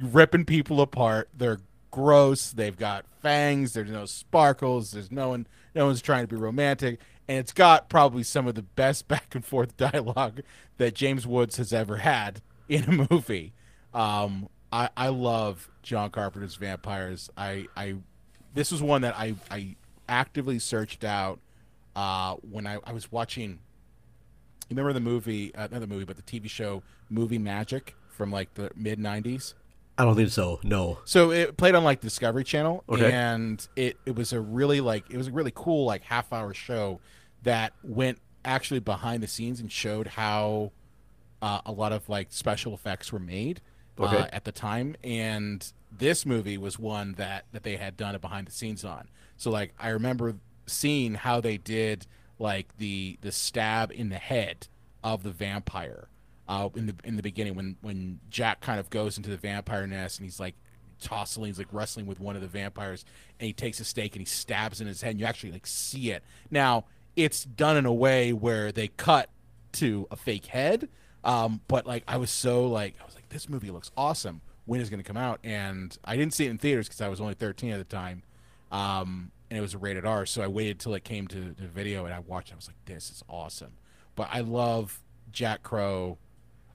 ripping 0.00 0.44
people 0.44 0.80
apart. 0.80 1.28
They're 1.36 1.58
gross. 1.90 2.52
They've 2.52 2.76
got 2.76 3.04
fangs. 3.20 3.72
There's 3.72 3.90
no 3.90 4.06
sparkles. 4.06 4.92
There's 4.92 5.10
no 5.10 5.30
one. 5.30 5.46
No 5.74 5.86
one's 5.86 6.02
trying 6.02 6.24
to 6.24 6.28
be 6.28 6.40
romantic, 6.40 6.98
and 7.28 7.38
it's 7.38 7.52
got 7.52 7.88
probably 7.88 8.22
some 8.22 8.46
of 8.48 8.54
the 8.54 8.62
best 8.62 9.08
back 9.08 9.34
and 9.34 9.44
forth 9.44 9.76
dialogue 9.76 10.42
that 10.78 10.94
James 10.94 11.26
Woods 11.26 11.56
has 11.56 11.72
ever 11.72 11.98
had 11.98 12.42
in 12.68 12.84
a 12.84 13.06
movie. 13.10 13.52
Um, 13.94 14.48
I 14.72 14.88
I 14.96 15.08
love 15.08 15.70
John 15.82 16.10
Carpenter's 16.10 16.56
Vampires. 16.56 17.30
I 17.36 17.66
I 17.76 17.96
this 18.54 18.72
was 18.72 18.82
one 18.82 19.02
that 19.02 19.16
I 19.16 19.34
I 19.50 19.76
actively 20.08 20.58
searched 20.58 21.04
out 21.04 21.40
uh, 21.94 22.34
when 22.36 22.66
I, 22.66 22.78
I 22.84 22.92
was 22.92 23.10
watching. 23.10 23.60
You 24.70 24.76
remember 24.76 24.92
the 24.92 25.00
movie, 25.00 25.52
uh, 25.56 25.66
not 25.70 25.80
the 25.80 25.86
movie, 25.88 26.04
but 26.04 26.14
the 26.16 26.22
TV 26.22 26.48
show 26.48 26.84
Movie 27.08 27.38
Magic 27.38 27.96
from 28.08 28.30
like 28.30 28.54
the 28.54 28.70
mid 28.76 29.00
'90s. 29.00 29.54
I 29.98 30.04
don't 30.04 30.14
think 30.14 30.30
so. 30.30 30.60
No. 30.62 30.98
So 31.04 31.32
it 31.32 31.56
played 31.56 31.74
on 31.74 31.82
like 31.82 32.00
Discovery 32.00 32.44
Channel, 32.44 32.84
Okay. 32.88 33.10
and 33.10 33.66
it 33.74 33.98
it 34.06 34.14
was 34.14 34.32
a 34.32 34.40
really 34.40 34.80
like 34.80 35.10
it 35.10 35.16
was 35.16 35.26
a 35.26 35.32
really 35.32 35.52
cool 35.52 35.86
like 35.86 36.02
half 36.04 36.32
hour 36.32 36.54
show 36.54 37.00
that 37.42 37.72
went 37.82 38.18
actually 38.44 38.78
behind 38.78 39.24
the 39.24 39.26
scenes 39.26 39.58
and 39.58 39.72
showed 39.72 40.06
how 40.06 40.70
uh, 41.42 41.60
a 41.66 41.72
lot 41.72 41.90
of 41.92 42.08
like 42.08 42.28
special 42.30 42.72
effects 42.72 43.12
were 43.12 43.18
made 43.18 43.60
uh, 43.98 44.28
at 44.32 44.44
the 44.44 44.52
time, 44.52 44.94
and 45.02 45.72
this 45.90 46.24
movie 46.24 46.56
was 46.56 46.78
one 46.78 47.14
that 47.14 47.46
that 47.50 47.64
they 47.64 47.74
had 47.76 47.96
done 47.96 48.14
a 48.14 48.20
behind 48.20 48.46
the 48.46 48.52
scenes 48.52 48.84
on. 48.84 49.08
So 49.36 49.50
like 49.50 49.74
I 49.80 49.88
remember 49.88 50.36
seeing 50.66 51.14
how 51.14 51.40
they 51.40 51.56
did 51.56 52.06
like 52.40 52.76
the 52.78 53.18
the 53.20 53.30
stab 53.30 53.92
in 53.92 54.08
the 54.08 54.18
head 54.18 54.66
of 55.04 55.22
the 55.22 55.30
vampire 55.30 56.08
uh, 56.50 56.68
in 56.74 56.86
the 56.86 56.94
in 57.04 57.14
the 57.14 57.22
beginning 57.22 57.54
when 57.54 57.76
when 57.80 58.18
Jack 58.28 58.60
kind 58.60 58.80
of 58.80 58.90
goes 58.90 59.16
into 59.16 59.30
the 59.30 59.36
vampire 59.36 59.86
nest 59.86 60.18
and 60.18 60.26
he's 60.26 60.40
like 60.40 60.56
tossing, 61.00 61.44
he's 61.44 61.58
like 61.58 61.68
wrestling 61.70 62.06
with 62.06 62.18
one 62.18 62.34
of 62.34 62.42
the 62.42 62.48
vampires, 62.48 63.04
and 63.38 63.46
he 63.46 63.52
takes 63.52 63.78
a 63.78 63.84
stake 63.84 64.16
and 64.16 64.20
he 64.20 64.26
stabs 64.26 64.80
in 64.80 64.88
his 64.88 65.00
head. 65.00 65.12
and 65.12 65.20
You 65.20 65.26
actually 65.26 65.52
like 65.52 65.66
see 65.66 66.10
it. 66.10 66.24
Now 66.50 66.86
it's 67.14 67.44
done 67.44 67.76
in 67.76 67.86
a 67.86 67.92
way 67.92 68.32
where 68.32 68.72
they 68.72 68.88
cut 68.88 69.30
to 69.74 70.08
a 70.10 70.16
fake 70.16 70.46
head, 70.46 70.88
um, 71.22 71.60
but 71.68 71.86
like 71.86 72.02
I 72.08 72.16
was 72.16 72.32
so 72.32 72.66
like 72.66 72.96
I 73.00 73.04
was 73.04 73.14
like 73.14 73.28
this 73.28 73.48
movie 73.48 73.70
looks 73.70 73.92
awesome. 73.96 74.40
When 74.66 74.80
is 74.80 74.90
going 74.90 75.02
to 75.02 75.06
come 75.06 75.16
out? 75.16 75.38
And 75.44 75.96
I 76.04 76.16
didn't 76.16 76.34
see 76.34 76.46
it 76.46 76.50
in 76.50 76.58
theaters 76.58 76.88
because 76.88 77.00
I 77.00 77.08
was 77.08 77.20
only 77.20 77.34
13 77.34 77.70
at 77.70 77.78
the 77.78 77.84
time. 77.84 78.22
Um, 78.70 79.30
and 79.50 79.58
it 79.58 79.60
was 79.60 79.74
rated 79.76 80.04
R, 80.06 80.24
so 80.26 80.42
I 80.42 80.46
waited 80.46 80.78
till 80.78 80.94
it 80.94 81.04
came 81.04 81.26
to 81.28 81.54
the 81.58 81.66
video 81.66 82.04
and 82.04 82.14
I 82.14 82.20
watched. 82.20 82.50
it. 82.50 82.52
I 82.54 82.56
was 82.56 82.68
like, 82.68 82.84
"This 82.86 83.10
is 83.10 83.22
awesome!" 83.28 83.72
But 84.14 84.28
I 84.32 84.40
love 84.40 85.00
Jack 85.32 85.62
Crow. 85.62 86.18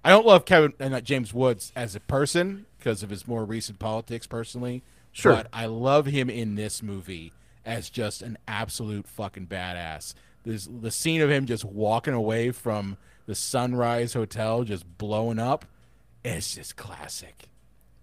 I 0.04 0.10
don't 0.10 0.26
love 0.26 0.46
Kevin 0.46 0.74
and 0.80 0.94
uh, 0.94 1.02
James 1.02 1.34
Woods 1.34 1.72
as 1.76 1.96
a 1.96 2.00
person 2.00 2.66
because 2.78 3.02
of 3.02 3.10
his 3.10 3.28
more 3.28 3.44
recent 3.46 3.80
politics, 3.80 4.28
personally. 4.28 4.84
Sure. 5.12 5.34
But 5.34 5.48
I 5.54 5.66
love 5.66 6.06
him 6.06 6.30
in 6.30 6.56
this 6.56 6.84
movie 6.84 7.32
as 7.66 7.90
just 7.90 8.22
an 8.22 8.38
absolute 8.48 9.08
fucking 9.08 9.48
badass. 9.48 10.14
There's 10.44 10.68
the 10.68 10.92
scene 10.92 11.22
of 11.22 11.32
him 11.32 11.46
just 11.48 11.66
walking 11.66 12.14
away 12.14 12.52
from 12.52 12.98
the 13.26 13.34
Sunrise 13.34 14.14
Hotel, 14.14 14.64
just 14.64 14.98
blowing 15.00 15.40
up. 15.40 15.66
It's 16.24 16.54
just 16.56 16.76
classic. 16.76 17.50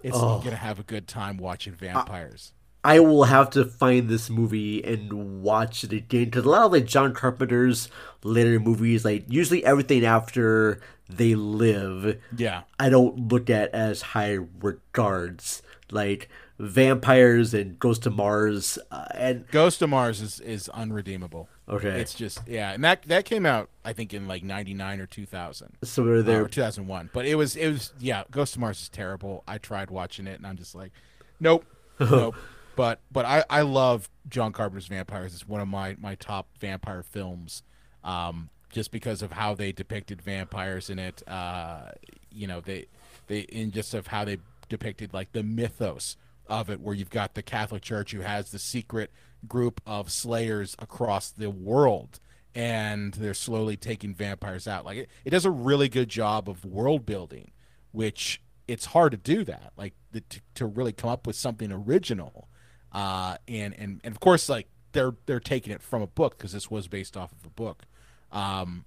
It's 0.03 0.16
Oh. 0.18 0.41
gonna 0.43 0.57
have 0.57 0.81
a 0.81 0.83
good 0.83 1.07
time 1.07 1.37
watching 1.37 1.75
vampires. 1.75 2.53
I 2.85 2.99
will 3.01 3.24
have 3.24 3.51
to 3.51 3.64
find 3.64 4.09
this 4.09 4.28
movie 4.28 4.83
and 4.85 5.43
watch 5.43 5.85
it 5.85 5.93
again 5.93 6.24
because 6.26 6.45
a 6.45 6.49
lot 6.49 6.62
of 6.66 6.72
like 6.72 6.87
John 6.87 7.14
Carpenter's 7.14 7.89
later 8.24 8.59
movies, 8.59 9.05
like 9.05 9.24
usually 9.28 9.64
everything 9.64 10.05
after 10.05 10.80
they 11.09 11.35
live, 11.35 12.20
Yeah. 12.37 12.62
I 12.80 12.89
don't 12.89 13.28
look 13.30 13.49
at 13.51 13.72
as 13.74 14.03
high 14.03 14.39
regards. 14.61 15.62
Like 15.91 16.28
vampires 16.59 17.53
and 17.55 17.78
Ghost 17.78 18.07
of 18.07 18.14
Mars, 18.14 18.78
uh, 18.91 19.05
and 19.14 19.47
Ghost 19.49 19.83
of 19.83 19.91
Mars 19.91 20.20
is, 20.22 20.41
is 20.41 20.68
unredeemable. 20.70 21.49
Okay. 21.68 22.01
It's 22.01 22.14
just 22.14 22.41
yeah, 22.49 22.72
and 22.72 22.83
that 22.83 23.03
that 23.05 23.24
came 23.26 23.45
out 23.47 23.68
I 23.85 23.93
think 23.93 24.12
in 24.14 24.26
like 24.26 24.43
'99 24.43 25.01
or 25.01 25.07
2000. 25.07 25.72
So 25.85 26.05
they're 26.05 26.22
there- 26.22 26.45
or 26.45 26.49
2001. 26.49 27.11
But 27.12 27.26
it 27.26 27.35
was 27.35 27.57
it 27.57 27.68
was 27.68 27.93
yeah, 27.99 28.24
Ghost 28.30 28.55
of 28.55 28.61
Mars 28.61 28.80
is 28.80 28.89
terrible. 28.89 29.45
I 29.47 29.59
tried 29.59 29.91
watching 29.91 30.26
it 30.26 30.39
and 30.39 30.47
I'm 30.47 30.57
just 30.57 30.74
like, 30.74 30.93
nope, 31.39 31.64
nope. 32.01 32.35
But 32.77 33.01
but 33.11 33.25
I 33.25 33.45
I 33.51 33.62
love 33.62 34.09
John 34.29 34.53
Carpenter's 34.53 34.87
Vampires. 34.87 35.35
It's 35.35 35.47
one 35.47 35.61
of 35.61 35.68
my 35.68 35.97
my 36.01 36.14
top 36.14 36.49
vampire 36.59 37.03
films. 37.03 37.62
Um, 38.05 38.51
just 38.73 38.91
because 38.91 39.23
of 39.23 39.33
how 39.33 39.55
they 39.55 39.70
depicted 39.70 40.20
vampires 40.20 40.91
in 40.91 40.99
it. 40.99 41.23
Uh, 41.29 41.91
you 42.33 42.47
know 42.47 42.61
they 42.61 42.87
they 43.27 43.41
in 43.41 43.70
just 43.70 43.95
of 43.95 44.09
how 44.09 44.25
they 44.25 44.39
depicted 44.68 45.12
like 45.12 45.33
the 45.33 45.43
mythos 45.43 46.16
of 46.49 46.70
it, 46.70 46.81
where 46.81 46.95
you've 46.95 47.11
got 47.11 47.35
the 47.35 47.43
Catholic 47.43 47.83
Church 47.83 48.12
who 48.12 48.20
has 48.20 48.51
the 48.51 48.59
secret 48.59 49.11
group 49.47 49.81
of 49.87 50.11
slayers 50.11 50.75
across 50.79 51.31
the 51.31 51.51
world, 51.51 52.18
and 52.55 53.14
they're 53.14 53.35
slowly 53.35 53.77
taking 53.77 54.14
vampires 54.14 54.66
out. 54.66 54.85
Like 54.85 54.99
it, 54.99 55.09
it 55.25 55.31
does 55.31 55.45
a 55.45 55.51
really 55.51 55.89
good 55.89 56.09
job 56.09 56.49
of 56.49 56.64
world 56.64 57.07
building, 57.07 57.53
which 57.93 58.43
it's 58.66 58.87
hard 58.87 59.12
to 59.12 59.18
do 59.18 59.45
that. 59.45 59.73
Like 59.77 59.95
the, 60.12 60.23
to, 60.23 60.41
to 60.55 60.66
really 60.66 60.93
come 60.93 61.11
up 61.11 61.27
with 61.27 61.37
something 61.37 61.70
original, 61.70 62.49
uh, 62.93 63.36
and 63.49 63.74
and 63.78 64.01
and 64.05 64.12
of 64.14 64.20
course 64.20 64.49
like 64.49 64.68
they're 64.93 65.14
they're 65.26 65.40
taking 65.40 65.72
it 65.72 65.82
from 65.82 66.03
a 66.03 66.07
book 66.07 66.36
because 66.36 66.53
this 66.53 66.70
was 66.70 66.88
based 66.88 67.16
off 67.16 67.32
of 67.32 67.47
a 67.47 67.51
book, 67.51 67.84
um, 68.30 68.84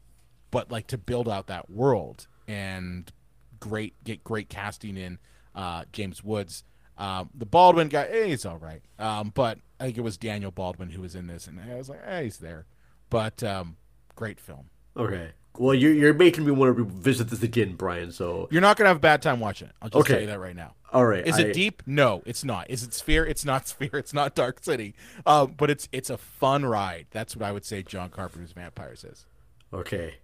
but 0.52 0.72
like 0.72 0.88
to 0.88 0.98
build 0.98 1.28
out 1.28 1.48
that 1.48 1.70
world 1.70 2.28
and 2.48 3.12
great 3.60 3.96
get 4.04 4.24
great 4.24 4.50
casting 4.50 4.98
in 4.98 5.20
uh, 5.56 5.86
James 5.92 6.24
Woods. 6.24 6.64
Um, 6.98 7.30
the 7.34 7.46
Baldwin 7.46 7.90
guy, 7.90 8.04
eh, 8.04 8.28
he's 8.28 8.46
all 8.46 8.58
right. 8.58 8.82
Um, 8.98 9.32
but 9.34 9.60
I 9.80 9.86
think 9.86 9.98
it 9.98 10.02
was 10.02 10.18
Daniel 10.18 10.52
Baldwin 10.52 10.92
who 10.92 11.02
was 11.02 11.16
in 11.16 11.28
this, 11.28 11.46
and 11.48 11.60
I 11.60 11.76
was 11.76 11.90
like, 11.90 12.00
eh, 12.06 12.24
he's 12.24 12.38
there. 12.38 12.66
But 13.10 13.44
um, 13.44 13.76
great 14.16 14.40
film. 14.40 14.70
Okay. 14.98 15.30
Well, 15.58 15.74
you're 15.74 15.94
you're 15.94 16.14
making 16.14 16.46
me 16.46 16.52
want 16.52 16.76
to 16.76 16.84
revisit 16.84 17.30
this 17.30 17.42
again, 17.42 17.76
Brian. 17.76 18.12
So 18.12 18.50
You're 18.52 18.62
not 18.62 18.76
gonna 18.78 18.90
have 18.90 18.98
a 18.98 19.00
bad 19.00 19.22
time 19.22 19.40
watching 19.40 19.70
it. 19.70 19.76
I'll 19.82 19.88
just 19.90 20.02
Okay. 20.02 20.14
tell 20.14 20.22
you 20.22 20.28
that 20.28 20.40
right 20.40 20.56
now. 20.56 20.74
All 20.92 21.06
right, 21.06 21.26
Is 21.26 21.36
I- 21.38 21.44
it 21.44 21.54
deep? 21.54 21.82
No, 21.86 22.24
it's 22.26 22.44
not. 22.44 22.70
Is 22.70 22.84
it 22.84 22.94
Sphere? 22.94 23.26
It's 23.26 23.44
not 23.46 23.68
Sphere. 23.70 23.90
It's 23.94 24.14
not 24.14 24.36
Dark 24.36 24.64
City. 24.64 24.96
Um, 25.26 25.54
but 25.58 25.70
it's 25.70 25.88
it's 25.94 26.10
a 26.10 26.18
fun 26.18 26.66
ride. 26.66 27.08
That's 27.12 27.36
what 27.36 27.46
I 27.46 27.52
would 27.54 27.64
say. 27.66 27.84
John 27.84 28.10
Carpenter's 28.10 28.52
Vampires 28.52 29.04
is. 29.06 29.26
Okay. 29.74 30.16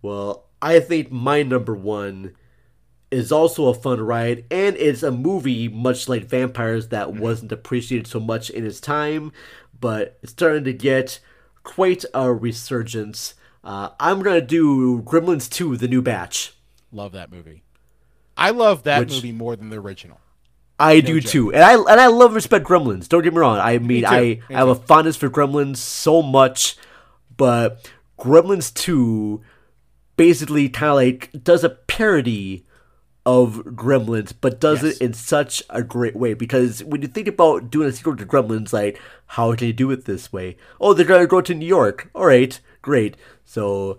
Well, 0.00 0.46
I 0.62 0.78
think 0.80 1.10
my 1.10 1.42
number 1.42 1.74
one 1.74 2.34
is 3.10 3.32
also 3.32 3.66
a 3.68 3.74
fun 3.74 4.00
ride, 4.00 4.44
and 4.50 4.76
it's 4.76 5.02
a 5.02 5.10
movie 5.10 5.66
much 5.66 6.08
like 6.08 6.24
Vampires 6.26 6.88
that 6.88 7.14
wasn't 7.14 7.50
appreciated 7.50 8.06
so 8.06 8.20
much 8.20 8.48
in 8.50 8.64
its 8.66 8.80
time, 8.80 9.32
but 9.80 10.18
it's 10.22 10.32
starting 10.32 10.62
to 10.64 10.72
get 10.72 11.18
quite 11.64 12.04
a 12.14 12.32
resurgence. 12.32 13.34
Uh, 13.64 13.90
I'm 14.00 14.22
gonna 14.22 14.40
do 14.40 15.02
Gremlins 15.02 15.50
2: 15.50 15.76
The 15.76 15.88
New 15.88 16.02
Batch. 16.02 16.54
Love 16.92 17.12
that 17.12 17.30
movie. 17.30 17.62
I 18.36 18.50
love 18.50 18.84
that 18.84 19.00
Which- 19.00 19.10
movie 19.14 19.32
more 19.32 19.56
than 19.56 19.70
the 19.70 19.78
original. 19.78 20.20
I 20.80 20.96
No 20.96 21.00
do 21.00 21.20
joke. 21.20 21.30
too, 21.32 21.52
and 21.52 21.62
I 21.64 21.74
and 21.74 22.00
I 22.00 22.06
love 22.06 22.34
respect 22.34 22.64
Gremlins. 22.64 23.08
Don't 23.08 23.22
get 23.22 23.32
me 23.34 23.40
wrong. 23.40 23.58
I 23.58 23.78
mean, 23.78 24.02
too. 24.02 24.06
I, 24.08 24.20
Me 24.20 24.40
I 24.50 24.58
have 24.58 24.68
a 24.68 24.74
fondness 24.76 25.16
for 25.16 25.28
Gremlins 25.28 25.78
so 25.78 26.22
much, 26.22 26.76
but 27.36 27.90
Gremlins 28.18 28.72
Two 28.72 29.42
basically 30.16 30.68
kind 30.68 30.90
of 30.90 30.96
like 30.96 31.30
does 31.42 31.64
a 31.64 31.68
parody 31.70 32.64
of 33.26 33.56
Gremlins, 33.66 34.32
but 34.40 34.60
does 34.60 34.82
Yes. 34.84 34.96
it 34.96 35.02
in 35.04 35.12
such 35.14 35.62
a 35.68 35.82
great 35.82 36.14
way. 36.16 36.32
Because 36.34 36.82
when 36.84 37.02
you 37.02 37.08
think 37.08 37.26
about 37.28 37.70
doing 37.70 37.88
a 37.88 37.92
sequel 37.92 38.16
to 38.16 38.24
Gremlins, 38.24 38.72
like 38.72 39.00
how 39.26 39.52
can 39.56 39.66
you 39.66 39.72
do 39.72 39.90
it 39.90 40.04
this 40.04 40.32
way? 40.32 40.56
Oh, 40.80 40.94
they're 40.94 41.04
gonna 41.04 41.26
go 41.26 41.40
to 41.40 41.54
New 41.54 41.66
York. 41.66 42.08
All 42.14 42.26
right, 42.26 42.58
great. 42.88 43.18
So 43.44 43.98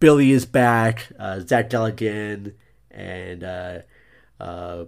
Billy 0.00 0.32
is 0.32 0.44
back, 0.44 1.08
uh, 1.18 1.40
Zach 1.40 1.70
Galligan, 1.70 2.52
and 2.90 3.42
uh, 3.42 3.78
uh, 4.38 4.84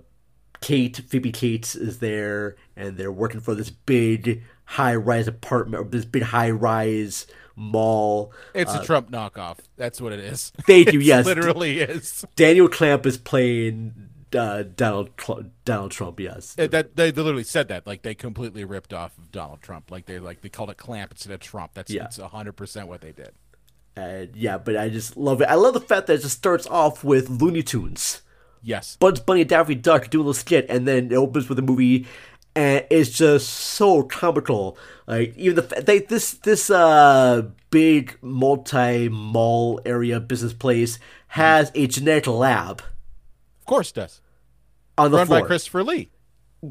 Kate, 0.60 0.98
Phoebe 1.08 1.32
Cates 1.32 1.74
is 1.74 2.00
there, 2.00 2.56
and 2.76 2.98
they're 2.98 3.10
working 3.10 3.40
for 3.40 3.54
this 3.54 3.70
big 3.70 4.42
high 4.64 4.94
rise 4.94 5.26
apartment, 5.26 5.86
or 5.86 5.88
this 5.88 6.04
big 6.04 6.22
high 6.24 6.50
rise 6.50 7.26
mall. 7.56 8.30
It's 8.54 8.74
Uh, 8.74 8.80
a 8.82 8.84
Trump 8.84 9.10
knockoff. 9.10 9.56
That's 9.78 10.02
what 10.02 10.12
it 10.12 10.20
is. 10.20 10.52
Thank 10.66 10.92
you. 10.92 11.00
It 11.00 11.06
yes, 11.06 11.24
literally 11.24 11.80
is. 11.80 12.26
Daniel 12.36 12.68
Clamp 12.68 13.06
is 13.06 13.16
playing 13.16 14.09
uh, 14.34 14.62
Donald 14.62 15.16
Tr- 15.16 15.42
Donald 15.64 15.90
Trump. 15.92 16.20
Yes, 16.20 16.54
Uh, 16.58 16.66
That 16.66 16.96
they 16.96 17.12
literally 17.12 17.44
said 17.44 17.68
that, 17.68 17.86
like 17.86 18.02
they 18.02 18.14
completely 18.14 18.64
ripped 18.64 18.92
off 18.92 19.16
of 19.18 19.30
Donald 19.32 19.60
Trump. 19.62 19.90
Like 19.90 20.06
they 20.06 20.18
like 20.18 20.40
they 20.42 20.48
called 20.48 20.70
it 20.70 20.76
Clamp 20.76 21.12
instead 21.12 21.32
of 21.32 21.40
Trump. 21.40 21.72
That's 21.74 21.90
Yeah. 21.90 22.04
it's 22.04 22.18
hundred 22.18 22.52
percent 22.54 22.88
what 22.88 23.00
they 23.00 23.12
did. 23.12 23.32
And 23.96 24.34
yeah, 24.36 24.56
but 24.58 24.76
I 24.76 24.88
just 24.88 25.16
love 25.16 25.40
it. 25.40 25.48
I 25.48 25.54
love 25.54 25.74
the 25.74 25.80
fact 25.80 26.06
that 26.06 26.14
it 26.14 26.22
just 26.22 26.36
starts 26.36 26.66
off 26.66 27.02
with 27.04 27.28
Looney 27.28 27.62
Tunes. 27.62 28.22
Yes. 28.62 28.96
Bugs 29.00 29.20
Bunny 29.20 29.40
and 29.40 29.50
Daffy 29.50 29.74
Duck 29.74 30.10
do 30.10 30.18
a 30.18 30.20
little 30.20 30.34
skit, 30.34 30.66
and 30.68 30.86
then 30.86 31.06
it 31.10 31.14
opens 31.14 31.48
with 31.48 31.58
a 31.58 31.62
movie, 31.62 32.06
and 32.54 32.84
it's 32.90 33.10
just 33.10 33.48
so 33.48 34.02
comical. 34.02 34.76
Like 35.06 35.36
even 35.36 35.56
the 35.56 35.82
they 35.84 36.00
this 36.00 36.32
this 36.34 36.70
uh 36.70 37.48
big 37.70 38.16
multi 38.22 39.08
mall 39.08 39.80
area 39.84 40.20
business 40.20 40.52
place 40.52 40.98
has 41.28 41.70
a 41.74 41.86
genetic 41.86 42.26
lab 42.26 42.82
course, 43.70 43.90
it 43.90 43.94
does 43.94 44.20
on 44.98 45.10
the 45.10 45.16
run 45.18 45.26
floor 45.26 45.40
by 45.40 45.46
Christopher 45.46 45.82
Lee. 45.82 46.10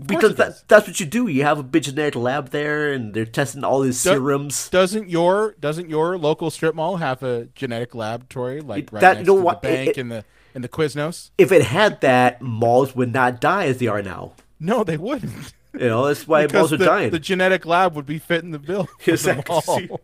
Because 0.05 0.35
that, 0.35 0.67
that's 0.67 0.85
what 0.85 0.99
you 0.99 1.07
do. 1.07 1.27
You 1.27 1.41
have 1.45 1.57
a 1.57 1.63
big 1.63 1.81
genetic 1.81 2.13
lab 2.15 2.49
there, 2.49 2.93
and 2.93 3.11
they're 3.11 3.25
testing 3.25 3.63
all 3.63 3.79
these 3.79 4.03
Do- 4.03 4.11
serums. 4.11 4.69
Doesn't 4.69 5.09
your 5.09 5.55
doesn't 5.59 5.89
your 5.89 6.15
local 6.15 6.51
strip 6.51 6.75
mall 6.75 6.97
have 6.97 7.23
a 7.23 7.45
genetic 7.55 7.95
laboratory 7.95 8.61
like 8.61 8.89
right 8.93 9.01
That- 9.01 9.17
next 9.17 9.27
you 9.27 9.33
know 9.33 9.39
to 9.39 9.43
what? 9.45 9.61
the 9.63 9.67
bank 9.67 9.89
It- 9.89 9.97
and 9.97 10.11
the 10.11 10.25
and 10.53 10.63
the 10.63 10.69
Quiznos? 10.69 11.31
If 11.39 11.51
it 11.51 11.63
had 11.63 12.01
that, 12.01 12.39
malls 12.39 12.95
would 12.95 13.11
not 13.11 13.41
die 13.41 13.65
as 13.65 13.79
they 13.79 13.87
are 13.87 14.03
now. 14.03 14.33
No, 14.59 14.83
they 14.83 14.97
wouldn't. 14.97 15.53
You 15.73 15.87
know 15.87 16.05
that's 16.07 16.27
why 16.27 16.45
malls 16.53 16.71
are 16.73 16.77
the, 16.77 16.85
dying. 16.85 17.09
The 17.09 17.17
genetic 17.19 17.65
lab 17.65 17.95
would 17.95 18.05
be 18.05 18.19
fitting 18.19 18.51
the 18.51 18.59
bill. 18.59 18.85
for 18.99 19.05
the 19.05 19.11
Exactly. 19.13 19.87
mall. 19.87 20.01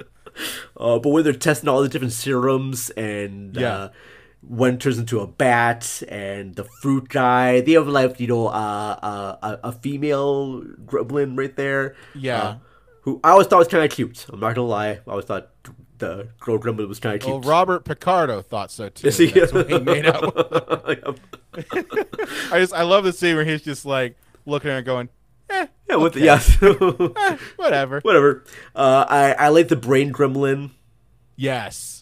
Uh, 0.78 1.00
but 1.00 1.10
when 1.10 1.24
they're 1.24 1.34
testing 1.34 1.70
all 1.70 1.82
the 1.84 1.90
different 1.90 2.14
serums 2.14 2.90
and 2.92 3.56
Yeah. 3.56 3.76
uh, 3.76 3.90
one 4.48 4.78
turns 4.78 4.98
into 5.00 5.20
a 5.20 5.28
bat 5.28 6.04
and 6.08 6.56
the 6.56 6.64
fruit 6.82 7.10
guy, 7.10 7.62
they 7.62 7.74
have 7.74 7.88
like 7.88 8.20
you 8.20 8.28
know 8.28 8.48
uh, 8.48 8.52
uh, 9.02 9.58
a, 9.64 9.70
a 9.70 9.72
female 9.72 10.62
gremlin 10.86 11.38
right 11.38 11.56
there. 11.56 11.96
Yeah. 12.14 12.42
uh, 12.42 12.56
who 13.02 13.20
I 13.24 13.32
always 13.32 13.48
thought 13.48 13.60
was 13.60 13.68
kind 13.68 13.84
of 13.84 13.92
cute. 13.92 14.26
I'm 14.30 14.40
not 14.40 14.56
gonna 14.56 14.68
lie, 14.68 14.90
I 14.90 15.00
always 15.08 15.26
thought 15.26 15.50
the 15.98 16.28
girl 16.40 16.58
gremlin 16.60 16.88
was 16.90 17.00
kind 17.00 17.16
of 17.16 17.22
cute 17.22 17.32
Well. 17.34 17.42
Robert 17.50 17.86
Picardo 17.86 18.42
thought 18.42 18.70
so 18.72 18.90
too. 18.90 19.08
Yes, 19.08 19.18
he- 19.18 19.28
That's 19.28 19.54
what 19.54 19.70
he 19.70 19.80
made 19.80 20.06
up. 20.06 20.24
I 22.52 22.60
just 22.60 22.74
I 22.74 22.84
love 22.84 23.04
the 23.06 23.14
scene 23.14 23.36
where 23.36 23.46
he's 23.46 23.62
just 23.62 23.86
like 23.86 24.18
looking 24.46 24.70
at 24.72 24.76
her 24.76 24.82
going, 24.82 25.10
eh, 25.50 25.68
yeah, 25.90 25.96
with 25.96 26.14
the 26.14 26.20
yes, 26.22 26.58
Eh, 26.62 27.38
whatever. 27.56 28.02
whatever. 28.02 28.44
Uh, 28.76 29.06
I 29.08 29.34
I 29.34 29.48
like 29.50 29.70
the 29.70 29.76
brain 29.78 30.12
gremlin. 30.12 30.72
Yes. 31.38 31.95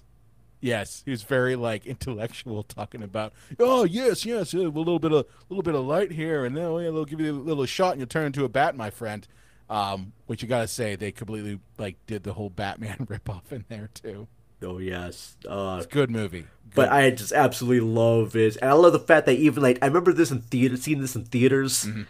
Yes, 0.63 1.01
he 1.03 1.11
was 1.11 1.23
very 1.23 1.55
like 1.57 1.85
intellectual, 1.85 2.63
talking 2.63 3.03
about, 3.03 3.33
oh 3.59 3.83
yes, 3.83 4.25
yes, 4.25 4.53
a 4.53 4.57
little 4.59 4.97
bit 4.97 5.11
of 5.11 5.25
a 5.25 5.25
little 5.49 5.61
bit 5.61 5.75
of 5.75 5.83
light 5.85 6.11
here, 6.11 6.45
and 6.45 6.55
then 6.55 6.63
oh, 6.63 6.79
yeah, 6.79 6.89
they'll 6.89 7.03
give 7.05 7.19
you 7.19 7.31
a 7.33 7.35
little 7.35 7.65
shot, 7.65 7.91
and 7.91 7.99
you'll 7.99 8.07
turn 8.07 8.27
into 8.27 8.45
a 8.45 8.49
bat, 8.49 8.75
my 8.77 8.89
friend. 8.89 9.27
Um, 9.69 10.13
which 10.27 10.41
you 10.41 10.47
gotta 10.47 10.67
say, 10.67 10.95
they 10.95 11.11
completely 11.11 11.59
like 11.77 11.97
did 12.07 12.23
the 12.23 12.33
whole 12.33 12.49
Batman 12.49 12.97
ripoff 13.09 13.51
in 13.51 13.65
there 13.69 13.89
too. 13.93 14.27
Oh 14.61 14.77
yes, 14.77 15.35
uh, 15.49 15.75
It's 15.79 15.87
a 15.87 15.89
good 15.89 16.09
movie. 16.09 16.45
But 16.75 16.85
Good. 16.89 16.93
I 16.93 17.09
just 17.11 17.33
absolutely 17.33 17.81
love 17.87 18.35
it, 18.35 18.55
and 18.61 18.69
I 18.69 18.73
love 18.73 18.93
the 18.93 18.99
fact 18.99 19.25
that 19.25 19.37
even 19.37 19.61
like 19.61 19.79
I 19.81 19.87
remember 19.87 20.13
this 20.13 20.31
in 20.31 20.41
theater, 20.41 20.77
seeing 20.77 21.01
this 21.01 21.15
in 21.15 21.25
theaters, 21.25 21.83
Mm-hmm. 21.83 22.03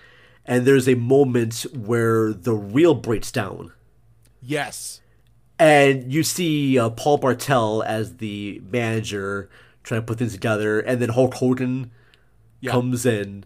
and 0.45 0.65
there's 0.65 0.87
a 0.87 0.95
moment 0.95 1.65
where 1.75 2.31
the 2.33 2.53
reel 2.53 2.93
breaks 2.93 3.31
down, 3.31 3.71
yes, 4.41 5.01
and 5.59 6.11
you 6.11 6.23
see 6.23 6.77
uh, 6.79 6.89
Paul 6.89 7.17
Bartel 7.17 7.83
as 7.83 8.17
the 8.17 8.61
manager 8.71 9.49
trying 9.83 10.01
to 10.01 10.05
put 10.05 10.17
things 10.19 10.33
together, 10.33 10.79
and 10.79 11.01
then 11.01 11.09
Hulk 11.09 11.33
Hogan 11.35 11.91
Yeah. 12.61 12.71
comes 12.71 13.05
in, 13.05 13.45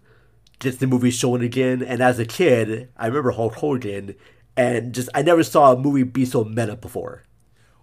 gets 0.60 0.78
the 0.78 0.88
movie 0.88 1.10
shown 1.12 1.41
again, 1.41 1.82
and 1.82 2.01
as 2.01 2.20
a 2.20 2.26
kid, 2.26 2.89
I 2.97 3.08
remember 3.08 3.32
Hulk 3.32 3.55
Hogan, 3.55 4.16
and 4.55 4.93
just 4.93 5.10
I 5.14 5.22
never 5.22 5.43
saw 5.43 5.74
a 5.74 5.78
movie 5.78 6.03
be 6.03 6.26
so 6.26 6.43
meta 6.43 6.76
before. 6.76 7.24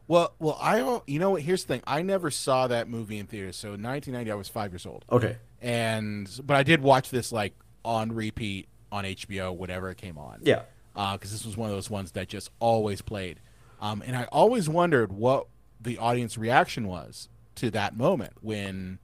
Well, 0.06 0.34
well, 0.38 0.58
I 0.60 0.78
don't. 0.78 1.02
You 1.08 1.18
know 1.18 1.30
what? 1.30 1.42
Here's 1.42 1.64
the 1.64 1.68
thing. 1.68 1.82
I 1.86 2.02
never 2.02 2.30
saw 2.30 2.66
that 2.66 2.88
movie 2.88 3.18
in 3.18 3.26
theaters. 3.26 3.56
So 3.56 3.68
in 3.68 3.82
1990, 3.82 4.30
I 4.30 4.34
was 4.34 4.48
five 4.48 4.70
years 4.72 4.84
old. 4.84 5.04
Okay. 5.10 5.36
And 5.62 6.28
but 6.44 6.56
I 6.58 6.62
did 6.62 6.82
watch 6.82 7.08
this 7.08 7.32
like 7.32 7.54
on 7.86 8.12
repeat 8.12 8.68
on 8.92 9.04
HBO 9.04 9.56
whenever 9.56 9.88
it 9.90 9.96
came 9.96 10.18
on. 10.18 10.40
Yeah. 10.42 10.62
Because 10.94 11.32
this 11.32 11.44
was 11.46 11.56
one 11.56 11.70
of 11.70 11.74
those 11.74 11.88
ones 11.90 12.12
that 12.12 12.28
just 12.28 12.50
always 12.60 13.00
played, 13.02 13.40
um, 13.80 14.02
and 14.06 14.16
I 14.16 14.24
always 14.32 14.68
wondered 14.68 15.12
what 15.12 15.46
the 15.80 15.98
audience 15.98 16.38
reaction 16.38 16.86
was 16.86 17.28
to 17.56 17.70
that 17.70 17.96
moment 17.96 18.32
when 18.40 18.98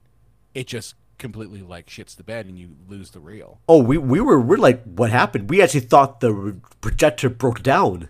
it 0.53 0.67
just 0.67 0.95
completely 1.17 1.61
like 1.61 1.87
shits 1.87 2.15
the 2.15 2.23
bed 2.23 2.47
and 2.47 2.57
you 2.57 2.75
lose 2.87 3.11
the 3.11 3.19
reel. 3.19 3.59
Oh, 3.69 3.81
we 3.81 3.97
we 3.97 4.19
were 4.19 4.39
we're 4.39 4.57
like, 4.57 4.83
what 4.83 5.11
happened? 5.11 5.49
We 5.49 5.61
actually 5.61 5.81
thought 5.81 6.19
the 6.19 6.55
projector 6.81 7.29
broke 7.29 7.61
down. 7.61 8.09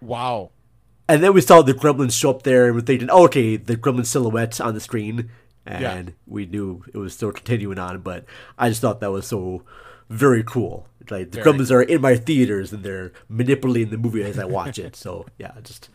Wow. 0.00 0.50
And 1.08 1.22
then 1.22 1.32
we 1.32 1.40
saw 1.40 1.62
the 1.62 1.72
gremlins 1.72 2.12
show 2.12 2.30
up 2.30 2.42
there, 2.42 2.66
and 2.66 2.74
we're 2.74 2.82
thinking, 2.82 3.08
oh, 3.10 3.24
okay, 3.24 3.56
the 3.56 3.76
gremlin 3.76 4.04
silhouette 4.06 4.60
on 4.60 4.74
the 4.74 4.80
screen, 4.80 5.30
and 5.64 5.82
Yeah. 5.82 6.12
we 6.26 6.44
knew 6.46 6.84
it 6.92 6.98
was 6.98 7.14
still 7.14 7.32
continuing 7.32 7.78
on. 7.78 8.00
But 8.02 8.24
I 8.58 8.68
just 8.68 8.82
thought 8.82 9.00
that 9.00 9.10
was 9.10 9.26
so 9.26 9.62
very 10.08 10.42
cool. 10.42 10.86
Like 11.10 11.30
the 11.30 11.42
Very 11.42 11.56
gremlins 11.58 11.70
are 11.70 11.82
in 11.82 12.00
my 12.02 12.16
theaters, 12.16 12.72
and 12.72 12.82
they're 12.82 13.12
manipulating 13.28 13.90
the 13.90 13.98
movie 13.98 14.22
as 14.22 14.38
I 14.38 14.44
watch 14.44 14.78
it. 14.78 14.94
So 14.94 15.26
yeah, 15.38 15.52
just 15.62 15.88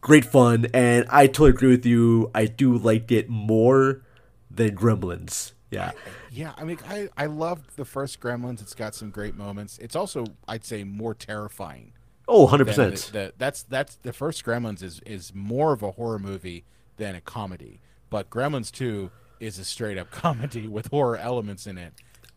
great 0.00 0.24
fun, 0.24 0.66
and 0.72 1.06
I 1.10 1.26
totally 1.26 1.50
agree 1.50 1.70
with 1.70 1.84
you. 1.84 2.30
I 2.34 2.46
do 2.46 2.76
like 2.76 3.12
it 3.12 3.28
more 3.28 4.02
than 4.50 4.74
Gremlins. 4.76 5.52
Yeah, 5.70 5.92
Yeah, 6.32 6.52
I 6.56 6.64
mean, 6.64 6.78
I 6.88 7.08
I 7.16 7.26
loved 7.26 7.76
the 7.76 7.84
first 7.84 8.18
Gremlins. 8.20 8.60
It's 8.60 8.74
got 8.74 8.94
some 8.94 9.10
great 9.10 9.36
moments. 9.36 9.78
It's 9.78 9.94
also, 9.94 10.24
I'd 10.48 10.64
say, 10.64 10.82
more 10.82 11.14
terrifying. 11.14 11.92
Oh, 12.26 12.46
100%. 12.48 12.64
the- 13.06 13.12
the- 13.12 13.32
that's 13.38 13.62
that's 13.62 13.94
the 13.96 14.12
first 14.12 14.44
Gremlins 14.44 14.82
is 14.82 15.00
is 15.06 15.32
more 15.34 15.72
of 15.72 15.82
a 15.82 15.92
horror 15.92 16.18
movie 16.18 16.64
than 16.96 17.14
a 17.14 17.20
comedy. 17.20 17.80
But 18.08 18.30
Gremlins 18.30 18.72
Two 18.72 19.10
is 19.38 19.58
a 19.60 19.64
straight 19.64 19.96
up 19.98 20.10
comedy 20.24 20.66
with 20.66 20.88
horror 20.88 21.16
elements 21.16 21.66
in 21.68 21.78
it, 21.78 21.92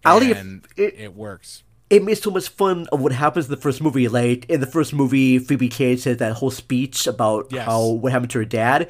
Ali, 0.05 0.31
and 0.33 0.65
it, 0.75 1.13
works. 1.15 1.63
it 1.89 2.03
made 2.03 2.15
so 2.15 2.29
much 2.31 2.49
fun 2.49 2.87
of 2.91 3.01
what 3.01 3.11
happens 3.11 3.45
in 3.45 3.51
the 3.51 3.57
first 3.61 3.81
movie. 3.81 4.07
Like 4.07 4.45
in 4.49 4.59
the 4.59 4.67
first 4.67 4.93
movie, 4.93 5.39
Phoebe 5.39 5.69
Cates 5.69 6.03
said 6.03 6.19
that 6.19 6.33
whole 6.33 6.51
speech 6.51 7.07
about 7.07 7.47
Yes. 7.51 7.65
how 7.65 7.87
what 7.87 8.11
happened 8.11 8.31
to 8.31 8.39
her 8.39 8.45
dad, 8.45 8.89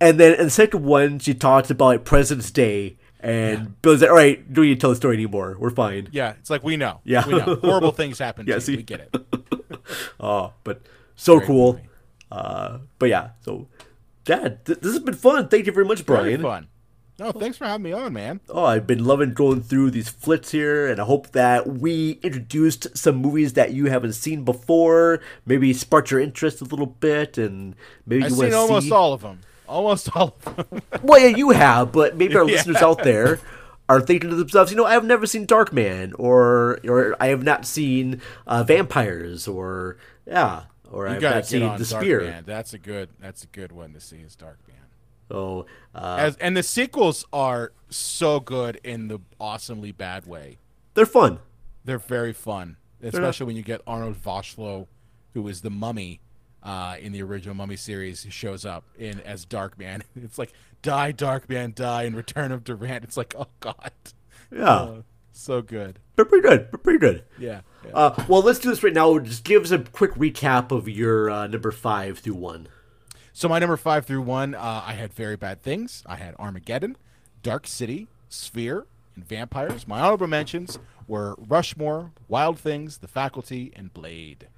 and 0.00 0.18
then 0.20 0.34
in 0.38 0.44
the 0.44 0.50
second 0.50 0.84
one, 0.84 1.18
she 1.18 1.34
talks 1.34 1.70
about 1.70 1.86
like, 1.86 2.04
President's 2.04 2.50
Day, 2.50 2.96
and 3.20 3.80
Bill's 3.82 4.02
like, 4.02 4.10
"All 4.10 4.16
right, 4.16 4.52
don't 4.52 4.64
need 4.66 4.74
to 4.74 4.80
tell 4.80 4.90
the 4.90 4.96
story 4.96 5.14
anymore. 5.16 5.56
We're 5.58 5.70
fine." 5.70 6.08
Yeah, 6.12 6.34
it's 6.38 6.50
like 6.50 6.62
we 6.62 6.76
know. 6.76 7.00
Yeah. 7.04 7.26
we 7.26 7.34
know. 7.38 7.56
Horrible 7.56 7.92
things 7.92 8.18
happen. 8.18 8.46
Yeah, 8.48 8.56
to 8.56 8.60
see? 8.60 8.76
We 8.76 8.82
get 8.82 9.00
it. 9.00 9.16
Oh, 10.20 10.52
but 10.64 10.82
so 11.14 11.36
Great 11.38 11.46
cool. 11.46 11.80
Uh, 12.30 12.78
but 12.98 13.08
yeah, 13.08 13.30
so 13.44 13.68
Dad, 14.24 14.64
th- 14.66 14.80
this 14.80 14.92
has 14.94 15.02
been 15.02 15.14
fun. 15.14 15.46
Thank 15.48 15.66
you 15.66 15.72
very 15.72 15.86
much, 15.86 16.00
Very 16.02 16.36
Brian. 16.36 16.42
fun. 16.42 16.66
No, 17.18 17.32
thanks 17.32 17.56
for 17.56 17.64
having 17.64 17.82
me 17.84 17.92
on, 17.92 18.12
man. 18.12 18.40
Oh, 18.50 18.64
I've 18.64 18.86
been 18.86 19.04
loving 19.04 19.32
going 19.32 19.62
through 19.62 19.90
these 19.90 20.08
flits 20.10 20.50
here, 20.50 20.86
and 20.86 21.00
I 21.00 21.04
hope 21.04 21.32
that 21.32 21.66
we 21.66 22.18
introduced 22.22 22.94
some 22.96 23.16
movies 23.16 23.54
that 23.54 23.72
you 23.72 23.86
haven't 23.86 24.12
seen 24.12 24.44
before. 24.44 25.20
Maybe 25.46 25.72
sparked 25.72 26.10
your 26.10 26.20
interest 26.20 26.60
a 26.60 26.64
little 26.64 26.84
bit, 26.86 27.38
and 27.38 27.74
maybe 28.04 28.24
I've 28.24 28.30
you 28.32 28.36
want 28.36 28.44
seen 28.46 28.50
to 28.50 28.56
almost 28.58 28.86
see. 28.88 28.92
all 28.92 29.12
of 29.14 29.22
them. 29.22 29.40
Almost 29.66 30.14
all 30.14 30.36
of 30.46 30.56
them. 30.56 30.82
Well, 31.02 31.18
yeah, 31.18 31.34
you 31.36 31.50
have, 31.50 31.90
but 31.90 32.16
maybe 32.16 32.36
our 32.36 32.44
Yeah. 32.48 32.56
listeners 32.56 32.76
out 32.76 33.02
there 33.02 33.40
are 33.88 34.00
thinking 34.00 34.28
to 34.30 34.36
themselves, 34.36 34.70
you 34.70 34.76
know, 34.76 34.84
I've 34.84 35.04
never 35.04 35.26
seen 35.26 35.46
Darkman, 35.46 36.12
or 36.18 36.80
or 36.86 37.16
I 37.18 37.28
have 37.28 37.42
not 37.42 37.64
seen 37.64 38.20
uh, 38.46 38.62
vampires, 38.62 39.48
or 39.48 39.96
yeah, 40.26 40.64
or 40.90 41.08
you 41.08 41.14
I've 41.14 41.20
gotta 41.22 41.36
not 41.36 41.46
seen 41.46 41.60
the 41.60 41.84
Dark 41.84 42.02
Spear. 42.02 42.20
Man. 42.22 42.44
That's 42.46 42.74
a 42.74 42.78
good. 42.78 43.08
That's 43.20 43.42
a 43.44 43.46
good 43.46 43.72
one 43.72 43.92
to 43.94 44.00
see. 44.00 44.16
Is 44.18 44.36
Dark 44.36 44.58
Oh, 45.30 45.66
uh, 45.94 46.16
As, 46.20 46.36
and 46.36 46.56
the 46.56 46.62
sequels 46.62 47.24
are 47.32 47.72
so 47.90 48.38
good 48.40 48.80
in 48.84 49.08
the 49.08 49.18
awesomely 49.40 49.92
bad 49.92 50.26
way. 50.26 50.58
they're 50.94 51.06
fun. 51.06 51.38
They're 51.84 51.98
very 51.98 52.32
fun, 52.32 52.76
not- 53.00 53.14
especially 53.14 53.46
when 53.46 53.56
you 53.56 53.62
get 53.62 53.80
Arnold 53.86 54.16
Vosloo, 54.22 54.86
who 55.34 55.46
is 55.48 55.60
the 55.62 55.70
mummy 55.70 56.20
uh, 56.62 56.96
in 57.00 57.12
the 57.12 57.22
original 57.22 57.54
Mummy 57.54 57.76
series, 57.76 58.22
who 58.24 58.30
shows 58.30 58.64
up 58.64 58.84
in 58.98 59.20
as 59.20 59.44
Dark 59.44 59.78
Man. 59.78 60.02
It's 60.16 60.38
like 60.38 60.52
die, 60.82 61.12
Dark 61.12 61.48
Man, 61.48 61.72
die, 61.74 62.04
in 62.04 62.14
Return 62.16 62.50
of 62.52 62.64
Durant. 62.64 63.04
It's 63.04 63.16
like 63.16 63.34
oh 63.38 63.46
god, 63.60 63.92
Yeah. 64.52 64.64
Oh, 64.80 65.04
so 65.32 65.60
good. 65.62 65.98
They're 66.16 66.24
pretty 66.24 66.48
good. 66.48 66.68
They're 66.72 66.78
pretty 66.78 66.98
good. 66.98 67.24
Yeah, 67.38 67.60
yeah. 67.84 67.90
Uh, 67.92 68.24
well, 68.26 68.42
let's 68.42 68.58
do 68.58 68.70
this 68.70 68.82
right 68.82 68.92
now. 68.94 69.18
Just 69.18 69.44
give 69.44 69.62
us 69.64 69.70
a 69.70 69.78
quick 69.80 70.14
recap 70.14 70.70
of 70.72 70.88
your 70.88 71.30
uh, 71.30 71.46
number 71.46 71.70
five 71.70 72.18
through 72.20 72.34
one. 72.34 72.68
So 73.36 73.50
my 73.50 73.58
number 73.58 73.76
five 73.76 74.06
through 74.06 74.22
one, 74.22 74.54
uh, 74.54 74.82
I 74.86 74.94
had 74.94 75.12
very 75.12 75.36
bad 75.36 75.60
things. 75.60 76.02
I 76.06 76.16
had 76.16 76.34
Armageddon, 76.38 76.96
Dark 77.42 77.66
City, 77.66 78.08
Sphere, 78.30 78.86
and 79.14 79.28
Vampires. 79.28 79.86
My 79.86 80.00
honorable 80.00 80.26
mentions 80.26 80.78
were 81.06 81.34
Rushmore, 81.36 82.12
Wild 82.28 82.58
Things, 82.58 82.96
The 82.96 83.08
Faculty, 83.08 83.74
and 83.76 83.92
Blade. 83.92 84.48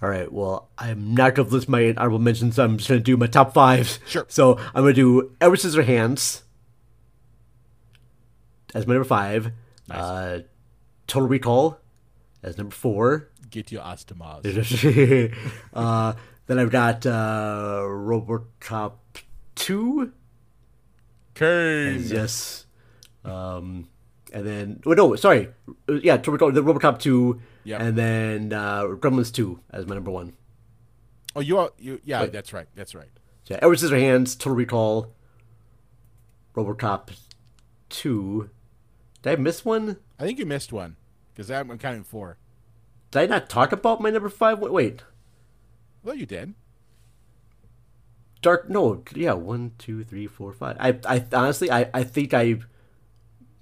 All 0.00 0.08
right. 0.08 0.32
Well, 0.32 0.70
I'm 0.78 1.12
not 1.12 1.34
going 1.34 1.50
to 1.50 1.54
list 1.54 1.68
my 1.68 1.92
honorable 1.98 2.18
mentions. 2.18 2.58
I'm 2.58 2.78
just 2.78 2.88
going 2.88 2.98
to 2.98 3.04
do 3.04 3.18
my 3.18 3.26
top 3.26 3.52
five. 3.52 3.98
Sure. 4.06 4.24
So 4.30 4.56
I'm 4.74 4.84
going 4.84 4.94
to 4.94 5.00
do 5.02 5.36
Edward 5.42 5.58
Scissorhands 5.58 6.44
as 8.74 8.86
my 8.86 8.94
number 8.94 9.06
five. 9.06 9.52
Nice. 9.86 9.98
Uh, 9.98 10.40
Total 11.06 11.28
Recall 11.28 11.78
as 12.42 12.56
number 12.56 12.74
four. 12.74 13.28
Get 13.50 13.70
your 13.70 13.82
Astamaz. 13.82 15.36
uh, 15.74 16.14
then 16.46 16.58
I've 16.58 16.70
got 16.70 17.06
uh, 17.06 17.80
RoboCop 17.84 18.92
2. 19.54 20.12
Cain. 21.34 22.02
Yes. 22.04 22.66
Um, 23.24 23.88
and 24.32 24.46
then, 24.46 24.80
oh, 24.86 24.92
no, 24.92 25.16
sorry. 25.16 25.48
Yeah, 25.88 26.16
Total 26.18 26.32
Recall, 26.34 26.52
the 26.52 26.62
RoboCop 26.62 26.98
2. 26.98 27.40
Yep. 27.64 27.80
And 27.80 27.96
then 27.96 28.52
uh, 28.52 28.84
Gremlins 28.84 29.32
2 29.32 29.58
as 29.70 29.86
my 29.86 29.94
number 29.94 30.10
one. 30.10 30.34
Oh, 31.36 31.40
you 31.40 31.58
are 31.58 31.70
you? 31.78 32.00
Yeah, 32.04 32.22
Wait. 32.22 32.32
that's 32.32 32.52
right. 32.52 32.68
That's 32.76 32.94
right. 32.94 33.08
So, 33.44 33.56
Edward 33.56 33.78
Scissorhands, 33.78 34.38
Total 34.38 34.54
Recall, 34.54 35.14
RoboCop 36.54 37.10
2. 37.88 38.50
Did 39.22 39.32
I 39.32 39.36
miss 39.36 39.64
one? 39.64 39.96
I 40.18 40.24
think 40.24 40.38
you 40.38 40.46
missed 40.46 40.72
one 40.72 40.96
because 41.32 41.50
I'm 41.50 41.76
counting 41.78 42.04
four. 42.04 42.38
Did 43.10 43.22
I 43.22 43.26
not 43.26 43.48
talk 43.48 43.72
about 43.72 44.00
my 44.00 44.10
number 44.10 44.28
five? 44.28 44.60
Wait. 44.60 45.02
Well, 46.04 46.14
you 46.14 46.26
did. 46.26 46.54
Dark. 48.42 48.68
No, 48.68 49.02
yeah, 49.14 49.32
one, 49.32 49.72
two, 49.78 50.04
three, 50.04 50.26
four, 50.26 50.52
five. 50.52 50.76
I, 50.78 50.98
I 51.08 51.24
honestly, 51.32 51.70
I, 51.70 51.88
I 51.94 52.04
think 52.04 52.34
I, 52.34 52.58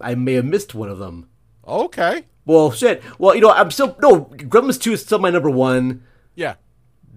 I 0.01 0.17
may 0.17 0.35
have 0.35 0.45
missed 0.45 0.75
one 0.75 0.89
of 0.89 0.99
them. 0.99 1.29
Okay. 1.67 2.25
Well, 2.45 2.73
shit. 2.73 3.01
Well, 3.19 3.37
you 3.37 3.41
know, 3.41 3.53
I'm 3.53 3.71
still 3.71 3.97
no. 4.01 4.25
Gremlins 4.25 4.81
two 4.81 4.93
is 4.93 5.03
still 5.03 5.21
my 5.21 5.31
number 5.31 5.51
one. 5.51 6.03
Yeah. 6.35 6.55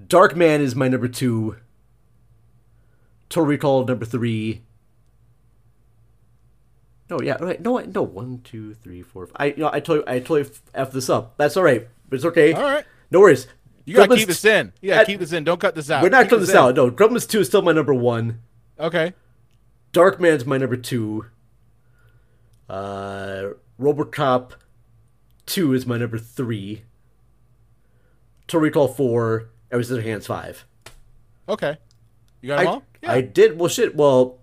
Dark 0.07 0.35
Man 0.35 0.61
is 0.61 0.75
my 0.75 0.87
number 0.87 1.07
two. 1.07 1.57
Total 3.27 3.47
Recall 3.47 3.85
number 3.85 4.05
three. 4.05 4.61
No, 7.09 7.19
yeah, 7.21 7.37
right. 7.39 7.59
No, 7.59 7.79
no. 7.79 8.03
One, 8.03 8.41
two, 8.43 8.75
three, 8.75 9.01
four. 9.01 9.25
Five. 9.25 9.35
I, 9.37 9.45
you 9.47 9.57
know, 9.57 9.71
I 9.73 9.79
totally, 9.79 10.07
I 10.07 10.19
totally 10.19 10.45
f 10.75 10.91
this 10.91 11.09
up. 11.09 11.35
That's 11.37 11.57
all 11.57 11.63
right. 11.63 11.87
But 12.07 12.17
it's 12.17 12.25
okay. 12.25 12.53
All 12.53 12.61
right. 12.61 12.85
No 13.09 13.21
worries. 13.21 13.47
You 13.85 13.95
gotta 13.95 14.15
keep 14.15 14.27
this 14.27 14.43
in. 14.45 14.73
You 14.81 14.89
gotta 14.91 15.05
keep 15.05 15.19
this 15.19 15.31
in. 15.31 15.43
Don't 15.43 15.59
cut 15.59 15.75
this 15.75 15.91
out. 15.91 16.01
We're 16.03 16.09
not 16.09 16.23
Keep 16.23 16.29
cutting 16.31 16.41
this 16.45 16.49
in. 16.51 16.57
out. 16.57 16.75
No, 16.75 16.89
Gremlins 16.89 17.29
two 17.29 17.39
is 17.41 17.47
still 17.47 17.61
my 17.61 17.71
number 17.71 17.93
one. 17.93 18.41
Okay. 18.79 19.13
Dark 19.91 20.19
Man's 20.19 20.45
my 20.45 20.57
number 20.57 20.75
two. 20.75 21.25
Uh, 22.67 23.49
RoboCop 23.79 24.51
two 25.45 25.73
is 25.73 25.85
my 25.85 25.97
number 25.97 26.17
three. 26.17 26.83
Total 28.47 28.61
Recall 28.61 28.87
four. 28.87 29.49
Edward 29.71 29.85
Scissorhands 29.85 30.25
five. 30.25 30.65
Okay. 31.47 31.77
You 32.41 32.47
got 32.49 32.57
them 32.57 32.67
I, 32.67 32.71
all? 32.71 32.83
I 33.03 33.21
did. 33.21 33.59
Well, 33.59 33.69
shit. 33.69 33.95
Well, 33.95 34.39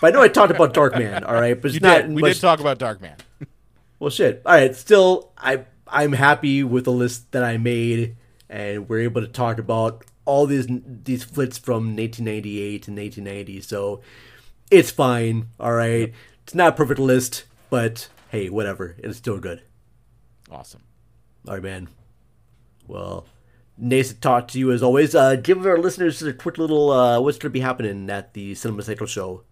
but 0.00 0.08
I 0.08 0.10
know 0.10 0.22
I 0.22 0.28
talked 0.28 0.50
about 0.52 0.74
Dark 0.74 0.94
Man. 0.98 1.24
All 1.24 1.34
right, 1.34 1.60
but 1.60 1.66
it's 1.70 1.74
You 1.74 1.80
not. 1.80 2.02
did. 2.02 2.12
We 2.14 2.22
much- 2.22 2.34
did 2.34 2.40
talk 2.40 2.60
about 2.60 2.78
Dark 2.78 3.00
Man. 3.00 3.16
Well, 3.98 4.10
shit. 4.10 4.42
All 4.44 4.52
right. 4.54 4.74
Still, 4.74 5.32
I 5.38 5.64
I'm 5.86 6.12
happy 6.12 6.62
with 6.64 6.84
the 6.84 6.92
list 6.92 7.32
that 7.32 7.44
I 7.44 7.56
made, 7.58 8.16
and 8.48 8.88
we're 8.88 9.00
able 9.00 9.20
to 9.20 9.28
talk 9.28 9.58
about 9.58 10.04
all 10.24 10.46
these 10.46 10.66
these 10.68 11.24
flicks 11.24 11.58
from 11.58 11.96
1998 11.96 12.82
to 12.82 12.90
1990. 12.90 13.60
So 13.62 14.00
it's 14.70 14.90
fine. 14.90 15.48
All 15.58 15.72
right. 15.72 16.12
It's 16.44 16.54
not 16.54 16.74
a 16.74 16.76
perfect 16.76 17.00
list, 17.00 17.44
but 17.70 18.08
hey, 18.30 18.50
whatever. 18.50 18.96
It's 18.98 19.18
still 19.18 19.38
good. 19.38 19.62
Awesome. 20.50 20.82
All 21.48 21.54
right, 21.54 21.62
man. 21.62 21.88
Well, 22.86 23.26
nice 23.76 24.08
to 24.08 24.14
talk 24.14 24.48
to 24.48 24.58
you 24.58 24.72
as 24.72 24.82
always. 24.82 25.14
Uh, 25.14 25.36
give 25.36 25.64
our 25.66 25.78
listeners 25.78 26.22
a 26.22 26.32
quick 26.32 26.58
little 26.58 26.90
uh, 26.90 27.20
what's 27.20 27.38
going 27.38 27.50
to 27.50 27.52
be 27.52 27.60
happening 27.60 28.08
at 28.10 28.34
the 28.34 28.54
Cinema 28.54 28.82
Psycho 28.82 29.06
show. 29.06 29.42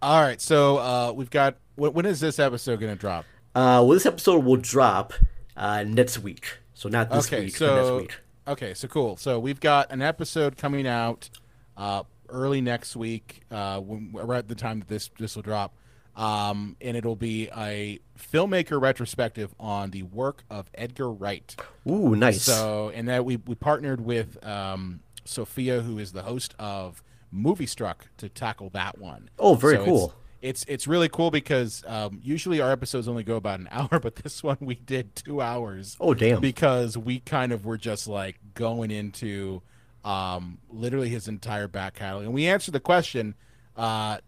All 0.00 0.22
right. 0.22 0.40
So 0.40 0.78
uh, 0.78 1.12
we've 1.12 1.30
got. 1.30 1.56
When, 1.76 1.92
when 1.92 2.06
is 2.06 2.20
this 2.20 2.38
episode 2.38 2.80
going 2.80 2.94
to 2.94 2.98
drop? 3.00 3.24
Uh, 3.54 3.82
well, 3.82 3.88
this 3.88 4.06
episode 4.06 4.44
will 4.44 4.56
drop 4.56 5.12
uh, 5.56 5.84
next 5.84 6.18
week. 6.18 6.58
So 6.74 6.88
not 6.88 7.10
this 7.10 7.26
okay. 7.26 7.46
week, 7.46 7.56
so 7.56 7.66
but 7.66 7.82
next 7.82 8.00
week. 8.02 8.20
Okay. 8.48 8.74
So 8.74 8.88
cool. 8.88 9.16
So 9.16 9.38
we've 9.38 9.60
got 9.60 9.92
an 9.92 10.02
episode 10.02 10.56
coming 10.56 10.86
out 10.86 11.30
uh, 11.76 12.02
early 12.28 12.60
next 12.60 12.96
week. 12.96 13.42
Uh, 13.50 13.80
when, 13.80 14.10
right 14.12 14.38
at 14.38 14.48
the 14.48 14.54
time 14.54 14.80
that 14.80 14.88
this 14.88 15.10
this 15.18 15.36
will 15.36 15.42
drop. 15.42 15.74
Um, 16.16 16.76
and 16.80 16.96
it'll 16.96 17.14
be 17.14 17.48
a 17.56 18.00
filmmaker 18.18 18.80
retrospective 18.80 19.54
on 19.60 19.92
the 19.92 20.02
work 20.02 20.42
of 20.50 20.68
Edgar 20.74 21.12
Wright. 21.12 21.54
Ooh, 21.88 22.16
nice. 22.16 22.42
So, 22.42 22.90
and 22.92 23.06
that 23.06 23.24
we, 23.24 23.36
we 23.36 23.54
partnered 23.54 24.00
with 24.00 24.44
um, 24.44 24.98
Sophia, 25.24 25.80
who 25.80 25.96
is 26.00 26.10
the 26.10 26.22
host 26.22 26.56
of 26.58 27.04
Movie 27.30 27.66
Struck, 27.66 28.08
to 28.16 28.28
tackle 28.28 28.68
that 28.70 28.98
one. 28.98 29.30
Oh, 29.38 29.54
very 29.54 29.76
So 29.76 29.84
cool. 29.84 30.14
It's, 30.40 30.64
it's 30.68 30.86
really 30.86 31.08
cool 31.08 31.30
because 31.30 31.82
um, 31.86 32.20
usually 32.22 32.60
our 32.60 32.70
episodes 32.70 33.08
only 33.08 33.24
go 33.24 33.36
about 33.36 33.60
an 33.60 33.68
hour, 33.72 33.98
but 34.00 34.16
this 34.16 34.42
one 34.42 34.56
we 34.60 34.76
did 34.76 35.14
two 35.16 35.40
hours. 35.40 35.96
Oh, 36.00 36.14
damn. 36.14 36.40
Because 36.40 36.96
we 36.96 37.20
kind 37.20 37.52
of 37.52 37.64
were 37.64 37.78
just 37.78 38.06
like 38.06 38.38
going 38.54 38.90
into 38.90 39.62
um, 40.04 40.58
literally 40.70 41.08
his 41.08 41.28
entire 41.28 41.68
back 41.68 41.94
catalog, 41.94 42.24
and 42.24 42.32
we 42.32 42.46
answered 42.46 42.72
the 42.72 42.80
question: 42.80 43.34
uh, 43.76 44.18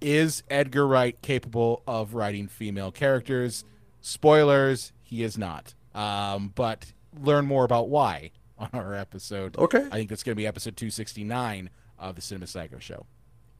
Is 0.00 0.42
Edgar 0.50 0.86
Wright 0.86 1.20
capable 1.22 1.82
of 1.86 2.14
writing 2.14 2.48
female 2.48 2.90
characters? 2.90 3.64
Spoilers: 4.00 4.92
He 5.02 5.22
is 5.22 5.38
not. 5.38 5.74
Um, 5.94 6.52
but 6.54 6.92
learn 7.20 7.46
more 7.46 7.64
about 7.64 7.88
why 7.88 8.32
on 8.58 8.68
our 8.72 8.94
episode. 8.94 9.56
Okay. 9.56 9.86
I 9.90 9.96
think 9.96 10.08
that's 10.08 10.22
going 10.22 10.32
to 10.32 10.36
be 10.40 10.46
episode 10.46 10.76
269 10.76 11.70
of 11.98 12.14
the 12.16 12.22
Cinema 12.22 12.46
Psycho 12.46 12.78
Show. 12.78 13.06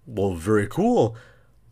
Well, 0.07 0.35
very 0.35 0.67
cool. 0.67 1.17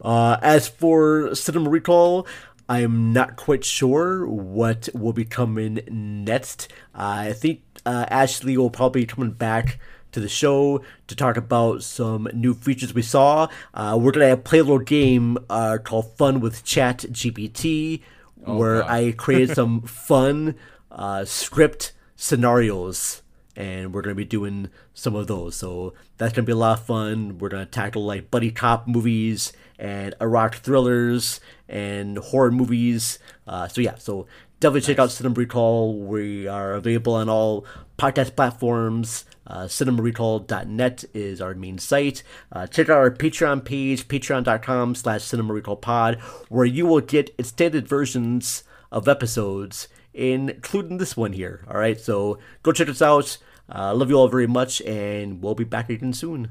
Uh, 0.00 0.38
as 0.42 0.68
for 0.68 1.34
Cinema 1.34 1.68
Recall, 1.70 2.26
I'm 2.68 3.12
not 3.12 3.36
quite 3.36 3.64
sure 3.64 4.26
what 4.26 4.88
will 4.94 5.12
be 5.12 5.24
coming 5.24 5.80
next. 5.90 6.68
Uh, 6.94 7.28
I 7.28 7.32
think 7.32 7.62
uh, 7.84 8.06
Ashley 8.08 8.56
will 8.56 8.70
probably 8.70 9.02
be 9.02 9.06
coming 9.06 9.32
back 9.32 9.78
to 10.12 10.20
the 10.20 10.28
show 10.28 10.82
to 11.06 11.14
talk 11.16 11.36
about 11.36 11.82
some 11.82 12.28
new 12.32 12.54
features 12.54 12.94
we 12.94 13.02
saw. 13.02 13.48
Uh, 13.74 13.98
we're 14.00 14.12
gonna 14.12 14.36
play 14.36 14.58
a 14.58 14.62
little 14.64 14.78
game 14.78 15.38
uh, 15.48 15.78
called 15.82 16.16
Fun 16.16 16.40
with 16.40 16.64
Chat 16.64 16.98
GPT, 17.10 18.02
Oh, 18.46 18.56
where 18.56 18.80
God. 18.80 18.90
I 18.90 19.12
created 19.12 19.54
some 19.54 19.82
fun 19.86 20.54
uh, 20.90 21.24
script 21.24 21.92
scenarios 22.16 23.22
and 23.56 23.92
we're 23.92 24.02
gonna 24.02 24.14
be 24.14 24.24
doing 24.24 24.70
some 24.94 25.14
of 25.14 25.26
those. 25.26 25.56
So 25.56 25.92
that's 26.16 26.32
gonna 26.32 26.46
be 26.46 26.52
a 26.52 26.56
lot 26.56 26.78
of 26.78 26.86
fun. 26.86 27.38
We're 27.38 27.48
gonna 27.50 27.66
tackle 27.66 28.04
like 28.04 28.30
buddy 28.30 28.50
cop 28.50 28.86
movies 28.88 29.52
and 29.80 30.14
erotic 30.20 30.60
thrillers 30.60 31.40
and 31.68 32.18
horror 32.18 32.50
movies. 32.50 33.18
Uh, 33.46 33.66
so 33.66 33.80
yeah, 33.80 33.96
so 33.96 34.26
definitely 34.60 34.82
check 34.82 34.98
out 34.98 35.10
Cinema 35.10 35.34
Recall. 35.34 35.98
We 35.98 36.46
are 36.46 36.74
available 36.74 37.14
on 37.14 37.28
all 37.28 37.64
podcast 37.98 38.36
platforms. 38.36 39.24
Uh, 39.46 39.64
cinemarecall.net 39.64 41.04
is 41.12 41.40
our 41.40 41.54
main 41.54 41.78
site. 41.78 42.22
Uh, 42.52 42.66
check 42.66 42.88
out 42.88 42.98
our 42.98 43.10
Patreon 43.10 43.64
page, 43.64 44.06
patreon.com 44.06 44.94
slash 44.94 45.22
cinemarecallpod, 45.22 46.20
where 46.48 46.66
you 46.66 46.86
will 46.86 47.00
get 47.00 47.34
extended 47.36 47.88
versions 47.88 48.62
of 48.92 49.08
episodes, 49.08 49.88
including 50.14 50.98
this 50.98 51.16
one 51.16 51.32
here. 51.32 51.64
All 51.68 51.78
right, 51.78 51.98
so 51.98 52.38
go 52.62 52.70
check 52.70 52.88
us 52.88 53.02
out. 53.02 53.38
Uh, 53.72 53.94
love 53.94 54.10
you 54.10 54.16
all 54.16 54.28
very 54.28 54.46
much, 54.46 54.80
and 54.82 55.42
we'll 55.42 55.54
be 55.54 55.64
back 55.64 55.90
again 55.90 56.12
soon. 56.12 56.50